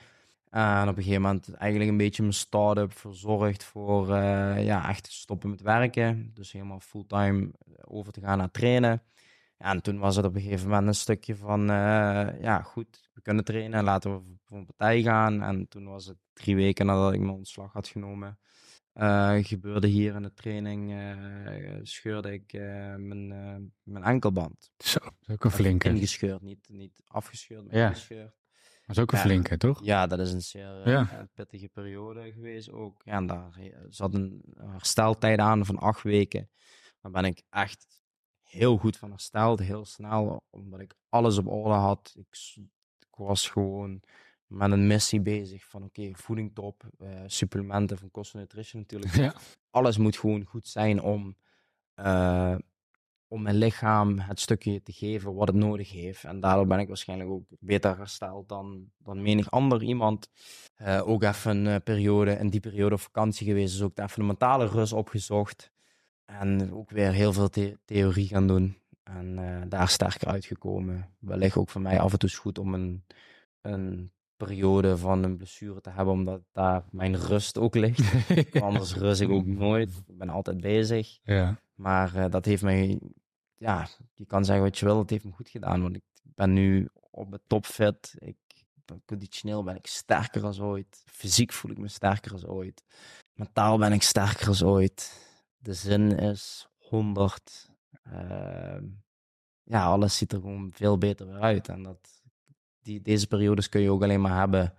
En 0.49 0.87
op 0.87 0.97
een 0.97 1.03
gegeven 1.03 1.21
moment 1.21 1.53
eigenlijk 1.53 1.91
een 1.91 1.97
beetje 1.97 2.21
mijn 2.21 2.33
start-up 2.33 2.97
verzorgd 2.97 3.63
voor 3.63 4.13
eh, 4.15 4.65
ja, 4.65 4.89
echt 4.89 5.11
stoppen 5.11 5.49
met 5.49 5.61
werken. 5.61 6.31
Dus 6.33 6.51
helemaal 6.51 6.79
fulltime 6.79 7.51
over 7.81 8.11
te 8.11 8.21
gaan 8.21 8.37
naar 8.37 8.51
trainen. 8.51 9.03
Ja, 9.57 9.69
en 9.71 9.81
toen 9.81 9.99
was 9.99 10.15
het 10.15 10.25
op 10.25 10.35
een 10.35 10.41
gegeven 10.41 10.69
moment 10.69 10.87
een 10.87 10.95
stukje 10.95 11.35
van, 11.35 11.61
eh, 11.69 12.41
ja 12.41 12.61
goed, 12.61 13.09
we 13.13 13.21
kunnen 13.21 13.43
trainen, 13.43 13.83
laten 13.83 14.13
we 14.15 14.35
voor 14.43 14.57
een 14.57 14.65
partij 14.65 15.01
gaan. 15.01 15.41
En 15.41 15.67
toen 15.67 15.85
was 15.85 16.05
het 16.05 16.17
drie 16.33 16.55
weken 16.55 16.85
nadat 16.85 17.13
ik 17.13 17.19
mijn 17.19 17.31
ontslag 17.33 17.73
had 17.73 17.87
genomen, 17.87 18.39
eh, 18.93 19.37
gebeurde 19.41 19.87
hier 19.87 20.15
in 20.15 20.21
de 20.21 20.33
training, 20.33 20.91
eh, 20.93 21.79
scheurde 21.83 22.33
ik 22.33 22.53
eh, 22.53 22.61
mijn, 22.95 23.31
eh, 23.31 23.55
mijn 23.83 24.03
enkelband. 24.03 24.71
Zo, 24.77 24.99
dat 24.99 25.13
is 25.21 25.33
ook 25.33 25.43
een 25.43 25.51
flinke. 25.51 25.89
Ingescheurd, 25.89 26.41
niet, 26.41 26.69
niet 26.69 27.01
afgescheurd, 27.07 27.65
maar 27.65 27.75
Ja. 27.75 27.87
ingescheurd. 27.87 28.37
Dat 28.89 28.97
is 28.97 29.03
ook 29.03 29.11
een 29.11 29.17
flinke, 29.17 29.57
toch? 29.57 29.83
Ja, 29.83 30.07
dat 30.07 30.19
is 30.19 30.31
een 30.33 30.41
zeer 30.41 30.81
eh, 30.81 30.91
Ja. 30.91 31.09
eh, 31.11 31.23
pittige 31.33 31.67
periode 31.67 32.31
geweest 32.31 32.71
ook. 32.71 33.01
Ja, 33.05 33.13
en 33.13 33.27
daar 33.27 33.57
eh, 33.59 33.77
zat 33.89 34.13
een 34.13 34.43
hersteltijd 34.57 35.39
aan 35.39 35.65
van 35.65 35.77
acht 35.77 36.01
weken. 36.03 36.49
Daar 37.01 37.11
ben 37.11 37.25
ik 37.25 37.41
echt 37.49 38.01
heel 38.41 38.77
goed 38.77 38.97
van 38.97 39.09
hersteld, 39.09 39.59
heel 39.59 39.85
snel, 39.85 40.43
omdat 40.49 40.79
ik 40.79 40.93
alles 41.09 41.37
op 41.37 41.47
orde 41.47 41.73
had. 41.73 42.13
Ik, 42.17 42.55
ik 42.99 43.15
was 43.15 43.49
gewoon 43.49 44.01
met 44.47 44.71
een 44.71 44.87
missie 44.87 45.21
bezig 45.21 45.65
van 45.65 45.83
oké, 45.83 46.09
voeding 46.13 46.55
top, 46.55 46.83
supplementen 47.25 47.97
van 47.97 48.11
Cost 48.11 48.33
Nutrition 48.33 48.81
natuurlijk. 48.81 49.15
Ja. 49.15 49.33
Alles 49.69 49.97
moet 49.97 50.17
gewoon 50.17 50.43
goed 50.43 50.67
zijn 50.67 51.01
om, 51.01 51.35
om 53.31 53.41
mijn 53.41 53.55
lichaam 53.55 54.19
het 54.19 54.39
stukje 54.39 54.81
te 54.81 54.91
geven 54.91 55.33
wat 55.33 55.47
het 55.47 55.57
nodig 55.57 55.91
heeft. 55.91 56.23
En 56.23 56.39
daardoor 56.39 56.67
ben 56.67 56.79
ik 56.79 56.87
waarschijnlijk 56.87 57.29
ook 57.29 57.43
beter 57.59 57.97
hersteld 57.97 58.49
dan, 58.49 58.89
dan 58.97 59.21
menig 59.21 59.51
ander 59.51 59.83
iemand. 59.83 60.29
Eh, 60.75 61.07
ook 61.07 61.23
even 61.23 61.57
een 61.57 61.67
eh, 61.67 61.83
periode, 61.83 62.31
in 62.31 62.49
die 62.49 62.59
periode 62.59 62.95
op 62.95 63.01
vakantie 63.01 63.47
geweest, 63.47 63.73
dus 63.73 63.81
ook 63.81 63.97
even 63.97 64.19
de 64.19 64.27
mentale 64.27 64.67
rust 64.67 64.93
opgezocht. 64.93 65.71
En 66.25 66.73
ook 66.73 66.89
weer 66.89 67.11
heel 67.11 67.33
veel 67.33 67.49
the- 67.49 67.77
theorie 67.85 68.27
gaan 68.27 68.47
doen. 68.47 68.77
En 69.03 69.37
eh, 69.37 69.61
daar 69.69 69.89
sterker 69.89 70.27
uitgekomen. 70.27 71.09
Wellicht 71.19 71.57
ook 71.57 71.69
voor 71.69 71.81
mij 71.81 71.99
af 71.99 72.11
en 72.11 72.19
toe 72.19 72.29
is 72.29 72.37
goed 72.37 72.57
om 72.59 72.73
een, 72.73 73.03
een 73.61 74.11
periode 74.37 74.97
van 74.97 75.23
een 75.23 75.37
blessure 75.37 75.81
te 75.81 75.89
hebben, 75.89 76.13
omdat 76.13 76.41
daar 76.51 76.83
mijn 76.91 77.15
rust 77.17 77.57
ook 77.57 77.75
ligt. 77.75 78.13
Anders 78.61 78.95
rust 78.95 79.21
ik 79.21 79.29
ook 79.29 79.45
nooit. 79.45 80.03
Ik 80.07 80.17
ben 80.17 80.29
altijd 80.29 80.61
bezig. 80.61 81.19
Ja. 81.23 81.59
Maar 81.79 82.15
eh, 82.15 82.29
dat 82.29 82.45
heeft 82.45 82.63
mij, 82.63 82.99
ja, 83.57 83.87
je 84.13 84.25
kan 84.25 84.45
zeggen 84.45 84.63
wat 84.63 84.77
je 84.77 84.85
wil, 84.85 84.99
het 84.99 85.09
heeft 85.09 85.23
me 85.23 85.31
goed 85.31 85.49
gedaan. 85.49 85.81
Want 85.81 85.95
ik 85.95 86.03
ben 86.21 86.53
nu 86.53 86.89
op 87.11 87.31
het 87.31 87.41
topfit. 87.47 88.15
Ik, 88.17 88.37
conditioneel 89.05 89.63
ben 89.63 89.75
ik 89.75 89.87
sterker 89.87 90.43
als 90.43 90.59
ooit. 90.59 91.03
Fysiek 91.05 91.53
voel 91.53 91.71
ik 91.71 91.77
me 91.77 91.87
sterker 91.87 92.31
als 92.31 92.45
ooit. 92.45 92.83
Mentaal 93.33 93.77
ben 93.77 93.91
ik 93.93 94.01
sterker 94.01 94.47
als 94.47 94.63
ooit. 94.63 95.27
De 95.57 95.73
zin 95.73 96.17
is 96.17 96.67
100. 96.77 97.69
Ehm, 98.03 98.85
ja, 99.63 99.85
alles 99.85 100.17
ziet 100.17 100.31
er 100.31 100.39
gewoon 100.39 100.71
veel 100.71 100.97
beter 100.97 101.27
weer 101.27 101.39
uit. 101.39 101.67
En 101.67 101.83
dat, 101.83 102.23
die, 102.79 103.01
deze 103.01 103.27
periodes 103.27 103.69
kun 103.69 103.81
je 103.81 103.91
ook 103.91 104.03
alleen 104.03 104.21
maar 104.21 104.39
hebben 104.39 104.73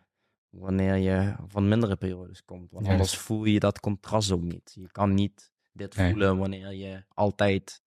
wanneer 0.49 0.95
je 0.97 1.35
van 1.47 1.69
mindere 1.69 1.97
periodes 1.97 2.45
komt. 2.45 2.71
Want 2.71 2.87
anders 2.87 3.17
voel 3.17 3.45
je 3.45 3.61
dat 3.61 3.81
contrast 3.81 4.31
ook 4.31 4.43
niet. 4.43 4.73
Je 4.75 4.91
kan 4.91 5.15
niet 5.15 5.51
dit 5.73 5.97
Nee. 5.97 6.11
voelen 6.11 6.39
wanneer 6.39 6.73
je 6.73 7.05
altijd 7.09 7.83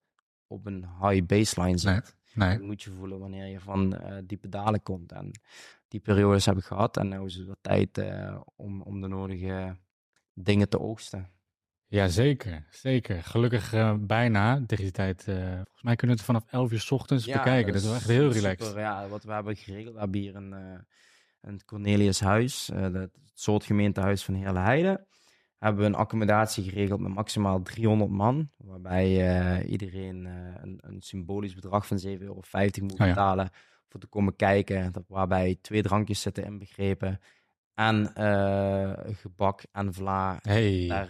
op 0.48 0.66
een 0.66 0.86
high 1.02 1.26
baseline 1.26 1.78
zit. 1.78 2.16
Nee. 2.34 2.58
Dat 2.58 2.68
moet 2.68 2.84
je 2.84 2.92
voelen 2.92 3.20
wanneer 3.20 3.46
je 3.46 3.60
van 3.60 3.98
eh, 3.98 4.18
diepe 4.24 4.50
dalen 4.50 4.84
komt. 4.84 5.12
En 5.12 5.32
die 5.88 6.00
periodes 6.00 6.46
heb 6.46 6.58
ik 6.58 6.64
gehad. 6.64 6.98
En 6.98 7.08
nu 7.08 7.26
is 7.26 7.36
het 7.36 7.58
tijd 7.62 7.98
eh, 7.98 8.42
om, 8.56 8.82
om 8.82 9.02
de 9.02 9.08
nodige 9.08 9.78
dingen 10.34 10.70
te 10.70 10.80
oogsten. 10.80 11.30
Ja, 11.88 12.08
zeker. 12.08 12.66
Zeker. 12.70 13.24
Gelukkig 13.24 13.74
eh, 13.74 13.96
bijna 14.00 14.64
tegen 14.68 14.84
die 14.84 14.94
tijd. 14.94 15.24
volgens 15.24 15.82
mij 15.82 15.96
kunnen 15.96 16.16
we 16.16 16.22
het 16.22 16.32
vanaf 16.32 16.52
11 16.52 16.72
uur 16.72 16.80
's 16.80 16.92
ochtends 16.92 17.26
bekijken. 17.26 17.74
Dat 17.74 17.82
is 17.82 17.88
wel 17.88 17.96
echt 17.98 18.08
heel 18.08 18.34
super. 18.34 18.50
relaxed. 18.50 18.76
Ja, 18.76 19.08
wat 19.08 19.24
we 19.24 19.32
hebben 19.34 19.56
geregeld. 19.56 19.94
We 19.94 20.00
hebben 20.00 20.20
hier 20.20 20.36
een, 20.36 20.56
een 21.42 21.66
Cornelius 21.66 22.20
Huis, 22.20 22.70
het 22.74 23.12
soort 23.34 23.64
gemeentehuis 23.64 24.24
van 24.24 24.34
Heerle 24.34 24.60
Heide. 24.60 25.08
Hebben 25.64 25.82
we 25.82 25.88
een 25.88 25.96
accommodatie 25.96 26.64
geregeld 26.64 27.00
met 27.00 27.14
maximaal 27.14 27.62
300 27.62 28.12
man. 28.12 28.50
Waarbij 28.58 29.38
eh, 29.62 29.72
iedereen 29.72 30.26
eh, 30.26 30.34
een, 30.62 30.78
een 30.82 31.02
symbolisch 31.02 31.56
bedrag 31.56 31.88
van 31.88 32.00
7,50 32.06 32.12
euro 32.20 32.42
moet 32.82 32.98
ja. 32.98 33.06
betalen. 33.06 33.50
Voor 33.88 34.00
te 34.00 34.08
komen 34.08 34.36
kijken. 34.36 34.92
Dat, 34.92 35.04
waarbij 35.08 35.58
twee 35.62 35.82
drankjes 35.82 36.22
zitten 36.22 36.44
inbegrepen. 36.46 37.20
en 37.76 38.14
eh, 38.16 38.92
gebak 39.16 39.62
en 39.72 39.94
vla. 39.94 40.40
Hey, 40.42 40.86
Daar, 40.88 41.10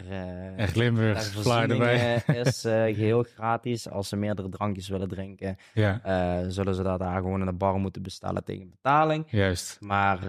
echt 0.58 0.76
Limburgs, 0.76 1.28
vlaar 1.32 1.70
erbij. 1.70 2.24
is 2.44 2.66
eh, 2.66 2.84
geheel 2.96 3.24
gratis. 3.24 3.90
Als 3.90 4.10
ze 4.10 4.16
meerdere 4.16 4.50
drankjes 4.50 4.88
willen 4.90 5.08
drinken, 5.08 5.56
Ja, 5.74 6.50
zullen 6.50 6.76
ze 6.76 6.84
dat 6.84 7.00
daar 7.00 7.22
gewoon 7.22 7.40
in 7.40 7.46
de 7.46 7.54
bar 7.54 7.80
moeten 7.80 8.02
bestellen 8.02 8.44
tegen 8.44 8.70
betaling. 8.70 9.26
juist. 9.28 9.78
Maar 9.82 10.20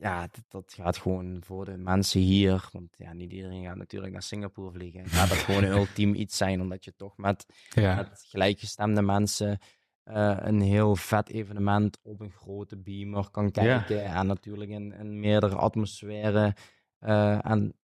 ja, 0.00 0.20
dat, 0.20 0.44
dat 0.48 0.72
gaat 0.72 0.96
gewoon 0.96 1.38
voor 1.44 1.64
de 1.64 1.76
mensen 1.76 2.20
hier. 2.20 2.68
Want 2.72 2.94
ja, 2.98 3.12
niet 3.12 3.32
iedereen 3.32 3.64
gaat 3.64 3.76
natuurlijk 3.76 4.12
naar 4.12 4.22
Singapore 4.22 4.72
vliegen. 4.72 5.06
Gaat 5.06 5.28
dat 5.28 5.38
gewoon 5.38 5.64
een 5.64 5.76
ultiem 5.80 6.14
iets 6.14 6.36
zijn, 6.36 6.60
omdat 6.60 6.84
je 6.84 6.94
toch 6.96 7.16
met, 7.16 7.46
Ja, 7.74 7.94
met 7.94 8.24
gelijkgestemde 8.28 9.02
mensen 9.02 9.58
eh, 10.02 10.36
een 10.40 10.60
heel 10.60 10.96
vet 10.96 11.28
evenement 11.28 11.98
op 12.02 12.20
een 12.20 12.30
grote 12.30 12.76
beamer 12.76 13.30
kan 13.30 13.44
Ja. 13.44 13.50
kijken. 13.50 14.04
En 14.04 14.26
natuurlijk 14.26 14.70
in, 14.70 14.92
in 14.92 15.20
meerdere 15.20 15.56
atmosferen 15.56 16.54
eh, 16.98 17.44
en, 17.46 17.74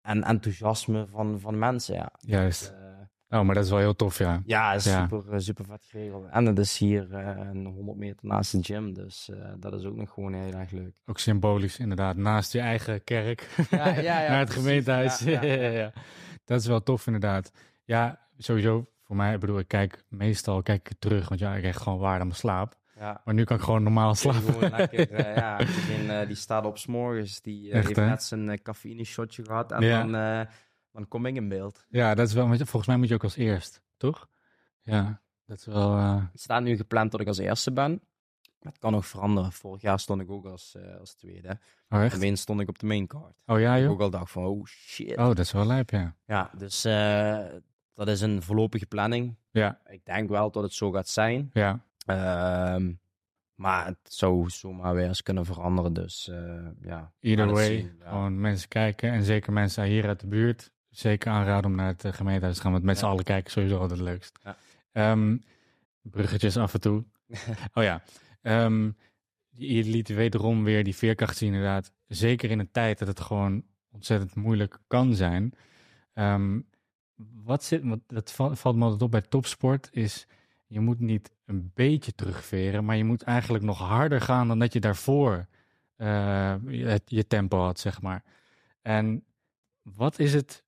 en 0.00 0.22
enthousiasme 0.24 1.06
van, 1.06 1.40
van 1.40 1.58
mensen. 1.58 1.94
Ja. 1.94 2.12
juist. 2.20 2.68
Eh, 2.68 2.87
Oh, 3.30 3.42
maar 3.42 3.54
dat 3.54 3.64
is 3.64 3.70
wel 3.70 3.78
heel 3.78 3.96
tof, 3.96 4.18
ja. 4.18 4.42
ja, 4.44 4.72
is 4.74 4.84
Ja. 4.84 5.02
Super, 5.08 5.32
eh, 5.32 5.38
super 5.38 5.64
vet 5.64 5.84
geregeld. 5.90 6.26
En 6.30 6.46
het 6.46 6.58
is 6.58 6.78
hier 6.78 7.14
eh, 7.14 7.46
een 7.48 7.66
100 7.66 7.98
meter 7.98 8.18
naast 8.26 8.52
de 8.52 8.58
gym. 8.62 8.92
Dus 8.94 9.28
eh, 9.30 9.52
dat 9.58 9.72
is 9.72 9.84
ook 9.84 9.96
nog 9.96 10.10
gewoon 10.12 10.32
heel 10.34 10.52
erg 10.52 10.70
leuk. 10.70 10.92
Ook 11.06 11.18
symbolisch, 11.18 11.78
inderdaad. 11.78 12.16
Naast 12.16 12.52
je 12.52 12.60
eigen 12.60 13.04
kerk. 13.04 13.48
Ja, 13.70 13.86
ja, 13.88 14.00
ja, 14.00 14.28
Naar 14.28 14.38
het 14.38 14.48
precies. 14.48 14.64
gemeentehuis. 14.64 15.18
Ja, 15.18 15.42
ja, 15.62 15.68
ja. 15.68 15.92
Dat 16.44 16.60
is 16.60 16.66
wel 16.66 16.82
tof, 16.82 17.06
inderdaad. 17.06 17.52
Ja, 17.84 18.18
sowieso. 18.38 18.86
Voor 19.02 19.16
mij, 19.16 19.34
ik 19.34 19.40
bedoel, 19.40 19.58
ik 19.58 19.68
kijk 19.68 20.04
meestal 20.08 20.62
kijk 20.62 20.90
ik 20.90 20.96
terug. 20.98 21.28
Want 21.28 21.40
ja, 21.40 21.54
ik 21.54 21.60
krijg 21.60 21.76
gewoon 21.76 21.98
waarde 21.98 22.20
aan 22.20 22.26
mijn 22.26 22.38
slaap. 22.38 22.76
Ja. 22.98 23.20
Maar 23.24 23.34
nu 23.34 23.44
kan 23.44 23.56
ik 23.56 23.62
gewoon 23.62 23.82
normaal 23.82 24.14
slapen. 24.14 24.42
Gewoon 24.52 24.70
lekker, 24.70 25.34
ja, 25.34 25.58
eh, 26.20 26.26
die 26.26 26.36
staat 26.36 26.64
op 26.64 26.78
s'morgens, 26.78 27.40
die 27.40 27.70
Echt, 27.70 27.84
heeft 27.84 27.96
hè? 27.96 28.06
net 28.06 28.22
zijn 28.22 28.62
cafeïne 28.62 29.04
shotje 29.04 29.44
gehad 29.44 29.72
en 29.72 29.82
Ja. 29.82 30.02
dan, 30.06 30.46
kom 31.08 31.26
ik 31.26 31.36
in 31.36 31.48
beeld. 31.48 31.86
Ja, 31.88 32.14
dat 32.14 32.26
is 32.28 32.32
wel. 32.34 32.46
Volgens 32.56 32.86
mij 32.86 32.96
moet 32.96 33.08
je 33.08 33.14
ook 33.14 33.22
als 33.22 33.36
eerst, 33.36 33.82
toch? 33.96 34.28
Ja, 34.82 35.20
dat 35.46 35.58
is 35.58 35.64
wel. 35.66 35.96
eh, 35.96 36.22
Het 36.32 36.40
staat 36.40 36.62
nu 36.62 36.76
gepland 36.76 37.10
dat 37.10 37.20
ik 37.20 37.26
als 37.26 37.38
eerste 37.38 37.72
ben. 37.72 38.00
Het 38.58 38.78
kan 38.78 38.92
nog 38.92 39.06
veranderen. 39.06 39.52
Vorig 39.52 39.82
jaar 39.82 39.98
stond 40.00 40.20
ik 40.20 40.30
ook 40.30 40.46
als, 40.46 40.74
eh, 40.74 40.96
als 41.00 41.14
tweede. 41.14 41.58
Oh, 41.88 42.02
echt? 42.04 42.14
Alleen 42.14 42.36
stond 42.36 42.60
ik 42.60 42.68
op 42.68 42.78
de 42.78 42.86
maincard. 42.86 43.34
Oh 43.46 43.60
ja, 43.60 43.78
joh. 43.78 43.90
ook 43.90 44.00
al 44.00 44.10
dacht 44.10 44.30
van, 44.30 44.44
oh 44.44 44.64
shit. 44.66 45.16
Oh, 45.16 45.26
dat 45.26 45.38
is 45.38 45.52
wel 45.52 45.66
lijp, 45.66 45.90
ja. 45.90 46.16
Ja, 46.26 46.50
dus 46.56 46.84
eh, 46.84 47.44
dat 47.94 48.08
is 48.08 48.20
een 48.20 48.42
voorlopige 48.42 48.86
planning. 48.86 49.36
Ja, 49.50 49.80
Ik 49.86 50.04
denk 50.04 50.28
wel 50.28 50.50
dat 50.50 50.62
het 50.62 50.72
zo 50.72 50.90
gaat 50.90 51.08
zijn. 51.08 51.50
ja. 51.52 51.86
Ehm, 52.06 52.92
maar 53.54 53.86
het 53.86 53.98
zou 54.02 54.50
zomaar 54.50 54.94
weer 54.94 55.06
eens 55.08 55.22
kunnen 55.22 55.44
veranderen. 55.44 55.92
Dus 55.92 56.30
ja. 56.80 57.12
Either 57.20 57.50
way, 57.52 57.66
zien, 57.66 57.96
ja. 57.98 58.08
gewoon 58.08 58.40
mensen 58.40 58.68
kijken. 58.68 59.10
En 59.12 59.22
zeker 59.22 59.52
mensen 59.52 59.84
hier 59.84 60.06
uit 60.06 60.20
de 60.20 60.26
buurt. 60.26 60.72
Zeker 60.90 61.30
aanraden 61.32 61.70
om 61.70 61.76
naar 61.76 61.86
het 61.86 62.04
eh, 62.04 62.12
gemeentehuis 62.12 62.56
te 62.56 62.62
gaan. 62.62 62.72
Want 62.72 62.84
met 62.84 62.98
z'n 62.98 63.04
Ja. 63.04 63.10
allen 63.10 63.24
kijken 63.24 63.50
sowieso 63.50 63.78
altijd 63.78 63.98
het 63.98 64.08
leukst. 64.08 64.38
Ja. 64.42 64.56
Ehm, 64.92 65.36
bruggetjes 66.02 66.56
af 66.56 66.74
en 66.74 66.80
toe. 66.80 67.04
oh 67.74 67.82
ja. 67.82 68.02
Ehm, 68.42 68.90
je 69.50 69.84
liet 69.84 70.08
wederom 70.08 70.64
weer 70.64 70.84
die 70.84 70.96
veerkracht 70.96 71.36
zien 71.36 71.48
inderdaad. 71.52 71.92
Zeker 72.06 72.50
in 72.50 72.58
een 72.58 72.70
tijd 72.70 72.98
dat 72.98 73.08
het 73.08 73.20
gewoon 73.20 73.62
ontzettend 73.90 74.34
moeilijk 74.34 74.78
kan 74.86 75.14
zijn. 75.14 75.52
Ehm, 76.12 76.60
wat 77.44 77.64
zit, 77.64 77.82
wat, 77.84 78.00
dat 78.06 78.32
val- 78.32 78.56
valt 78.56 78.76
me 78.76 78.82
altijd 78.84 79.02
op 79.02 79.10
bij 79.10 79.20
topsport, 79.20 79.88
is 79.92 80.26
je 80.66 80.80
moet 80.80 81.00
niet 81.00 81.32
een 81.44 81.70
beetje 81.74 82.14
terugveren, 82.14 82.84
maar 82.84 82.96
je 82.96 83.04
moet 83.04 83.22
eigenlijk 83.22 83.64
nog 83.64 83.78
harder 83.78 84.20
gaan 84.20 84.48
dan 84.48 84.58
dat 84.58 84.72
je 84.72 84.80
daarvoor 84.80 85.46
eh, 85.96 86.54
je, 86.66 87.00
je 87.04 87.26
tempo 87.26 87.58
had, 87.60 87.78
zeg 87.78 88.00
maar. 88.02 88.24
En 88.82 89.24
wat 89.82 90.18
is 90.18 90.34
het 90.34 90.64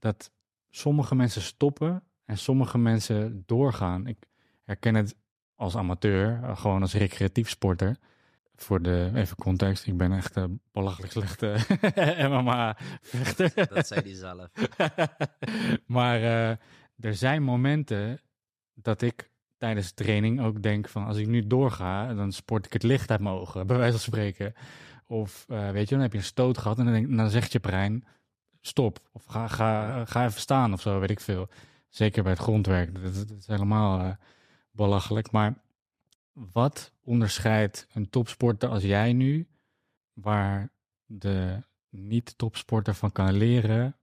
dat 0.00 0.30
sommige 0.70 1.14
mensen 1.14 1.42
stoppen 1.42 2.02
en 2.24 2.38
sommige 2.38 2.78
mensen 2.78 3.42
doorgaan? 3.46 4.06
Ik 4.06 4.26
herken 4.64 4.94
het 4.94 5.16
als 5.54 5.76
amateur, 5.76 6.40
eh, 6.42 6.56
gewoon 6.56 6.80
als 6.80 6.94
recreatief 6.94 7.48
sporter. 7.48 7.96
Voor 8.54 8.82
de, 8.82 9.10
even 9.14 9.36
context, 9.36 9.86
ik 9.86 9.96
ben 9.96 10.12
echt 10.12 10.36
een 10.36 10.60
belachelijk 10.72 11.12
slechte 11.12 11.56
MMA-vechter. 12.30 13.52
Dat 13.68 13.86
zei 13.86 14.00
hij 14.00 14.14
zelf. 14.14 14.48
maar 15.86 16.22
eh, 16.22 16.50
er 17.00 17.14
zijn 17.14 17.42
momenten 17.42 18.20
dat 18.74 19.02
ik 19.02 19.30
tijdens 19.58 19.88
de 19.88 20.04
training 20.04 20.40
ook 20.40 20.62
denk 20.62 20.88
van 20.88 21.06
als 21.06 21.16
ik 21.16 21.26
nu 21.26 21.46
doorga, 21.46 22.14
dan 22.14 22.32
sport 22.32 22.66
ik 22.66 22.72
het 22.72 22.82
licht 22.82 23.10
uit 23.10 23.20
mijn 23.20 23.34
ogen, 23.34 23.66
bij 23.66 23.76
wijze 23.76 23.92
van 23.92 24.00
spreken. 24.00 24.54
Of 25.06 25.44
eh, 25.48 25.70
weet 25.70 25.88
je, 25.88 25.94
dan 25.94 26.04
heb 26.04 26.12
je 26.12 26.18
een 26.18 26.24
stoot 26.24 26.58
gehad 26.58 26.78
en 26.78 26.84
dan, 26.84 26.92
denk, 26.92 27.16
dan 27.16 27.30
zegt 27.30 27.52
je 27.52 27.60
brein 27.60 28.04
stop. 28.60 29.08
Of 29.12 29.24
ga, 29.24 29.48
ga, 29.48 30.04
ga 30.04 30.24
even 30.24 30.40
staan 30.40 30.72
of 30.72 30.80
zo, 30.80 31.00
weet 31.00 31.10
ik 31.10 31.20
veel. 31.20 31.48
Zeker 31.88 32.22
bij 32.22 32.32
het 32.32 32.40
grondwerk. 32.40 33.02
Dat, 33.02 33.30
is 33.38 33.46
helemaal 33.46 34.00
eh, 34.00 34.14
belachelijk. 34.70 35.30
Maar 35.30 35.62
wat 36.32 36.92
onderscheidt 37.02 37.86
een 37.92 38.10
topsporter 38.10 38.68
als 38.68 38.82
jij 38.82 39.12
nu, 39.12 39.48
waar 40.12 40.72
de 41.04 41.62
niet-topsporter 41.88 42.94
van 42.94 43.12
kan 43.12 43.32
leren 43.32 43.96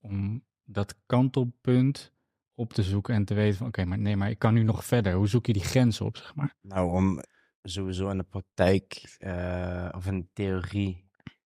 om 0.00 0.44
dat 0.64 0.94
kantelpunt 1.06 2.12
op 2.54 2.72
te 2.72 2.82
zoeken 2.82 3.14
en 3.14 3.24
te 3.24 3.34
weten 3.34 3.58
van 3.58 3.66
oké, 3.66 3.84
maar 3.84 3.98
nee, 3.98 4.16
maar 4.16 4.30
ik 4.30 4.38
kan 4.38 4.54
nu 4.54 4.62
nog 4.62 4.84
verder. 4.84 5.12
Hoe 5.12 5.28
zoek 5.28 5.46
je 5.46 5.52
die 5.52 5.64
grens 5.64 6.00
op, 6.00 6.16
zeg 6.16 6.34
maar? 6.34 6.54
Nou, 6.60 6.92
om 6.92 7.22
sowieso 7.62 8.10
in 8.10 8.18
de 8.18 8.24
praktijk 8.24 9.16
eh, 9.18 9.88
of 9.96 10.06
in 10.06 10.20
de 10.20 10.26
theorie 10.32 11.07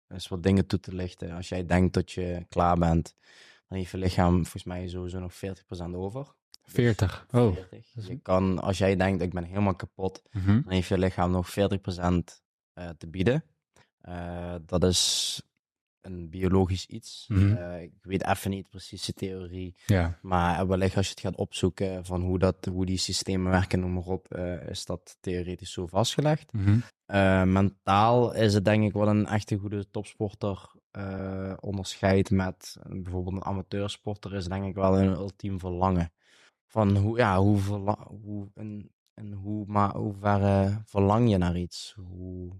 eens 0.09 0.27
wat 0.27 0.43
dingen 0.43 0.65
toe 0.67 0.79
te 0.79 0.95
lichten. 0.95 1.31
Als 1.31 1.49
jij 1.49 1.65
denkt 1.65 1.93
dat 1.93 2.11
je 2.11 2.45
klaar 2.49 2.77
bent, 2.77 3.15
dan 3.67 3.77
heeft 3.77 3.91
je 3.91 3.97
lichaam 3.97 4.33
volgens 4.33 4.63
mij 4.63 4.87
sowieso 4.87 5.19
nog 5.19 5.33
40% 5.33 5.95
over. 5.95 6.33
40. 6.63 7.25
Oh. 7.31 7.53
40. 7.53 7.69
dat 7.93 8.03
is- 8.03 8.07
Je 8.09 8.19
kan, 8.19 8.59
als 8.61 8.77
jij 8.77 8.95
denkt, 8.95 9.21
ik 9.21 9.33
ben 9.33 9.43
helemaal 9.43 9.75
kapot, 9.75 10.21
Mhm. 10.31 10.61
dan 10.61 10.71
heeft 10.73 10.87
je 10.87 10.97
lichaam 10.97 11.31
nog 11.31 11.49
40% 11.49 12.43
eh, 12.73 12.89
te 12.89 13.07
bieden. 13.07 13.43
Eh, 14.01 14.55
dat 14.65 14.83
is 14.83 15.41
een 16.01 16.29
biologisch 16.29 16.85
iets. 16.85 17.25
Mhm. 17.27 17.55
Eh, 17.55 17.81
ik 17.81 17.91
weet 18.01 18.25
even 18.25 18.49
niet 18.51 18.69
precies 18.69 19.05
de 19.05 19.13
theorie. 19.13 19.75
Ja. 19.85 20.17
Maar 20.21 20.67
wellicht 20.67 20.97
als 20.97 21.05
je 21.05 21.11
het 21.11 21.21
gaat 21.21 21.35
opzoeken 21.35 22.05
van 22.05 22.21
hoe, 22.21 22.39
dat, 22.39 22.65
hoe 22.65 22.85
die 22.85 22.97
systemen 22.97 23.51
werken, 23.51 23.79
noem 23.79 23.93
maar 23.93 24.05
op, 24.05 24.33
eh, 24.33 24.67
is 24.67 24.85
dat 24.85 25.17
theoretisch 25.19 25.71
zo 25.71 25.87
vastgelegd. 25.87 26.53
Mhm. 26.53 26.79
Eh, 27.05 27.43
mentaal 27.43 28.33
is 28.33 28.53
het 28.53 28.65
denk 28.65 28.83
ik 28.83 28.93
wat 28.93 29.07
een 29.07 29.25
echte 29.25 29.57
goede 29.57 29.89
topsporter 29.89 30.77
onderscheidt 31.59 32.29
met 32.31 32.77
bijvoorbeeld 32.87 33.35
een 33.35 33.43
amateursporter, 33.43 34.33
is 34.33 34.45
denk 34.45 34.65
ik 34.65 34.75
wel 34.75 34.99
een 34.99 35.13
ultiem 35.13 35.59
verlangen. 35.59 36.11
Van 36.67 36.97
hoe, 36.97 37.17
ja, 37.17 37.39
hoe, 37.39 37.57
verla- 37.57 38.07
hoe, 38.23 38.47
en, 38.53 38.91
en 39.13 39.31
hoe, 39.31 39.65
maar 39.67 39.95
hoe 39.95 40.13
ver 40.13 40.81
verlang 40.85 41.29
je 41.29 41.37
naar 41.37 41.57
iets? 41.57 41.95
Hoe, 41.97 42.59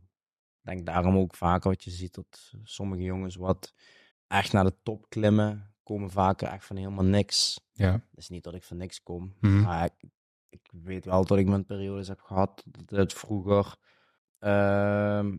denk 0.61 0.85
daarom 0.85 1.17
ook 1.17 1.35
vaak 1.35 1.63
wat 1.63 1.83
je 1.83 1.91
ziet 1.91 2.13
dat 2.15 2.53
sommige 2.63 3.03
jongens 3.03 3.35
wat 3.35 3.73
echt 4.27 4.53
naar 4.53 4.63
de 4.63 4.75
top 4.83 5.09
klimmen, 5.09 5.73
komen 5.83 6.09
vaker 6.09 6.47
echt 6.47 6.65
van 6.65 6.75
helemaal 6.75 7.03
niks. 7.05 7.59
Ja. 7.71 7.91
Het 7.91 8.01
is 8.13 8.29
niet 8.29 8.43
dat 8.43 8.53
ik 8.53 8.63
van 8.63 8.77
niks 8.77 9.03
kom, 9.03 9.35
Mhm. 9.39 9.61
maar 9.61 9.85
ik, 9.85 10.09
ik 10.49 10.69
weet 10.71 11.05
wel 11.05 11.25
dat 11.25 11.37
ik 11.37 11.47
mijn 11.47 11.65
periodes 11.65 12.07
heb 12.07 12.21
gehad. 12.21 12.63
Dat 12.69 12.89
het 12.99 13.13
vroeger 13.13 13.75
ehm, 14.39 15.37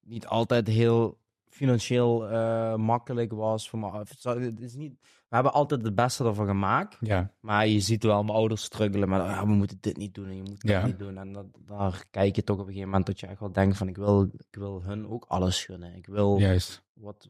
niet 0.00 0.26
altijd 0.26 0.66
heel 0.66 1.20
financieel 1.48 2.28
eh, 2.28 2.74
makkelijk 2.76 3.32
was. 3.32 3.68
Voor 3.70 3.78
me. 3.78 3.98
Het 3.98 4.60
is 4.60 4.74
niet, 4.74 4.94
we 5.32 5.38
hebben 5.38 5.56
altijd 5.56 5.82
het 5.82 5.94
beste 5.94 6.24
ervan 6.24 6.46
gemaakt. 6.46 6.96
Ja. 7.00 7.30
Maar 7.40 7.66
je 7.66 7.80
ziet 7.80 8.02
wel 8.02 8.22
mijn 8.24 8.36
ouders 8.36 8.62
struggelen 8.62 9.08
met, 9.08 9.20
ja, 9.20 9.46
we 9.46 9.52
moeten 9.52 9.78
dit 9.80 9.96
niet 9.96 10.14
doen 10.14 10.26
en 10.26 10.36
je 10.36 10.42
moet 10.42 10.60
dat 10.60 10.70
Ja. 10.70 10.86
niet 10.86 10.98
doen. 10.98 11.18
En 11.18 11.32
dat, 11.32 11.46
daar 11.66 12.04
kijk 12.10 12.36
je 12.36 12.44
toch 12.44 12.56
op 12.56 12.62
een 12.62 12.68
gegeven 12.68 12.88
moment 12.88 13.06
dat 13.06 13.20
je 13.20 13.26
echt 13.26 13.40
wel 13.40 13.52
denkt 13.52 13.76
van, 13.76 13.88
ik 13.88 13.96
wil, 13.96 14.22
ik 14.22 14.54
wil 14.58 14.82
hun 14.82 15.08
ook 15.08 15.24
alles 15.28 15.64
gunnen. 15.64 15.94
Ik 15.96 16.06
wil, 16.06 16.38
Juist. 16.38 16.82
wat, 16.92 17.28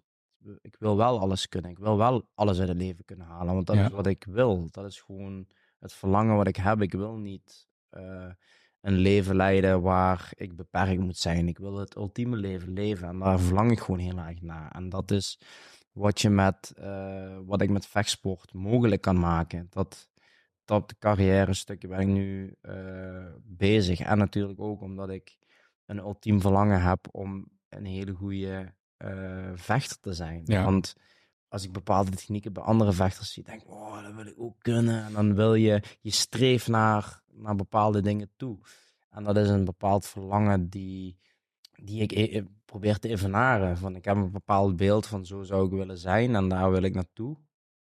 ik 0.62 0.76
wil 0.78 0.96
wel 0.96 1.20
alles 1.20 1.48
kunnen. 1.48 1.70
Ik 1.70 1.78
wil 1.78 1.96
wel 1.96 2.28
alles 2.34 2.58
uit 2.58 2.68
het 2.68 2.76
leven 2.76 3.04
kunnen 3.04 3.26
halen. 3.26 3.54
Want 3.54 3.66
dat 3.66 3.76
Ja. 3.76 3.84
is 3.84 3.90
wat 3.92 4.06
ik 4.06 4.24
wil. 4.28 4.66
Dat 4.70 4.84
is 4.84 5.00
gewoon 5.00 5.46
het 5.78 5.92
verlangen 5.92 6.36
wat 6.36 6.46
ik 6.46 6.56
heb. 6.56 6.80
Ik 6.82 6.92
wil 6.92 7.16
niet 7.16 7.68
eh, 7.88 8.30
een 8.80 8.94
leven 8.96 9.36
leiden 9.36 9.80
waar 9.82 10.30
ik 10.34 10.56
beperkt 10.56 11.00
moet 11.00 11.16
zijn. 11.18 11.48
Ik 11.48 11.58
wil 11.58 11.76
het 11.76 11.96
ultieme 11.96 12.36
leven 12.36 12.72
leven. 12.72 13.08
En 13.08 13.18
daar 13.18 13.40
verlang 13.40 13.70
ik 13.70 13.80
gewoon 13.80 14.00
heel 14.00 14.18
erg 14.18 14.40
naar. 14.42 14.70
En 14.70 14.88
dat 14.88 15.10
is 15.10 15.38
wat 15.92 16.20
je 16.20 16.30
met, 16.30 16.72
eh, 16.76 17.38
wat 17.44 17.60
ik 17.60 17.70
met 17.70 17.86
vechtsport 17.86 18.52
mogelijk 18.52 19.00
kan 19.00 19.18
maken. 19.18 19.66
Dat, 19.70 20.10
dat 20.64 20.94
carrière 20.98 21.54
stukje 21.54 21.88
ben 21.88 22.00
ik 22.00 22.06
nu 22.06 22.56
eh, 22.60 23.26
bezig. 23.42 24.00
En 24.00 24.18
natuurlijk 24.18 24.60
ook 24.60 24.80
omdat 24.80 25.10
ik 25.10 25.36
een 25.86 25.98
ultiem 25.98 26.40
verlangen 26.40 26.82
heb 26.82 27.08
om 27.10 27.46
een 27.68 27.84
hele 27.84 28.12
goede 28.12 28.74
eh, 28.96 29.50
vechter 29.54 30.00
te 30.00 30.12
zijn. 30.12 30.42
Ja. 30.44 30.64
Want 30.64 30.96
als 31.48 31.64
ik 31.64 31.72
bepaalde 31.72 32.10
technieken 32.10 32.52
bij 32.52 32.62
andere 32.62 32.92
vechters 32.92 33.32
zie, 33.32 33.42
denk 33.42 33.62
ik, 33.62 33.70
oh, 33.70 34.02
dat 34.02 34.14
wil 34.14 34.26
ik 34.26 34.40
ook 34.40 34.56
kunnen. 34.58 35.04
En 35.04 35.12
dan 35.12 35.34
wil 35.34 35.54
je, 35.54 35.82
je 36.00 36.10
streeft 36.10 36.68
naar, 36.68 37.22
naar 37.32 37.56
bepaalde 37.56 38.00
dingen 38.00 38.30
toe. 38.36 38.58
En 39.10 39.24
dat 39.24 39.36
is 39.36 39.48
een 39.48 39.64
bepaald 39.64 40.06
verlangen 40.06 40.68
die, 40.68 41.18
die 41.84 42.02
ik 42.02 42.12
e- 42.12 42.42
probeer 42.64 42.98
te 42.98 43.08
evenaren. 43.08 43.76
Van, 43.78 43.96
ik 43.96 44.04
heb 44.04 44.16
een 44.16 44.30
bepaald 44.30 44.76
beeld 44.76 45.06
van 45.06 45.26
zo 45.26 45.42
zou 45.42 45.66
ik 45.66 45.70
willen 45.72 45.98
zijn 45.98 46.34
en 46.34 46.48
daar 46.48 46.70
wil 46.70 46.82
ik 46.82 46.94
naartoe. 46.94 47.36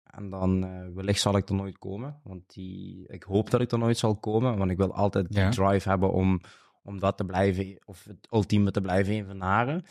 En 0.05 0.31
dan 0.31 0.65
uh, 0.65 0.87
wellicht 0.95 1.21
zal 1.21 1.37
ik 1.37 1.49
er 1.49 1.55
nooit 1.55 1.79
komen. 1.79 2.21
Want 2.25 2.43
die, 2.55 3.07
ik 3.09 3.23
hoop 3.23 3.51
dat 3.51 3.61
ik 3.61 3.73
er 3.73 3.79
nooit 3.79 3.99
zal 3.99 4.17
komen. 4.17 4.59
Want 4.59 4.71
ik 4.71 4.77
wil 4.77 4.95
altijd 4.95 5.29
die 5.29 5.39
Ja. 5.39 5.51
drive 5.51 5.89
hebben 5.89 6.13
om, 6.13 6.41
om 6.83 6.99
dat 7.01 7.17
te 7.17 7.25
blijven, 7.25 7.83
of 7.85 8.05
het 8.05 8.27
ultieme 8.31 8.71
te 8.71 8.81
blijven 8.81 9.13
evenaren. 9.15 9.85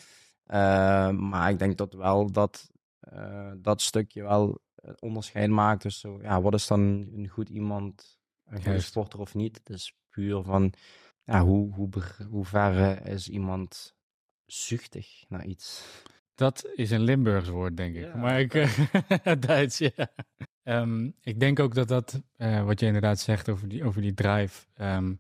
Eh, 0.45 1.10
maar 1.10 1.49
ik 1.49 1.60
denk 1.60 1.78
dat 1.78 1.93
wel 1.93 2.32
dat 2.32 2.70
eh, 2.99 3.51
dat 3.57 3.82
stukje 3.82 4.22
wel 4.24 4.60
het 4.76 5.01
onderscheid 5.01 5.49
maakt. 5.49 5.82
Dus 5.82 5.99
zo, 5.99 6.20
ja, 6.22 6.41
wat 6.41 6.53
is 6.53 6.68
dan 6.68 6.80
een 7.14 7.28
goed 7.28 7.49
iemand, 7.49 8.20
een 8.45 8.64
goede 8.64 8.80
sporter 8.80 9.20
of 9.20 9.34
niet? 9.36 9.57
Het 9.57 9.70
is 9.70 9.97
puur 10.10 10.43
van, 10.43 10.74
ja, 11.24 11.43
hoe, 11.43 11.74
hoe, 11.74 11.89
hoe 12.30 12.45
ver 12.45 12.82
eh, 12.97 13.14
is 13.14 13.30
iemand 13.30 13.97
zuchtig 14.53 15.23
naar 15.27 15.45
iets? 15.45 15.85
Dat 16.35 16.69
is 16.75 16.91
een 16.91 17.01
Limburgs 17.01 17.49
woord, 17.49 17.77
denk 17.77 17.95
ik. 17.95 18.03
Ja, 18.05 18.15
maar 18.15 18.39
ik, 18.39 18.53
eh, 18.53 18.77
Duits, 19.47 19.77
ja. 19.77 19.91
Ehm, 20.63 21.09
ik 21.21 21.39
denk 21.39 21.59
ook 21.59 21.73
dat 21.75 21.87
dat, 21.87 22.21
eh, 22.35 22.63
wat 22.65 22.79
je 22.79 22.85
inderdaad 22.85 23.19
zegt 23.19 23.49
over 23.49 23.67
die, 23.67 23.83
over 23.83 24.01
die 24.01 24.13
drive, 24.13 24.65
ehm 24.73 25.13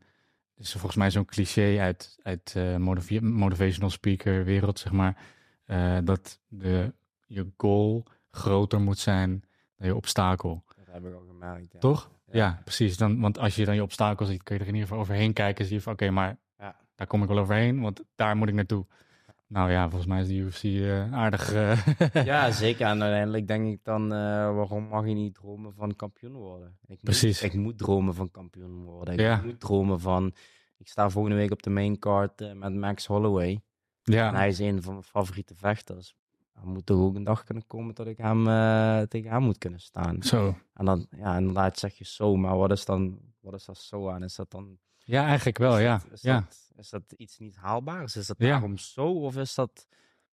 is 0.55 0.71
volgens 0.71 0.95
mij 0.95 1.11
zo'n 1.11 1.25
cliché 1.25 1.79
uit, 1.79 2.17
uit 2.21 2.53
eh, 2.55 2.75
motivi- 2.75 3.19
motivational 3.19 3.89
speaker 3.89 4.43
wereld, 4.43 4.79
zeg 4.79 4.91
maar, 4.91 5.17
eh, 5.65 5.97
dat 6.03 6.39
de, 6.47 6.93
je 7.27 7.51
goal 7.57 8.05
groter 8.31 8.81
moet 8.81 8.97
zijn 8.99 9.43
dan 9.77 9.87
je 9.87 9.95
obstakel. 9.95 10.63
Dat 10.75 10.85
heb 10.93 11.05
ik 11.05 11.13
al 11.13 11.23
gemerkt. 11.27 11.73
Ja. 11.73 11.79
Toch? 11.79 12.11
Ja, 12.31 12.61
precies. 12.63 12.97
Dan, 12.97 13.19
want 13.19 13.37
als 13.37 13.55
je 13.55 13.65
dan 13.65 13.75
je 13.75 13.83
obstakel 13.83 14.25
ziet, 14.25 14.43
kun 14.43 14.55
je 14.55 14.61
er 14.61 14.67
in 14.67 14.73
ieder 14.73 14.87
geval 14.89 15.03
overheen 15.03 15.33
kijken. 15.33 15.65
Zie 15.65 15.75
je 15.75 15.81
van, 15.81 15.93
oké, 15.93 16.09
maar 16.09 16.37
Ja. 16.57 16.75
daar 16.95 17.07
kom 17.07 17.21
ik 17.21 17.27
wel 17.27 17.39
overheen, 17.39 17.81
want 17.81 18.03
daar 18.15 18.37
moet 18.37 18.47
ik 18.47 18.53
naartoe. 18.53 18.85
Nou 19.49 19.71
ja, 19.71 19.81
volgens 19.89 20.05
mij 20.09 20.21
is 20.21 20.27
de 20.27 20.35
UFC 20.35 20.63
eh, 20.63 21.13
aardig. 21.13 21.53
eh, 21.53 22.25
Ja, 22.25 22.51
zeker. 22.51 22.85
En 22.87 23.01
uiteindelijk 23.01 23.47
denk 23.47 23.67
ik 23.67 23.83
dan, 23.83 24.03
eh, 24.13 24.17
waarom 24.55 24.83
mag 24.83 25.05
je 25.07 25.13
niet 25.13 25.33
dromen 25.33 25.73
van 25.73 25.95
kampioen 25.95 26.33
worden? 26.33 26.67
Ik 26.81 26.87
moet, 26.89 26.99
Precies. 27.03 27.41
Ik 27.41 27.53
moet 27.53 27.77
dromen 27.77 28.13
van 28.13 28.31
kampioen 28.31 28.83
worden. 28.83 29.13
Ik 29.13 29.19
Ja. 29.19 29.41
moet 29.45 29.59
dromen 29.59 29.99
van... 29.99 30.33
Ik 30.77 30.87
sta 30.87 31.09
volgende 31.09 31.37
week 31.37 31.51
op 31.51 31.63
de 31.63 31.69
main 31.69 31.99
card 31.99 32.41
eh, 32.41 32.53
met 32.53 32.73
Max 32.73 33.05
Holloway. 33.05 33.61
En 34.03 34.13
ja, 34.13 34.33
hij 34.33 34.47
is 34.47 34.59
een 34.59 34.81
van 34.81 34.91
mijn 34.93 35.05
favoriete 35.05 35.55
vechters. 35.55 36.15
Er 36.53 36.67
moet 36.67 36.85
toch 36.85 36.99
ook 36.99 37.15
een 37.15 37.23
dag 37.23 37.43
kunnen 37.43 37.65
komen 37.67 37.95
dat 37.95 38.07
ik 38.07 38.17
hem 38.17 38.43
tegen 39.07 39.31
hem 39.31 39.41
moet 39.43 39.57
kunnen 39.57 39.79
staan. 39.79 40.23
zo. 40.23 40.55
En 40.73 40.85
dan, 40.85 41.07
ja, 41.17 41.37
inderdaad 41.37 41.79
zeg 41.79 41.93
je 41.97 42.05
zo, 42.05 42.35
maar 42.35 42.57
wat 42.57 42.71
is 42.71 42.85
dan, 42.85 43.19
wat 43.39 43.53
is 43.53 43.65
dat 43.65 43.77
zo 43.77 44.09
aan? 44.09 44.23
Is 44.23 44.35
dat 44.35 44.51
dan... 44.51 44.77
Ja, 44.97 45.25
eigenlijk 45.25 45.57
wel, 45.57 45.75
is 45.77 45.83
ja. 45.83 45.97
dat- 45.97 46.11
is, 46.11 46.21
ja. 46.21 46.39
dat, 46.39 46.68
is 46.79 46.89
dat 46.89 47.03
iets 47.17 47.37
niet 47.37 47.55
haalbaars? 47.55 48.15
Is 48.15 48.27
dat 48.27 48.35
Ja. 48.39 48.47
daarom 48.49 48.77
zo? 48.77 49.05
Of 49.23 49.37
is 49.37 49.55
dat 49.55 49.87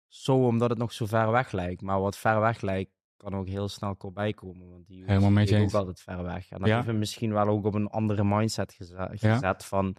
zo 0.09 0.47
omdat 0.47 0.71
het 0.71 0.79
nog 0.79 0.93
zo 0.93 1.07
ver 1.07 1.31
weg 1.31 1.53
lijkt? 1.53 1.83
Maar 1.83 2.01
wat 2.01 2.17
ver 2.17 2.41
weg 2.41 2.61
lijkt, 2.61 2.91
kan 3.17 3.35
ook 3.35 3.49
heel 3.49 3.69
snel 3.69 3.95
voorbij 3.99 4.33
komen. 4.33 4.71
Want 4.71 4.87
die 4.87 5.05
Helemaal 5.05 5.31
met 5.31 5.45
je 5.49 5.51
ligt 5.51 5.63
eens. 5.65 5.75
ook 5.75 5.79
altijd 5.81 6.01
ver 6.01 6.23
weg. 6.23 6.51
En 6.51 6.59
dat 6.59 6.69
Ja. 6.69 6.75
heeft 6.75 6.87
hem 6.87 6.99
misschien 6.99 7.33
wel 7.33 7.47
ook 7.49 7.65
op 7.65 7.75
een 7.75 7.89
andere 7.89 8.25
mindset 8.25 8.73
geze- 8.73 9.09
gezet 9.13 9.65
van... 9.65 9.97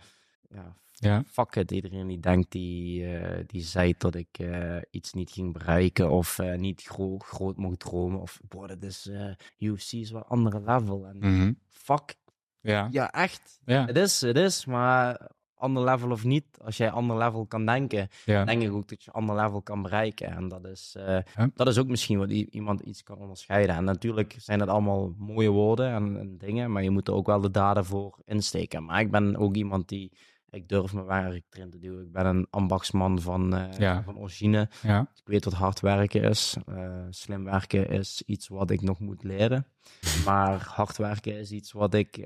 Ja, 0.50 0.76
Ja. 0.94 1.24
fuck 1.28 1.56
it, 1.56 1.72
iedereen 1.72 2.08
die 2.08 2.20
denkt 2.20 2.52
die, 2.52 3.06
eh, 3.18 3.44
die 3.48 3.62
zei 3.62 3.94
dat 3.98 4.16
ik 4.16 4.40
eh, 4.40 4.78
iets 4.92 5.14
niet 5.14 5.32
ging 5.32 5.54
bereiken 5.54 6.10
of 6.12 6.40
eh, 6.40 6.58
niet 6.58 6.82
gro- 6.82 7.18
groot 7.18 7.58
mocht 7.58 7.80
dromen. 7.80 8.20
Of, 8.22 8.40
boah, 8.48 8.68
dat 8.68 8.84
is, 8.84 9.10
UFC 9.58 9.92
is 9.92 10.12
wel 10.12 10.22
een 10.22 10.28
andere 10.28 10.60
level. 10.62 11.06
En 11.06 11.18
Mhm. 11.18 11.54
fuck, 11.68 12.16
ja. 12.62 12.88
ja 12.92 13.12
echt, 13.12 13.60
het 13.66 13.98
is, 13.98 14.22
het 14.22 14.38
is, 14.38 14.66
maar 14.66 15.32
ander 15.58 15.84
level 15.84 16.12
of 16.12 16.24
niet, 16.24 16.46
als 16.64 16.78
jij 16.78 16.92
ander 16.92 17.18
level 17.18 17.46
kan 17.46 17.66
denken, 17.66 18.08
Ja. 18.26 18.46
denk 18.46 18.62
ik 18.62 18.72
ook 18.74 18.88
dat 18.88 19.04
je 19.04 19.12
ander 19.12 19.36
level 19.36 19.62
kan 19.62 19.82
bereiken. 19.82 20.28
En 20.32 20.48
dat 20.48 20.66
is, 20.66 20.96
eh, 20.98 21.18
Ja. 21.36 21.50
dat 21.56 21.68
is 21.68 21.78
ook 21.78 21.88
misschien 21.88 22.18
wat 22.18 22.30
iemand 22.32 22.80
iets 22.82 23.04
kan 23.04 23.18
onderscheiden. 23.18 23.76
En 23.76 23.84
natuurlijk 23.84 24.36
zijn 24.38 24.60
het 24.60 24.70
allemaal 24.70 25.14
mooie 25.18 25.50
woorden 25.50 25.90
en, 25.92 26.20
en 26.20 26.38
dingen, 26.38 26.72
maar 26.72 26.84
je 26.84 26.90
moet 26.90 27.08
er 27.08 27.14
ook 27.14 27.28
wel 27.28 27.42
de 27.42 27.52
daden 27.52 27.86
voor 27.86 28.20
insteken. 28.26 28.86
Maar 28.86 29.00
ik 29.00 29.12
ben 29.12 29.36
ook 29.38 29.56
iemand 29.56 29.88
die, 29.88 30.12
ik 30.50 30.70
durf 30.70 30.94
mijn 30.94 31.06
werk 31.06 31.44
erin 31.50 31.70
te 31.70 31.80
doen. 31.80 32.02
Ik 32.02 32.12
ben 32.12 32.26
een 32.26 32.48
ambachtsman 32.50 33.22
van, 33.22 33.56
eh, 33.56 33.78
Ja. 33.80 34.04
van 34.04 34.18
origine. 34.18 34.70
Ja. 34.82 35.00
Ik 35.16 35.22
weet 35.28 35.46
wat 35.46 35.54
hard 35.54 35.80
werken 35.80 36.22
is. 36.24 36.58
Eh, 36.66 37.04
slim 37.10 37.44
werken 37.44 37.90
is 37.90 38.24
iets 38.26 38.48
wat 38.48 38.70
ik 38.72 38.82
nog 38.82 39.00
moet 39.00 39.24
leren. 39.24 39.68
Maar 40.26 40.62
hard 40.74 40.98
werken 40.98 41.38
is 41.40 41.52
iets 41.52 41.72
wat 41.72 41.94
ik 41.94 42.18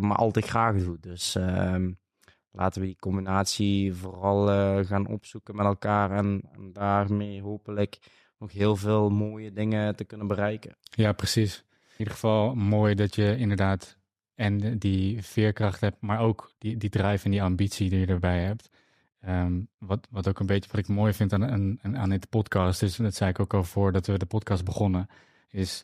maar 0.00 0.16
altijd 0.16 0.46
graag 0.46 0.76
doe. 0.76 0.96
Dus 1.00 1.34
ehm, 1.34 1.90
laten 2.56 2.80
we 2.80 2.86
die 2.86 2.96
combinatie 2.98 3.94
vooral 3.94 4.50
eh, 4.50 4.86
gaan 4.86 5.06
opzoeken 5.06 5.56
met 5.56 5.66
elkaar. 5.66 6.10
En, 6.10 6.42
en 6.52 6.72
daarmee 6.72 7.42
hopelijk 7.42 7.98
nog 8.38 8.52
heel 8.52 8.76
veel 8.76 9.10
mooie 9.10 9.52
dingen 9.52 9.96
te 9.96 10.04
kunnen 10.04 10.26
bereiken. 10.26 10.76
Ja, 10.90 11.12
precies. 11.12 11.64
In 11.88 11.94
ieder 11.98 12.14
geval 12.14 12.54
mooi 12.54 12.94
dat 12.94 13.14
je 13.14 13.36
inderdaad 13.36 13.96
en 14.34 14.78
die 14.78 15.22
veerkracht 15.22 15.80
hebt, 15.80 16.00
maar 16.00 16.20
ook 16.20 16.50
die, 16.58 16.76
die 16.76 16.90
drive 16.90 17.24
en 17.24 17.30
die 17.30 17.42
ambitie 17.42 17.90
die 17.90 17.98
je 18.00 18.06
erbij 18.06 18.42
hebt. 18.44 18.70
Ehm, 19.20 19.60
wat, 19.78 20.06
wat 20.10 20.28
ook 20.28 20.38
een 20.40 20.46
beetje 20.46 20.70
wat 20.70 20.80
ik 20.80 20.88
mooi 20.88 21.12
vind 21.12 21.32
aan, 21.32 21.44
aan, 21.50 21.96
aan- 21.96 22.08
dit 22.10 22.28
podcast 22.28 22.82
is, 22.82 22.96
dat 22.96 23.14
zei 23.14 23.30
ik 23.30 23.40
ook 23.40 23.54
al 23.54 23.64
voordat 23.64 24.06
we 24.06 24.18
de 24.18 24.26
podcast 24.26 24.64
begonnen, 24.64 25.06
is 25.50 25.82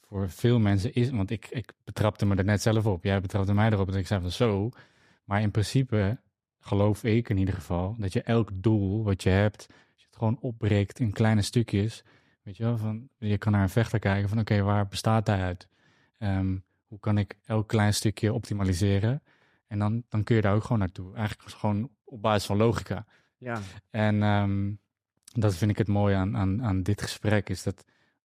voor 0.00 0.30
veel 0.30 0.58
mensen 0.58 0.94
is, 0.94 1.10
want 1.10 1.30
ik, 1.30 1.46
ik 1.50 1.72
betrapte 1.84 2.26
me 2.26 2.36
er 2.36 2.44
net 2.44 2.62
zelf 2.62 2.86
op, 2.86 3.04
jij 3.04 3.20
betrapte 3.20 3.54
mij 3.54 3.70
erop 3.70 3.88
en 3.92 3.98
ik 3.98 4.06
zei 4.06 4.20
van 4.20 4.30
zo, 4.30 4.70
maar 5.24 5.40
in 5.40 5.50
principe 5.50 6.20
geloof 6.60 7.04
ik 7.04 7.28
in 7.28 7.36
ieder 7.38 7.54
geval 7.54 7.96
dat 7.98 8.12
je 8.12 8.22
elk 8.22 8.50
doel 8.54 9.04
wat 9.04 9.22
je 9.22 9.28
hebt, 9.30 9.66
als 9.68 10.00
je 10.02 10.06
het 10.06 10.16
gewoon 10.16 10.38
opbreekt 10.40 10.98
in 11.00 11.12
kleine 11.12 11.42
stukjes, 11.42 12.04
Weet 12.42 12.56
je 12.56 12.62
wel, 12.62 12.78
van, 12.78 13.08
je 13.18 13.38
kan 13.38 13.52
naar 13.52 13.62
een 13.62 13.68
vechter 13.68 13.98
kijken 13.98 14.28
van 14.28 14.38
oké, 14.38 14.62
waar 14.62 14.86
bestaat 14.88 15.26
hij 15.26 15.40
uit? 15.42 15.68
Ehm, 16.18 16.56
hoe 16.86 16.98
kan 17.00 17.18
ik 17.18 17.36
elk 17.44 17.68
klein 17.68 17.94
stukje 17.94 18.32
optimaliseren? 18.32 19.22
En 19.66 19.78
dan, 19.78 20.02
dan 20.08 20.24
kun 20.24 20.36
je 20.36 20.42
daar 20.42 20.54
ook 20.54 20.62
gewoon 20.62 20.78
naartoe. 20.78 21.14
Eigenlijk 21.14 21.50
gewoon 21.50 21.90
op 22.04 22.22
basis 22.22 22.46
van 22.46 22.56
logica. 22.56 23.06
Ja, 23.38 23.60
En 23.90 24.22
ehm, 24.22 24.72
dat 25.32 25.54
vind 25.54 25.70
ik 25.70 25.78
het 25.78 25.88
mooie 25.88 26.14
aan, 26.16 26.36
aan, 26.36 26.62
aan 26.62 26.82
dit 26.82 27.02
gesprek, 27.02 27.48
is 27.48 27.62
dat, 27.62 27.84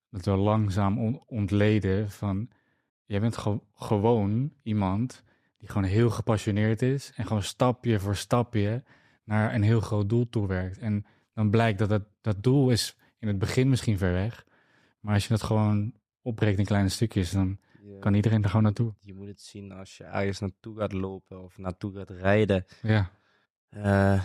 dat 0.10 0.26
we 0.26 0.32
langzaam 0.32 1.00
on- 1.00 1.24
ontleden 1.26 2.12
van, 2.12 2.50
jij 3.06 3.20
bent 3.20 3.38
ge- 3.38 3.62
gewoon 3.74 4.54
iemand 4.64 5.24
die 5.58 5.70
gewoon 5.70 5.84
heel 5.84 6.10
gepassioneerd 6.10 6.82
is 6.82 7.12
en 7.16 7.26
gewoon 7.26 7.44
stapje 7.44 8.00
voor 8.00 8.16
stapje 8.16 8.84
naar 9.24 9.54
een 9.54 9.62
heel 9.64 9.80
groot 9.82 10.10
doel 10.10 10.30
toewerkt. 10.30 10.78
En 10.78 11.06
dan 11.34 11.50
blijkt 11.50 11.80
dat 11.80 11.90
dat, 11.90 12.04
dat 12.22 12.44
doel 12.44 12.70
is 12.70 12.98
in 13.20 13.28
het 13.28 13.38
begin 13.40 13.70
misschien 13.70 13.98
ver 13.98 14.12
weg, 14.14 14.46
maar 15.00 15.14
als 15.14 15.24
je 15.24 15.30
dat 15.30 15.44
gewoon 15.44 15.94
opbreekt 16.22 16.60
in 16.60 16.66
kleine 16.66 16.90
stukjes, 16.90 17.32
dan 17.32 17.60
kan 18.00 18.14
iedereen 18.14 18.44
er 18.44 18.50
gewoon 18.50 18.64
naartoe. 18.64 18.94
je 19.02 19.14
moet 19.14 19.28
het 19.28 19.42
zien 19.42 19.72
als 19.72 19.98
je 19.98 20.04
ergens 20.04 20.40
naartoe 20.40 20.78
gaat 20.78 20.94
lopen 20.94 21.44
of 21.44 21.58
naartoe 21.58 21.94
gaat 21.94 22.10
rijden. 22.10 22.66
Ja, 22.82 23.12
Eh, 23.70 24.24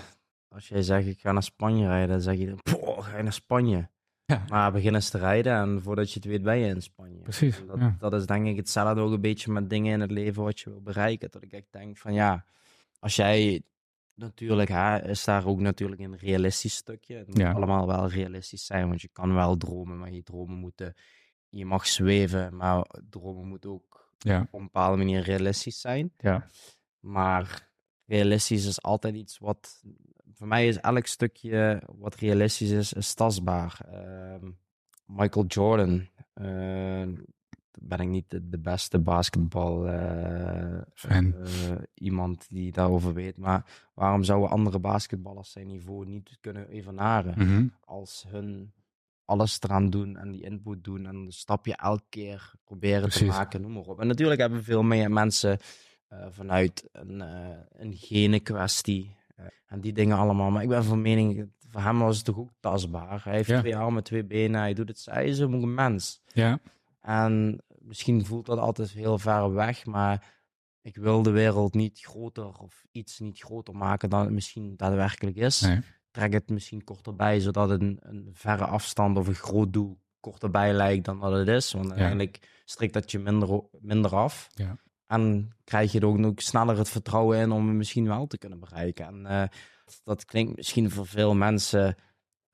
als 0.49 0.69
jij 0.69 0.83
zegt, 0.83 1.07
ik 1.07 1.21
ga 1.21 1.33
naar 1.33 1.43
Spanje 1.43 1.87
rijden, 1.87 2.09
dan 2.09 2.21
zeg 2.21 2.37
je, 2.37 2.55
"Poh, 2.63 3.05
ga 3.05 3.17
je 3.17 3.23
naar 3.23 3.33
Spanje? 3.33 3.89
Ja. 4.33 4.45
Maar 4.49 4.73
begin 4.73 4.95
eens 4.95 5.11
te 5.11 5.19
rijden 5.19 5.53
en 5.57 5.83
voordat 5.83 6.13
je 6.13 6.15
het 6.19 6.29
weet 6.29 6.43
ben 6.43 6.59
je 6.59 6.67
in 6.75 6.83
Spanje. 6.83 7.19
Precies, 7.23 7.61
En 7.61 7.67
Dat, 7.67 7.79
ja. 7.79 7.97
dat 7.99 8.13
is 8.15 8.27
denk 8.27 8.47
ik 8.47 8.57
hetzelfde 8.57 9.01
ook 9.01 9.13
een 9.13 9.21
beetje 9.21 9.53
met 9.53 9.71
dingen 9.71 9.93
in 9.93 10.01
het 10.01 10.11
leven 10.11 10.43
wat 10.43 10.61
je 10.61 10.71
wil 10.71 10.81
bereiken. 10.81 11.31
Dat 11.31 11.43
ik 11.43 11.53
echt 11.53 11.67
denk 11.71 11.97
van 11.99 12.13
ja, 12.15 12.45
als 12.99 13.17
jij 13.17 13.63
natuurlijk, 14.15 14.69
hè, 14.69 15.09
is 15.09 15.25
daar 15.25 15.47
ook 15.47 15.61
natuurlijk 15.61 16.01
een 16.01 16.17
realistisch 16.17 16.75
stukje. 16.75 17.17
Het 17.17 17.27
moet 17.27 17.37
Ja. 17.39 17.53
allemaal 17.53 17.87
wel 17.87 18.09
realistisch 18.09 18.67
zijn, 18.67 18.89
want 18.89 19.01
je 19.01 19.09
kan 19.13 19.35
wel 19.35 19.57
dromen, 19.57 19.99
maar 19.99 20.13
je 20.13 20.23
dromen 20.23 20.57
moeten, 20.57 20.95
je 21.49 21.65
mag 21.67 21.87
zweven, 21.87 22.57
maar 22.57 22.85
dromen 23.11 23.47
moeten 23.47 23.71
ook 23.71 24.11
ja, 24.19 24.41
op 24.41 24.59
een 24.59 24.65
bepaalde 24.65 24.97
manier 24.97 25.21
realistisch 25.23 25.81
zijn. 25.81 26.13
ja, 26.19 26.47
Maar 27.01 27.71
realistisch 28.07 28.67
is 28.67 28.83
altijd 28.83 29.15
iets 29.15 29.39
wat. 29.39 29.83
Voor 30.43 30.51
mij 30.51 30.67
is 30.67 30.81
elk 30.81 31.07
stukje 31.07 31.83
wat 31.99 32.15
realistisch 32.15 32.71
is, 32.71 32.93
is 32.93 33.15
tastbaar. 33.15 33.81
Ehm, 33.93 34.51
Michael 35.07 35.47
Jordan. 35.47 36.09
eh, 36.33 37.09
ben 37.81 38.01
ik 38.01 38.09
niet 38.09 38.31
de, 38.31 38.49
de 38.49 38.59
beste 38.59 38.99
basketbal 38.99 39.87
eh, 39.89 40.77
eh, 41.09 41.27
iemand 41.95 42.47
die 42.51 42.73
daarover 42.73 43.15
weet. 43.15 43.37
Maar 43.37 43.65
waarom 43.95 44.23
zouden 44.25 44.51
andere 44.51 44.79
basketballers 44.79 45.53
zijn 45.53 45.67
niveau 45.67 46.07
niet 46.07 46.39
kunnen 46.41 46.69
evenaren? 46.69 47.35
mhm, 47.39 47.67
Als 47.85 48.25
hun 48.29 48.73
alles 49.25 49.59
eraan 49.61 49.91
doen 49.91 50.17
en 50.17 50.31
die 50.31 50.43
input 50.43 50.85
doen 50.85 51.07
en 51.07 51.15
een 51.15 51.33
stapje 51.33 51.77
elke 51.77 52.05
keer 52.09 52.53
proberen 52.65 53.11
te 53.11 53.25
maken, 53.25 53.61
noem 53.61 53.73
maar 53.73 53.83
op. 53.83 54.01
En 54.01 54.07
natuurlijk 54.07 54.41
hebben 54.41 54.65
veel 54.65 54.83
meer 54.83 55.11
mensen 55.11 55.59
vanuit 56.31 56.89
een, 56.93 57.21
eh 57.21 57.59
een 57.73 57.95
gene 57.95 58.41
kwestie 58.41 59.17
en 59.67 59.81
die 59.81 59.93
dingen 59.93 60.17
allemaal. 60.17 60.51
Maar 60.51 60.63
ik 60.63 60.69
ben 60.69 60.85
van 60.85 61.03
mening, 61.03 61.51
voor 61.69 61.81
hem 61.81 61.99
was 61.99 62.17
het 62.17 62.25
toch 62.25 62.39
ook 62.39 62.51
tastbaar. 62.61 63.21
Hij 63.25 63.35
heeft 63.35 63.49
Ja. 63.49 63.61
twee 63.61 63.77
armen, 63.77 64.03
twee 64.05 64.25
benen, 64.25 64.61
hij 64.61 64.75
doet 64.75 64.89
het, 64.89 65.07
hij 65.11 65.27
is 65.27 65.39
een 65.39 65.75
mens. 65.75 66.21
ja, 66.27 66.59
En 67.01 67.63
misschien 67.79 68.25
voelt 68.25 68.47
dat 68.47 68.59
altijd 68.59 68.91
heel 68.91 69.19
ver 69.19 69.53
weg, 69.55 69.87
maar 69.87 70.41
ik 70.83 70.97
wil 70.97 71.23
de 71.23 71.31
wereld 71.31 71.75
niet 71.75 72.01
groter 72.01 72.59
of 72.59 72.85
iets 72.91 73.19
niet 73.19 73.41
groter 73.41 73.77
maken 73.77 74.11
dan 74.11 74.21
het 74.21 74.31
misschien 74.31 74.77
daadwerkelijk 74.77 75.37
is. 75.37 75.61
nee, 75.61 75.81
trek 76.11 76.33
het 76.33 76.51
misschien 76.51 76.85
korter 76.85 77.15
bij, 77.17 77.41
zodat 77.41 77.71
een, 77.71 77.99
een 78.01 78.31
verre 78.33 78.65
afstand 78.65 79.17
of 79.19 79.27
een 79.27 79.35
groot 79.35 79.73
doel 79.73 80.01
korter 80.21 80.51
bij 80.51 80.73
lijkt 80.73 81.05
dan 81.05 81.19
wat 81.19 81.33
het 81.33 81.49
is. 81.49 81.73
Want 81.73 81.87
uiteindelijk 81.89 82.63
strikt 82.65 82.93
dat 82.93 83.11
je 83.11 83.19
minder, 83.19 83.61
minder 83.81 84.15
af. 84.17 84.49
Ja. 84.55 84.77
En 85.13 85.53
krijg 85.65 85.93
je 85.93 86.01
er 86.01 86.07
ook, 86.07 86.25
ook 86.25 86.41
sneller 86.41 86.79
het 86.79 86.89
vertrouwen 86.89 87.39
in 87.39 87.51
om 87.51 87.67
het 87.67 87.77
misschien 87.77 88.07
wel 88.07 88.27
te 88.27 88.39
kunnen 88.39 88.61
bereiken. 88.61 89.07
En 89.07 89.27
eh, 89.27 89.49
dat 90.05 90.25
klinkt 90.25 90.57
misschien 90.57 90.91
voor 90.91 91.07
veel 91.07 91.35
mensen 91.35 91.97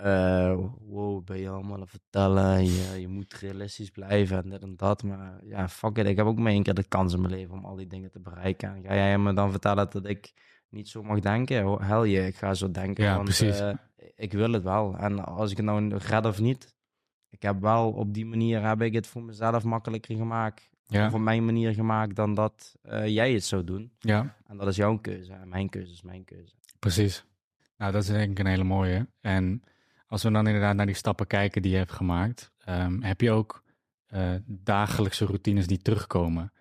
uh, 0.05 0.59
wow, 0.81 1.25
ben 1.25 1.39
je 1.39 1.49
allemaal 1.49 1.75
aan 1.75 1.81
het 1.81 1.91
vertellen, 1.91 2.65
je, 2.65 3.01
je 3.01 3.09
moet 3.09 3.35
realistisch 3.35 3.91
blijven 3.91 4.43
en 4.43 4.51
dit 4.51 4.63
en 4.63 4.77
dat. 4.77 5.03
Maar 5.03 5.45
ja, 5.45 5.69
fuck 5.69 5.97
it, 5.97 6.07
ik 6.07 6.17
heb 6.17 6.27
ook 6.27 6.39
maar 6.39 6.53
één 6.53 6.63
keer 6.63 6.75
de 6.75 6.89
kans 6.89 7.13
in 7.13 7.21
mijn 7.21 7.33
leven 7.33 7.55
om 7.55 7.65
al 7.65 7.77
die 7.77 7.87
dingen 7.87 8.11
te 8.11 8.21
bereiken. 8.21 8.75
En 8.75 8.83
ga 8.83 8.95
jij 8.95 9.19
me 9.19 9.33
dan 9.33 9.51
vertellen 9.51 9.91
dat 9.91 10.07
ik 10.07 10.33
niet 10.69 10.89
zo 10.89 11.03
mag 11.03 11.21
denken? 11.21 11.83
Hel 11.83 12.05
je, 12.05 12.27
ik 12.27 12.37
ga 12.37 12.55
zo 12.55 12.71
denken, 12.71 13.05
ja, 13.05 13.13
want 13.13 13.25
precies. 13.25 13.61
Uh, 13.61 13.73
ik 14.15 14.33
wil 14.33 14.53
het 14.53 14.63
wel. 14.63 14.97
En 14.97 15.25
als 15.25 15.51
ik 15.51 15.57
het 15.57 15.67
nou 15.67 15.97
red 15.97 16.27
of 16.27 16.41
niet, 16.41 16.77
ik 17.31 17.43
heb 17.43 17.61
wel 17.61 17.93
op 17.93 18.15
die 18.15 18.27
manier 18.27 18.67
heb 18.67 18.83
ik 18.83 18.95
het 18.95 19.07
voor 19.07 19.23
mezelf 19.23 19.65
makkelijker 19.65 20.17
gemaakt. 20.17 20.71
Ja. 20.91 21.11
Op 21.13 21.21
mijn 21.21 21.45
manier 21.45 21.75
gemaakt 21.75 22.17
dan 22.17 22.35
dat 22.35 22.77
uh, 22.85 23.07
jij 23.07 23.33
het 23.33 23.45
zou 23.45 23.65
doen. 23.65 23.93
Ja. 23.99 24.37
En 24.47 24.57
dat 24.57 24.69
is 24.69 24.77
jouw 24.77 24.99
keuze. 24.99 25.33
En 25.33 25.49
mijn 25.49 25.69
keuze 25.69 25.93
is 25.93 26.03
mijn 26.03 26.25
keuze. 26.25 26.55
Precies. 26.79 27.25
Nou, 27.77 27.93
dat 27.93 28.03
is 28.03 28.09
denk 28.09 28.31
ik 28.31 28.39
een 28.39 28.47
hele 28.47 28.65
mooie. 28.65 29.07
En 29.21 29.63
als 30.07 30.23
we 30.23 30.31
dan 30.31 30.47
inderdaad 30.47 30.77
naar 30.77 30.87
die 30.87 30.95
stappen 30.95 31.27
kijken 31.27 31.63
die 31.63 31.71
je 31.71 31.77
hebt 31.77 31.93
gemaakt, 31.93 32.53
um, 32.69 33.03
heb 33.03 33.21
je 33.21 33.31
ook 33.31 33.63
uh, 34.15 34.35
dagelijkse 34.47 35.25
routines 35.25 35.67
die 35.67 35.83
terugkomen. 35.83 36.53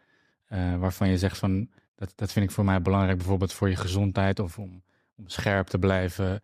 Uh, 0.50 0.78
waarvan 0.78 1.10
je 1.10 1.18
zegt 1.18 1.38
van, 1.38 1.70
dat, 1.96 2.14
dat 2.16 2.32
vind 2.32 2.46
ik 2.46 2.52
voor 2.52 2.66
mij 2.66 2.82
belangrijk, 2.82 3.18
bijvoorbeeld 3.18 3.54
voor 3.54 3.70
je 3.70 3.76
gezondheid 3.76 4.40
of 4.40 4.60
om, 4.60 4.84
om 5.16 5.28
scherp 5.28 5.68
te 5.68 5.80
blijven. 5.80 6.42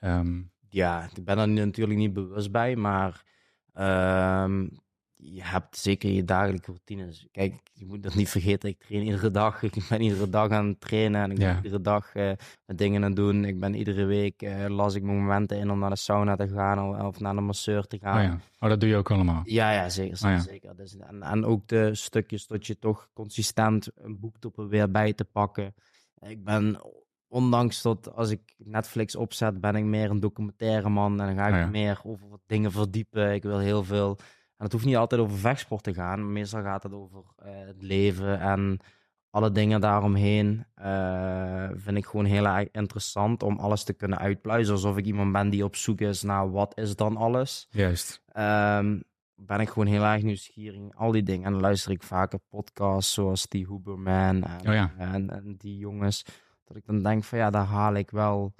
Um, 0.00 0.50
ja, 0.68 1.08
ik 1.14 1.24
ben 1.24 1.38
er 1.38 1.48
natuurlijk 1.48 1.98
niet 1.98 2.12
bewust 2.12 2.50
bij, 2.50 2.76
maar 2.76 3.24
um, 3.74 4.70
je 5.34 5.42
hebt 5.44 5.76
zeker 5.76 6.10
je 6.10 6.24
dagelijkse 6.24 6.70
routines. 6.70 7.26
Kijk, 7.32 7.54
je 7.72 7.86
moet 7.86 8.02
dat 8.02 8.14
niet 8.14 8.28
vergeten. 8.28 8.68
Ik 8.68 8.78
train 8.78 9.02
iedere 9.02 9.30
dag. 9.30 9.62
Ik 9.62 9.86
ben 9.88 10.00
iedere 10.00 10.28
dag 10.28 10.50
aan 10.50 10.66
het 10.66 10.80
trainen. 10.80 11.22
En 11.22 11.30
ik 11.30 11.38
Ja. 11.38 11.46
ben 11.54 11.56
iedere 11.64 11.82
dag 11.82 12.14
eh, 12.14 12.30
dingen 12.66 13.02
aan 13.02 13.06
het 13.08 13.16
doen. 13.16 13.44
Ik 13.44 13.60
ben 13.60 13.74
iedere 13.74 14.04
week, 14.04 14.42
eh, 14.42 14.66
las 14.68 14.94
ik 14.94 15.02
mijn 15.02 15.18
momenten 15.18 15.58
in 15.58 15.70
om 15.70 15.78
naar 15.78 15.90
de 15.90 15.96
sauna 15.96 16.36
te 16.36 16.48
gaan 16.48 17.06
of, 17.06 17.20
naar 17.20 17.34
de 17.34 17.40
masseur 17.40 17.86
te 17.86 17.98
gaan. 17.98 18.16
oh 18.16 18.22
ja, 18.22 18.38
oh, 18.60 18.68
dat 18.68 18.80
doe 18.80 18.88
je 18.88 18.96
ook 18.96 19.10
allemaal. 19.10 19.42
Ja, 19.44 19.72
ja, 19.72 19.88
zeker. 19.88 20.14
Oh 20.24 20.30
ja. 20.30 20.38
zeker. 20.38 20.76
Dus, 20.76 20.96
en, 20.96 21.22
en 21.22 21.44
ook 21.44 21.68
de 21.68 21.94
stukjes 21.94 22.46
dat 22.46 22.66
je 22.66 22.78
toch 22.78 23.08
consistent 23.12 23.88
een 23.94 24.20
boek 24.20 24.38
te 24.38 24.50
proberen 24.50 24.92
bij 24.92 25.12
te 25.12 25.24
pakken. 25.24 25.74
Ik 26.20 26.44
ben, 26.44 26.80
ondanks 27.28 27.82
dat 27.82 28.14
als 28.14 28.30
ik 28.30 28.40
Netflix 28.56 29.16
opzet, 29.16 29.60
ben 29.60 29.76
ik 29.76 29.84
meer 29.84 30.10
een 30.10 30.20
documentaire 30.20 30.88
man. 30.88 31.20
En 31.20 31.26
dan 31.26 31.36
ga 31.36 31.46
ik 31.46 31.52
Oh 31.54 31.58
ja. 31.60 31.66
meer 31.66 32.00
over 32.04 32.28
wat 32.28 32.40
dingen 32.46 32.72
verdiepen. 32.72 33.34
Ik 33.34 33.42
wil 33.42 33.58
heel 33.58 33.84
veel... 33.84 34.18
En 34.56 34.64
het 34.64 34.72
hoeft 34.72 34.84
niet 34.84 34.96
altijd 34.96 35.20
over 35.20 35.38
vechtsport 35.38 35.82
te 35.82 35.94
gaan. 35.94 36.32
Meestal 36.32 36.62
gaat 36.62 36.82
het 36.82 36.92
over 36.92 37.22
eh, 37.36 37.50
het 37.66 37.82
leven 37.82 38.40
en 38.40 38.78
alle 39.30 39.52
dingen 39.52 39.80
daaromheen. 39.80 40.64
eh, 40.74 41.68
vind 41.74 41.96
ik 41.96 42.06
gewoon 42.06 42.24
heel 42.24 42.46
erg 42.46 42.68
interessant 42.72 43.42
om 43.42 43.58
alles 43.58 43.84
te 43.84 43.92
kunnen 43.92 44.18
uitpluizen. 44.18 44.74
Alsof 44.74 44.96
ik 44.96 45.04
iemand 45.04 45.32
ben 45.32 45.50
die 45.50 45.64
op 45.64 45.76
zoek 45.76 46.00
is 46.00 46.22
naar 46.22 46.50
wat 46.50 46.78
is 46.78 46.96
dan 46.96 47.16
alles. 47.16 47.66
Juist. 47.70 48.22
Ehm, 48.32 49.00
ben 49.34 49.60
ik 49.60 49.68
gewoon 49.68 49.86
heel 49.88 50.04
erg 50.04 50.22
nieuwsgierig 50.22 50.78
in 50.78 50.92
al 50.94 51.10
die 51.12 51.22
dingen. 51.22 51.44
En 51.46 51.52
dan 51.52 51.60
luister 51.60 51.90
ik 51.92 52.02
vaker 52.02 52.38
podcasts 52.48 53.12
zoals 53.14 53.48
die 53.48 53.66
Huberman 53.66 54.42
en, 54.44 54.68
Oh 54.68 54.74
ja. 54.74 54.92
en, 54.98 55.30
en 55.30 55.54
die 55.58 55.76
jongens. 55.78 56.24
Dat 56.64 56.76
ik 56.76 56.86
dan 56.86 57.02
denk 57.02 57.24
van 57.24 57.38
ja, 57.38 57.50
daar 57.50 57.64
haal 57.64 57.94
ik 57.94 58.10
wel... 58.10 58.54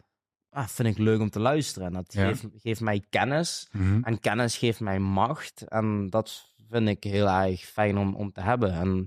Ah, 0.56 0.66
vind 0.66 0.88
ik 0.88 0.98
leuk 0.98 1.20
om 1.20 1.30
te 1.30 1.40
luisteren. 1.40 1.88
En 1.88 1.94
dat 1.94 2.12
Ja. 2.12 2.26
geeft, 2.26 2.46
geeft 2.56 2.80
mij 2.80 3.04
kennis. 3.10 3.68
Mhm. 3.72 4.02
En 4.02 4.20
kennis 4.20 4.56
geeft 4.58 4.80
mij 4.80 4.98
macht. 4.98 5.62
En 5.62 6.06
dat 6.06 6.54
vind 6.70 6.88
ik 6.88 7.04
heel 7.04 7.28
erg 7.28 7.60
fijn 7.60 7.98
om, 7.98 8.14
om 8.14 8.32
te 8.32 8.40
hebben. 8.40 8.72
En 8.72 9.06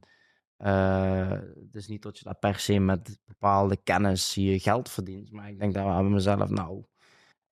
het 1.66 1.76
is 1.76 1.88
niet 1.88 2.02
dat 2.02 2.18
je 2.18 2.24
daar 2.24 2.36
per 2.40 2.60
se 2.60 2.80
met 2.80 3.20
bepaalde 3.26 3.78
kennis 3.84 4.34
je 4.34 4.60
geld 4.60 4.90
verdient. 4.90 5.32
Maar 5.32 5.50
ik 5.50 5.60
denk 5.60 5.74
dat 5.74 5.98
we 5.98 6.04
mezelf 6.04 6.50
nou... 6.50 6.84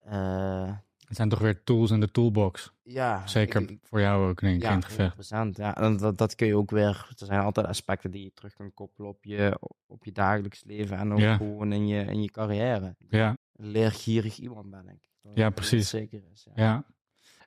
eh, 0.01 0.73
Het 1.15 1.23
zijn 1.23 1.29
toch 1.29 1.39
weer 1.49 1.65
tools 1.65 1.91
in 1.91 2.01
de 2.01 2.11
toolbox. 2.11 2.73
ja, 2.83 3.27
Zeker 3.27 3.61
ik- 3.71 3.79
voor 3.83 4.01
jou 4.01 4.29
ook, 4.29 4.41
denk 4.41 4.57
ik, 4.57 4.63
in 4.63 4.69
ja, 4.69 4.75
het 4.75 4.85
gevecht. 4.85 5.17
100%. 5.17 5.57
Ja, 5.57 5.77
en 5.77 5.97
dat, 5.97 6.19
dat 6.19 6.35
kun 6.35 6.47
je 6.47 6.57
ook 6.57 6.71
weer. 6.71 7.07
Er 7.19 7.27
zijn 7.27 7.41
altijd 7.41 7.67
aspecten 7.67 8.11
die 8.11 8.23
je 8.25 8.33
terug 8.35 8.55
kan 8.55 8.75
koppelen 8.75 9.09
op 9.11 9.25
je, 9.25 9.59
op 9.87 10.05
je 10.05 10.13
dagelijks 10.13 10.63
leven 10.65 10.97
en 10.99 11.13
ook 11.13 11.19
Ja. 11.19 11.37
gewoon 11.37 11.73
in 11.73 11.87
je, 11.87 12.05
in 12.05 12.23
je 12.23 12.31
carrière. 12.31 12.95
Ja, 13.09 13.37
leergierig 13.53 14.39
iemand 14.39 14.71
ben 14.71 14.89
ik. 14.89 15.11
Ja, 15.35 15.51
precies. 15.51 15.89
Zeker 15.89 16.21
is. 16.33 16.47
Ja. 16.55 16.63
ja. 16.65 16.85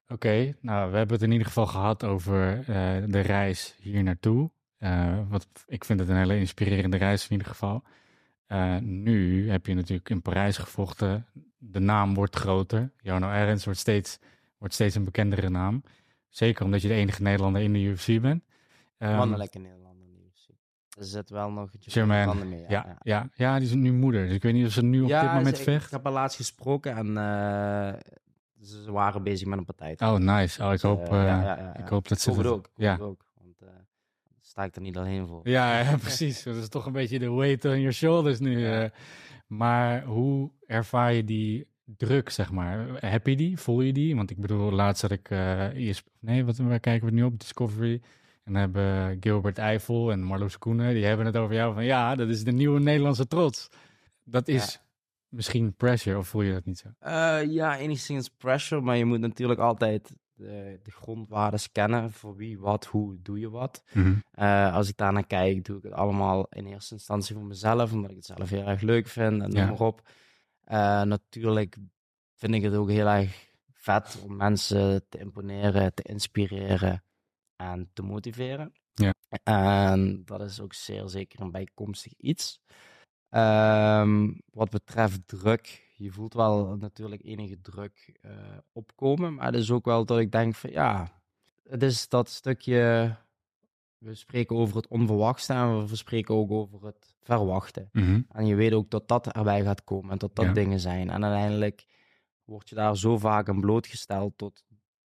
Oké, 0.07 0.55
nou, 0.61 0.91
we 0.91 0.97
hebben 0.97 1.15
het 1.15 1.25
in 1.25 1.31
ieder 1.31 1.47
geval 1.47 1.65
gehad 1.67 2.03
over 2.03 2.57
eh, 2.59 2.65
de 3.07 3.19
reis 3.19 3.75
hier 3.81 4.03
naartoe. 4.03 4.51
Eh, 4.77 5.19
wat, 5.29 5.47
ik 5.65 5.85
vind 5.85 5.99
het 5.99 6.09
een 6.09 6.15
hele 6.17 6.37
inspirerende 6.39 6.97
reis 6.97 7.23
in 7.25 7.31
ieder 7.31 7.47
geval. 7.47 7.83
Eh, 8.47 8.77
nu 8.77 9.49
heb 9.51 9.65
je 9.65 9.73
natuurlijk 9.73 10.09
in 10.09 10.21
Parijs 10.21 10.57
gevochten. 10.57 11.25
De 11.57 11.79
naam 11.79 12.13
wordt 12.13 12.35
groter. 12.35 12.91
Jarno 13.01 13.29
Ernst 13.29 13.65
wordt 13.65 13.79
steeds, 13.79 14.19
wordt 14.57 14.73
steeds 14.73 14.95
een 14.95 15.03
bekendere 15.03 15.49
naam. 15.49 15.83
Zeker 16.29 16.65
omdat 16.65 16.81
je 16.81 16.87
de 16.87 16.93
enige 16.93 17.21
Nederlander 17.21 17.61
in 17.61 17.73
de 17.73 17.79
UFC 17.79 18.21
bent. 18.21 18.43
Ehm, 18.97 19.15
Mannelijke 19.15 19.59
Nederlander 19.59 20.05
in 20.05 20.13
de 20.13 20.19
UFC. 20.25 20.47
Er 20.97 21.03
zit 21.05 21.29
wel 21.29 21.51
nog 21.51 21.69
een 21.95 22.49
mee. 22.49 22.65
ja, 22.67 22.97
ja. 23.01 23.29
Ja, 23.33 23.57
die 23.59 23.67
is 23.67 23.73
nu 23.73 23.93
moeder. 23.93 24.25
Dus 24.25 24.35
ik 24.35 24.43
weet 24.43 24.53
niet 24.53 24.65
of 24.65 24.71
ze 24.71 24.83
nu 24.83 25.01
op 25.01 25.07
Ja, 25.09 25.21
dit 25.21 25.33
moment 25.33 25.57
ze- 25.57 25.63
vecht. 25.63 25.85
Ik 25.85 25.91
heb 25.91 26.03
haar 26.03 26.13
laatst 26.13 26.37
gesproken 26.37 26.95
en 26.95 27.07
eh, 27.07 27.93
ze 28.61 28.91
waren 28.91 29.23
bezig 29.23 29.47
met 29.47 29.57
een 29.57 29.65
partij. 29.65 29.95
Oh, 29.97 30.15
nice. 30.15 30.61
Oh, 30.61 30.65
ik, 30.67 30.71
Dus, 30.71 30.81
hoop, 30.81 31.03
eh, 31.03 31.09
ja, 31.11 31.25
ja, 31.25 31.57
ja, 31.57 31.69
ik 31.75 31.79
ja. 31.79 31.89
hoop 31.89 32.07
dat 32.07 32.19
ze... 32.19 32.29
Ik 32.29 32.35
hoop 32.35 32.43
het 32.45 32.53
ook. 32.53 32.69
Ja. 32.75 32.91
het 32.91 33.01
ook. 33.01 33.25
Sta 34.57 34.65
ik 34.65 34.75
er 34.75 34.81
niet 34.81 34.97
alleen 34.97 35.27
voor. 35.27 35.49
Ja, 35.49 35.79
ja, 35.89 35.97
precies. 35.97 36.43
Dat 36.43 36.55
is 36.55 36.69
toch 36.69 36.85
een 36.85 36.91
beetje 36.91 37.19
de 37.19 37.31
weight 37.31 37.65
on 37.65 37.79
your 37.79 37.93
shoulders 37.93 38.39
nu. 38.39 38.59
Ja. 38.59 38.83
eh. 38.83 38.89
Maar 39.47 40.03
hoe 40.03 40.51
ervaar 40.65 41.13
je 41.13 41.23
die 41.23 41.67
druk, 41.85 42.29
zeg 42.29 42.51
maar? 42.51 42.87
Heb 43.05 43.27
je 43.27 43.35
die? 43.35 43.57
Voel 43.57 43.81
je 43.81 43.93
die? 43.93 44.15
Want 44.15 44.29
ik 44.31 44.37
bedoel, 44.37 44.71
laatst 44.71 45.01
had 45.01 45.11
ik... 45.11 45.29
eh 45.29 45.89
ES 45.89 46.03
nee, 46.19 46.45
wat, 46.45 46.57
waar 46.57 46.79
kijken 46.79 47.07
we 47.07 47.13
nu 47.13 47.23
op? 47.23 47.39
Discovery. 47.39 48.01
En 48.43 48.53
dan 48.53 48.61
hebben 48.61 49.17
Gilbert 49.19 49.57
Eiffel 49.57 50.11
en 50.11 50.23
Marloes 50.23 50.57
Koenen... 50.57 50.93
die 50.93 51.05
hebben 51.05 51.25
het 51.25 51.37
over 51.37 51.55
jou 51.55 51.73
van... 51.73 51.85
ja, 51.85 52.15
dat 52.15 52.29
is 52.29 52.43
de 52.43 52.51
nieuwe 52.51 52.79
Nederlandse 52.79 53.27
trots. 53.27 53.69
Dat 54.23 54.47
is 54.47 54.81
misschien 55.29 55.73
pressure, 55.75 56.17
of 56.17 56.27
voel 56.27 56.41
je 56.41 56.53
dat 56.53 56.65
niet 56.65 56.77
zo? 56.77 56.87
Eh, 56.99 57.39
ja, 57.43 57.77
enigszins 57.77 58.29
pressure, 58.29 58.81
maar 58.81 58.97
je 58.97 59.05
moet 59.05 59.19
natuurlijk 59.19 59.59
altijd 59.59 60.13
de, 60.37 60.79
de 60.83 60.91
grondwaarden 60.91 61.59
kennen. 61.71 62.11
Voor 62.11 62.35
wie, 62.35 62.59
wat, 62.59 62.85
hoe 62.85 63.21
doe 63.21 63.39
je 63.39 63.49
wat. 63.49 63.83
Eh, 64.31 64.73
als 64.73 64.89
ik 64.89 64.97
daarnaar 64.97 65.27
kijk, 65.27 65.65
doe 65.65 65.77
ik 65.77 65.83
het 65.83 65.93
allemaal 65.93 66.47
in 66.49 66.65
eerste 66.65 66.93
instantie 66.93 67.35
voor 67.35 67.45
mezelf, 67.45 67.91
omdat 67.93 68.09
ik 68.09 68.15
het 68.15 68.25
zelf 68.25 68.49
heel 68.49 68.67
erg 68.67 68.81
leuk 68.81 69.07
vind 69.07 69.41
en 69.41 69.49
noem 69.49 69.57
Ja. 69.57 69.65
maar 69.67 69.79
op. 69.79 70.09
Eh, 70.63 71.01
natuurlijk 71.01 71.77
vind 72.35 72.53
ik 72.53 72.61
het 72.63 72.75
ook 72.75 72.89
heel 72.89 73.07
erg 73.07 73.49
vet 73.73 74.19
om 74.23 74.35
mensen 74.35 75.05
te 75.09 75.17
imponeren, 75.19 75.93
te 75.93 76.03
inspireren 76.03 77.03
en 77.55 77.89
te 77.93 78.01
motiveren. 78.01 78.73
Ja. 78.93 79.13
En 79.43 80.21
dat 80.25 80.41
is 80.41 80.59
ook 80.61 80.73
zeer 80.73 81.07
zeker 81.07 81.41
een 81.41 81.51
bijkomstig 81.51 82.13
iets. 82.17 82.59
Ehm, 83.29 84.31
wat 84.53 84.69
betreft 84.69 85.27
druk, 85.27 85.86
je 85.97 86.11
voelt 86.11 86.33
wel 86.33 86.75
natuurlijk 86.77 87.23
enige 87.23 87.61
druk 87.61 88.17
eh, 88.21 88.31
opkomen, 88.71 89.33
maar 89.33 89.45
het 89.45 89.55
is 89.55 89.71
ook 89.71 89.85
wel 89.85 90.05
dat 90.05 90.19
ik 90.19 90.31
denk 90.31 90.55
van 90.55 90.69
ja, 90.69 91.21
het 91.63 91.83
is 91.83 92.09
dat 92.09 92.29
stukje, 92.29 93.15
we 93.97 94.15
spreken 94.15 94.55
over 94.55 94.75
het 94.75 94.87
onverwachte 94.87 95.53
en 95.53 95.87
we 95.87 95.95
spreken 95.95 96.35
ook 96.35 96.51
over 96.51 96.85
het 96.85 97.15
verwachten. 97.21 97.89
Mhm. 97.91 98.21
En 98.29 98.45
je 98.45 98.55
weet 98.55 98.73
ook 98.73 98.89
dat 98.89 99.07
dat 99.07 99.27
erbij 99.27 99.63
gaat 99.63 99.83
komen 99.83 100.11
en 100.11 100.17
dat 100.17 100.35
dat 100.35 100.45
Ja. 100.45 100.53
dingen 100.53 100.79
zijn. 100.79 101.09
En 101.09 101.23
uiteindelijk 101.23 101.85
word 102.43 102.69
je 102.69 102.75
daar 102.75 102.97
zo 102.97 103.17
vaak 103.17 103.49
aan 103.49 103.59
blootgesteld 103.59 104.37
tot 104.37 104.63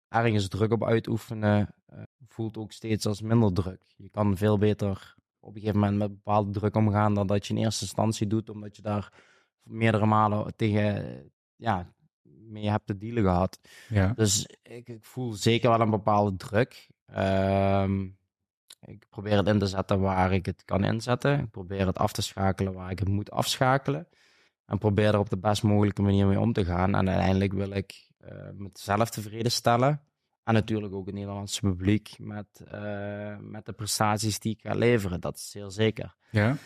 ergens 0.08 0.48
druk 0.48 0.72
op 0.72 0.84
uitoefenen, 0.84 1.74
eh, 1.86 2.02
voelt 2.28 2.56
ook 2.56 2.72
steeds 2.72 3.06
als 3.06 3.20
minder 3.20 3.52
druk. 3.52 3.82
Je 3.96 4.08
kan 4.08 4.36
veel 4.36 4.58
beter 4.58 5.14
op 5.40 5.54
een 5.54 5.60
gegeven 5.60 5.80
moment 5.80 5.98
met 5.98 6.08
bepaalde 6.14 6.50
druk 6.50 6.76
omgaan 6.76 7.14
dan 7.14 7.26
dat 7.26 7.46
je 7.46 7.54
in 7.54 7.60
eerste 7.60 7.82
instantie 7.84 8.26
doet, 8.26 8.50
omdat 8.50 8.76
je 8.76 8.82
daar 8.82 9.12
meerdere 9.66 10.06
malen 10.06 10.56
tegen, 10.56 11.30
ja, 11.56 11.94
mee 12.22 12.70
hebt 12.70 12.86
te 12.86 12.96
dealen 12.96 13.22
gehad. 13.22 13.58
Ja. 13.88 14.12
Dus 14.16 14.46
ik, 14.62 14.88
ik 14.88 15.04
voel 15.04 15.32
zeker 15.32 15.70
wel 15.70 15.80
een 15.80 15.90
bepaalde 15.90 16.36
druk. 16.36 16.88
Ehm, 17.06 18.02
ik 18.80 19.06
probeer 19.08 19.36
het 19.36 19.46
in 19.46 19.58
te 19.58 19.66
zetten 19.66 20.00
waar 20.00 20.32
ik 20.32 20.46
het 20.46 20.64
kan 20.64 20.84
inzetten. 20.84 21.38
Ik 21.38 21.50
probeer 21.50 21.86
het 21.86 21.98
af 21.98 22.12
te 22.12 22.22
schakelen 22.22 22.72
waar 22.72 22.90
ik 22.90 22.98
het 22.98 23.08
moet 23.08 23.30
afschakelen. 23.30 24.08
En 24.66 24.78
probeer 24.78 25.06
er 25.06 25.18
op 25.18 25.30
de 25.30 25.38
best 25.38 25.62
mogelijke 25.62 26.02
manier 26.02 26.26
mee 26.26 26.40
om 26.40 26.52
te 26.52 26.64
gaan. 26.64 26.94
En 26.94 27.08
uiteindelijk 27.08 27.52
wil 27.52 27.70
ik 27.70 28.10
eh 28.18 28.50
mezelf 28.52 29.10
tevreden 29.10 29.52
stellen. 29.52 30.00
En 30.44 30.54
natuurlijk 30.54 30.94
ook 30.94 31.06
het 31.06 31.14
Nederlandse 31.14 31.60
publiek 31.60 32.14
met, 32.18 32.46
eh, 32.70 33.36
met 33.38 33.66
de 33.66 33.72
prestaties 33.72 34.38
die 34.38 34.52
ik 34.52 34.60
ga 34.60 34.74
leveren. 34.74 35.20
Dat 35.20 35.36
is 35.36 35.50
heel 35.54 35.70
zeker. 35.70 36.14
Ja? 36.30 36.56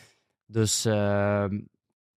Dus 0.46 0.84
ehm, 0.84 1.60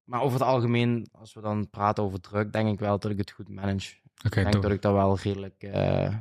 maar 0.04 0.22
over 0.22 0.40
het 0.40 0.48
algemeen, 0.48 1.08
als 1.12 1.34
we 1.34 1.42
dan 1.42 1.70
praten 1.70 2.04
over 2.04 2.20
druk, 2.22 2.54
denk 2.54 2.70
ik 2.70 2.80
wel 2.80 3.00
dat 3.00 3.12
ik 3.12 3.18
het 3.18 3.32
goed 3.32 3.50
manage. 3.50 3.96
Oké, 4.26 4.38
ik 4.38 4.44
denk 4.44 4.52
top. 4.52 4.62
dat 4.62 4.72
ik 4.72 4.82
daar 4.82 4.94
wel 4.94 5.18
redelijk... 5.18 5.64
eh, 5.64 6.16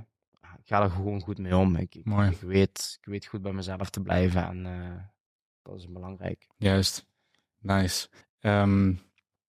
ik 0.58 0.68
ga 0.68 0.82
er 0.82 0.90
gewoon 0.90 1.20
goed 1.20 1.38
mee 1.38 1.56
om. 1.56 1.76
Ik, 1.76 1.94
ik, 1.94 2.04
Mooi. 2.04 2.30
ik 2.30 2.40
weet, 2.40 2.96
ik 3.00 3.06
weet 3.06 3.26
goed 3.26 3.42
bij 3.42 3.52
mezelf 3.52 3.90
te 3.90 4.00
blijven 4.00 4.46
en 4.46 4.66
eh, 4.66 5.02
dat 5.62 5.76
is 5.76 5.88
belangrijk. 5.88 6.46
Juist. 6.56 7.06
Nice. 7.58 8.08
Ehm, 8.40 8.94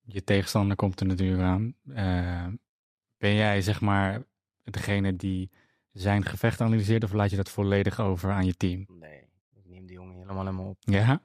je 0.01 0.23
tegenstander 0.23 0.75
komt 0.75 0.99
er 0.99 1.05
natuurlijk 1.05 1.41
aan. 1.41 1.75
Eh, 1.93 2.47
ben 3.17 3.33
jij 3.35 3.61
zeg 3.61 3.81
maar 3.81 4.23
degene 4.63 5.15
die 5.15 5.51
zijn 5.91 6.25
gevecht 6.25 6.61
analyseert 6.61 7.03
of 7.03 7.11
laat 7.13 7.29
je 7.29 7.35
dat 7.35 7.49
volledig 7.49 7.99
over 7.99 8.31
aan 8.31 8.45
je 8.45 8.53
team? 8.57 8.85
Nee, 8.87 9.21
ik 9.53 9.65
neem 9.65 9.85
die 9.85 9.95
jongen 9.95 10.15
helemaal 10.15 10.47
in 10.47 10.55
me 10.55 10.61
op. 10.61 10.77
Ja? 10.79 11.21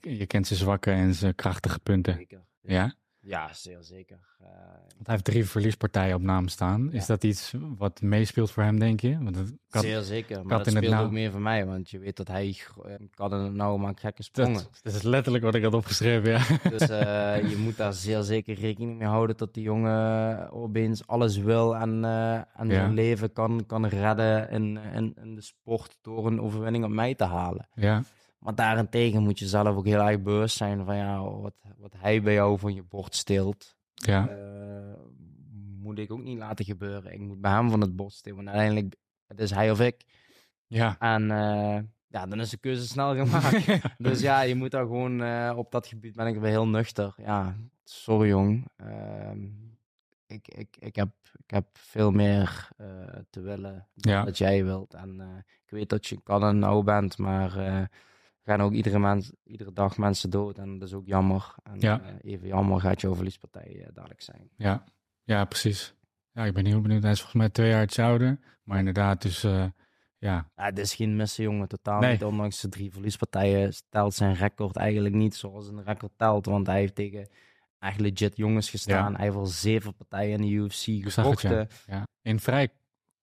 Je 0.00 0.26
kent 0.26 0.46
zijn 0.46 0.58
zwakke 0.58 0.90
en 0.90 1.14
zijn 1.14 1.34
krachtige 1.34 1.78
punten. 1.80 2.14
Zeker. 2.14 2.44
Ja? 2.60 2.94
Ja, 3.22 3.52
zeer 3.52 3.78
zeker. 3.82 4.18
Eh, 4.40 4.46
Want 4.72 5.06
hij 5.06 5.14
heeft 5.14 5.24
drie 5.24 5.44
verliespartijen 5.44 6.14
op 6.14 6.22
naam 6.22 6.48
staan. 6.48 6.92
Is 6.92 7.06
dat 7.06 7.24
iets 7.24 7.54
wat 7.78 8.00
meespeelt 8.00 8.50
voor 8.50 8.62
hem, 8.62 8.78
denk 8.78 9.00
je? 9.00 9.18
Want 9.22 9.36
het, 9.36 9.54
zeer 9.68 10.00
zeker. 10.02 10.44
Maar 10.46 10.58
dat 10.64 10.70
speelt 10.74 10.94
ook 10.94 11.10
meer 11.10 11.30
voor 11.30 11.40
mij, 11.40 11.66
want 11.66 11.90
je 11.90 11.98
weet 11.98 12.16
dat 12.16 12.28
hij 12.28 12.56
eh, 12.84 12.94
kan 13.14 13.32
het 13.32 13.52
nauw 13.54 13.76
maar 13.76 13.92
gekke 13.96 14.16
dat, 14.16 14.24
sprongen. 14.26 14.62
dat 14.82 14.94
is 14.94 15.02
letterlijk 15.02 15.44
wat 15.44 15.54
ik 15.54 15.62
had 15.62 15.74
opgeschreven, 15.74 16.30
ja. 16.30 16.68
Dus 16.70 16.80
eh, 16.88 17.48
je 17.50 17.56
moet 17.56 17.76
daar 17.76 17.92
zeer 17.92 18.22
zeker 18.22 18.54
rekening 18.54 18.98
mee 18.98 19.08
houden 19.08 19.36
dat 19.36 19.54
die 19.54 19.62
jongen 19.62 20.50
opeens 20.52 21.06
alles 21.06 21.36
wil 21.36 21.76
en, 21.76 22.04
eh, 22.04 22.34
en 22.34 22.66
Ja. 22.68 22.74
zijn 22.74 22.94
leven 22.94 23.32
kan, 23.32 23.64
kan 23.66 23.86
redden 23.86 24.50
in, 24.50 24.78
in, 24.94 25.14
in 25.22 25.34
de 25.34 25.42
sport 25.42 25.96
door 26.02 26.26
een 26.26 26.40
overwinning 26.40 26.84
op 26.84 26.90
mij 26.90 27.14
te 27.14 27.24
halen. 27.24 27.68
ja. 27.74 28.02
Maar 28.40 28.54
daarentegen 28.54 29.22
moet 29.22 29.38
je 29.38 29.46
zelf 29.46 29.76
ook 29.76 29.86
heel 29.86 30.00
erg 30.00 30.22
bewust 30.22 30.56
zijn 30.56 30.84
van 30.84 30.96
ja, 30.96 31.22
wat, 31.22 31.54
wat 31.78 31.94
hij 31.96 32.22
bij 32.22 32.32
jou 32.34 32.58
van 32.58 32.74
je 32.74 32.82
bord 32.82 33.14
steelt. 33.14 33.76
Ja, 33.94 34.28
eh, 34.28 35.00
moet 35.82 35.98
ik 35.98 36.10
ook 36.12 36.22
niet 36.22 36.38
laten 36.38 36.64
gebeuren. 36.64 37.12
Ik 37.12 37.18
moet 37.20 37.40
bij 37.40 37.50
hem 37.52 37.70
van 37.70 37.80
het 37.80 37.96
bord 37.96 38.12
stelen. 38.12 38.36
Want 38.36 38.48
uiteindelijk, 38.48 38.94
het 39.26 39.40
is 39.40 39.50
hij 39.50 39.70
of 39.70 39.80
ik. 39.80 40.04
ja. 40.66 40.96
En 40.98 41.30
eh, 41.30 41.78
ja, 42.06 42.26
dan 42.26 42.40
is 42.40 42.50
de 42.50 42.56
keuze 42.56 42.86
snel 42.86 43.14
gemaakt. 43.24 43.82
dus 43.98 44.20
ja, 44.20 44.40
je 44.40 44.54
moet 44.54 44.70
daar 44.70 44.82
gewoon, 44.86 45.22
eh, 45.22 45.52
op 45.56 45.70
dat 45.70 45.86
gebied 45.86 46.14
ben 46.14 46.26
ik 46.26 46.38
weer 46.38 46.50
heel 46.50 46.68
nuchter. 46.68 47.14
Ja, 47.16 47.56
sorry 47.84 48.28
jong. 48.28 48.68
Ehm, 48.76 49.44
ik, 50.26 50.48
ik, 50.48 50.76
ik, 50.78 50.96
heb, 50.96 51.08
ik 51.44 51.50
heb 51.50 51.66
veel 51.72 52.10
meer 52.10 52.68
te 53.30 53.40
willen 53.40 53.88
dan 53.94 54.12
Ja. 54.12 54.24
dat 54.24 54.38
jij 54.38 54.64
wilt. 54.64 54.94
En 54.94 55.20
ik 55.64 55.70
weet 55.70 55.88
dat 55.88 56.06
je 56.06 56.20
kan 56.22 56.42
en 56.44 56.58
nou 56.58 56.84
bent, 56.84 57.18
maar 57.18 57.88
gaan 58.50 58.60
ook 58.62 58.72
iedere, 58.72 58.98
mens, 58.98 59.32
iedere 59.44 59.72
dag 59.72 59.96
mensen 59.98 60.30
dood. 60.30 60.58
En 60.58 60.78
dat 60.78 60.88
is 60.88 60.94
ook 60.94 61.06
jammer. 61.06 61.54
En 61.62 61.80
Ja. 61.80 62.00
eh, 62.00 62.32
even 62.32 62.46
jammer 62.46 62.80
gaat 62.80 63.00
jouw 63.00 63.14
verliespartij 63.14 63.80
eh, 63.82 63.88
dadelijk 63.94 64.22
zijn. 64.22 64.50
Ja, 64.56 64.84
ja, 65.22 65.44
precies. 65.44 65.94
Ja, 66.32 66.44
ik 66.44 66.54
ben 66.54 66.66
heel 66.66 66.80
benieuwd. 66.80 67.02
Hij 67.02 67.12
is 67.12 67.20
volgens 67.20 67.40
mij 67.42 67.50
twee 67.50 67.68
jaar 67.70 67.88
ouder. 67.96 68.38
Maar 68.62 68.78
inderdaad, 68.78 69.22
dus 69.22 69.44
eh, 69.44 69.64
ja, 70.18 70.50
Ja, 70.56 70.64
het 70.64 70.78
is 70.78 70.94
geen 70.94 71.16
missen, 71.16 71.44
jongen. 71.44 71.68
Totaal 71.68 72.00
Nee. 72.00 72.10
niet. 72.12 72.24
Ondanks 72.24 72.60
de 72.60 72.68
drie 72.68 72.92
verliespartijen 72.92 73.72
telt 73.88 74.14
zijn 74.14 74.34
record 74.34 74.76
eigenlijk 74.76 75.14
niet 75.14 75.34
zoals 75.34 75.68
een 75.68 75.82
record 75.84 76.12
telt. 76.16 76.46
Want 76.46 76.66
hij 76.66 76.78
heeft 76.78 76.94
tegen 76.94 77.28
echt 77.78 78.00
legit 78.00 78.36
jongens 78.36 78.70
gestaan. 78.70 79.10
Ja. 79.10 79.16
Hij 79.16 79.24
heeft 79.24 79.36
al 79.36 79.46
zeven 79.46 79.94
partijen 79.94 80.34
in 80.34 80.40
de 80.40 80.48
UFC 80.48 80.86
het, 80.86 81.12
gevochten. 81.12 81.68
ja. 81.86 82.06
In 82.22 82.40
vrij 82.40 82.68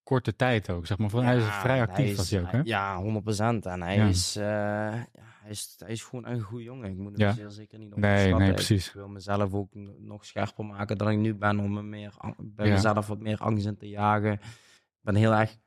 korte 0.07 0.35
tijd 0.35 0.69
ook, 0.69 0.85
zeg 0.87 0.97
maar. 0.97 1.09
Voor- 1.09 1.23
hij 1.23 1.37
is 1.37 1.43
vrij 1.45 1.81
actief, 1.81 2.15
was 2.17 2.29
hij 2.29 2.41
ook, 2.41 2.51
hè? 2.51 2.61
Ja, 2.63 3.01
100%. 3.01 3.65
En 3.65 3.81
hij, 3.81 3.95
Ja. 3.95 4.05
is, 4.07 4.33
ja, 4.33 5.07
hij, 5.41 5.49
is, 5.49 5.75
hij 5.79 5.91
is 5.91 6.03
gewoon 6.03 6.25
een 6.27 6.41
goede 6.41 6.63
jongen. 6.63 6.89
Ik 6.89 6.97
moet 6.97 7.11
hem 7.17 7.27
Ja. 7.27 7.33
zeer 7.33 7.49
zeker 7.49 7.79
niet 7.79 7.95
Nee, 7.95 7.95
onderschatten. 7.95 8.39
nee, 8.39 8.49
Ik 8.49 8.55
precies. 8.55 8.93
wil 8.93 9.07
mezelf 9.07 9.53
ook 9.53 9.69
nog 9.97 10.25
scherper 10.25 10.65
maken 10.65 10.97
dan 10.97 11.09
ik 11.09 11.17
nu 11.17 11.35
ben. 11.35 11.59
Om 11.59 11.73
me 11.73 11.81
meer, 11.83 12.13
bij 12.37 12.69
mezelf 12.69 13.07
wat 13.07 13.19
meer 13.19 13.37
angst 13.37 13.65
in 13.65 13.77
te 13.77 13.89
jagen. 13.89 14.33
Ik 14.33 14.39
ben 15.01 15.15
heel 15.15 15.33
erg 15.33 15.57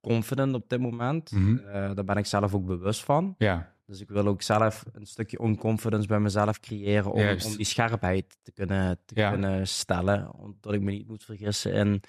confident 0.00 0.54
op 0.54 0.68
dit 0.68 0.80
moment. 0.80 1.30
Eh, 1.32 1.72
daar 1.94 2.04
ben 2.04 2.16
ik 2.16 2.26
zelf 2.26 2.54
ook 2.54 2.66
bewust 2.66 3.04
van. 3.04 3.34
Ja, 3.38 3.74
Dus 3.86 4.00
ik 4.00 4.08
wil 4.08 4.26
ook 4.26 4.42
zelf 4.42 4.84
een 4.92 5.06
stukje 5.06 5.38
onconfidence 5.38 6.06
bij 6.06 6.20
mezelf 6.20 6.60
creëren 6.60 7.12
om, 7.12 7.20
om 7.28 7.56
die 7.56 7.64
scherpheid 7.64 8.38
te 8.42 8.52
kunnen, 8.52 8.98
te 9.04 9.14
kunnen 9.14 9.68
stellen. 9.68 10.32
Omdat 10.34 10.72
ik 10.72 10.80
me 10.80 10.90
niet 10.90 11.08
moet 11.08 11.24
vergissen 11.24 11.72
in 11.72 12.00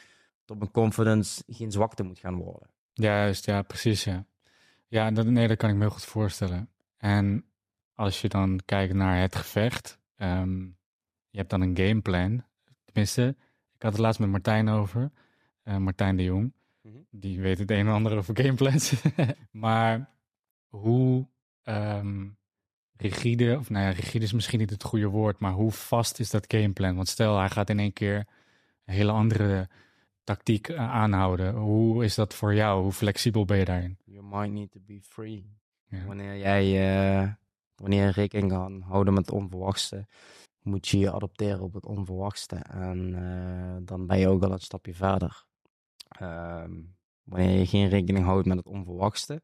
dat 0.52 0.60
mijn 0.60 0.72
confidence 0.72 1.44
geen 1.48 1.72
zwakte 1.72 2.04
moet 2.04 2.20
gaan 2.20 2.36
worden. 2.36 2.70
juist, 2.94 3.46
ja, 3.46 3.62
precies, 3.62 4.04
ja. 4.04 4.26
Ja, 4.88 5.12
dat, 5.12 5.26
nee, 5.26 5.48
dat 5.48 5.58
kan 5.58 5.70
ik 5.70 5.76
me 5.76 5.82
heel 5.82 5.92
goed 5.92 6.06
voorstellen. 6.06 6.70
En 6.98 7.46
als 7.96 8.22
je 8.22 8.30
dan 8.30 8.60
kijkt 8.66 8.94
naar 8.94 9.22
het 9.22 9.36
gevecht, 9.36 10.00
ehm, 10.16 10.60
je 11.30 11.38
hebt 11.38 11.50
dan 11.50 11.62
een 11.62 11.78
gameplan. 11.78 12.44
Tenminste, 12.86 13.36
ik 13.76 13.82
had 13.82 13.92
het 13.92 14.02
laatst 14.02 14.20
met 14.20 14.30
Martijn 14.30 14.70
over, 14.70 15.12
eh, 15.64 15.78
Martijn 15.78 16.16
de 16.16 16.24
Jong. 16.24 16.54
Mhm. 16.82 16.98
Die 17.10 17.42
weet 17.42 17.60
het 17.60 17.72
een 17.72 17.88
en 17.88 17.94
ander 17.94 18.18
over 18.18 18.38
gameplans. 18.38 18.94
maar 19.52 20.10
hoe 20.68 21.28
ehm, 21.64 22.28
rigide, 22.98 23.58
of 23.60 23.70
nou 23.70 23.86
ja, 23.86 23.92
rigide 23.92 24.24
is 24.24 24.34
misschien 24.34 24.60
niet 24.60 24.70
het 24.70 24.84
goede 24.84 25.08
woord, 25.08 25.40
maar 25.40 25.52
hoe 25.52 25.72
vast 25.72 26.20
is 26.20 26.30
dat 26.30 26.46
gameplan? 26.48 26.96
Want 26.96 27.08
stel, 27.08 27.38
hij 27.38 27.50
gaat 27.50 27.70
in 27.70 27.80
één 27.80 27.94
keer 27.94 28.28
een 28.86 28.94
hele 28.94 29.12
andere 29.12 29.70
tactiek 30.34 30.70
eh, 30.70 30.92
aanhouden. 30.92 31.56
Hoe 31.56 32.04
is 32.04 32.16
dat 32.16 32.34
voor 32.34 32.54
jou? 32.54 32.82
Hoe 32.82 32.92
flexibel 32.92 33.46
ben 33.46 33.58
je 33.58 33.66
daarin? 33.66 33.98
Your 34.06 34.28
mind 34.28 34.54
need 34.54 34.72
to 34.72 34.80
be 34.86 35.00
free. 35.02 35.60
Ja. 35.86 36.06
Wanneer 36.06 36.38
jij 36.38 36.64
eh, 36.66 37.32
wanneer 37.76 38.06
je 38.06 38.12
rekening 38.12 38.52
kan 38.52 38.82
houden 38.82 39.14
met 39.14 39.26
het 39.26 39.36
onverwachte, 39.36 40.08
moet 40.62 40.88
je 40.88 40.98
je 40.98 41.14
adopteren 41.14 41.62
op 41.62 41.74
het 41.74 41.86
onverwachte. 41.86 42.56
En 42.56 43.16
eh, 43.16 43.86
dan 43.86 44.08
ben 44.08 44.20
je 44.20 44.28
ook 44.28 44.44
al 44.44 44.52
een 44.52 44.60
stapje 44.60 44.94
verder. 44.94 45.46
Ehm, 46.08 46.72
wanneer 47.24 47.60
je 47.60 47.68
geen 47.68 47.90
rekening 47.90 48.26
houdt 48.26 48.48
met 48.48 48.58
het 48.58 48.68
onverwachte, 48.68 49.42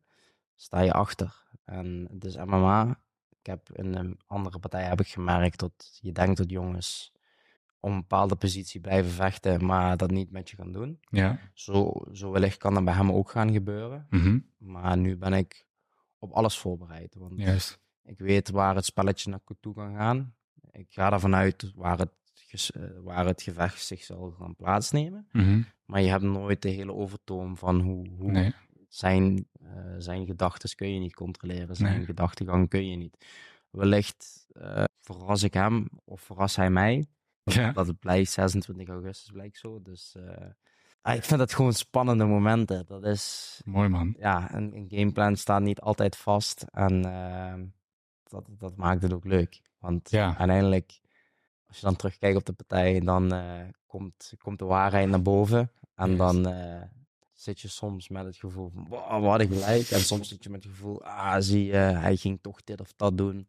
sta 0.55 0.79
je 0.79 0.93
achter. 0.93 1.45
En 1.65 2.07
is 2.19 2.35
MMA. 2.35 2.99
Ik 3.39 3.45
heb 3.45 3.69
in 3.71 3.95
een 3.95 4.19
andere 4.25 4.59
partij 4.59 4.83
heb 4.83 4.99
ik 4.99 5.07
gemerkt 5.07 5.59
dat 5.59 5.99
je 6.01 6.11
denkt 6.11 6.37
dat 6.37 6.49
jongens 6.49 7.11
om 7.79 7.91
een 7.91 7.99
bepaalde 7.99 8.35
positie 8.35 8.79
blijven 8.81 9.11
vechten, 9.11 9.65
maar 9.65 9.97
dat 9.97 10.11
niet 10.11 10.31
met 10.31 10.49
je 10.49 10.55
gaan 10.55 10.71
doen. 10.71 10.99
Ja. 11.09 11.39
Zo, 11.53 11.93
zo 12.11 12.31
wellicht 12.31 12.57
kan 12.57 12.73
dat 12.73 12.85
bij 12.85 12.93
hem 12.93 13.11
ook 13.11 13.31
gaan 13.31 13.51
gebeuren. 13.51 14.07
Mhm. 14.09 14.39
Maar 14.57 14.97
nu 14.97 15.17
ben 15.17 15.33
ik 15.33 15.65
op 16.19 16.31
alles 16.31 16.57
voorbereid. 16.57 17.15
Want 17.15 17.39
Juist. 17.39 17.79
ik 18.03 18.19
weet 18.19 18.49
waar 18.49 18.75
het 18.75 18.85
spelletje 18.85 19.29
naartoe 19.29 19.73
kan 19.73 19.95
gaan. 19.95 20.35
Ik 20.71 20.87
ga 20.89 21.11
ervan 21.11 21.35
uit 21.35 21.71
waar 21.75 21.97
het, 21.99 22.11
eh, 22.73 22.81
waar 23.03 23.25
het 23.25 23.41
gevecht 23.41 23.81
zich 23.85 24.03
zal 24.03 24.31
gaan 24.39 24.55
plaatsnemen. 24.55 25.27
Mhm. 25.31 25.61
Maar 25.85 26.01
je 26.01 26.09
hebt 26.09 26.23
nooit 26.23 26.61
de 26.61 26.69
hele 26.69 26.93
overtoom 26.93 27.57
van 27.57 27.79
hoe, 27.81 28.07
hoe 28.09 28.31
Nee. 28.31 28.53
zijn, 28.87 29.47
eh, 29.61 29.69
zijn 29.97 30.25
gedachten 30.25 30.75
kun 30.75 30.93
je 30.93 30.99
niet 30.99 31.15
controleren. 31.15 31.75
Zijn 31.75 31.95
Nee. 31.97 32.05
gedachtegang 32.05 32.69
kun 32.69 32.89
je 32.89 32.95
niet. 32.97 33.25
Wellicht 33.69 34.45
eh, 34.51 34.83
verras 35.01 35.43
ik 35.43 35.53
hem 35.53 35.87
of 36.03 36.21
verras 36.21 36.55
hij 36.55 36.69
mij. 36.69 37.05
Ja. 37.53 37.71
Dat 37.71 37.87
het 37.87 37.99
blijkt 37.99 38.29
26 38.31 38.87
augustus 38.87 39.31
blijkt 39.31 39.57
zo. 39.57 39.81
Dus 39.81 40.15
eh, 40.15 40.45
ah, 41.01 41.15
ik 41.15 41.23
vind 41.23 41.39
dat 41.39 41.53
gewoon 41.53 41.73
spannende 41.73 42.25
momenten. 42.25 42.85
Dat 42.85 43.03
is 43.05 43.61
Mooi 43.65 43.89
man. 43.89 44.15
ja, 44.19 44.53
een, 44.55 44.75
een 44.75 44.85
gameplan 44.89 45.35
staat 45.35 45.61
niet 45.61 45.79
altijd 45.81 46.15
vast. 46.15 46.65
En 46.71 47.05
ehm, 47.05 47.65
dat, 48.23 48.45
dat 48.49 48.75
maakt 48.75 49.01
het 49.01 49.13
ook 49.13 49.25
leuk. 49.25 49.61
Want 49.79 50.09
Ja. 50.09 50.37
uiteindelijk, 50.37 50.99
als 51.67 51.77
je 51.79 51.85
dan 51.85 51.95
terugkijkt 51.95 52.37
op 52.37 52.45
de 52.45 52.53
partij, 52.53 52.99
dan 52.99 53.33
eh, 53.33 53.61
komt, 53.85 54.33
komt 54.41 54.59
de 54.59 54.65
waarheid 54.65 55.09
naar 55.09 55.21
boven. 55.21 55.71
En 55.95 56.09
Yes. 56.09 56.17
dan 56.17 56.47
eh, 56.47 56.81
zit 57.33 57.59
je 57.61 57.67
soms 57.67 58.09
met 58.09 58.25
het 58.25 58.35
gevoel 58.37 58.69
van, 58.69 58.85
wow, 58.89 59.21
wat 59.21 59.31
had 59.31 59.41
ik 59.41 59.49
gelijk. 59.51 59.89
En 59.89 59.99
soms 59.99 60.27
zit 60.29 60.43
je 60.43 60.49
met 60.49 60.63
het 60.63 60.71
gevoel, 60.73 61.03
ah, 61.03 61.35
zie 61.39 61.65
je, 61.65 61.75
hij 61.75 62.15
ging 62.15 62.39
toch 62.41 62.63
dit 62.63 62.81
of 62.81 62.93
dat 62.95 63.17
doen. 63.17 63.47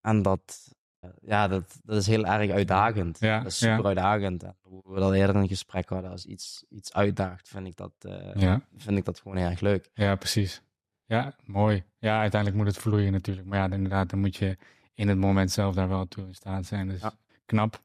En 0.00 0.22
dat, 0.22 0.74
ja, 1.22 1.48
dat, 1.48 1.80
dat 1.84 1.96
is 1.96 2.06
heel 2.06 2.24
erg 2.26 2.50
uitdagend. 2.50 3.18
Ja, 3.20 3.38
dat 3.38 3.46
is 3.52 3.58
ja. 3.58 3.70
super 3.70 3.86
uitdagend. 3.86 4.42
En 4.42 4.56
hoe 4.62 4.82
we 4.84 5.00
dat 5.00 5.12
eerder 5.12 5.34
in 5.34 5.40
een 5.42 5.48
gesprek 5.48 5.88
hadden, 5.88 6.10
als 6.10 6.24
iets, 6.26 6.64
iets 6.68 6.92
uitdaagt, 6.92 7.48
vind 7.48 7.66
ik 7.66 7.76
dat... 7.76 7.92
eh, 7.98 8.34
Ja. 8.34 8.60
vind 8.76 8.98
ik 8.98 9.04
dat 9.04 9.20
gewoon 9.20 9.36
heel 9.36 9.48
erg 9.48 9.60
leuk. 9.60 9.90
Ja, 9.94 10.14
precies. 10.14 10.62
Ja, 11.06 11.34
mooi. 11.44 11.84
Ja, 11.98 12.20
uiteindelijk 12.20 12.62
moet 12.64 12.74
het 12.74 12.82
vloeien 12.82 13.12
natuurlijk. 13.12 13.46
Maar 13.46 13.58
ja, 13.68 13.74
inderdaad, 13.74 14.10
dan 14.10 14.18
moet 14.20 14.36
je 14.36 14.56
in 14.94 15.08
het 15.08 15.18
moment 15.18 15.50
zelf 15.50 15.74
daar 15.74 15.88
wel 15.88 16.08
toe 16.08 16.26
in 16.26 16.34
staat 16.34 16.66
zijn. 16.66 16.88
Dus 16.88 17.02
knap. 17.46 17.82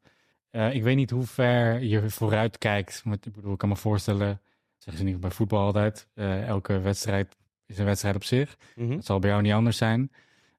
Eh, 0.49 0.73
ik 0.73 0.83
weet 0.83 0.95
niet 0.95 1.09
hoe 1.09 1.23
ver 1.25 1.83
je 1.83 2.09
vooruit 2.09 2.57
kijkt. 2.57 3.01
Want 3.03 3.25
ik 3.25 3.33
bedoel, 3.33 3.51
ik 3.51 3.57
kan 3.57 3.69
me 3.69 3.75
voorstellen, 3.75 4.41
zeggen 4.77 5.03
ze 5.03 5.09
niet 5.11 5.19
bij 5.19 5.31
voetbal 5.31 5.59
altijd, 5.65 6.07
eh, 6.13 6.47
elke 6.47 6.79
wedstrijd 6.79 7.37
is 7.65 7.77
een 7.77 7.85
wedstrijd 7.85 8.15
op 8.15 8.23
zich. 8.23 8.57
Dat 8.75 9.05
zal 9.05 9.19
bij 9.19 9.29
jou 9.29 9.41
niet 9.41 9.53
anders 9.53 9.77
zijn. 9.77 10.11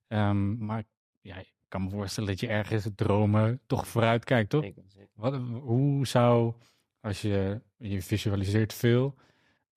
Ehm, 0.08 0.64
maar 0.64 0.82
ja, 1.20 1.42
kan 1.70 1.82
me 1.84 1.90
voorstellen 1.90 2.28
dat 2.28 2.40
je 2.40 2.46
ergens 2.48 2.88
dromen 2.94 3.60
toch 3.66 3.88
vooruit 3.88 4.24
kijkt, 4.24 4.50
toch? 4.50 4.62
Zeker, 4.62 4.82
zeker. 4.86 5.08
Wat, 5.14 5.34
hoe 5.62 6.06
zou, 6.06 6.54
als 7.00 7.22
je, 7.22 7.60
je 7.76 8.02
visualiseert 8.02 8.72
veel, 8.74 9.14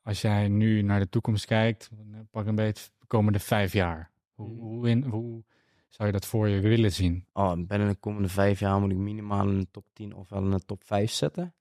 als 0.01 0.21
jij 0.21 0.47
nu 0.47 0.81
naar 0.81 0.99
de 0.99 1.09
toekomst 1.09 1.45
kijkt, 1.45 1.89
pak 2.31 2.45
een 2.45 2.55
beetje 2.55 2.89
de 2.99 3.05
komende 3.07 3.39
vijf 3.39 3.73
jaar. 3.73 4.11
Hoe, 4.33 4.47
Mhm. 4.49 4.59
hoe, 4.61 4.89
in, 4.89 5.03
hoe 5.03 5.43
zou 5.89 6.07
je 6.07 6.13
dat 6.13 6.25
voor 6.25 6.47
je 6.47 6.59
willen 6.59 6.91
zien? 6.91 7.25
Oh, 7.33 7.51
binnen 7.67 7.87
de 7.87 7.95
komende 7.95 8.29
vijf 8.29 8.59
jaar 8.59 8.79
moet 8.79 8.91
ik 8.91 8.97
minimaal 8.97 9.49
in 9.49 9.59
de 9.59 9.67
top 9.71 9.85
10 9.93 10.15
of 10.15 10.29
wel 10.29 10.43
in 10.43 10.51
de 10.51 10.65
top 10.65 10.83
5 10.83 11.11
zitten. 11.11 11.53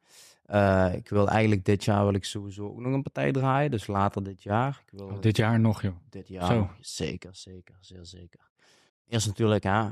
Uh, 0.46 0.94
ik 0.94 1.08
wil 1.08 1.28
eigenlijk 1.28 1.64
dit 1.64 1.84
jaar 1.84 2.04
wil 2.04 2.14
ik 2.14 2.24
sowieso 2.24 2.66
ook 2.68 2.80
nog 2.80 2.92
een 2.92 3.02
partij 3.02 3.32
draaien. 3.32 3.70
Dus 3.70 3.86
later 3.86 4.22
dit 4.22 4.42
jaar. 4.42 4.82
Ik 4.86 4.98
wil, 4.98 5.06
oh, 5.06 5.20
dit 5.20 5.36
jaar 5.36 5.60
nog, 5.60 5.82
joh. 5.82 5.96
Dit 6.08 6.28
jaar 6.28 6.46
Zo. 6.46 6.70
zeker, 6.80 7.34
zeker, 7.36 7.74
zeer 7.80 8.04
zeker. 8.06 8.50
Eerst 9.08 9.26
natuurlijk, 9.26 9.62
hè, 9.62 9.88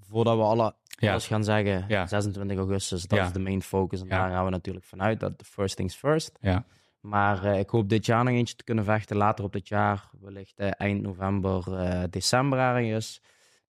voordat 0.00 0.36
we 0.36 0.42
alle 0.42 0.74
ja. 0.88 1.10
alles 1.10 1.26
gaan 1.26 1.44
zeggen, 1.44 1.84
ja. 1.88 2.06
26 2.06 2.56
augustus, 2.56 3.06
dat 3.06 3.18
is 3.18 3.32
de 3.32 3.38
main 3.38 3.62
focus. 3.62 4.00
En 4.00 4.08
daar 4.08 4.30
gaan 4.30 4.44
we 4.44 4.50
natuurlijk 4.50 4.86
vanuit, 4.86 5.20
dat 5.20 5.38
de 5.38 5.44
first 5.44 5.76
things 5.76 5.94
first. 5.94 6.38
Ja. 6.40 6.64
Maar 7.00 7.44
uh, 7.44 7.58
ik 7.58 7.68
hoop 7.68 7.88
dit 7.88 8.06
jaar 8.06 8.24
nog 8.24 8.34
eentje 8.34 8.54
te 8.54 8.64
kunnen 8.64 8.84
vechten. 8.84 9.16
Later 9.16 9.44
op 9.44 9.52
dit 9.52 9.68
jaar, 9.68 10.10
wellicht 10.20 10.60
uh, 10.60 10.70
eind 10.76 11.02
november, 11.02 11.64
uh, 11.68 12.02
december 12.10 12.58
ergens. 12.58 13.22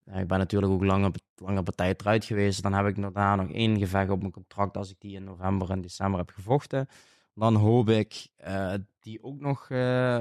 ik 0.04 0.26
ben 0.26 0.38
natuurlijk 0.38 0.72
ook 0.72 0.84
lange, 0.84 1.12
lange 1.36 1.62
partij 1.62 1.94
eruit 1.96 2.24
geweest. 2.24 2.62
Dan 2.62 2.72
heb 2.72 2.86
ik 2.86 3.00
daarna 3.00 3.36
nog 3.36 3.50
één 3.50 3.78
gevecht 3.78 4.10
op 4.10 4.20
mijn 4.20 4.32
contract 4.32 4.76
als 4.76 4.90
ik 4.90 4.96
die 4.98 5.14
in 5.14 5.24
november 5.24 5.70
en 5.70 5.80
december 5.80 6.18
heb 6.18 6.30
gevochten. 6.30 6.88
Dan 7.34 7.54
hoop 7.54 7.88
ik 7.88 8.28
die 9.00 9.22
ook 9.22 9.40
nog 9.40 9.68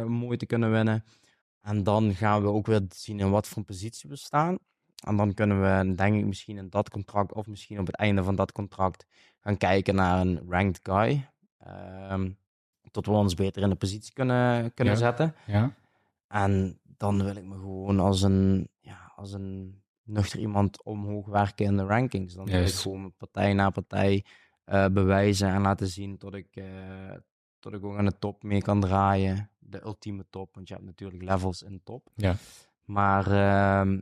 mooi 0.07 0.37
te 0.37 0.45
kunnen 0.45 0.71
winnen. 0.71 1.03
En 1.61 1.83
dan 1.83 2.15
gaan 2.15 2.41
we 2.41 2.47
ook 2.47 2.65
weer 2.65 2.81
zien 2.89 3.19
in 3.19 3.29
wat 3.29 3.47
voor 3.47 3.63
positie 3.63 4.09
we 4.09 4.15
staan. 4.15 4.57
En 5.05 5.15
dan 5.15 5.33
kunnen 5.33 5.61
we, 5.61 5.95
denk 5.95 6.15
ik, 6.15 6.25
misschien 6.25 6.57
in 6.57 6.69
dat 6.69 6.89
contract 6.89 7.33
of 7.33 7.47
misschien 7.47 7.79
op 7.79 7.85
het 7.85 7.95
einde 7.95 8.23
van 8.23 8.35
dat 8.35 8.51
contract 8.51 9.05
gaan 9.39 9.57
kijken 9.57 9.95
naar 9.95 10.21
een 10.21 10.41
ranked 10.49 10.79
guy. 10.83 11.29
Um, 12.11 12.37
tot 12.91 13.05
we 13.05 13.11
ons 13.11 13.33
beter 13.33 13.61
in 13.61 13.69
de 13.69 13.75
positie 13.75 14.13
kunnen, 14.13 14.73
kunnen 14.73 14.97
zetten. 14.97 15.35
Ja. 15.45 15.73
En 16.27 16.79
dan 16.83 17.23
wil 17.23 17.35
ik 17.35 17.43
me 17.43 17.55
gewoon 17.55 17.99
als 17.99 18.21
een, 18.21 18.69
ja, 18.79 19.11
als 19.15 19.33
een 19.33 19.81
nuchter 20.03 20.39
iemand 20.39 20.83
omhoog 20.83 21.27
werken 21.27 21.65
in 21.65 21.77
de 21.77 21.85
rankings. 21.85 22.33
Dan 22.33 22.45
wil 22.45 22.61
ik 22.61 22.73
gewoon 22.73 23.13
partij 23.17 23.53
na 23.53 23.69
partij 23.69 24.25
uh, 24.65 24.85
bewijzen 24.85 25.49
en 25.49 25.61
laten 25.61 25.87
zien 25.87 26.17
tot 26.17 26.33
ik, 26.33 26.47
uh, 26.53 26.65
tot 27.59 27.73
ik 27.73 27.83
ook 27.83 27.97
aan 27.97 28.05
de 28.05 28.17
top 28.19 28.43
mee 28.43 28.61
kan 28.61 28.81
draaien. 28.81 29.49
De 29.59 29.83
ultieme 29.83 30.25
top, 30.29 30.55
want 30.55 30.67
je 30.67 30.73
hebt 30.73 30.85
natuurlijk 30.85 31.23
levels 31.23 31.61
in 31.61 31.81
top. 31.83 32.09
Ja. 32.15 32.35
Maar 32.83 33.27
uh, 33.31 33.99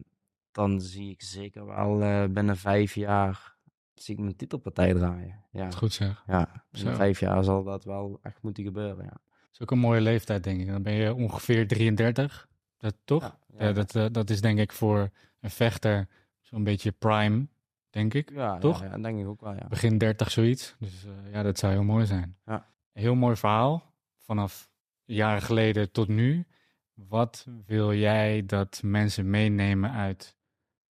dan 0.56 0.82
zie 0.82 1.11
ik 1.11 1.22
zeker 1.22 1.65
wel 1.65 2.02
uh, 2.02 2.26
binnen 2.30 2.57
vijf 2.57 2.95
jaar 2.95 3.56
zie 3.94 4.15
ik 4.15 4.22
mijn 4.22 4.36
titelpartij 4.36 4.94
draaien. 4.94 5.44
Ja. 5.52 5.72
Goed 5.72 5.94
zeg. 5.94 6.23
Ja, 6.27 6.65
in 6.72 6.95
vijf 6.95 7.19
jaar 7.19 7.44
zal 7.44 7.64
dat 7.64 7.84
wel 7.84 8.19
echt 8.22 8.41
moeten 8.41 8.64
gebeuren, 8.64 9.03
ja. 9.03 9.10
Dat 9.11 9.52
is 9.52 9.61
ook 9.61 9.72
een 9.72 9.80
mooie 9.80 10.02
leeftijd, 10.02 10.44
denk 10.44 10.60
ik. 10.61 10.68
Dan 10.68 10.84
ben 10.84 10.94
je 10.94 11.14
ongeveer 11.14 11.68
33, 11.68 12.48
dat, 12.77 12.95
toch? 13.06 13.38
Ja, 13.57 13.72
dat, 13.72 13.95
uh, 13.95 14.06
dat 14.11 14.30
is 14.30 14.41
denk 14.41 14.60
ik 14.60 14.72
voor 14.72 15.10
een 15.40 15.49
vechter 15.49 16.07
zo'n 16.41 16.64
beetje 16.64 16.91
prime, 16.91 17.48
denk 17.90 18.14
ik. 18.14 18.32
Ja, 18.32 18.57
toch? 18.57 18.82
Ja, 18.82 18.98
denk 18.98 19.19
ik 19.19 19.27
ook 19.27 19.41
wel, 19.41 19.53
ja. 19.53 19.68
Begin 19.68 19.98
30 19.98 20.32
zoiets. 20.32 20.76
Dus 20.80 21.06
uh, 21.06 21.32
ja, 21.32 21.44
dat 21.44 21.57
zou 21.57 21.73
heel 21.73 21.84
mooi 21.84 22.06
zijn. 22.06 22.38
Ja. 22.45 22.65
Heel 22.91 23.15
mooi 23.15 23.36
verhaal. 23.36 23.94
Vanaf 24.18 24.69
jaren 25.03 25.41
geleden 25.41 25.91
tot 25.91 26.07
nu. 26.07 26.45
Wat 26.94 27.48
wil 27.65 27.94
jij 27.94 28.45
dat 28.45 28.82
mensen 28.84 29.30
meenemen 29.30 29.91
uit 29.91 30.35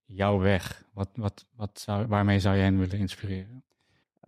jouw 0.04 0.38
weg? 0.38 0.84
Wat, 0.92 1.08
wat, 1.14 1.46
wat 1.56 1.80
zou, 1.80 2.06
waarmee 2.06 2.40
zou 2.40 2.56
je 2.56 2.62
hen 2.62 2.78
willen 2.78 2.98
inspireren? 2.98 3.64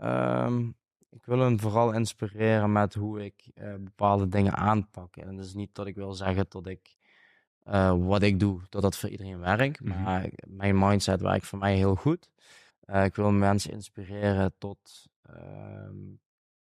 Um, 0.00 0.76
ik 1.10 1.24
wil 1.24 1.38
hen 1.38 1.60
vooral 1.60 1.92
inspireren 1.92 2.72
met 2.72 2.94
hoe 2.94 3.24
ik 3.24 3.50
uh, 3.54 3.74
bepaalde 3.74 4.28
dingen 4.28 4.54
aanpak. 4.56 5.16
En 5.16 5.36
dat 5.36 5.44
is 5.44 5.54
niet 5.54 5.74
dat 5.74 5.86
ik 5.86 5.94
wil 5.94 6.12
zeggen 6.12 6.46
dat 6.48 6.66
ik 6.66 6.96
uh, 7.68 7.94
wat 7.98 8.22
ik 8.22 8.40
doe, 8.40 8.60
dat 8.68 8.82
dat 8.82 8.96
voor 8.96 9.08
iedereen 9.08 9.38
werkt. 9.38 9.80
Mm 9.80 9.90
-hmm. 9.90 10.02
Maar 10.02 10.30
mijn 10.46 10.78
mindset 10.78 11.20
werkt 11.20 11.46
voor 11.46 11.58
mij 11.58 11.76
heel 11.76 11.94
goed. 11.94 12.28
Uh, 12.86 13.04
ik 13.04 13.14
wil 13.14 13.30
mensen 13.30 13.72
inspireren 13.72 14.54
tot 14.58 15.06
ehm, 15.22 15.96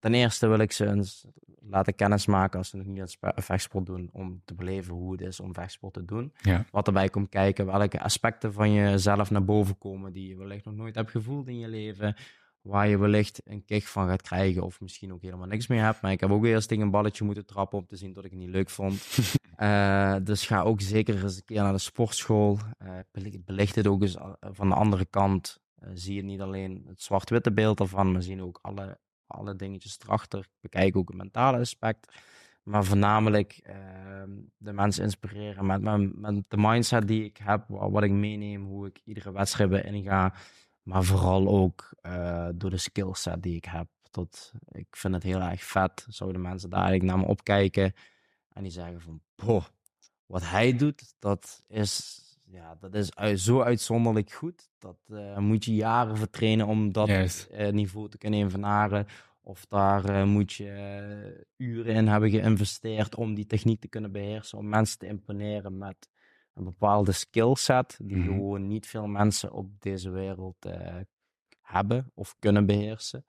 Ten 0.00 0.14
eerste 0.14 0.46
wil 0.46 0.58
ik 0.58 0.72
ze 0.72 0.86
eens 0.86 1.26
laten 1.60 1.94
kennismaken 1.94 2.58
als 2.58 2.68
ze 2.68 2.76
nog 2.76 2.86
niet 2.86 3.18
aan 3.20 3.32
vechtsport 3.42 3.86
doen, 3.86 4.08
om 4.12 4.42
te 4.44 4.54
beleven 4.54 4.94
hoe 4.94 5.12
het 5.12 5.20
is 5.20 5.40
om 5.40 5.54
vechtsport 5.54 5.92
te 5.92 6.04
doen. 6.04 6.32
Ja. 6.42 6.64
Wat 6.70 6.86
erbij 6.86 7.08
komt 7.08 7.28
kijken, 7.28 7.66
welke 7.66 8.00
aspecten 8.00 8.52
van 8.52 8.72
jezelf 8.72 9.30
naar 9.30 9.44
boven 9.44 9.78
komen 9.78 10.12
die 10.12 10.28
je 10.28 10.36
wellicht 10.36 10.64
nog 10.64 10.74
nooit 10.74 10.94
hebt 10.94 11.10
gevoeld 11.10 11.48
in 11.48 11.58
je 11.58 11.68
leven, 11.68 12.16
waar 12.62 12.88
je 12.88 12.98
wellicht 12.98 13.40
een 13.44 13.64
kick 13.64 13.86
van 13.86 14.08
gaat 14.08 14.22
krijgen 14.22 14.62
of 14.62 14.80
misschien 14.80 15.12
ook 15.12 15.22
helemaal 15.22 15.46
niks 15.46 15.66
meer 15.66 15.82
hebt. 15.82 16.00
Maar 16.02 16.12
ik 16.12 16.20
heb 16.20 16.30
ook 16.30 16.44
eerst 16.44 16.68
tegen 16.68 16.84
een 16.84 16.90
balletje 16.90 17.24
moeten 17.24 17.46
trappen 17.46 17.78
om 17.78 17.86
te 17.86 17.96
zien 17.96 18.12
dat 18.12 18.24
ik 18.24 18.30
het 18.30 18.40
niet 18.40 18.48
leuk 18.48 18.70
vond. 18.70 19.18
uh, 19.58 20.16
dus 20.22 20.46
ga 20.46 20.62
ook 20.62 20.80
zeker 20.80 21.22
eens 21.22 21.36
een 21.36 21.44
keer 21.44 21.62
naar 21.62 21.72
de 21.72 21.78
sportschool. 21.78 22.58
Uh, 22.82 23.28
belicht 23.44 23.74
het 23.74 23.86
ook 23.86 24.02
eens 24.02 24.16
eh, 24.16 24.32
van 24.40 24.68
de 24.68 24.74
andere 24.74 25.04
kant. 25.04 25.60
Uh, 25.82 25.90
zie 25.94 26.14
je 26.14 26.22
niet 26.22 26.40
alleen 26.40 26.84
het 26.86 27.02
zwart-witte 27.02 27.52
beeld 27.52 27.80
ervan, 27.80 28.12
maar 28.12 28.22
zien 28.22 28.42
ook 28.42 28.58
alle 28.62 28.98
alle 29.30 29.56
dingetjes 29.56 29.98
erachter. 30.02 30.46
Bekijk 30.60 30.96
ook 30.96 31.08
het 31.08 31.16
mentale 31.16 31.58
aspect. 31.58 32.12
Maar 32.62 32.84
voornamelijk 32.84 33.60
uh, 33.66 33.74
de 34.56 34.72
mensen 34.72 35.04
inspireren 35.04 35.66
met, 35.66 35.80
met, 35.80 36.16
met, 36.18 36.44
de 36.48 36.56
mindset 36.56 37.08
die 37.08 37.24
ik 37.24 37.36
heb, 37.36 37.64
wat 37.68 38.02
ik 38.02 38.10
meeneem, 38.10 38.64
hoe 38.64 38.86
ik 38.86 39.00
iedere 39.04 39.32
wedstrijd 39.32 39.84
in 39.84 40.02
ga. 40.02 40.34
Maar 40.82 41.04
vooral 41.04 41.48
ook 41.48 41.94
uh, 42.02 42.48
door 42.54 42.70
de 42.70 42.76
skillset 42.76 43.42
die 43.42 43.56
ik 43.56 43.64
heb. 43.64 43.88
Tot, 44.10 44.52
ik 44.68 44.96
vind 44.96 45.14
het 45.14 45.22
heel 45.22 45.40
erg 45.40 45.64
vet. 45.64 46.06
Zouden 46.08 46.40
mensen 46.40 46.70
daar 46.70 46.82
eigenlijk 46.84 47.10
naar 47.12 47.24
me 47.24 47.30
opkijken 47.30 47.94
en 48.48 48.62
die 48.62 48.72
zeggen 48.72 49.00
van, 49.00 49.20
boh, 49.34 49.64
wat 50.26 50.42
hij 50.42 50.76
doet, 50.76 51.14
dat 51.18 51.62
is 51.68 52.20
ja, 52.52 52.76
dat 52.80 52.94
is 52.94 53.08
zo 53.44 53.60
uitzonderlijk 53.60 54.30
goed. 54.30 54.70
Dat 54.78 54.98
uh, 55.08 55.38
moet 55.38 55.64
je 55.64 55.74
jaren 55.74 56.16
voor 56.16 56.30
trainen 56.30 56.66
om 56.66 56.92
dat 56.92 57.08
uh, 57.08 57.68
niveau 57.68 58.08
te 58.08 58.18
kunnen 58.18 58.40
evenaren. 58.40 59.06
Of 59.40 59.66
daar 59.66 60.10
uh, 60.10 60.24
moet 60.24 60.52
je 60.52 61.46
uren 61.56 61.94
in 61.94 62.08
hebben 62.08 62.30
geïnvesteerd 62.30 63.14
om 63.14 63.34
die 63.34 63.46
techniek 63.46 63.80
te 63.80 63.88
kunnen 63.88 64.12
beheersen. 64.12 64.58
Om 64.58 64.68
mensen 64.68 64.98
te 64.98 65.06
imponeren 65.06 65.78
met 65.78 66.08
een 66.54 66.64
bepaalde 66.64 67.12
skillset. 67.12 67.96
Die 68.02 68.16
mm 68.16 68.22
-hmm. 68.22 68.32
gewoon 68.32 68.66
niet 68.66 68.86
veel 68.86 69.06
mensen 69.06 69.52
op 69.52 69.80
deze 69.80 70.10
wereld 70.10 70.66
hebben 71.60 72.10
of 72.14 72.36
kunnen 72.38 72.66
beheersen. 72.66 73.24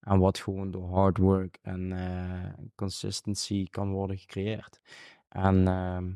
En 0.00 0.18
wat 0.18 0.38
gewoon 0.38 0.70
door 0.70 0.88
hard 0.88 1.18
work 1.18 1.58
en 1.62 2.72
consistency 2.74 3.66
kan 3.70 3.90
worden 3.90 4.18
gecreëerd. 4.18 4.80
En 5.28 5.68
ehm, 5.68 6.12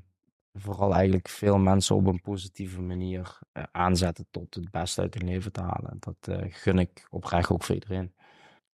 vooral 0.59 0.95
eigenlijk 0.95 1.29
veel 1.29 1.59
mensen 1.59 1.97
op 1.97 2.07
een 2.07 2.21
positieve 2.21 2.81
manier 2.81 3.39
uh, 3.53 3.63
aanzetten 3.73 4.27
tot 4.31 4.55
het 4.55 4.71
beste 4.71 5.01
uit 5.01 5.15
hun 5.15 5.29
leven 5.29 5.53
te 5.53 5.61
halen. 5.61 5.97
Dat 6.01 6.17
uh, 6.29 6.37
gun 6.49 6.79
ik 6.79 7.07
oprecht 7.11 7.51
ook 7.51 7.63
voor 7.63 7.75
iedereen. 7.75 8.13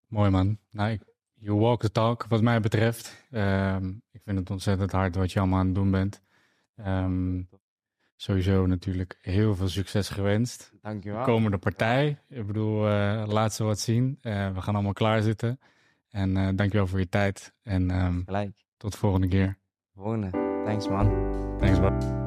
Mooi 0.07 0.31
man. 0.31 0.59
Nou, 0.71 0.99
you 1.35 1.59
walk 1.59 1.81
the 1.81 1.93
talk 1.93 2.27
wat 2.29 2.43
mij 2.43 2.61
betreft. 2.61 3.27
Um, 3.31 4.03
ik 4.11 4.21
vind 4.25 4.39
het 4.39 4.51
ontzettend 4.51 4.93
hard 4.93 5.17
wat 5.17 5.33
je 5.33 5.39
allemaal 5.39 5.59
aan 5.59 5.67
het 5.67 5.75
doen 5.75 5.91
bent. 5.91 6.23
Um, 6.77 7.49
sowieso 8.17 8.67
natuurlijk 8.67 9.19
heel 9.21 9.55
veel 9.55 9.69
succes 9.69 10.09
gewenst. 10.09 10.73
Dankjewel. 10.83 11.25
Komende 11.25 11.59
partij. 11.59 12.19
Ik 12.29 12.47
bedoel, 12.47 12.89
uh, 12.89 13.25
laat 13.27 13.55
ze 13.55 13.65
wat 13.65 13.81
zien. 13.81 14.19
we 14.23 14.61
gaan 14.61 14.75
allemaal 14.75 14.93
klaarzitten. 14.93 15.61
En 16.11 16.57
dankjewel 16.57 16.87
voor 16.87 16.99
je 16.99 17.09
tijd. 17.09 17.55
En 17.63 17.91
um, 17.91 18.23
Gelijk. 18.25 18.65
tot 18.77 18.93
de 18.93 18.99
volgende 18.99 19.29
keer. 19.29 19.59
Volgende. 19.95 20.52
Thanks 20.65 20.87
man. 20.87 21.59
Thanks, 21.61 21.79
bud. 21.79 22.22